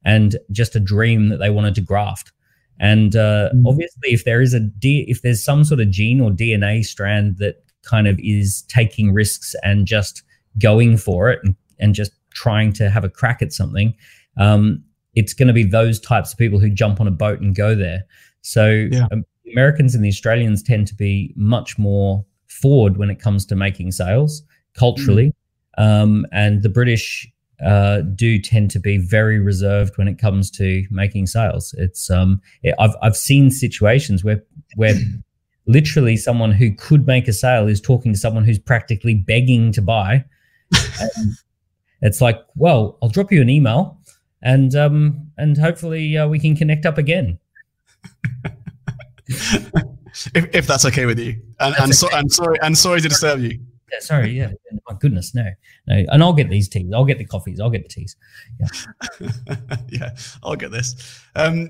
and 0.05 0.37
just 0.51 0.75
a 0.75 0.79
dream 0.79 1.29
that 1.29 1.37
they 1.37 1.49
wanted 1.49 1.75
to 1.75 1.81
graft. 1.81 2.31
And 2.79 3.15
uh, 3.15 3.49
mm. 3.53 3.63
obviously, 3.65 4.13
if 4.13 4.23
there 4.23 4.41
is 4.41 4.53
a 4.53 4.59
D, 4.59 5.05
if 5.07 5.21
there's 5.21 5.43
some 5.43 5.63
sort 5.63 5.79
of 5.79 5.89
gene 5.89 6.21
or 6.21 6.29
DNA 6.31 6.85
strand 6.85 7.37
that 7.39 7.63
kind 7.83 8.07
of 8.07 8.19
is 8.19 8.63
taking 8.63 9.13
risks 9.13 9.55
and 9.63 9.85
just 9.85 10.23
going 10.59 10.97
for 10.97 11.29
it 11.29 11.39
and, 11.43 11.55
and 11.79 11.95
just 11.95 12.11
trying 12.33 12.73
to 12.73 12.89
have 12.89 13.03
a 13.03 13.09
crack 13.09 13.41
at 13.41 13.51
something, 13.51 13.93
um, 14.37 14.83
it's 15.15 15.33
going 15.33 15.47
to 15.47 15.53
be 15.53 15.63
those 15.63 15.99
types 15.99 16.33
of 16.33 16.37
people 16.37 16.59
who 16.59 16.69
jump 16.69 16.99
on 16.99 17.07
a 17.07 17.11
boat 17.11 17.39
and 17.39 17.55
go 17.55 17.75
there. 17.75 18.03
So 18.41 18.87
yeah. 18.91 19.07
um, 19.11 19.23
Americans 19.51 19.95
and 19.95 20.03
the 20.03 20.09
Australians 20.09 20.61
tend 20.61 20.87
to 20.87 20.95
be 20.95 21.33
much 21.35 21.77
more 21.77 22.25
forward 22.47 22.97
when 22.97 23.09
it 23.09 23.19
comes 23.19 23.45
to 23.47 23.55
making 23.55 23.91
sales 23.91 24.43
culturally, 24.77 25.33
mm. 25.79 25.83
um, 25.83 26.25
and 26.33 26.61
the 26.61 26.69
British 26.69 27.27
uh, 27.63 28.01
do 28.01 28.39
tend 28.39 28.71
to 28.71 28.79
be 28.79 28.97
very 28.97 29.39
reserved 29.39 29.97
when 29.97 30.07
it 30.07 30.17
comes 30.17 30.51
to 30.51 30.85
making 30.89 31.27
sales. 31.27 31.73
It's 31.77 32.09
um, 32.09 32.41
I've 32.79 32.95
I've 33.01 33.17
seen 33.17 33.51
situations 33.51 34.23
where 34.23 34.43
where 34.75 34.95
literally 35.67 36.17
someone 36.17 36.51
who 36.51 36.73
could 36.73 37.07
make 37.07 37.27
a 37.27 37.33
sale 37.33 37.67
is 37.67 37.81
talking 37.81 38.13
to 38.13 38.19
someone 38.19 38.43
who's 38.43 38.59
practically 38.59 39.15
begging 39.15 39.71
to 39.73 39.81
buy. 39.81 40.25
it's 42.01 42.21
like, 42.21 42.39
well, 42.55 42.97
I'll 43.01 43.09
drop 43.09 43.31
you 43.31 43.41
an 43.41 43.49
email, 43.49 43.99
and 44.41 44.75
um, 44.75 45.31
and 45.37 45.57
hopefully 45.57 46.17
uh, 46.17 46.27
we 46.27 46.39
can 46.39 46.55
connect 46.55 46.85
up 46.85 46.97
again. 46.97 47.39
if, 49.27 49.73
if 50.33 50.67
that's 50.67 50.85
okay 50.85 51.05
with 51.05 51.19
you, 51.19 51.41
and, 51.59 51.75
and, 51.79 51.95
so, 51.95 52.09
and 52.13 52.31
sorry, 52.31 52.57
and 52.61 52.77
sorry 52.77 53.01
to 53.01 53.09
disturb 53.09 53.39
you. 53.39 53.59
Yeah, 53.95 54.05
sorry, 54.05 54.31
yeah. 54.31 54.51
My 54.89 54.95
goodness, 54.99 55.33
no, 55.33 55.45
no. 55.87 56.05
And 56.09 56.21
I'll 56.21 56.33
get 56.33 56.49
these 56.49 56.67
teas. 56.67 56.91
I'll 56.93 57.05
get 57.05 57.17
the 57.17 57.25
coffees. 57.25 57.59
I'll 57.59 57.69
get 57.69 57.83
the 57.83 57.89
teas. 57.89 58.15
Yeah, 58.59 59.29
yeah. 59.89 60.15
I'll 60.43 60.55
get 60.55 60.71
this. 60.71 61.21
Um, 61.35 61.69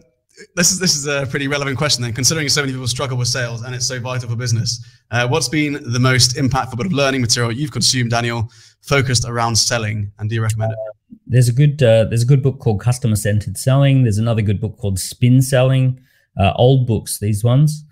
this 0.55 0.71
is 0.71 0.79
this 0.79 0.95
is 0.95 1.07
a 1.07 1.25
pretty 1.27 1.47
relevant 1.47 1.77
question 1.77 2.03
then, 2.03 2.13
considering 2.13 2.49
so 2.49 2.61
many 2.61 2.73
people 2.73 2.87
struggle 2.87 3.17
with 3.17 3.27
sales 3.27 3.61
and 3.61 3.73
it's 3.73 3.85
so 3.85 3.99
vital 3.99 4.29
for 4.29 4.35
business. 4.35 4.85
Uh, 5.11 5.27
what's 5.27 5.47
been 5.47 5.79
the 5.93 5.99
most 5.99 6.35
impactful 6.35 6.77
bit 6.77 6.85
of 6.85 6.93
learning 6.93 7.21
material 7.21 7.51
you've 7.51 7.71
consumed, 7.71 8.11
Daniel, 8.11 8.49
focused 8.81 9.25
around 9.25 9.55
selling, 9.55 10.11
and 10.19 10.29
do 10.29 10.35
you 10.35 10.41
recommend 10.41 10.73
it? 10.73 10.77
Uh, 10.77 11.15
there's 11.27 11.47
a 11.47 11.53
good 11.53 11.81
uh, 11.81 12.05
there's 12.05 12.23
a 12.23 12.27
good 12.27 12.43
book 12.43 12.59
called 12.59 12.81
Customer 12.81 13.15
Centered 13.15 13.57
Selling. 13.57 14.03
There's 14.03 14.17
another 14.17 14.41
good 14.41 14.59
book 14.59 14.77
called 14.77 14.99
Spin 14.99 15.41
Selling. 15.41 15.99
Uh, 16.37 16.51
old 16.57 16.85
books, 16.85 17.19
these 17.19 17.45
ones, 17.45 17.85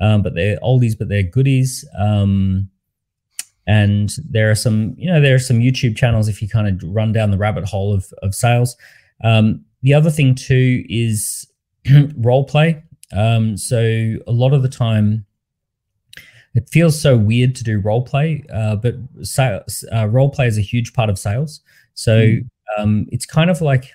um, 0.00 0.22
but 0.22 0.34
they're 0.34 0.58
oldies, 0.60 0.96
but 0.96 1.08
they're 1.08 1.24
goodies. 1.24 1.84
Um, 1.98 2.70
and 3.68 4.16
there 4.26 4.50
are 4.50 4.54
some, 4.54 4.94
you 4.96 5.12
know, 5.12 5.20
there 5.20 5.34
are 5.34 5.38
some 5.38 5.58
YouTube 5.58 5.94
channels 5.94 6.26
if 6.26 6.40
you 6.40 6.48
kind 6.48 6.66
of 6.66 6.90
run 6.90 7.12
down 7.12 7.30
the 7.30 7.36
rabbit 7.36 7.66
hole 7.66 7.92
of 7.92 8.10
of 8.22 8.34
sales. 8.34 8.74
Um, 9.22 9.64
the 9.82 9.92
other 9.92 10.10
thing 10.10 10.34
too 10.34 10.84
is 10.88 11.46
role 12.16 12.44
play. 12.44 12.82
Um, 13.14 13.58
so 13.58 14.16
a 14.26 14.32
lot 14.32 14.54
of 14.54 14.62
the 14.62 14.70
time, 14.70 15.26
it 16.54 16.68
feels 16.70 17.00
so 17.00 17.16
weird 17.16 17.54
to 17.56 17.64
do 17.64 17.78
role 17.78 18.02
play, 18.02 18.42
uh, 18.52 18.76
but 18.76 18.94
sales, 19.22 19.84
uh, 19.92 20.08
role 20.08 20.30
play 20.30 20.46
is 20.46 20.56
a 20.56 20.62
huge 20.62 20.94
part 20.94 21.10
of 21.10 21.18
sales. 21.18 21.60
So 21.92 22.20
mm. 22.20 22.48
um, 22.78 23.06
it's 23.12 23.26
kind 23.26 23.50
of 23.50 23.60
like 23.60 23.92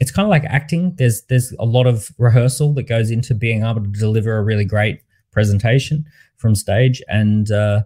it's 0.00 0.10
kind 0.10 0.26
of 0.26 0.30
like 0.30 0.44
acting. 0.44 0.96
There's 0.96 1.22
there's 1.28 1.52
a 1.60 1.64
lot 1.64 1.86
of 1.86 2.10
rehearsal 2.18 2.74
that 2.74 2.88
goes 2.88 3.12
into 3.12 3.32
being 3.32 3.62
able 3.62 3.82
to 3.82 3.88
deliver 3.90 4.36
a 4.38 4.42
really 4.42 4.64
great 4.64 5.02
presentation 5.30 6.04
from 6.36 6.56
stage, 6.56 7.00
and 7.06 7.52
uh, 7.52 7.84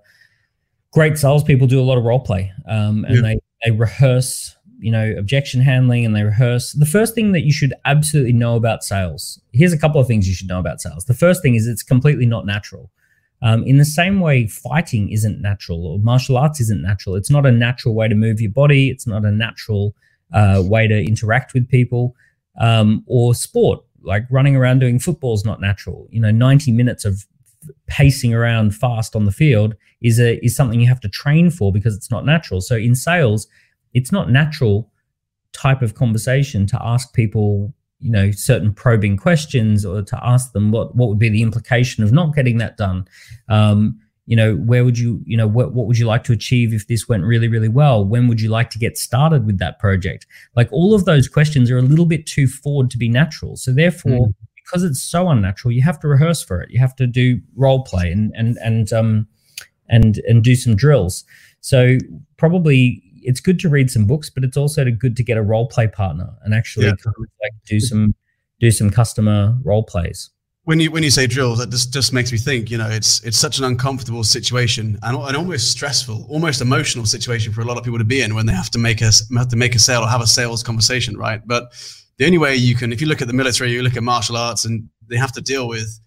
great 0.92 1.18
salespeople 1.18 1.66
do 1.66 1.80
a 1.80 1.82
lot 1.82 1.98
of 1.98 2.04
role 2.04 2.20
play, 2.20 2.52
um, 2.68 3.04
and 3.04 3.16
yeah. 3.16 3.22
they 3.22 3.38
they 3.64 3.70
rehearse 3.72 4.54
you 4.80 4.92
know, 4.92 5.12
objection 5.18 5.60
handling 5.60 6.04
and 6.04 6.14
they 6.14 6.22
rehearse. 6.22 6.72
The 6.72 6.86
first 6.86 7.14
thing 7.14 7.32
that 7.32 7.42
you 7.42 7.52
should 7.52 7.74
absolutely 7.84 8.32
know 8.32 8.54
about 8.54 8.84
sales 8.84 9.40
here's 9.52 9.72
a 9.72 9.78
couple 9.78 10.00
of 10.00 10.06
things 10.06 10.28
you 10.28 10.34
should 10.34 10.48
know 10.48 10.60
about 10.60 10.80
sales. 10.80 11.04
The 11.04 11.14
first 11.14 11.42
thing 11.42 11.56
is 11.56 11.66
it's 11.66 11.82
completely 11.82 12.26
not 12.26 12.46
natural. 12.46 12.90
Um, 13.42 13.64
in 13.64 13.78
the 13.78 13.84
same 13.84 14.20
way, 14.20 14.46
fighting 14.46 15.10
isn't 15.10 15.40
natural 15.40 15.86
or 15.86 15.98
martial 15.98 16.36
arts 16.36 16.60
isn't 16.60 16.82
natural. 16.82 17.16
It's 17.16 17.30
not 17.30 17.46
a 17.46 17.52
natural 17.52 17.94
way 17.94 18.08
to 18.08 18.14
move 18.14 18.40
your 18.40 18.50
body, 18.50 18.88
it's 18.88 19.06
not 19.06 19.24
a 19.24 19.32
natural 19.32 19.94
uh, 20.32 20.62
way 20.64 20.86
to 20.86 20.96
interact 20.96 21.54
with 21.54 21.68
people. 21.68 22.14
Um, 22.60 23.04
or 23.06 23.34
sport, 23.34 23.84
like 24.02 24.24
running 24.30 24.56
around 24.56 24.80
doing 24.80 24.98
football, 24.98 25.34
is 25.34 25.44
not 25.44 25.60
natural. 25.60 26.08
You 26.10 26.20
know, 26.20 26.32
90 26.32 26.72
minutes 26.72 27.04
of 27.04 27.24
pacing 27.86 28.34
around 28.34 28.74
fast 28.74 29.16
on 29.16 29.24
the 29.24 29.32
field 29.32 29.74
is 30.00 30.18
a 30.20 30.44
is 30.44 30.54
something 30.54 30.80
you 30.80 30.88
have 30.88 31.00
to 31.00 31.08
train 31.08 31.50
for 31.50 31.72
because 31.72 31.96
it's 31.96 32.10
not 32.10 32.24
natural. 32.24 32.60
So 32.60 32.76
in 32.76 32.94
sales, 32.94 33.46
it's 33.94 34.12
not 34.12 34.30
natural 34.30 34.90
type 35.52 35.82
of 35.82 35.94
conversation 35.94 36.66
to 36.66 36.78
ask 36.82 37.12
people 37.14 37.74
you 38.00 38.10
know 38.10 38.30
certain 38.30 38.72
probing 38.72 39.16
questions 39.16 39.84
or 39.84 40.02
to 40.02 40.18
ask 40.24 40.52
them 40.52 40.70
what 40.70 40.94
what 40.94 41.08
would 41.08 41.18
be 41.18 41.28
the 41.28 41.42
implication 41.42 42.04
of 42.04 42.12
not 42.12 42.34
getting 42.34 42.58
that 42.58 42.76
done 42.76 43.06
um, 43.48 43.98
you 44.26 44.36
know 44.36 44.56
where 44.56 44.84
would 44.84 44.98
you 44.98 45.20
you 45.24 45.36
know 45.36 45.46
what, 45.46 45.72
what 45.72 45.86
would 45.86 45.98
you 45.98 46.06
like 46.06 46.22
to 46.22 46.32
achieve 46.32 46.72
if 46.72 46.86
this 46.86 47.08
went 47.08 47.24
really 47.24 47.48
really 47.48 47.68
well 47.68 48.04
when 48.04 48.28
would 48.28 48.40
you 48.40 48.50
like 48.50 48.70
to 48.70 48.78
get 48.78 48.96
started 48.96 49.46
with 49.46 49.58
that 49.58 49.78
project 49.78 50.26
like 50.54 50.68
all 50.70 50.94
of 50.94 51.06
those 51.06 51.26
questions 51.28 51.70
are 51.70 51.78
a 51.78 51.82
little 51.82 52.06
bit 52.06 52.26
too 52.26 52.46
forward 52.46 52.90
to 52.90 52.98
be 52.98 53.08
natural 53.08 53.56
so 53.56 53.72
therefore 53.72 54.28
mm. 54.28 54.34
Because 54.68 54.84
it's 54.84 55.02
so 55.02 55.28
unnatural 55.28 55.72
you 55.72 55.82
have 55.82 55.98
to 55.98 56.08
rehearse 56.08 56.42
for 56.42 56.60
it 56.60 56.70
you 56.70 56.78
have 56.78 56.94
to 56.94 57.06
do 57.06 57.40
role 57.56 57.82
play 57.84 58.10
and 58.10 58.32
and 58.36 58.58
and 58.58 58.92
um 58.92 59.26
and 59.88 60.18
and 60.28 60.44
do 60.44 60.54
some 60.54 60.76
drills 60.76 61.24
so 61.60 61.96
probably 62.36 63.02
it's 63.22 63.40
good 63.40 63.58
to 63.60 63.68
read 63.68 63.90
some 63.90 64.06
books, 64.06 64.30
but 64.30 64.44
it's 64.44 64.56
also 64.56 64.84
good 64.90 65.16
to 65.16 65.22
get 65.22 65.36
a 65.36 65.42
role 65.42 65.68
play 65.68 65.86
partner 65.86 66.30
and 66.42 66.54
actually 66.54 66.86
yeah. 66.86 66.92
kind 66.92 67.14
of 67.18 67.26
like 67.42 67.52
do 67.66 67.80
some 67.80 68.14
do 68.60 68.70
some 68.70 68.90
customer 68.90 69.56
role 69.62 69.82
plays. 69.82 70.30
When 70.64 70.80
you 70.80 70.90
when 70.90 71.02
you 71.02 71.10
say 71.10 71.26
drills, 71.26 71.58
that 71.58 71.70
just, 71.70 71.92
just 71.92 72.12
makes 72.12 72.30
me 72.30 72.38
think. 72.38 72.70
You 72.70 72.78
know, 72.78 72.88
it's 72.88 73.22
it's 73.24 73.38
such 73.38 73.58
an 73.58 73.64
uncomfortable 73.64 74.24
situation 74.24 74.98
and 75.02 75.16
an 75.16 75.36
almost 75.36 75.70
stressful, 75.70 76.26
almost 76.28 76.60
emotional 76.60 77.06
situation 77.06 77.52
for 77.52 77.62
a 77.62 77.64
lot 77.64 77.78
of 77.78 77.84
people 77.84 77.98
to 77.98 78.04
be 78.04 78.20
in 78.20 78.34
when 78.34 78.46
they 78.46 78.52
have 78.52 78.70
to 78.70 78.78
make 78.78 79.00
a 79.00 79.10
have 79.36 79.48
to 79.48 79.56
make 79.56 79.74
a 79.74 79.78
sale 79.78 80.02
or 80.02 80.08
have 80.08 80.20
a 80.20 80.26
sales 80.26 80.62
conversation, 80.62 81.16
right? 81.16 81.40
But 81.46 81.72
the 82.18 82.26
only 82.26 82.38
way 82.38 82.56
you 82.56 82.74
can, 82.74 82.92
if 82.92 83.00
you 83.00 83.06
look 83.06 83.22
at 83.22 83.28
the 83.28 83.34
military, 83.34 83.72
you 83.72 83.82
look 83.82 83.96
at 83.96 84.02
martial 84.02 84.36
arts, 84.36 84.64
and 84.64 84.88
they 85.08 85.16
have 85.16 85.32
to 85.32 85.40
deal 85.40 85.68
with 85.68 86.00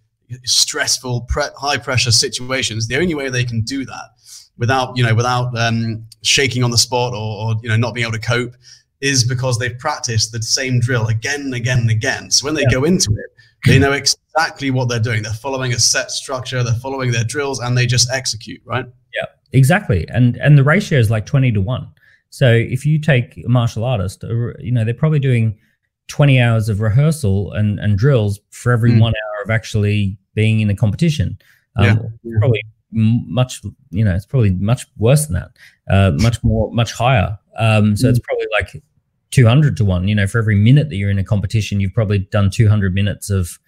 stressful, 0.43 1.21
pre- 1.21 1.43
high 1.57 1.77
pressure 1.77 2.11
situations. 2.11 2.87
The 2.87 2.97
only 2.97 3.15
way 3.15 3.29
they 3.29 3.43
can 3.43 3.61
do 3.61 3.85
that 3.85 4.09
without 4.57 4.95
you 4.95 5.03
know 5.03 5.15
without 5.15 5.57
um, 5.57 6.05
shaking 6.21 6.63
on 6.63 6.71
the 6.71 6.77
spot 6.77 7.13
or, 7.13 7.17
or, 7.17 7.55
you 7.63 7.69
know 7.69 7.75
not 7.75 7.93
being 7.93 8.05
able 8.05 8.17
to 8.17 8.25
cope 8.25 8.53
is 9.01 9.23
because 9.23 9.57
they've 9.57 9.79
practiced 9.79 10.31
the 10.31 10.41
same 10.41 10.79
drill 10.79 11.07
again 11.07 11.41
and 11.41 11.55
again 11.55 11.79
and 11.79 11.89
again. 11.89 12.29
So 12.29 12.45
when 12.45 12.53
they 12.53 12.61
yeah. 12.61 12.71
go 12.71 12.83
into 12.83 13.09
it, 13.11 13.31
they 13.65 13.79
know 13.79 13.93
exactly 13.93 14.69
what 14.69 14.89
they're 14.89 14.99
doing. 14.99 15.23
They're 15.23 15.33
following 15.33 15.73
a 15.73 15.79
set 15.79 16.11
structure. 16.11 16.61
They're 16.61 16.75
following 16.75 17.11
their 17.11 17.23
drills, 17.23 17.59
and 17.59 17.75
they 17.75 17.87
just 17.87 18.11
execute. 18.11 18.61
Right? 18.63 18.85
Yeah, 19.15 19.25
exactly. 19.53 20.07
And 20.09 20.37
and 20.37 20.57
the 20.57 20.63
ratio 20.63 20.99
is 20.99 21.09
like 21.09 21.25
twenty 21.25 21.51
to 21.51 21.61
one. 21.61 21.87
So 22.29 22.51
if 22.51 22.85
you 22.85 22.99
take 22.99 23.43
a 23.43 23.49
martial 23.49 23.83
artist, 23.83 24.23
uh, 24.23 24.53
you 24.59 24.71
know 24.71 24.85
they're 24.85 24.93
probably 24.93 25.19
doing 25.19 25.57
20 26.11 26.41
hours 26.41 26.67
of 26.67 26.81
rehearsal 26.81 27.53
and, 27.53 27.79
and 27.79 27.97
drills 27.97 28.39
for 28.49 28.73
every 28.73 28.91
mm. 28.91 28.99
one 28.99 29.13
hour 29.13 29.43
of 29.43 29.49
actually 29.49 30.17
being 30.35 30.59
in 30.59 30.69
a 30.69 30.75
competition. 30.75 31.37
Um, 31.77 31.85
yeah. 32.23 32.37
Probably 32.39 32.61
much 32.91 33.61
you 33.91 34.03
know 34.03 34.13
it's 34.13 34.25
probably 34.25 34.51
much 34.51 34.85
worse 34.97 35.25
than 35.27 35.35
that 35.35 35.51
uh, 35.89 36.11
much 36.21 36.43
more 36.43 36.69
much 36.73 36.91
higher 36.91 37.39
um, 37.57 37.95
so 37.95 38.05
mm. 38.05 38.09
it's 38.09 38.19
probably 38.19 38.45
like 38.51 38.83
200 39.31 39.77
to 39.77 39.85
1 39.85 40.09
you 40.09 40.13
know 40.13 40.27
for 40.27 40.39
every 40.39 40.55
minute 40.55 40.89
that 40.89 40.97
you're 40.97 41.09
in 41.09 41.17
a 41.17 41.23
competition 41.23 41.79
you've 41.79 41.93
probably 41.93 42.19
done 42.19 42.49
200 42.49 42.93
minutes 42.93 43.29
of 43.29 43.59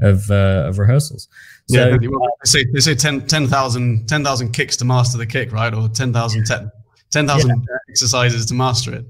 of 0.00 0.30
uh, 0.30 0.64
of 0.66 0.78
rehearsals 0.78 1.28
so 1.68 1.90
yeah, 1.90 1.98
they 1.98 2.08
say, 2.44 2.64
they 2.72 2.80
say 2.80 2.94
10,000 2.94 4.08
10, 4.08 4.24
10, 4.24 4.36
10, 4.36 4.52
kicks 4.52 4.78
to 4.78 4.86
master 4.86 5.18
the 5.18 5.26
kick 5.26 5.52
right 5.52 5.74
or 5.74 5.86
10,000 5.86 6.46
10,000 6.46 6.68
10, 7.10 7.26
yeah. 7.28 7.76
exercises 7.90 8.46
to 8.46 8.54
master 8.54 8.94
it 8.94 9.04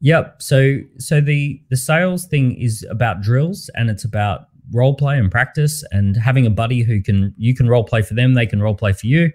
Yep. 0.00 0.40
So 0.42 0.78
so 0.98 1.20
the 1.20 1.60
the 1.70 1.76
sales 1.76 2.26
thing 2.26 2.54
is 2.60 2.86
about 2.90 3.20
drills 3.20 3.70
and 3.74 3.90
it's 3.90 4.04
about 4.04 4.48
role 4.72 4.94
play 4.94 5.18
and 5.18 5.30
practice 5.30 5.82
and 5.90 6.16
having 6.16 6.46
a 6.46 6.50
buddy 6.50 6.82
who 6.82 7.02
can 7.02 7.34
you 7.36 7.54
can 7.54 7.68
role 7.68 7.84
play 7.84 8.02
for 8.02 8.14
them 8.14 8.34
they 8.34 8.44
can 8.46 8.60
role 8.60 8.74
play 8.74 8.92
for 8.92 9.06
you 9.06 9.32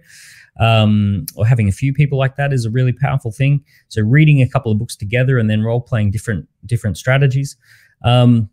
um, 0.59 1.25
or 1.35 1.43
having 1.47 1.67
a 1.67 1.71
few 1.71 1.91
people 1.91 2.19
like 2.19 2.35
that 2.35 2.53
is 2.53 2.65
a 2.65 2.69
really 2.69 2.93
powerful 2.93 3.31
thing 3.31 3.63
so 3.87 3.99
reading 4.03 4.43
a 4.43 4.47
couple 4.47 4.71
of 4.71 4.77
books 4.77 4.95
together 4.95 5.39
and 5.39 5.49
then 5.49 5.63
role 5.63 5.81
playing 5.81 6.11
different 6.11 6.47
different 6.67 6.99
strategies 6.99 7.57
um, 8.05 8.47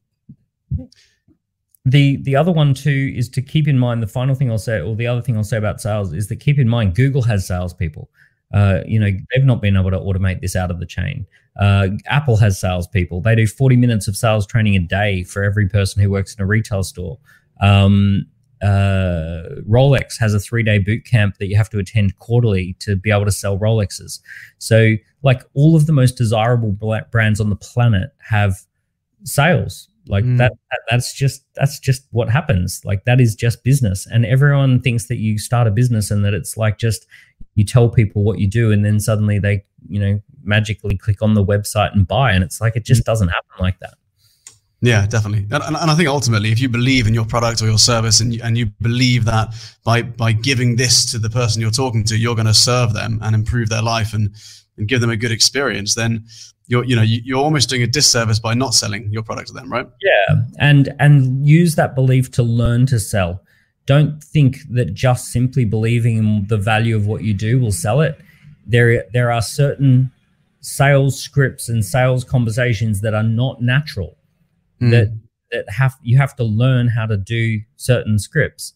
the 1.84 2.18
the 2.22 2.36
other 2.36 2.52
one 2.52 2.74
too 2.74 3.12
is 3.16 3.28
to 3.30 3.42
keep 3.42 3.66
in 3.66 3.78
mind 3.78 4.02
the 4.02 4.06
final 4.06 4.34
thing 4.34 4.50
I'll 4.50 4.58
say, 4.58 4.80
or 4.80 4.94
the 4.94 5.06
other 5.06 5.22
thing 5.22 5.36
I'll 5.36 5.44
say 5.44 5.56
about 5.56 5.80
sales 5.80 6.12
is 6.12 6.28
that 6.28 6.36
keep 6.36 6.58
in 6.58 6.68
mind 6.68 6.94
Google 6.94 7.22
has 7.22 7.46
salespeople. 7.46 8.10
Uh, 8.52 8.80
you 8.86 8.98
know, 8.98 9.10
they've 9.32 9.44
not 9.44 9.62
been 9.62 9.76
able 9.76 9.90
to 9.90 9.98
automate 9.98 10.40
this 10.40 10.56
out 10.56 10.70
of 10.70 10.80
the 10.80 10.86
chain. 10.86 11.26
Uh, 11.58 11.88
Apple 12.06 12.36
has 12.36 12.58
salespeople. 12.58 13.20
They 13.20 13.34
do 13.34 13.46
40 13.46 13.76
minutes 13.76 14.08
of 14.08 14.16
sales 14.16 14.46
training 14.46 14.76
a 14.76 14.80
day 14.80 15.22
for 15.24 15.42
every 15.42 15.68
person 15.68 16.02
who 16.02 16.10
works 16.10 16.34
in 16.34 16.42
a 16.42 16.46
retail 16.46 16.82
store. 16.82 17.18
Um, 17.60 18.26
uh, 18.62 19.42
Rolex 19.68 20.18
has 20.18 20.34
a 20.34 20.40
three 20.40 20.62
day 20.62 20.78
boot 20.78 21.04
camp 21.04 21.38
that 21.38 21.46
you 21.46 21.56
have 21.56 21.70
to 21.70 21.78
attend 21.78 22.18
quarterly 22.18 22.76
to 22.80 22.96
be 22.96 23.10
able 23.10 23.24
to 23.24 23.32
sell 23.32 23.58
Rolexes. 23.58 24.20
So, 24.58 24.94
like 25.22 25.42
all 25.54 25.76
of 25.76 25.86
the 25.86 25.92
most 25.92 26.16
desirable 26.16 26.72
brands 27.10 27.40
on 27.40 27.50
the 27.50 27.56
planet 27.56 28.10
have 28.18 28.56
sales. 29.24 29.88
Like 30.10 30.24
mm. 30.24 30.38
that, 30.38 30.52
that, 30.70 30.80
that's 30.90 31.14
just 31.14 31.44
that's 31.54 31.78
just 31.78 32.06
what 32.10 32.28
happens. 32.28 32.82
Like 32.84 33.04
that 33.04 33.20
is 33.20 33.34
just 33.34 33.64
business, 33.64 34.06
and 34.06 34.26
everyone 34.26 34.80
thinks 34.80 35.06
that 35.06 35.16
you 35.16 35.38
start 35.38 35.66
a 35.66 35.70
business 35.70 36.10
and 36.10 36.24
that 36.24 36.34
it's 36.34 36.56
like 36.56 36.78
just 36.78 37.06
you 37.54 37.64
tell 37.64 37.88
people 37.88 38.22
what 38.22 38.38
you 38.38 38.46
do, 38.46 38.72
and 38.72 38.84
then 38.84 39.00
suddenly 39.00 39.38
they, 39.38 39.64
you 39.88 40.00
know, 40.00 40.20
magically 40.42 40.96
click 40.96 41.22
on 41.22 41.34
the 41.34 41.44
website 41.44 41.92
and 41.92 42.06
buy. 42.06 42.32
And 42.32 42.44
it's 42.44 42.60
like, 42.60 42.76
it 42.76 42.84
just 42.84 43.04
doesn't 43.04 43.28
happen 43.28 43.50
like 43.58 43.78
that. 43.80 43.94
Yeah, 44.82 45.06
definitely. 45.06 45.46
And, 45.50 45.62
and, 45.62 45.76
I 45.76 45.94
think 45.94 46.08
ultimately, 46.08 46.52
if 46.52 46.58
you 46.58 46.68
believe 46.68 47.06
in 47.06 47.12
your 47.12 47.26
product 47.26 47.60
or 47.60 47.66
your 47.66 47.78
service 47.78 48.20
and 48.20 48.34
you, 48.34 48.40
and 48.42 48.56
you 48.56 48.66
believe 48.80 49.26
that 49.26 49.54
by, 49.84 50.02
by 50.02 50.32
giving 50.32 50.76
this 50.76 51.10
to 51.12 51.18
the 51.18 51.28
person 51.28 51.60
you're 51.60 51.70
talking 51.70 52.02
to, 52.04 52.16
you're 52.16 52.34
going 52.34 52.46
to 52.46 52.54
serve 52.54 52.94
them 52.94 53.18
and 53.22 53.34
improve 53.34 53.68
their 53.68 53.82
life 53.82 54.14
and, 54.14 54.34
and 54.78 54.88
give 54.88 55.02
them 55.02 55.10
a 55.10 55.18
good 55.18 55.32
experience, 55.32 55.94
then 55.94 56.24
you're 56.70 56.84
you 56.84 56.94
know 56.94 57.02
you, 57.02 57.36
are 57.36 57.42
almost 57.42 57.68
doing 57.68 57.82
a 57.82 57.86
disservice 57.86 58.38
by 58.38 58.54
not 58.54 58.74
selling 58.74 59.12
your 59.12 59.24
product 59.24 59.48
to 59.48 59.52
them, 59.52 59.70
right? 59.70 59.86
Yeah, 60.00 60.42
and 60.58 60.94
and 61.00 61.46
use 61.46 61.74
that 61.74 61.96
belief 61.96 62.30
to 62.32 62.44
learn 62.44 62.86
to 62.86 63.00
sell. 63.00 63.42
Don't 63.86 64.22
think 64.22 64.58
that 64.70 64.94
just 64.94 65.32
simply 65.32 65.64
believing 65.64 66.16
in 66.18 66.46
the 66.46 66.56
value 66.56 66.94
of 66.94 67.06
what 67.06 67.24
you 67.24 67.34
do 67.34 67.58
will 67.58 67.72
sell 67.72 68.00
it. 68.00 68.20
There 68.66 69.04
there 69.12 69.32
are 69.32 69.42
certain 69.42 70.12
sales 70.60 71.20
scripts 71.20 71.68
and 71.68 71.84
sales 71.84 72.22
conversations 72.22 73.00
that 73.00 73.14
are 73.14 73.24
not 73.24 73.60
natural. 73.60 74.16
Mm. 74.80 74.90
That 74.92 75.18
that 75.50 75.68
have 75.70 75.96
you 76.02 76.18
have 76.18 76.36
to 76.36 76.44
learn 76.44 76.86
how 76.86 77.06
to 77.06 77.16
do 77.16 77.60
certain 77.76 78.20
scripts. 78.20 78.74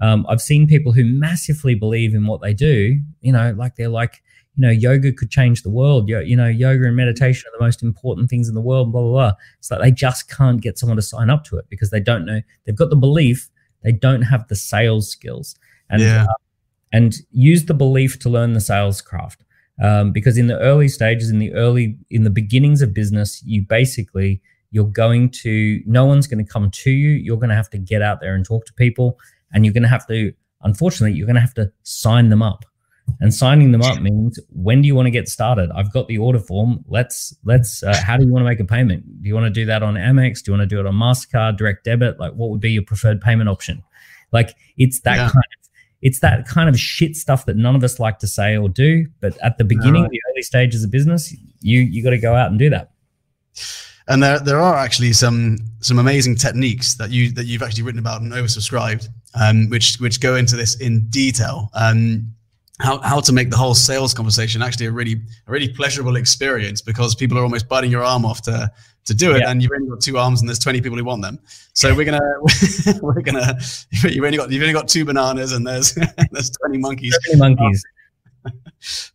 Um, 0.00 0.26
I've 0.28 0.42
seen 0.42 0.66
people 0.66 0.92
who 0.92 1.04
massively 1.04 1.74
believe 1.74 2.14
in 2.14 2.26
what 2.26 2.42
they 2.42 2.52
do. 2.54 2.98
You 3.20 3.32
know, 3.32 3.54
like 3.56 3.76
they're 3.76 3.88
like 3.88 4.22
you 4.56 4.62
know, 4.62 4.70
yoga 4.70 5.12
could 5.12 5.30
change 5.30 5.62
the 5.62 5.70
world. 5.70 6.08
You, 6.08 6.20
you 6.20 6.36
know, 6.36 6.48
yoga 6.48 6.86
and 6.86 6.96
meditation 6.96 7.48
are 7.48 7.58
the 7.58 7.64
most 7.64 7.82
important 7.82 8.30
things 8.30 8.48
in 8.48 8.54
the 8.54 8.60
world, 8.60 8.90
blah, 8.90 9.02
blah, 9.02 9.10
blah. 9.10 9.32
It's 9.58 9.70
like 9.70 9.80
they 9.80 9.90
just 9.90 10.30
can't 10.30 10.62
get 10.62 10.78
someone 10.78 10.96
to 10.96 11.02
sign 11.02 11.28
up 11.28 11.44
to 11.44 11.58
it 11.58 11.66
because 11.68 11.90
they 11.90 12.00
don't 12.00 12.24
know. 12.24 12.40
They've 12.64 12.74
got 12.74 12.90
the 12.90 12.96
belief, 12.96 13.50
they 13.82 13.92
don't 13.92 14.22
have 14.22 14.48
the 14.48 14.56
sales 14.56 15.10
skills. 15.10 15.54
And, 15.90 16.00
yeah. 16.00 16.24
uh, 16.24 16.34
and 16.92 17.14
use 17.30 17.66
the 17.66 17.74
belief 17.74 18.18
to 18.20 18.30
learn 18.30 18.54
the 18.54 18.60
sales 18.60 19.02
craft. 19.02 19.44
Um, 19.82 20.10
because 20.10 20.38
in 20.38 20.46
the 20.46 20.58
early 20.58 20.88
stages, 20.88 21.28
in 21.28 21.38
the 21.38 21.52
early, 21.52 21.98
in 22.08 22.24
the 22.24 22.30
beginnings 22.30 22.80
of 22.80 22.94
business, 22.94 23.42
you 23.44 23.60
basically, 23.60 24.40
you're 24.70 24.84
going 24.86 25.28
to, 25.30 25.82
no 25.84 26.06
one's 26.06 26.26
going 26.26 26.42
to 26.42 26.50
come 26.50 26.70
to 26.70 26.90
you. 26.90 27.10
You're 27.10 27.36
going 27.36 27.50
to 27.50 27.54
have 27.54 27.68
to 27.70 27.78
get 27.78 28.00
out 28.00 28.20
there 28.22 28.34
and 28.34 28.44
talk 28.44 28.64
to 28.66 28.72
people. 28.72 29.18
And 29.52 29.64
you're 29.64 29.74
going 29.74 29.82
to 29.82 29.88
have 29.88 30.06
to, 30.08 30.32
unfortunately, 30.62 31.16
you're 31.16 31.26
going 31.26 31.36
to 31.36 31.40
have 31.40 31.54
to 31.54 31.72
sign 31.82 32.28
them 32.28 32.42
up. 32.42 32.64
And 33.20 33.32
signing 33.32 33.70
them 33.70 33.82
up 33.82 34.02
means 34.02 34.38
when 34.50 34.82
do 34.82 34.88
you 34.88 34.94
want 34.96 35.06
to 35.06 35.12
get 35.12 35.28
started? 35.28 35.70
I've 35.72 35.92
got 35.92 36.08
the 36.08 36.18
order 36.18 36.40
form. 36.40 36.84
Let's 36.88 37.32
let's 37.44 37.84
uh, 37.84 37.96
how 38.04 38.16
do 38.16 38.26
you 38.26 38.32
want 38.32 38.40
to 38.42 38.48
make 38.48 38.58
a 38.58 38.64
payment? 38.64 39.22
Do 39.22 39.28
you 39.28 39.34
want 39.34 39.46
to 39.46 39.50
do 39.50 39.64
that 39.66 39.84
on 39.84 39.94
amex? 39.94 40.42
Do 40.42 40.50
you 40.50 40.58
want 40.58 40.68
to 40.68 40.74
do 40.74 40.80
it 40.80 40.86
on 40.86 40.94
mastercard 40.94 41.56
direct 41.56 41.84
debit? 41.84 42.18
Like 42.18 42.32
what 42.32 42.50
would 42.50 42.60
be 42.60 42.72
your 42.72 42.82
preferred 42.82 43.20
payment 43.20 43.48
option? 43.48 43.80
Like 44.32 44.56
it's 44.76 45.02
that 45.02 45.18
yeah. 45.18 45.28
kind 45.28 45.36
of 45.36 45.70
it's 46.02 46.18
that 46.18 46.48
kind 46.48 46.68
of 46.68 46.80
shit 46.80 47.14
stuff 47.14 47.46
that 47.46 47.56
none 47.56 47.76
of 47.76 47.84
us 47.84 48.00
like 48.00 48.18
to 48.18 48.26
say 48.26 48.56
or 48.56 48.68
do. 48.68 49.06
But 49.20 49.38
at 49.38 49.56
the 49.56 49.64
beginning 49.64 50.02
no. 50.02 50.08
the 50.10 50.20
early 50.32 50.42
stages 50.42 50.82
of 50.82 50.90
business 50.90 51.32
you 51.60 51.80
you 51.80 52.02
got 52.02 52.10
to 52.10 52.18
go 52.18 52.34
out 52.34 52.50
and 52.50 52.58
do 52.58 52.70
that 52.70 52.90
and 54.08 54.22
there 54.22 54.38
there 54.38 54.60
are 54.60 54.76
actually 54.76 55.12
some 55.12 55.58
some 55.80 55.98
amazing 55.98 56.36
techniques 56.36 56.94
that 56.94 57.10
you 57.10 57.30
that 57.32 57.46
you've 57.46 57.62
actually 57.62 57.82
written 57.82 57.98
about 57.98 58.20
and 58.22 58.32
oversubscribed 58.32 59.08
um, 59.36 59.68
which 59.68 59.96
which 59.96 60.20
go 60.20 60.36
into 60.36 60.56
this 60.56 60.76
in 60.76 61.06
detail. 61.08 61.70
Um, 61.74 62.32
how, 62.78 63.00
how 63.00 63.20
to 63.20 63.32
make 63.32 63.48
the 63.48 63.56
whole 63.56 63.74
sales 63.74 64.12
conversation 64.12 64.60
actually 64.60 64.84
a 64.84 64.92
really 64.92 65.22
a 65.46 65.50
really 65.50 65.68
pleasurable 65.68 66.16
experience 66.16 66.82
because 66.82 67.14
people 67.14 67.38
are 67.38 67.42
almost 67.42 67.70
biting 67.70 67.90
your 67.90 68.04
arm 68.04 68.26
off 68.26 68.42
to 68.42 68.70
to 69.06 69.14
do 69.14 69.34
it 69.34 69.40
yeah. 69.40 69.50
and 69.50 69.62
you've 69.62 69.72
only 69.74 69.88
got 69.88 70.00
two 70.00 70.18
arms 70.18 70.40
and 70.40 70.48
there's 70.48 70.58
20 70.58 70.82
people 70.82 70.98
who 70.98 71.04
want 71.04 71.22
them. 71.22 71.38
So 71.72 71.94
we're 71.94 72.04
gonna 72.04 72.20
we're 73.02 73.22
gonna 73.22 73.58
you've 74.02 74.24
only 74.24 74.36
got 74.36 74.50
you've 74.50 74.62
only 74.62 74.74
got 74.74 74.88
two 74.88 75.06
bananas 75.06 75.52
and 75.52 75.66
there's 75.66 75.94
there's 76.32 76.50
20 76.50 76.78
monkeys. 76.78 77.18
20 77.34 77.38
monkeys. 77.38 77.84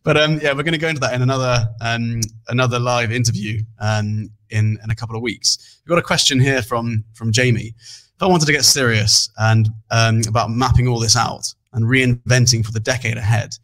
But 0.02 0.18
um 0.18 0.38
yeah 0.42 0.52
we're 0.52 0.64
gonna 0.64 0.76
go 0.76 0.88
into 0.88 1.00
that 1.00 1.14
in 1.14 1.22
another 1.22 1.66
um 1.80 2.20
another 2.48 2.78
live 2.78 3.12
interview. 3.12 3.62
Um 3.78 4.28
in 4.52 4.78
in 4.84 4.90
a 4.90 4.94
couple 4.94 5.16
of 5.16 5.22
weeks 5.22 5.80
we've 5.82 5.90
got 5.90 5.98
a 5.98 6.02
question 6.02 6.38
here 6.38 6.62
from 6.62 7.04
from 7.14 7.32
jamie 7.32 7.74
if 7.76 8.22
i 8.22 8.26
wanted 8.26 8.46
to 8.46 8.52
get 8.52 8.64
serious 8.64 9.30
and 9.38 9.68
um 9.90 10.22
about 10.28 10.50
mapping 10.50 10.86
all 10.86 11.00
this 11.00 11.16
out 11.16 11.54
and 11.72 11.84
reinventing 11.84 12.64
for 12.64 12.72
the 12.72 12.80
decade 12.80 13.16
ahead. 13.16 13.54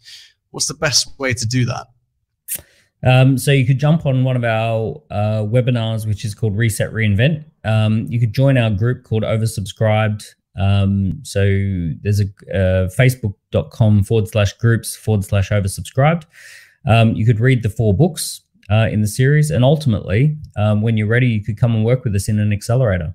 What's 0.51 0.67
the 0.67 0.75
best 0.75 1.19
way 1.19 1.35
to 1.35 1.47
do 1.47 1.67
that? 1.67 1.87
Um, 3.07 3.39
so 3.39 3.53
you 3.53 3.65
could 3.67 3.79
jump 3.79 4.07
on 4.07 4.25
one 4.25 4.35
of 4.35 4.45
our 4.45 5.01
uh, 5.11 5.43
webinars, 5.43 6.07
which 6.07 6.25
is 6.25 6.35
called 6.35 6.57
Reset 6.57 6.93
Reinvent. 6.93 7.45
Um, 7.65 8.07
you 8.09 8.19
could 8.19 8.33
join 8.33 8.59
our 8.59 8.71
group 8.71 9.05
called 9.05 9.23
Oversubscribed. 9.23 10.25
Um, 10.59 11.21
so 11.23 11.41
there's 12.03 12.21
a 12.21 12.25
uh, 12.53 12.89
facebook.com 12.89 14.03
forward 14.03 14.29
slash 14.29 14.55
groups 14.55 14.97
forward 14.97 15.25
slash 15.25 15.51
oversubscribed. 15.51 16.25
Um, 16.87 17.15
you 17.15 17.25
could 17.25 17.39
read 17.39 17.63
the 17.63 17.71
four 17.71 17.95
books 17.95 18.41
uh, 18.71 18.89
in 18.91 19.01
the 19.01 19.09
series, 19.09 19.51
and 19.51 19.65
ultimately, 19.65 20.37
um, 20.57 20.83
when 20.83 20.97
you're 20.97 21.07
ready, 21.07 21.29
you 21.29 21.43
could 21.43 21.59
come 21.59 21.75
and 21.75 21.85
work 21.85 22.05
with 22.05 22.15
us 22.15 22.29
in 22.29 22.39
an 22.39 22.53
accelerator. 22.53 23.15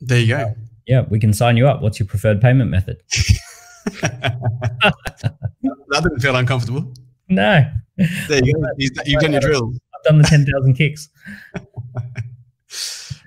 There 0.00 0.20
you 0.20 0.28
go. 0.28 0.54
Yeah, 0.86 1.04
we 1.08 1.18
can 1.18 1.32
sign 1.32 1.56
you 1.56 1.66
up. 1.66 1.82
What's 1.82 1.98
your 1.98 2.06
preferred 2.06 2.40
payment 2.40 2.70
method? 2.70 3.02
that 5.90 6.02
didn't 6.02 6.20
feel 6.20 6.36
uncomfortable. 6.36 6.92
No. 7.28 7.70
There 7.96 8.44
you 8.44 8.54
go. 8.54 8.62
You've 9.06 9.20
done 9.20 9.32
your 9.32 9.40
drill. 9.40 9.72
I've 9.94 10.02
done 10.04 10.18
the 10.18 10.24
10,000 10.24 10.74
kicks. 10.74 11.08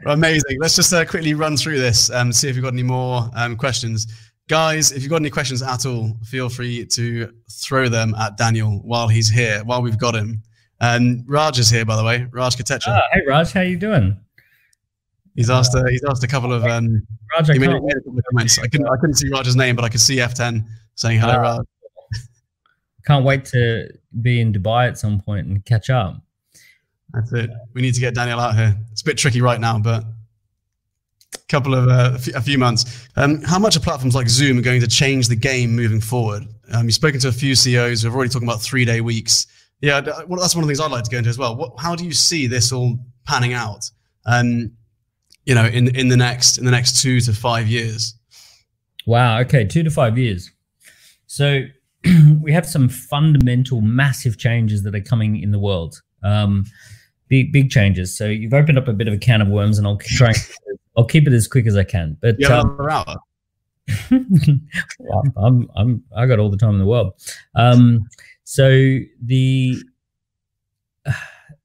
Amazing. 0.06 0.58
Let's 0.60 0.76
just 0.76 0.94
uh, 0.94 1.06
quickly 1.06 1.34
run 1.34 1.58
through 1.58 1.80
this 1.80 2.10
and 2.10 2.36
see 2.36 2.50
if 2.50 2.56
you've 2.56 2.64
got 2.64 2.74
any 2.74 2.84
more 2.84 3.30
um, 3.36 3.58
questions. 3.58 4.08
Guys, 4.48 4.92
if 4.92 5.02
you've 5.02 5.10
got 5.10 5.18
any 5.18 5.30
questions 5.30 5.62
at 5.62 5.86
all, 5.86 6.18
feel 6.26 6.50
free 6.50 6.86
to 6.86 7.32
throw 7.52 7.90
them 7.90 8.16
at 8.16 8.38
Daniel 8.38 8.80
while 8.84 9.08
he's 9.08 9.30
here, 9.30 9.62
while 9.66 9.82
we've 9.82 9.98
got 9.98 10.16
him. 10.16 10.42
And 10.82 11.26
Raj 11.28 11.60
is 11.60 11.70
here, 11.70 11.86
by 11.86 11.96
the 11.96 12.04
way. 12.04 12.28
Raj 12.32 12.56
Katecha. 12.56 12.88
Oh, 12.88 13.00
hey, 13.14 13.22
Raj, 13.28 13.52
how 13.52 13.62
you 13.62 13.78
doing? 13.78 14.18
He's 15.36 15.50
asked. 15.50 15.76
Uh, 15.76 15.86
he's 15.90 16.04
asked 16.04 16.24
a 16.24 16.28
couple 16.28 16.54
of. 16.54 16.64
Um, 16.64 17.06
Raj, 17.36 17.50
I, 17.50 17.54
made, 17.54 17.62
made 17.62 17.70
a 17.70 17.80
couple 17.80 18.18
of 18.18 18.26
comments. 18.32 18.60
I 18.60 18.68
couldn't. 18.68 18.88
I 18.88 18.96
couldn't 18.98 19.16
see 19.16 19.30
Raj's 19.30 19.56
name, 19.56 19.76
but 19.76 19.86
I 19.86 19.90
could 19.90 20.02
see 20.02 20.18
F10 20.18 20.66
saying 20.96 21.20
hello, 21.20 21.34
uh, 21.34 21.42
Raj. 21.42 21.66
Can't 23.06 23.26
wait 23.26 23.46
to 23.46 23.90
be 24.22 24.40
in 24.40 24.54
Dubai 24.54 24.88
at 24.88 24.98
some 24.98 25.20
point 25.22 25.48
and 25.48 25.64
catch 25.66 25.90
up. 25.90 26.22
That's 27.14 27.32
it. 27.34 27.50
We 27.74 27.82
need 27.82 27.94
to 27.96 28.00
get 28.00 28.14
Daniel 28.14 28.40
out 28.40 28.56
here. 28.56 28.76
It's 28.92 29.02
a 29.02 29.06
bit 29.06 29.18
tricky 29.18 29.42
right 29.42 29.60
now, 29.60 29.80
but 29.80 30.04
a 30.04 31.38
couple 31.48 31.74
of 31.74 31.88
uh, 31.88 32.12
a, 32.14 32.20
few, 32.20 32.34
a, 32.36 32.42
few, 32.42 32.58
months. 32.58 33.08
Um, 33.16 33.42
how 33.42 33.58
much 33.58 33.76
are 33.76 33.80
platforms 33.80 34.16
like 34.16 34.30
Zoom 34.30 34.60
are 34.60 34.62
going 34.62 34.82
to 34.82 34.88
change 34.88 35.28
the 35.28 35.36
game 35.36 35.76
moving 35.76 36.02
forward? 36.02 36.44
Um, 36.72 36.86
you've 36.86 36.94
spoken 36.94 37.20
to 37.22 37.30
a 37.30 37.32
few 37.32 37.56
CEOs 37.56 38.04
We've 38.04 38.14
already 38.14 38.30
talking 38.30 38.48
about 38.48 38.62
three 38.62 38.86
day 38.86 39.02
weeks. 39.02 39.48
Yeah, 39.82 40.02
well, 40.28 40.40
that's 40.42 40.56
one 40.56 40.64
of 40.64 40.68
the 40.68 40.72
things 40.72 40.80
I'd 40.82 40.92
like 40.92 41.06
to 41.06 41.12
go 41.12 41.18
into 41.20 41.30
as 41.30 41.38
well. 41.38 41.56
What, 41.56 41.74
how 41.80 41.96
do 41.96 42.06
you 42.06 42.12
see 42.12 42.48
this 42.48 42.72
all 42.72 43.00
panning 43.26 43.54
out? 43.54 43.90
Um, 44.26 44.72
you 45.46 45.56
know, 45.56 45.66
in 45.66 45.96
in 45.96 46.10
the 46.10 46.18
next 46.18 46.58
in 46.58 46.66
the 46.66 46.72
next 46.72 47.02
two 47.02 47.22
to 47.22 47.34
five 47.34 47.68
years? 47.68 48.14
Wow. 49.06 49.40
Okay, 49.40 49.66
two 49.66 49.84
to 49.84 49.90
five 49.90 50.18
years. 50.18 50.52
So 51.28 51.62
we 52.42 52.52
have 52.52 52.66
some 52.66 52.90
fundamental, 52.90 53.82
massive 53.82 54.38
changes 54.38 54.84
that 54.84 54.96
are 54.96 55.02
coming 55.02 55.42
in 55.42 55.52
the 55.52 55.60
world. 55.60 56.02
Um, 56.24 56.66
big 57.28 57.54
big 57.54 57.70
changes. 57.70 58.16
So 58.18 58.26
you've 58.26 58.54
opened 58.54 58.78
up 58.78 58.88
a 58.88 58.94
bit 58.94 59.08
of 59.08 59.14
a 59.14 59.18
can 59.18 59.42
of 59.42 59.48
worms, 59.48 59.78
and 59.78 59.88
I'll 59.88 59.98
try. 59.98 60.34
I'll 60.98 61.06
keep 61.06 61.28
it 61.28 61.34
as 61.34 61.48
quick 61.48 61.66
as 61.66 61.78
I 61.78 61.84
can. 61.84 62.18
But 62.20 62.36
yeah, 62.38 62.60
um, 62.60 62.78
hour. 62.82 63.16
well, 64.12 65.24
I'm, 65.38 65.70
I'm 65.76 66.04
I 66.16 66.26
got 66.26 66.40
all 66.40 66.50
the 66.50 66.58
time 66.58 66.72
in 66.72 66.80
the 66.80 66.86
world. 66.86 67.14
Um, 67.56 68.08
so 68.50 68.98
the 69.24 69.78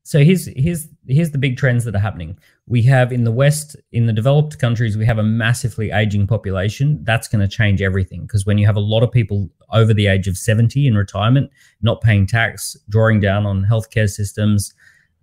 so 0.02 0.23
here's 0.23 0.47
here's 0.55 0.89
here's 1.06 1.31
the 1.31 1.39
big 1.39 1.56
trends 1.56 1.85
that 1.85 1.94
are 1.94 2.01
happening 2.01 2.36
we 2.66 2.82
have 2.82 3.12
in 3.12 3.24
the 3.24 3.32
West, 3.32 3.77
in 3.93 4.06
the 4.06 4.12
developed 4.12 4.59
countries, 4.59 4.97
we 4.97 5.05
have 5.05 5.19
a 5.19 5.23
massively 5.23 5.90
aging 5.90 6.27
population. 6.27 6.98
That's 7.05 7.28
going 7.28 7.47
to 7.47 7.48
change 7.48 7.82
everything 7.82 8.23
because 8.23 8.47
when 8.47 8.56
you 8.56 8.66
have 8.66 8.77
a 8.77 8.81
lot 8.81 9.02
of 9.02 9.12
people 9.12 9.51
over 9.70 9.93
the 9.93 10.06
age 10.06 10.28
of 10.28 10.39
70 10.39 10.86
in 10.86 10.94
retirement, 10.94 11.51
not 11.82 12.01
paying 12.01 12.27
tax, 12.27 12.77
drawing 12.89 13.20
down 13.20 13.44
on 13.44 13.66
healthcare 13.66 14.09
systems, 14.09 14.73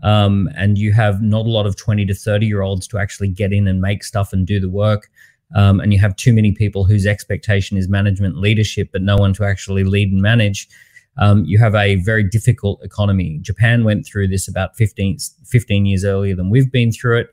um, 0.03 0.49
and 0.55 0.77
you 0.77 0.93
have 0.93 1.21
not 1.21 1.47
a 1.47 1.49
lot 1.49 1.65
of 1.65 1.75
20 1.75 2.05
to 2.05 2.13
30 2.13 2.45
year 2.45 2.61
olds 2.61 2.87
to 2.89 2.99
actually 2.99 3.29
get 3.29 3.51
in 3.51 3.67
and 3.67 3.81
make 3.81 4.03
stuff 4.03 4.33
and 4.33 4.45
do 4.45 4.59
the 4.59 4.69
work. 4.69 5.09
Um, 5.55 5.79
and 5.79 5.91
you 5.91 5.99
have 5.99 6.15
too 6.15 6.33
many 6.33 6.51
people 6.51 6.85
whose 6.85 7.05
expectation 7.07 7.75
is 7.75 7.89
management 7.89 8.37
leadership, 8.37 8.89
but 8.91 9.01
no 9.01 9.17
one 9.17 9.33
to 9.33 9.43
actually 9.45 9.83
lead 9.83 10.11
and 10.11 10.21
manage 10.21 10.67
um, 11.21 11.45
you 11.45 11.59
have 11.59 11.75
a 11.75 11.95
very 11.97 12.23
difficult 12.23 12.83
economy. 12.83 13.37
Japan 13.41 13.83
went 13.83 14.07
through 14.07 14.27
this 14.27 14.47
about 14.47 14.75
15, 14.75 15.19
15 15.45 15.85
years 15.85 16.03
earlier 16.03 16.35
than 16.35 16.49
we've 16.49 16.71
been 16.71 16.91
through 16.91 17.19
it. 17.19 17.27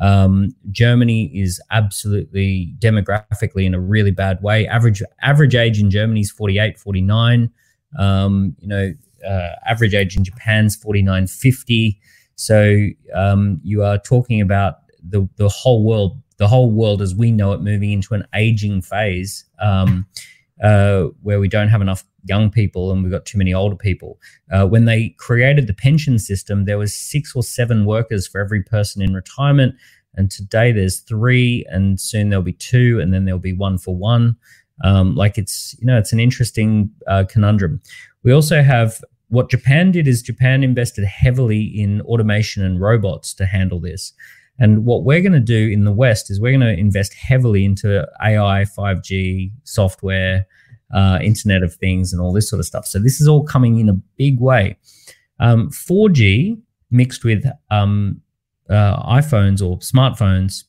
Um, 0.00 0.54
Germany 0.70 1.32
is 1.34 1.60
absolutely 1.70 2.74
demographically 2.78 3.64
in 3.64 3.72
a 3.72 3.80
really 3.80 4.10
bad 4.10 4.42
way. 4.42 4.66
Average 4.66 5.02
average 5.22 5.54
age 5.54 5.80
in 5.80 5.90
Germany 5.90 6.20
is 6.20 6.30
48, 6.30 6.78
49. 6.78 7.50
Um, 7.98 8.54
you 8.60 8.68
know, 8.68 8.92
uh, 9.26 9.48
average 9.66 9.94
age 9.94 10.16
in 10.16 10.24
Japan's 10.24 10.76
49, 10.76 11.26
50. 11.26 11.98
So 12.36 12.86
um, 13.14 13.58
you 13.64 13.82
are 13.82 13.96
talking 13.98 14.42
about 14.42 14.76
the 15.02 15.26
the 15.36 15.48
whole 15.48 15.82
world, 15.82 16.20
the 16.36 16.46
whole 16.46 16.70
world 16.70 17.00
as 17.00 17.14
we 17.14 17.32
know 17.32 17.52
it, 17.52 17.62
moving 17.62 17.92
into 17.92 18.12
an 18.12 18.26
aging 18.34 18.82
phase. 18.82 19.46
Uh, 20.62 21.04
where 21.22 21.40
we 21.40 21.48
don't 21.48 21.68
have 21.68 21.80
enough 21.80 22.04
young 22.24 22.50
people 22.50 22.92
and 22.92 23.02
we've 23.02 23.12
got 23.12 23.24
too 23.24 23.38
many 23.38 23.54
older 23.54 23.76
people. 23.76 24.18
Uh, 24.52 24.66
when 24.66 24.84
they 24.84 25.08
created 25.18 25.66
the 25.66 25.72
pension 25.72 26.18
system, 26.18 26.66
there 26.66 26.76
was 26.76 26.94
six 26.94 27.34
or 27.34 27.42
seven 27.42 27.86
workers 27.86 28.26
for 28.26 28.42
every 28.42 28.62
person 28.62 29.00
in 29.00 29.14
retirement, 29.14 29.74
and 30.14 30.30
today 30.30 30.72
there's 30.72 31.00
three, 31.00 31.64
and 31.70 32.00
soon 32.00 32.28
there'll 32.28 32.42
be 32.42 32.52
two, 32.52 33.00
and 33.00 33.14
then 33.14 33.24
there'll 33.24 33.38
be 33.38 33.54
one 33.54 33.78
for 33.78 33.96
one. 33.96 34.36
Um, 34.82 35.14
like 35.14 35.38
it's 35.38 35.76
you 35.78 35.86
know 35.86 35.98
it's 35.98 36.12
an 36.12 36.20
interesting 36.20 36.90
uh, 37.06 37.24
conundrum. 37.28 37.80
We 38.22 38.32
also 38.32 38.62
have 38.62 39.02
what 39.28 39.48
Japan 39.48 39.92
did 39.92 40.08
is 40.08 40.22
Japan 40.22 40.64
invested 40.64 41.04
heavily 41.04 41.62
in 41.62 42.00
automation 42.02 42.64
and 42.64 42.80
robots 42.80 43.32
to 43.34 43.46
handle 43.46 43.80
this. 43.80 44.12
And 44.60 44.84
what 44.84 45.04
we're 45.04 45.22
going 45.22 45.32
to 45.32 45.40
do 45.40 45.68
in 45.68 45.84
the 45.84 45.92
West 45.92 46.30
is 46.30 46.38
we're 46.38 46.56
going 46.56 46.76
to 46.76 46.78
invest 46.78 47.14
heavily 47.14 47.64
into 47.64 48.06
AI, 48.22 48.64
5G, 48.64 49.50
software, 49.64 50.46
uh, 50.94 51.18
Internet 51.22 51.62
of 51.62 51.74
Things, 51.74 52.12
and 52.12 52.20
all 52.20 52.32
this 52.32 52.48
sort 52.48 52.60
of 52.60 52.66
stuff. 52.66 52.86
So 52.86 52.98
this 52.98 53.20
is 53.20 53.26
all 53.26 53.42
coming 53.42 53.78
in 53.78 53.88
a 53.88 53.94
big 54.16 54.38
way. 54.38 54.76
Um, 55.40 55.70
4G 55.70 56.60
mixed 56.90 57.24
with 57.24 57.46
um, 57.70 58.20
uh, 58.68 59.02
iPhones 59.04 59.62
or 59.62 59.78
smartphones 59.78 60.64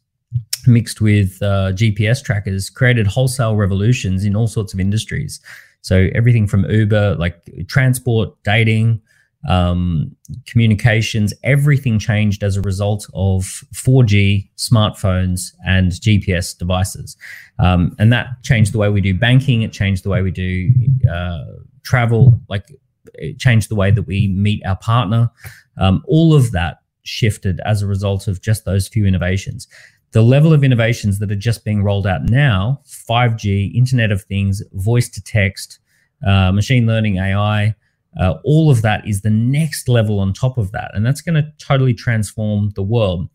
mixed 0.67 1.01
with 1.01 1.41
uh, 1.41 1.71
GPS 1.73 2.23
trackers 2.23 2.69
created 2.69 3.07
wholesale 3.07 3.55
revolutions 3.55 4.23
in 4.23 4.35
all 4.35 4.47
sorts 4.47 4.73
of 4.73 4.79
industries. 4.79 5.41
So 5.81 6.09
everything 6.13 6.47
from 6.47 6.65
Uber, 6.69 7.15
like 7.15 7.41
transport, 7.67 8.29
dating, 8.43 9.01
um, 9.47 10.15
communications, 10.45 11.33
everything 11.43 11.99
changed 11.99 12.43
as 12.43 12.57
a 12.57 12.61
result 12.61 13.07
of 13.13 13.63
4G 13.73 14.49
smartphones 14.57 15.53
and 15.65 15.91
GPS 15.91 16.57
devices. 16.57 17.17
Um, 17.59 17.95
and 17.99 18.11
that 18.13 18.27
changed 18.43 18.73
the 18.73 18.77
way 18.77 18.89
we 18.89 19.01
do 19.01 19.13
banking. 19.13 19.61
It 19.63 19.71
changed 19.71 20.03
the 20.03 20.09
way 20.09 20.21
we 20.21 20.31
do 20.31 20.71
uh, 21.11 21.43
travel. 21.83 22.39
Like 22.49 22.71
it 23.15 23.39
changed 23.39 23.69
the 23.69 23.75
way 23.75 23.91
that 23.91 24.03
we 24.03 24.27
meet 24.27 24.65
our 24.65 24.77
partner. 24.77 25.29
Um, 25.77 26.03
all 26.07 26.33
of 26.33 26.51
that 26.51 26.77
shifted 27.03 27.59
as 27.65 27.81
a 27.81 27.87
result 27.87 28.27
of 28.27 28.41
just 28.41 28.63
those 28.65 28.87
few 28.87 29.07
innovations 29.07 29.67
the 30.11 30.21
level 30.21 30.53
of 30.53 30.63
innovations 30.63 31.19
that 31.19 31.31
are 31.31 31.35
just 31.37 31.63
being 31.63 31.83
rolled 31.83 32.05
out 32.05 32.23
now 32.23 32.81
5G, 32.85 33.73
Internet 33.73 34.11
of 34.11 34.23
Things, 34.23 34.61
voice 34.73 35.09
to 35.09 35.23
text, 35.23 35.79
uh, 36.25 36.51
machine 36.51 36.85
learning, 36.85 37.17
AI, 37.17 37.75
uh, 38.19 38.35
all 38.43 38.69
of 38.69 38.81
that 38.81 39.07
is 39.07 39.21
the 39.21 39.29
next 39.29 39.87
level 39.87 40.19
on 40.19 40.33
top 40.33 40.57
of 40.57 40.71
that. 40.71 40.91
And 40.93 41.05
that's 41.05 41.21
going 41.21 41.35
to 41.35 41.51
totally 41.57 41.93
transform 41.93 42.71
the 42.75 42.83
world. 42.83 43.29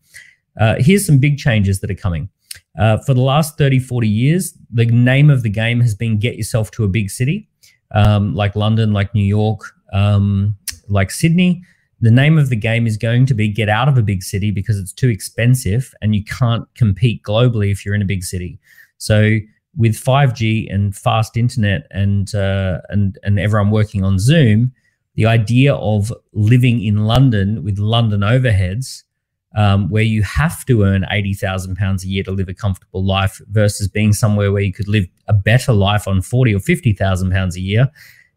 Uh, 0.59 0.75
here's 0.79 1.05
some 1.05 1.19
big 1.19 1.37
changes 1.37 1.79
that 1.81 1.91
are 1.91 1.95
coming. 1.95 2.29
Uh, 2.77 2.97
for 2.99 3.13
the 3.13 3.21
last 3.21 3.57
30, 3.57 3.79
40 3.79 4.07
years, 4.07 4.57
the 4.71 4.85
name 4.85 5.29
of 5.29 5.43
the 5.43 5.49
game 5.49 5.81
has 5.81 5.95
been 5.95 6.19
get 6.19 6.35
yourself 6.35 6.71
to 6.71 6.83
a 6.83 6.87
big 6.87 7.09
city 7.09 7.47
um, 7.91 8.35
like 8.35 8.55
London, 8.55 8.91
like 8.91 9.13
New 9.15 9.23
York, 9.23 9.61
um, 9.93 10.55
like 10.89 11.09
Sydney 11.09 11.63
the 11.99 12.11
name 12.11 12.37
of 12.37 12.49
the 12.49 12.55
game 12.55 12.85
is 12.85 12.97
going 12.97 13.25
to 13.25 13.33
be 13.33 13.47
get 13.47 13.69
out 13.69 13.89
of 13.89 13.97
a 13.97 14.03
big 14.03 14.21
city 14.21 14.51
because 14.51 14.77
it's 14.77 14.93
too 14.93 15.09
expensive 15.09 15.93
and 16.01 16.15
you 16.15 16.23
can't 16.23 16.67
compete 16.75 17.23
globally 17.23 17.71
if 17.71 17.85
you're 17.85 17.95
in 17.95 18.01
a 18.01 18.05
big 18.05 18.23
city. 18.23 18.59
So 18.97 19.37
with 19.77 19.93
5G 19.93 20.73
and 20.73 20.95
fast 20.95 21.37
internet 21.37 21.87
and 21.91 22.33
uh, 22.33 22.81
and 22.89 23.17
and 23.23 23.39
everyone 23.39 23.71
working 23.71 24.03
on 24.03 24.19
Zoom, 24.19 24.73
the 25.15 25.25
idea 25.25 25.75
of 25.75 26.11
living 26.33 26.83
in 26.83 27.05
London 27.05 27.63
with 27.63 27.77
London 27.77 28.21
overheads, 28.21 29.03
um, 29.55 29.89
where 29.89 30.03
you 30.03 30.23
have 30.23 30.65
to 30.65 30.83
earn 30.83 31.05
eighty 31.11 31.33
thousand 31.33 31.75
pounds 31.75 32.03
a 32.03 32.07
year 32.07 32.23
to 32.23 32.31
live 32.31 32.49
a 32.49 32.53
comfortable 32.53 33.05
life, 33.05 33.39
versus 33.49 33.87
being 33.87 34.13
somewhere 34.13 34.51
where 34.51 34.63
you 34.63 34.73
could 34.73 34.87
live 34.87 35.07
a 35.27 35.33
better 35.33 35.73
life 35.73 36.07
on 36.07 36.21
forty 36.21 36.53
or 36.55 36.59
fifty 36.59 36.91
thousand 36.91 37.31
pounds 37.31 37.55
a 37.55 37.61
year, 37.61 37.89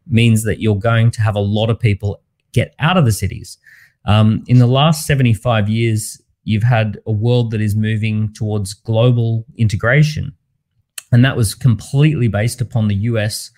means 0.07 0.43
that 0.43 0.59
you're 0.61 0.75
going 0.79 1.09
to 1.11 1.21
have 1.21 1.35
a 1.35 1.39
lot 1.39 1.69
of 1.69 1.79
people 1.79 2.21
get 2.53 2.75
out 2.79 2.97
of 2.97 3.05
the 3.05 3.11
cities. 3.11 3.57
Um, 4.05 4.43
in 4.47 4.57
the 4.57 4.67
last 4.67 5.05
75 5.05 5.69
years, 5.69 6.21
you've 6.43 6.63
had 6.63 6.99
a 7.05 7.11
world 7.11 7.51
that 7.51 7.61
is 7.61 7.75
moving 7.75 8.33
towards 8.33 8.73
global 8.73 9.45
integration. 9.57 10.33
And 11.11 11.25
that 11.25 11.35
was 11.35 11.53
completely 11.53 12.27
based 12.27 12.61
upon 12.61 12.87
the 12.87 12.95
US 12.95 13.51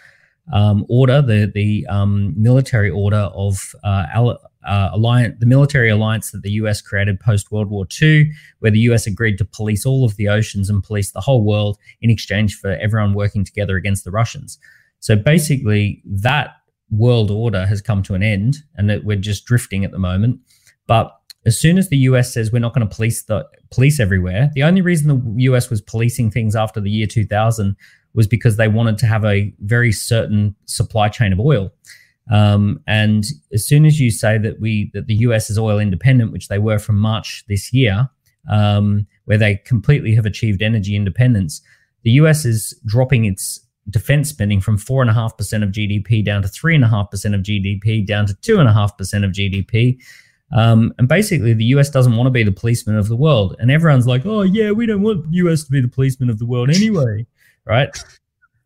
um, 0.51 0.85
order, 0.89 1.21
the, 1.21 1.51
the 1.53 1.85
um, 1.87 2.33
military 2.35 2.89
order 2.89 3.29
of 3.33 3.73
uh, 3.83 4.35
uh, 4.65 4.89
alliance, 4.91 5.35
the 5.39 5.45
military 5.45 5.89
alliance 5.89 6.31
that 6.31 6.41
the 6.41 6.51
US 6.51 6.81
created 6.81 7.19
post 7.19 7.51
World 7.51 7.69
War 7.69 7.85
II, 8.01 8.31
where 8.59 8.71
the 8.71 8.79
US 8.79 9.07
agreed 9.07 9.37
to 9.37 9.45
police 9.45 9.85
all 9.85 10.03
of 10.05 10.15
the 10.15 10.27
oceans 10.27 10.69
and 10.69 10.83
police 10.83 11.11
the 11.11 11.21
whole 11.21 11.43
world 11.43 11.77
in 12.01 12.09
exchange 12.09 12.57
for 12.57 12.71
everyone 12.71 13.13
working 13.13 13.45
together 13.45 13.77
against 13.77 14.03
the 14.03 14.11
Russians. 14.11 14.57
So 14.99 15.15
basically, 15.15 16.01
that 16.05 16.55
world 16.89 17.31
order 17.31 17.65
has 17.65 17.81
come 17.81 18.03
to 18.03 18.13
an 18.13 18.23
end 18.23 18.57
and 18.75 18.89
that 18.89 19.03
we're 19.03 19.17
just 19.17 19.45
drifting 19.45 19.83
at 19.83 19.91
the 19.91 19.99
moment. 19.99 20.39
But 20.87 21.11
as 21.45 21.59
soon 21.59 21.77
as 21.77 21.89
the 21.89 21.97
US 21.97 22.33
says 22.33 22.51
we're 22.51 22.59
not 22.59 22.73
going 22.73 22.87
to 22.87 22.95
police 22.95 23.23
the 23.23 23.47
police 23.71 23.99
everywhere, 23.99 24.51
the 24.53 24.63
only 24.63 24.81
reason 24.81 25.07
the 25.07 25.43
US 25.43 25.69
was 25.69 25.81
policing 25.81 26.31
things 26.31 26.55
after 26.55 26.79
the 26.79 26.89
year 26.89 27.07
2000 27.07 27.75
was 28.13 28.27
because 28.27 28.57
they 28.57 28.67
wanted 28.67 28.97
to 28.99 29.05
have 29.07 29.25
a 29.25 29.53
very 29.59 29.91
certain 29.91 30.55
supply 30.65 31.09
chain 31.09 31.33
of 31.33 31.39
oil. 31.39 31.71
Um, 32.31 32.79
and 32.87 33.25
as 33.51 33.67
soon 33.67 33.85
as 33.85 33.99
you 33.99 34.09
say 34.09 34.37
that 34.37 34.61
we 34.61 34.91
that 34.93 35.07
the 35.07 35.15
US 35.15 35.49
is 35.49 35.57
oil 35.57 35.79
independent, 35.79 36.31
which 36.31 36.47
they 36.47 36.59
were 36.59 36.79
from 36.79 36.97
March 36.97 37.43
this 37.47 37.73
year, 37.73 38.09
um, 38.49 39.07
where 39.25 39.37
they 39.37 39.57
completely 39.65 40.15
have 40.15 40.25
achieved 40.25 40.61
energy 40.61 40.95
independence, 40.95 41.61
the 42.03 42.11
US 42.11 42.45
is 42.45 42.73
dropping 42.85 43.25
its 43.25 43.59
defense 43.89 44.29
spending 44.29 44.61
from 44.61 44.77
4.5% 44.77 45.63
of 45.63 45.69
GDP 45.69 46.23
down 46.23 46.41
to 46.41 46.47
3.5% 46.47 47.35
of 47.35 47.41
GDP 47.41 48.05
down 48.05 48.25
to 48.27 48.33
2.5% 48.33 49.25
of 49.25 49.31
GDP. 49.31 49.97
Um, 50.53 50.93
and 50.97 51.07
basically, 51.07 51.53
the 51.53 51.65
US 51.65 51.89
doesn't 51.89 52.15
want 52.15 52.27
to 52.27 52.31
be 52.31 52.43
the 52.43 52.51
policeman 52.51 52.95
of 52.95 53.07
the 53.07 53.15
world. 53.15 53.55
And 53.59 53.71
everyone's 53.71 54.07
like, 54.07 54.25
oh, 54.25 54.43
yeah, 54.43 54.71
we 54.71 54.85
don't 54.85 55.01
want 55.01 55.29
the 55.29 55.37
US 55.37 55.63
to 55.65 55.71
be 55.71 55.81
the 55.81 55.87
policeman 55.87 56.29
of 56.29 56.39
the 56.39 56.45
world 56.45 56.69
anyway. 56.69 57.25
right. 57.65 57.89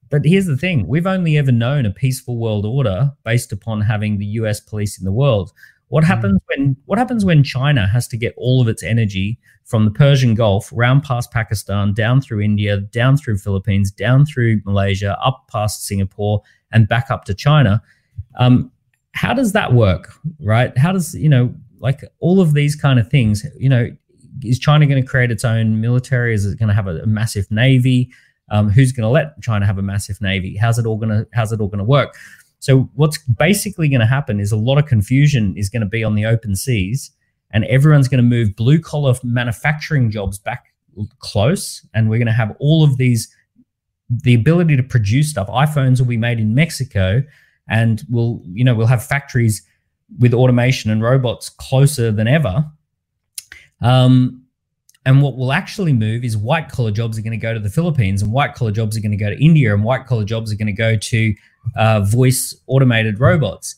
But 0.10 0.26
here's 0.26 0.46
the 0.46 0.58
thing 0.58 0.88
we've 0.88 1.08
only 1.08 1.38
ever 1.38 1.52
known 1.52 1.86
a 1.86 1.92
peaceful 1.92 2.38
world 2.38 2.66
order 2.66 3.12
based 3.24 3.52
upon 3.52 3.82
having 3.82 4.18
the 4.18 4.26
US 4.26 4.60
police 4.60 4.98
in 5.00 5.06
the 5.06 5.12
world. 5.12 5.52
What 5.90 6.04
mm. 6.04 6.08
happens 6.08 6.40
when 6.48 6.76
what 6.86 7.00
happens 7.00 7.26
when 7.26 7.44
China 7.44 7.88
has 7.88 8.08
to 8.10 8.18
get 8.18 8.34
all 8.38 8.62
of 8.62 8.68
its 8.68 8.84
energy 8.84 9.40
from 9.66 9.86
the 9.86 9.92
Persian 9.92 10.34
Gulf, 10.34 10.70
round 10.74 11.04
past 11.04 11.32
Pakistan, 11.32 11.94
down 11.94 12.22
through 12.22 12.42
India, 12.42 12.80
down 12.80 13.18
through 13.18 13.38
Philippines, 13.38 13.92
down 13.92 14.26
through 14.26 14.62
Malaysia, 14.66 15.18
up 15.22 15.48
past 15.52 15.86
Singapore, 15.86 16.42
and 16.72 16.88
back 16.88 17.12
up 17.12 17.26
to 17.26 17.34
China? 17.34 17.82
Um, 18.40 18.72
how 19.12 19.34
does 19.34 19.52
that 19.54 19.74
work, 19.74 20.14
right? 20.40 20.78
How 20.78 20.92
does 20.92 21.16
you 21.16 21.28
know, 21.28 21.54
like 21.80 22.02
all 22.20 22.42
of 22.42 22.54
these 22.54 22.76
kind 22.76 23.00
of 23.00 23.10
things, 23.10 23.46
you 23.58 23.70
know, 23.70 23.90
is 24.44 24.60
China 24.60 24.86
going 24.86 25.02
to 25.02 25.08
create 25.08 25.32
its 25.32 25.44
own 25.44 25.82
military? 25.82 26.34
Is 26.34 26.46
it 26.46 26.60
going 26.60 26.70
to 26.70 26.76
have 26.76 26.88
a, 26.88 26.98
a 26.98 27.06
massive 27.06 27.50
navy? 27.50 28.12
Um, 28.50 28.70
who's 28.70 28.92
going 28.92 29.04
to 29.04 29.10
let 29.10 29.42
China 29.42 29.66
have 29.66 29.78
a 29.78 29.82
massive 29.82 30.22
navy? 30.22 30.56
How's 30.56 30.80
it 30.80 30.86
all 30.86 30.98
going 30.98 31.10
to 31.10 31.28
How's 31.34 31.52
it 31.52 31.60
all 31.60 31.68
going 31.68 31.80
to 31.80 31.84
work? 31.84 32.16
So 32.60 32.90
what's 32.96 33.18
basically 33.18 33.90
going 33.90 34.00
to 34.00 34.08
happen 34.08 34.40
is 34.40 34.52
a 34.52 34.58
lot 34.58 34.78
of 34.78 34.86
confusion 34.86 35.54
is 35.58 35.70
going 35.70 35.82
to 35.82 35.88
be 35.88 36.04
on 36.04 36.16
the 36.16 36.26
open 36.26 36.56
seas, 36.56 37.12
and 37.52 37.66
everyone's 37.66 38.08
going 38.08 38.24
to 38.24 38.28
move 38.28 38.56
blue 38.56 38.80
collar 38.80 39.14
manufacturing 39.24 40.12
jobs 40.12 40.40
back 40.40 40.74
close, 41.20 41.86
and 41.94 42.10
we're 42.10 42.18
going 42.18 42.28
to 42.28 42.34
have 42.34 42.56
all 42.60 42.84
of 42.84 42.98
these 42.98 43.34
the 44.10 44.34
ability 44.34 44.78
to 44.78 44.84
produce 44.84 45.30
stuff. 45.30 45.48
iPhones 45.48 46.00
will 46.00 46.08
be 46.08 46.18
made 46.18 46.40
in 46.40 46.56
Mexico, 46.56 47.24
and 47.70 48.04
we'll 48.10 48.42
you 48.46 48.64
know 48.64 48.74
we'll 48.74 48.88
have 48.88 49.04
factories 49.04 49.62
with 50.20 50.34
automation 50.34 50.92
and 50.92 51.02
robots 51.02 51.50
closer 51.50 52.12
than 52.12 52.28
ever. 52.28 52.66
Um, 53.82 54.44
and 55.06 55.22
what 55.22 55.38
will 55.38 55.54
actually 55.54 55.94
move 55.94 56.26
is 56.26 56.36
white 56.36 56.70
collar 56.70 56.92
jobs 56.92 57.18
are 57.18 57.22
going 57.22 57.32
to 57.32 57.38
go 57.38 57.54
to 57.54 57.60
the 57.60 57.70
Philippines, 57.70 58.22
and 58.22 58.32
white 58.32 58.56
collar 58.56 58.72
jobs 58.72 58.98
are 58.98 59.00
going 59.00 59.12
to 59.12 59.18
go 59.18 59.30
to 59.30 59.42
India, 59.44 59.74
and 59.74 59.84
white 59.84 60.06
collar 60.06 60.26
jobs 60.26 60.52
are 60.52 60.58
going 60.58 60.68
to 60.68 60.74
go 60.74 60.98
to 60.98 61.34
uh, 61.76 62.02
voice 62.02 62.54
automated 62.68 63.20
robots. 63.20 63.76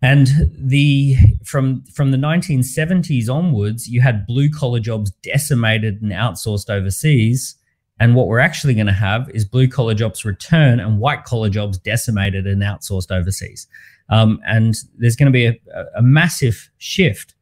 And 0.00 0.28
the 0.56 1.16
from 1.44 1.82
from 1.86 2.12
the 2.12 2.16
1970s 2.16 3.28
onwards, 3.28 3.88
you 3.88 4.00
had 4.00 4.26
blue 4.26 4.48
collar 4.48 4.78
jobs 4.78 5.10
decimated 5.22 6.02
and 6.02 6.12
outsourced 6.12 6.70
overseas. 6.70 7.56
And 8.00 8.14
what 8.14 8.28
we're 8.28 8.38
actually 8.38 8.74
going 8.74 8.86
to 8.86 8.92
have 8.92 9.28
is 9.30 9.44
blue 9.44 9.66
collar 9.66 9.94
jobs 9.94 10.24
return 10.24 10.78
and 10.78 11.00
white 11.00 11.24
collar 11.24 11.48
jobs 11.50 11.78
decimated 11.78 12.46
and 12.46 12.62
outsourced 12.62 13.10
overseas. 13.10 13.66
Um, 14.10 14.40
and 14.46 14.74
there's 14.96 15.16
going 15.16 15.30
to 15.30 15.32
be 15.32 15.46
a, 15.46 15.56
a 15.96 16.02
massive 16.02 16.70
shift 16.78 17.34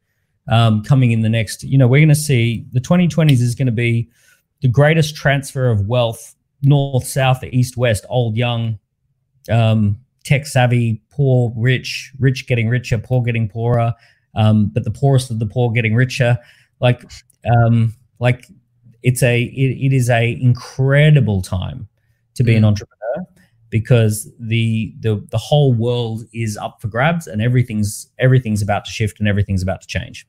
um, 0.49 0.83
coming 0.83 1.11
in 1.11 1.21
the 1.21 1.29
next. 1.29 1.63
You 1.63 1.77
know, 1.77 1.87
we're 1.87 1.99
going 1.99 2.09
to 2.09 2.15
see 2.15 2.65
the 2.71 2.81
2020s 2.81 3.41
is 3.41 3.55
going 3.55 3.67
to 3.67 3.71
be 3.71 4.09
the 4.61 4.67
greatest 4.67 5.15
transfer 5.15 5.69
of 5.69 5.87
wealth 5.87 6.35
north, 6.61 7.05
south, 7.05 7.43
east, 7.43 7.77
west, 7.77 8.05
old, 8.09 8.35
young, 8.35 8.79
um, 9.51 9.99
tech 10.23 10.45
savvy, 10.45 11.01
poor, 11.09 11.53
rich, 11.55 12.11
rich 12.19 12.47
getting 12.47 12.69
richer, 12.69 12.97
poor 12.97 13.21
getting 13.23 13.47
poorer, 13.47 13.93
um, 14.35 14.67
but 14.67 14.83
the 14.83 14.91
poorest 14.91 15.31
of 15.31 15.39
the 15.39 15.45
poor 15.45 15.71
getting 15.71 15.95
richer. 15.95 16.37
Like, 16.79 17.03
um, 17.45 17.95
like 18.19 18.45
it's 19.03 19.23
a 19.23 19.41
it, 19.41 19.93
it 19.93 19.93
is 19.95 20.09
a 20.09 20.33
incredible 20.41 21.41
time 21.41 21.87
to 22.35 22.43
be 22.43 22.53
mm. 22.53 22.57
an 22.57 22.65
entrepreneur 22.65 22.96
because 23.69 24.31
the 24.39 24.93
the 24.99 25.25
the 25.31 25.37
whole 25.37 25.73
world 25.73 26.23
is 26.33 26.57
up 26.57 26.81
for 26.81 26.87
grabs 26.87 27.27
and 27.27 27.41
everything's 27.41 28.09
everything's 28.19 28.61
about 28.61 28.85
to 28.85 28.91
shift 28.91 29.19
and 29.19 29.27
everything's 29.27 29.63
about 29.63 29.81
to 29.81 29.87
change. 29.87 30.27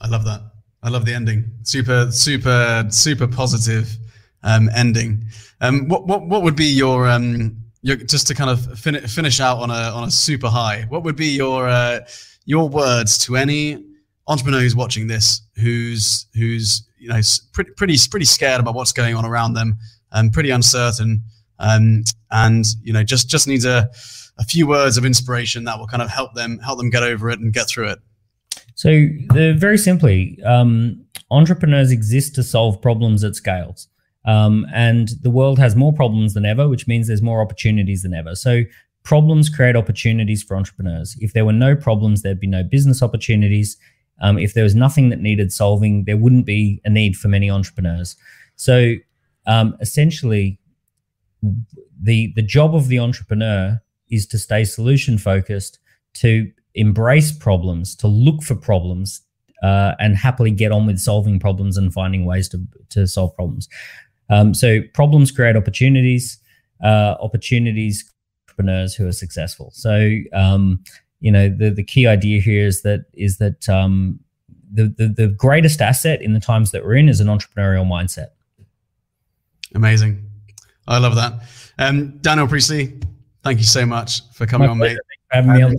I 0.00 0.08
love 0.08 0.24
that. 0.24 0.40
I 0.82 0.90
love 0.90 1.06
the 1.06 1.14
ending. 1.14 1.50
Super, 1.62 2.10
super, 2.10 2.86
super 2.90 3.26
positive 3.26 3.96
um, 4.42 4.68
ending. 4.74 5.24
Um, 5.60 5.88
what 5.88 6.06
what 6.06 6.26
what 6.26 6.42
would 6.42 6.56
be 6.56 6.66
your 6.66 7.08
um, 7.08 7.56
you're, 7.82 7.96
just 7.96 8.26
to 8.28 8.34
kind 8.34 8.50
of 8.50 8.78
fin- 8.78 9.06
finish 9.06 9.40
out 9.40 9.58
on 9.58 9.70
a 9.70 9.90
on 9.94 10.08
a 10.08 10.10
super 10.10 10.48
high, 10.48 10.84
what 10.88 11.02
would 11.02 11.16
be 11.16 11.28
your 11.28 11.68
uh, 11.68 12.00
your 12.44 12.68
words 12.68 13.18
to 13.18 13.36
any 13.36 13.84
entrepreneur 14.26 14.60
who's 14.60 14.76
watching 14.76 15.06
this, 15.06 15.42
who's 15.56 16.26
who's 16.34 16.88
you 16.98 17.08
know 17.08 17.20
pretty 17.52 17.70
pretty 17.72 17.96
pretty 18.10 18.26
scared 18.26 18.60
about 18.60 18.74
what's 18.74 18.92
going 18.92 19.14
on 19.14 19.24
around 19.24 19.54
them, 19.54 19.76
and 20.12 20.32
pretty 20.32 20.50
uncertain, 20.50 21.22
um, 21.58 22.04
and 22.30 22.64
you 22.82 22.92
know 22.92 23.02
just 23.02 23.28
just 23.28 23.46
needs 23.46 23.64
a 23.64 23.90
a 24.38 24.44
few 24.44 24.66
words 24.66 24.96
of 24.96 25.04
inspiration 25.04 25.64
that 25.64 25.78
will 25.78 25.86
kind 25.86 26.02
of 26.02 26.10
help 26.10 26.34
them 26.34 26.58
help 26.58 26.78
them 26.78 26.90
get 26.90 27.02
over 27.02 27.30
it 27.30 27.38
and 27.38 27.52
get 27.52 27.68
through 27.68 27.88
it. 27.88 27.98
So, 28.74 28.90
the, 28.90 29.54
very 29.56 29.78
simply, 29.78 30.42
um, 30.44 31.04
entrepreneurs 31.30 31.92
exist 31.92 32.34
to 32.34 32.42
solve 32.42 32.82
problems 32.82 33.22
at 33.22 33.36
scales. 33.36 33.88
Um, 34.24 34.66
and 34.74 35.10
the 35.22 35.30
world 35.30 35.58
has 35.58 35.76
more 35.76 35.92
problems 35.92 36.34
than 36.34 36.44
ever, 36.44 36.68
which 36.68 36.86
means 36.86 37.06
there's 37.06 37.22
more 37.22 37.42
opportunities 37.42 38.02
than 38.02 38.14
ever. 38.14 38.34
So 38.34 38.62
problems 39.02 39.50
create 39.50 39.76
opportunities 39.76 40.42
for 40.42 40.56
entrepreneurs. 40.56 41.16
If 41.20 41.34
there 41.34 41.44
were 41.44 41.52
no 41.52 41.76
problems, 41.76 42.22
there'd 42.22 42.40
be 42.40 42.46
no 42.46 42.62
business 42.62 43.02
opportunities. 43.02 43.76
Um, 44.22 44.38
if 44.38 44.54
there 44.54 44.64
was 44.64 44.74
nothing 44.74 45.10
that 45.10 45.20
needed 45.20 45.52
solving, 45.52 46.04
there 46.04 46.16
wouldn't 46.16 46.46
be 46.46 46.80
a 46.84 46.90
need 46.90 47.16
for 47.16 47.28
many 47.28 47.50
entrepreneurs. 47.50 48.16
So 48.56 48.94
um, 49.46 49.76
essentially, 49.80 50.58
the 52.00 52.32
the 52.36 52.42
job 52.42 52.74
of 52.74 52.88
the 52.88 52.98
entrepreneur 52.98 53.80
is 54.10 54.26
to 54.28 54.38
stay 54.38 54.64
solution 54.64 55.18
focused, 55.18 55.78
to 56.14 56.50
embrace 56.74 57.32
problems, 57.32 57.94
to 57.96 58.08
look 58.08 58.42
for 58.42 58.54
problems, 58.54 59.22
uh, 59.62 59.94
and 59.98 60.16
happily 60.16 60.50
get 60.50 60.72
on 60.72 60.86
with 60.86 60.98
solving 60.98 61.40
problems 61.40 61.76
and 61.76 61.92
finding 61.92 62.24
ways 62.24 62.48
to 62.50 62.60
to 62.90 63.06
solve 63.06 63.34
problems. 63.34 63.68
Um, 64.30 64.54
so 64.54 64.80
problems 64.94 65.30
create 65.30 65.56
opportunities, 65.56 66.38
uh, 66.82 67.16
opportunities 67.20 68.10
entrepreneurs 68.48 68.94
who 68.94 69.06
are 69.06 69.12
successful. 69.12 69.70
So 69.72 70.18
um, 70.32 70.82
you 71.20 71.32
know 71.32 71.48
the 71.48 71.70
the 71.70 71.84
key 71.84 72.06
idea 72.06 72.40
here 72.40 72.66
is 72.66 72.82
that 72.82 73.06
is 73.14 73.38
that 73.38 73.68
um, 73.68 74.20
the, 74.72 74.94
the 74.96 75.08
the 75.08 75.28
greatest 75.28 75.80
asset 75.80 76.20
in 76.22 76.32
the 76.34 76.40
times 76.40 76.70
that 76.72 76.84
we're 76.84 76.96
in 76.96 77.08
is 77.08 77.20
an 77.20 77.28
entrepreneurial 77.28 77.86
mindset. 77.86 78.28
Amazing, 79.74 80.28
I 80.86 80.98
love 80.98 81.14
that. 81.16 81.34
Um, 81.78 82.18
Daniel 82.18 82.46
Priestley, 82.46 83.00
thank 83.42 83.58
you 83.58 83.64
so 83.64 83.84
much 83.86 84.20
for 84.32 84.46
coming 84.46 84.66
My 84.66 84.72
on, 84.72 84.78
pleasure. 84.78 84.94
mate. 84.94 85.36
having 85.36 85.52
me 85.52 85.62
on. 85.62 85.78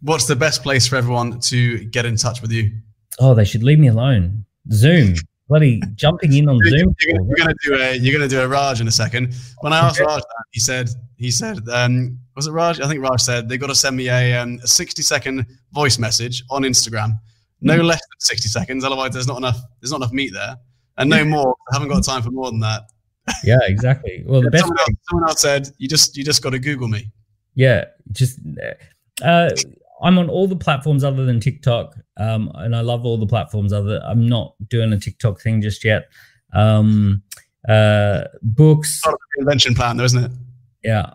What's 0.00 0.26
the 0.26 0.36
best 0.36 0.62
place 0.62 0.86
for 0.86 0.96
everyone 0.96 1.38
to 1.40 1.84
get 1.84 2.06
in 2.06 2.16
touch 2.16 2.42
with 2.42 2.50
you? 2.50 2.72
Oh, 3.18 3.34
they 3.34 3.44
should 3.44 3.62
leave 3.62 3.78
me 3.78 3.88
alone. 3.88 4.44
Zoom 4.72 5.14
bloody 5.52 5.82
jumping 5.94 6.32
in 6.32 6.48
on 6.48 6.58
Zoom. 6.64 6.94
You're, 7.00 7.26
you're 7.26 7.36
gonna 7.36 7.54
do 7.64 7.74
a 7.74 7.94
you're 7.94 8.12
gonna 8.12 8.28
do 8.28 8.40
a 8.40 8.48
Raj 8.48 8.80
in 8.80 8.88
a 8.88 8.92
second. 8.92 9.34
When 9.60 9.72
I 9.72 9.80
asked 9.80 10.00
Raj 10.00 10.22
that, 10.22 10.44
he 10.50 10.60
said 10.60 10.88
he 11.16 11.30
said 11.30 11.68
um, 11.68 12.18
was 12.34 12.46
it 12.46 12.52
Raj? 12.52 12.80
I 12.80 12.88
think 12.88 13.02
Raj 13.02 13.20
said 13.20 13.48
they 13.48 13.58
got 13.58 13.66
to 13.66 13.74
send 13.74 13.96
me 13.96 14.08
a, 14.08 14.38
um, 14.38 14.58
a 14.62 14.66
60 14.66 15.02
second 15.02 15.46
voice 15.72 15.98
message 15.98 16.42
on 16.50 16.62
Instagram, 16.62 17.18
no 17.60 17.78
mm. 17.78 17.84
less 17.84 18.00
than 18.00 18.20
60 18.20 18.48
seconds. 18.48 18.84
Otherwise, 18.84 19.12
there's 19.12 19.28
not 19.28 19.36
enough 19.36 19.60
there's 19.80 19.90
not 19.90 19.98
enough 19.98 20.12
meat 20.12 20.32
there, 20.32 20.56
and 20.96 21.10
no 21.10 21.24
more. 21.24 21.54
I 21.70 21.76
haven't 21.76 21.88
got 21.88 22.02
time 22.02 22.22
for 22.22 22.30
more 22.30 22.50
than 22.50 22.60
that. 22.60 22.84
Yeah, 23.44 23.58
exactly. 23.62 24.24
Well, 24.26 24.42
the 24.42 24.50
best 24.50 24.62
someone 24.62 24.78
else, 24.80 24.90
someone 25.08 25.28
else 25.28 25.40
said 25.40 25.68
you 25.78 25.88
just 25.88 26.16
you 26.16 26.24
just 26.24 26.42
got 26.42 26.50
to 26.50 26.58
Google 26.58 26.88
me. 26.88 27.10
Yeah, 27.54 27.84
just. 28.12 28.38
Uh, 29.22 29.50
I'm 30.02 30.18
on 30.18 30.28
all 30.28 30.48
the 30.48 30.56
platforms 30.56 31.04
other 31.04 31.24
than 31.24 31.38
TikTok, 31.38 31.94
um, 32.16 32.50
and 32.56 32.74
I 32.74 32.80
love 32.80 33.04
all 33.04 33.16
the 33.16 33.26
platforms 33.26 33.72
other. 33.72 34.02
I'm 34.04 34.28
not 34.28 34.54
doing 34.68 34.92
a 34.92 34.98
TikTok 34.98 35.40
thing 35.40 35.62
just 35.62 35.84
yet. 35.84 36.08
Um, 36.52 37.22
uh, 37.68 38.24
books. 38.42 39.00
Sort 39.00 39.14
of 39.14 39.20
invention 39.38 39.74
plan, 39.74 39.96
though, 39.96 40.04
isn't 40.04 40.24
it? 40.24 40.32
Yeah, 40.82 41.14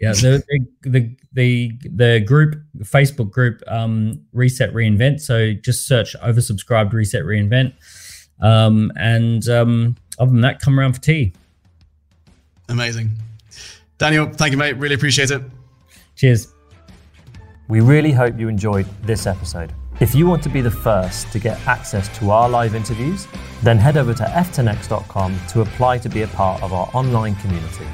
yeah. 0.00 0.12
The 0.12 0.42
the 0.48 0.90
the 0.90 1.16
the, 1.32 1.78
the 1.94 2.20
group 2.20 2.56
Facebook 2.80 3.30
group 3.30 3.62
um, 3.68 4.20
Reset 4.32 4.72
Reinvent. 4.74 5.20
So 5.20 5.54
just 5.54 5.86
search 5.86 6.14
oversubscribed 6.22 6.92
Reset 6.92 7.24
Reinvent, 7.24 7.72
um, 8.42 8.92
and 8.96 9.48
um, 9.48 9.96
other 10.18 10.32
than 10.32 10.42
that, 10.42 10.60
come 10.60 10.78
around 10.78 10.92
for 10.92 11.00
tea. 11.00 11.32
Amazing, 12.68 13.10
Daniel. 13.98 14.28
Thank 14.32 14.52
you, 14.52 14.58
mate. 14.58 14.76
Really 14.76 14.94
appreciate 14.94 15.30
it. 15.30 15.42
Cheers. 16.16 16.52
We 17.68 17.80
really 17.80 18.12
hope 18.12 18.38
you 18.38 18.48
enjoyed 18.48 18.86
this 19.02 19.26
episode. 19.26 19.72
If 19.98 20.14
you 20.14 20.26
want 20.26 20.42
to 20.42 20.48
be 20.48 20.60
the 20.60 20.70
first 20.70 21.32
to 21.32 21.38
get 21.38 21.58
access 21.66 22.08
to 22.18 22.30
our 22.30 22.48
live 22.48 22.74
interviews, 22.74 23.26
then 23.62 23.78
head 23.78 23.96
over 23.96 24.12
to 24.14 24.24
f10x.com 24.24 25.40
to 25.48 25.62
apply 25.62 25.98
to 25.98 26.08
be 26.08 26.22
a 26.22 26.28
part 26.28 26.62
of 26.62 26.72
our 26.72 26.90
online 26.92 27.34
community. 27.36 27.86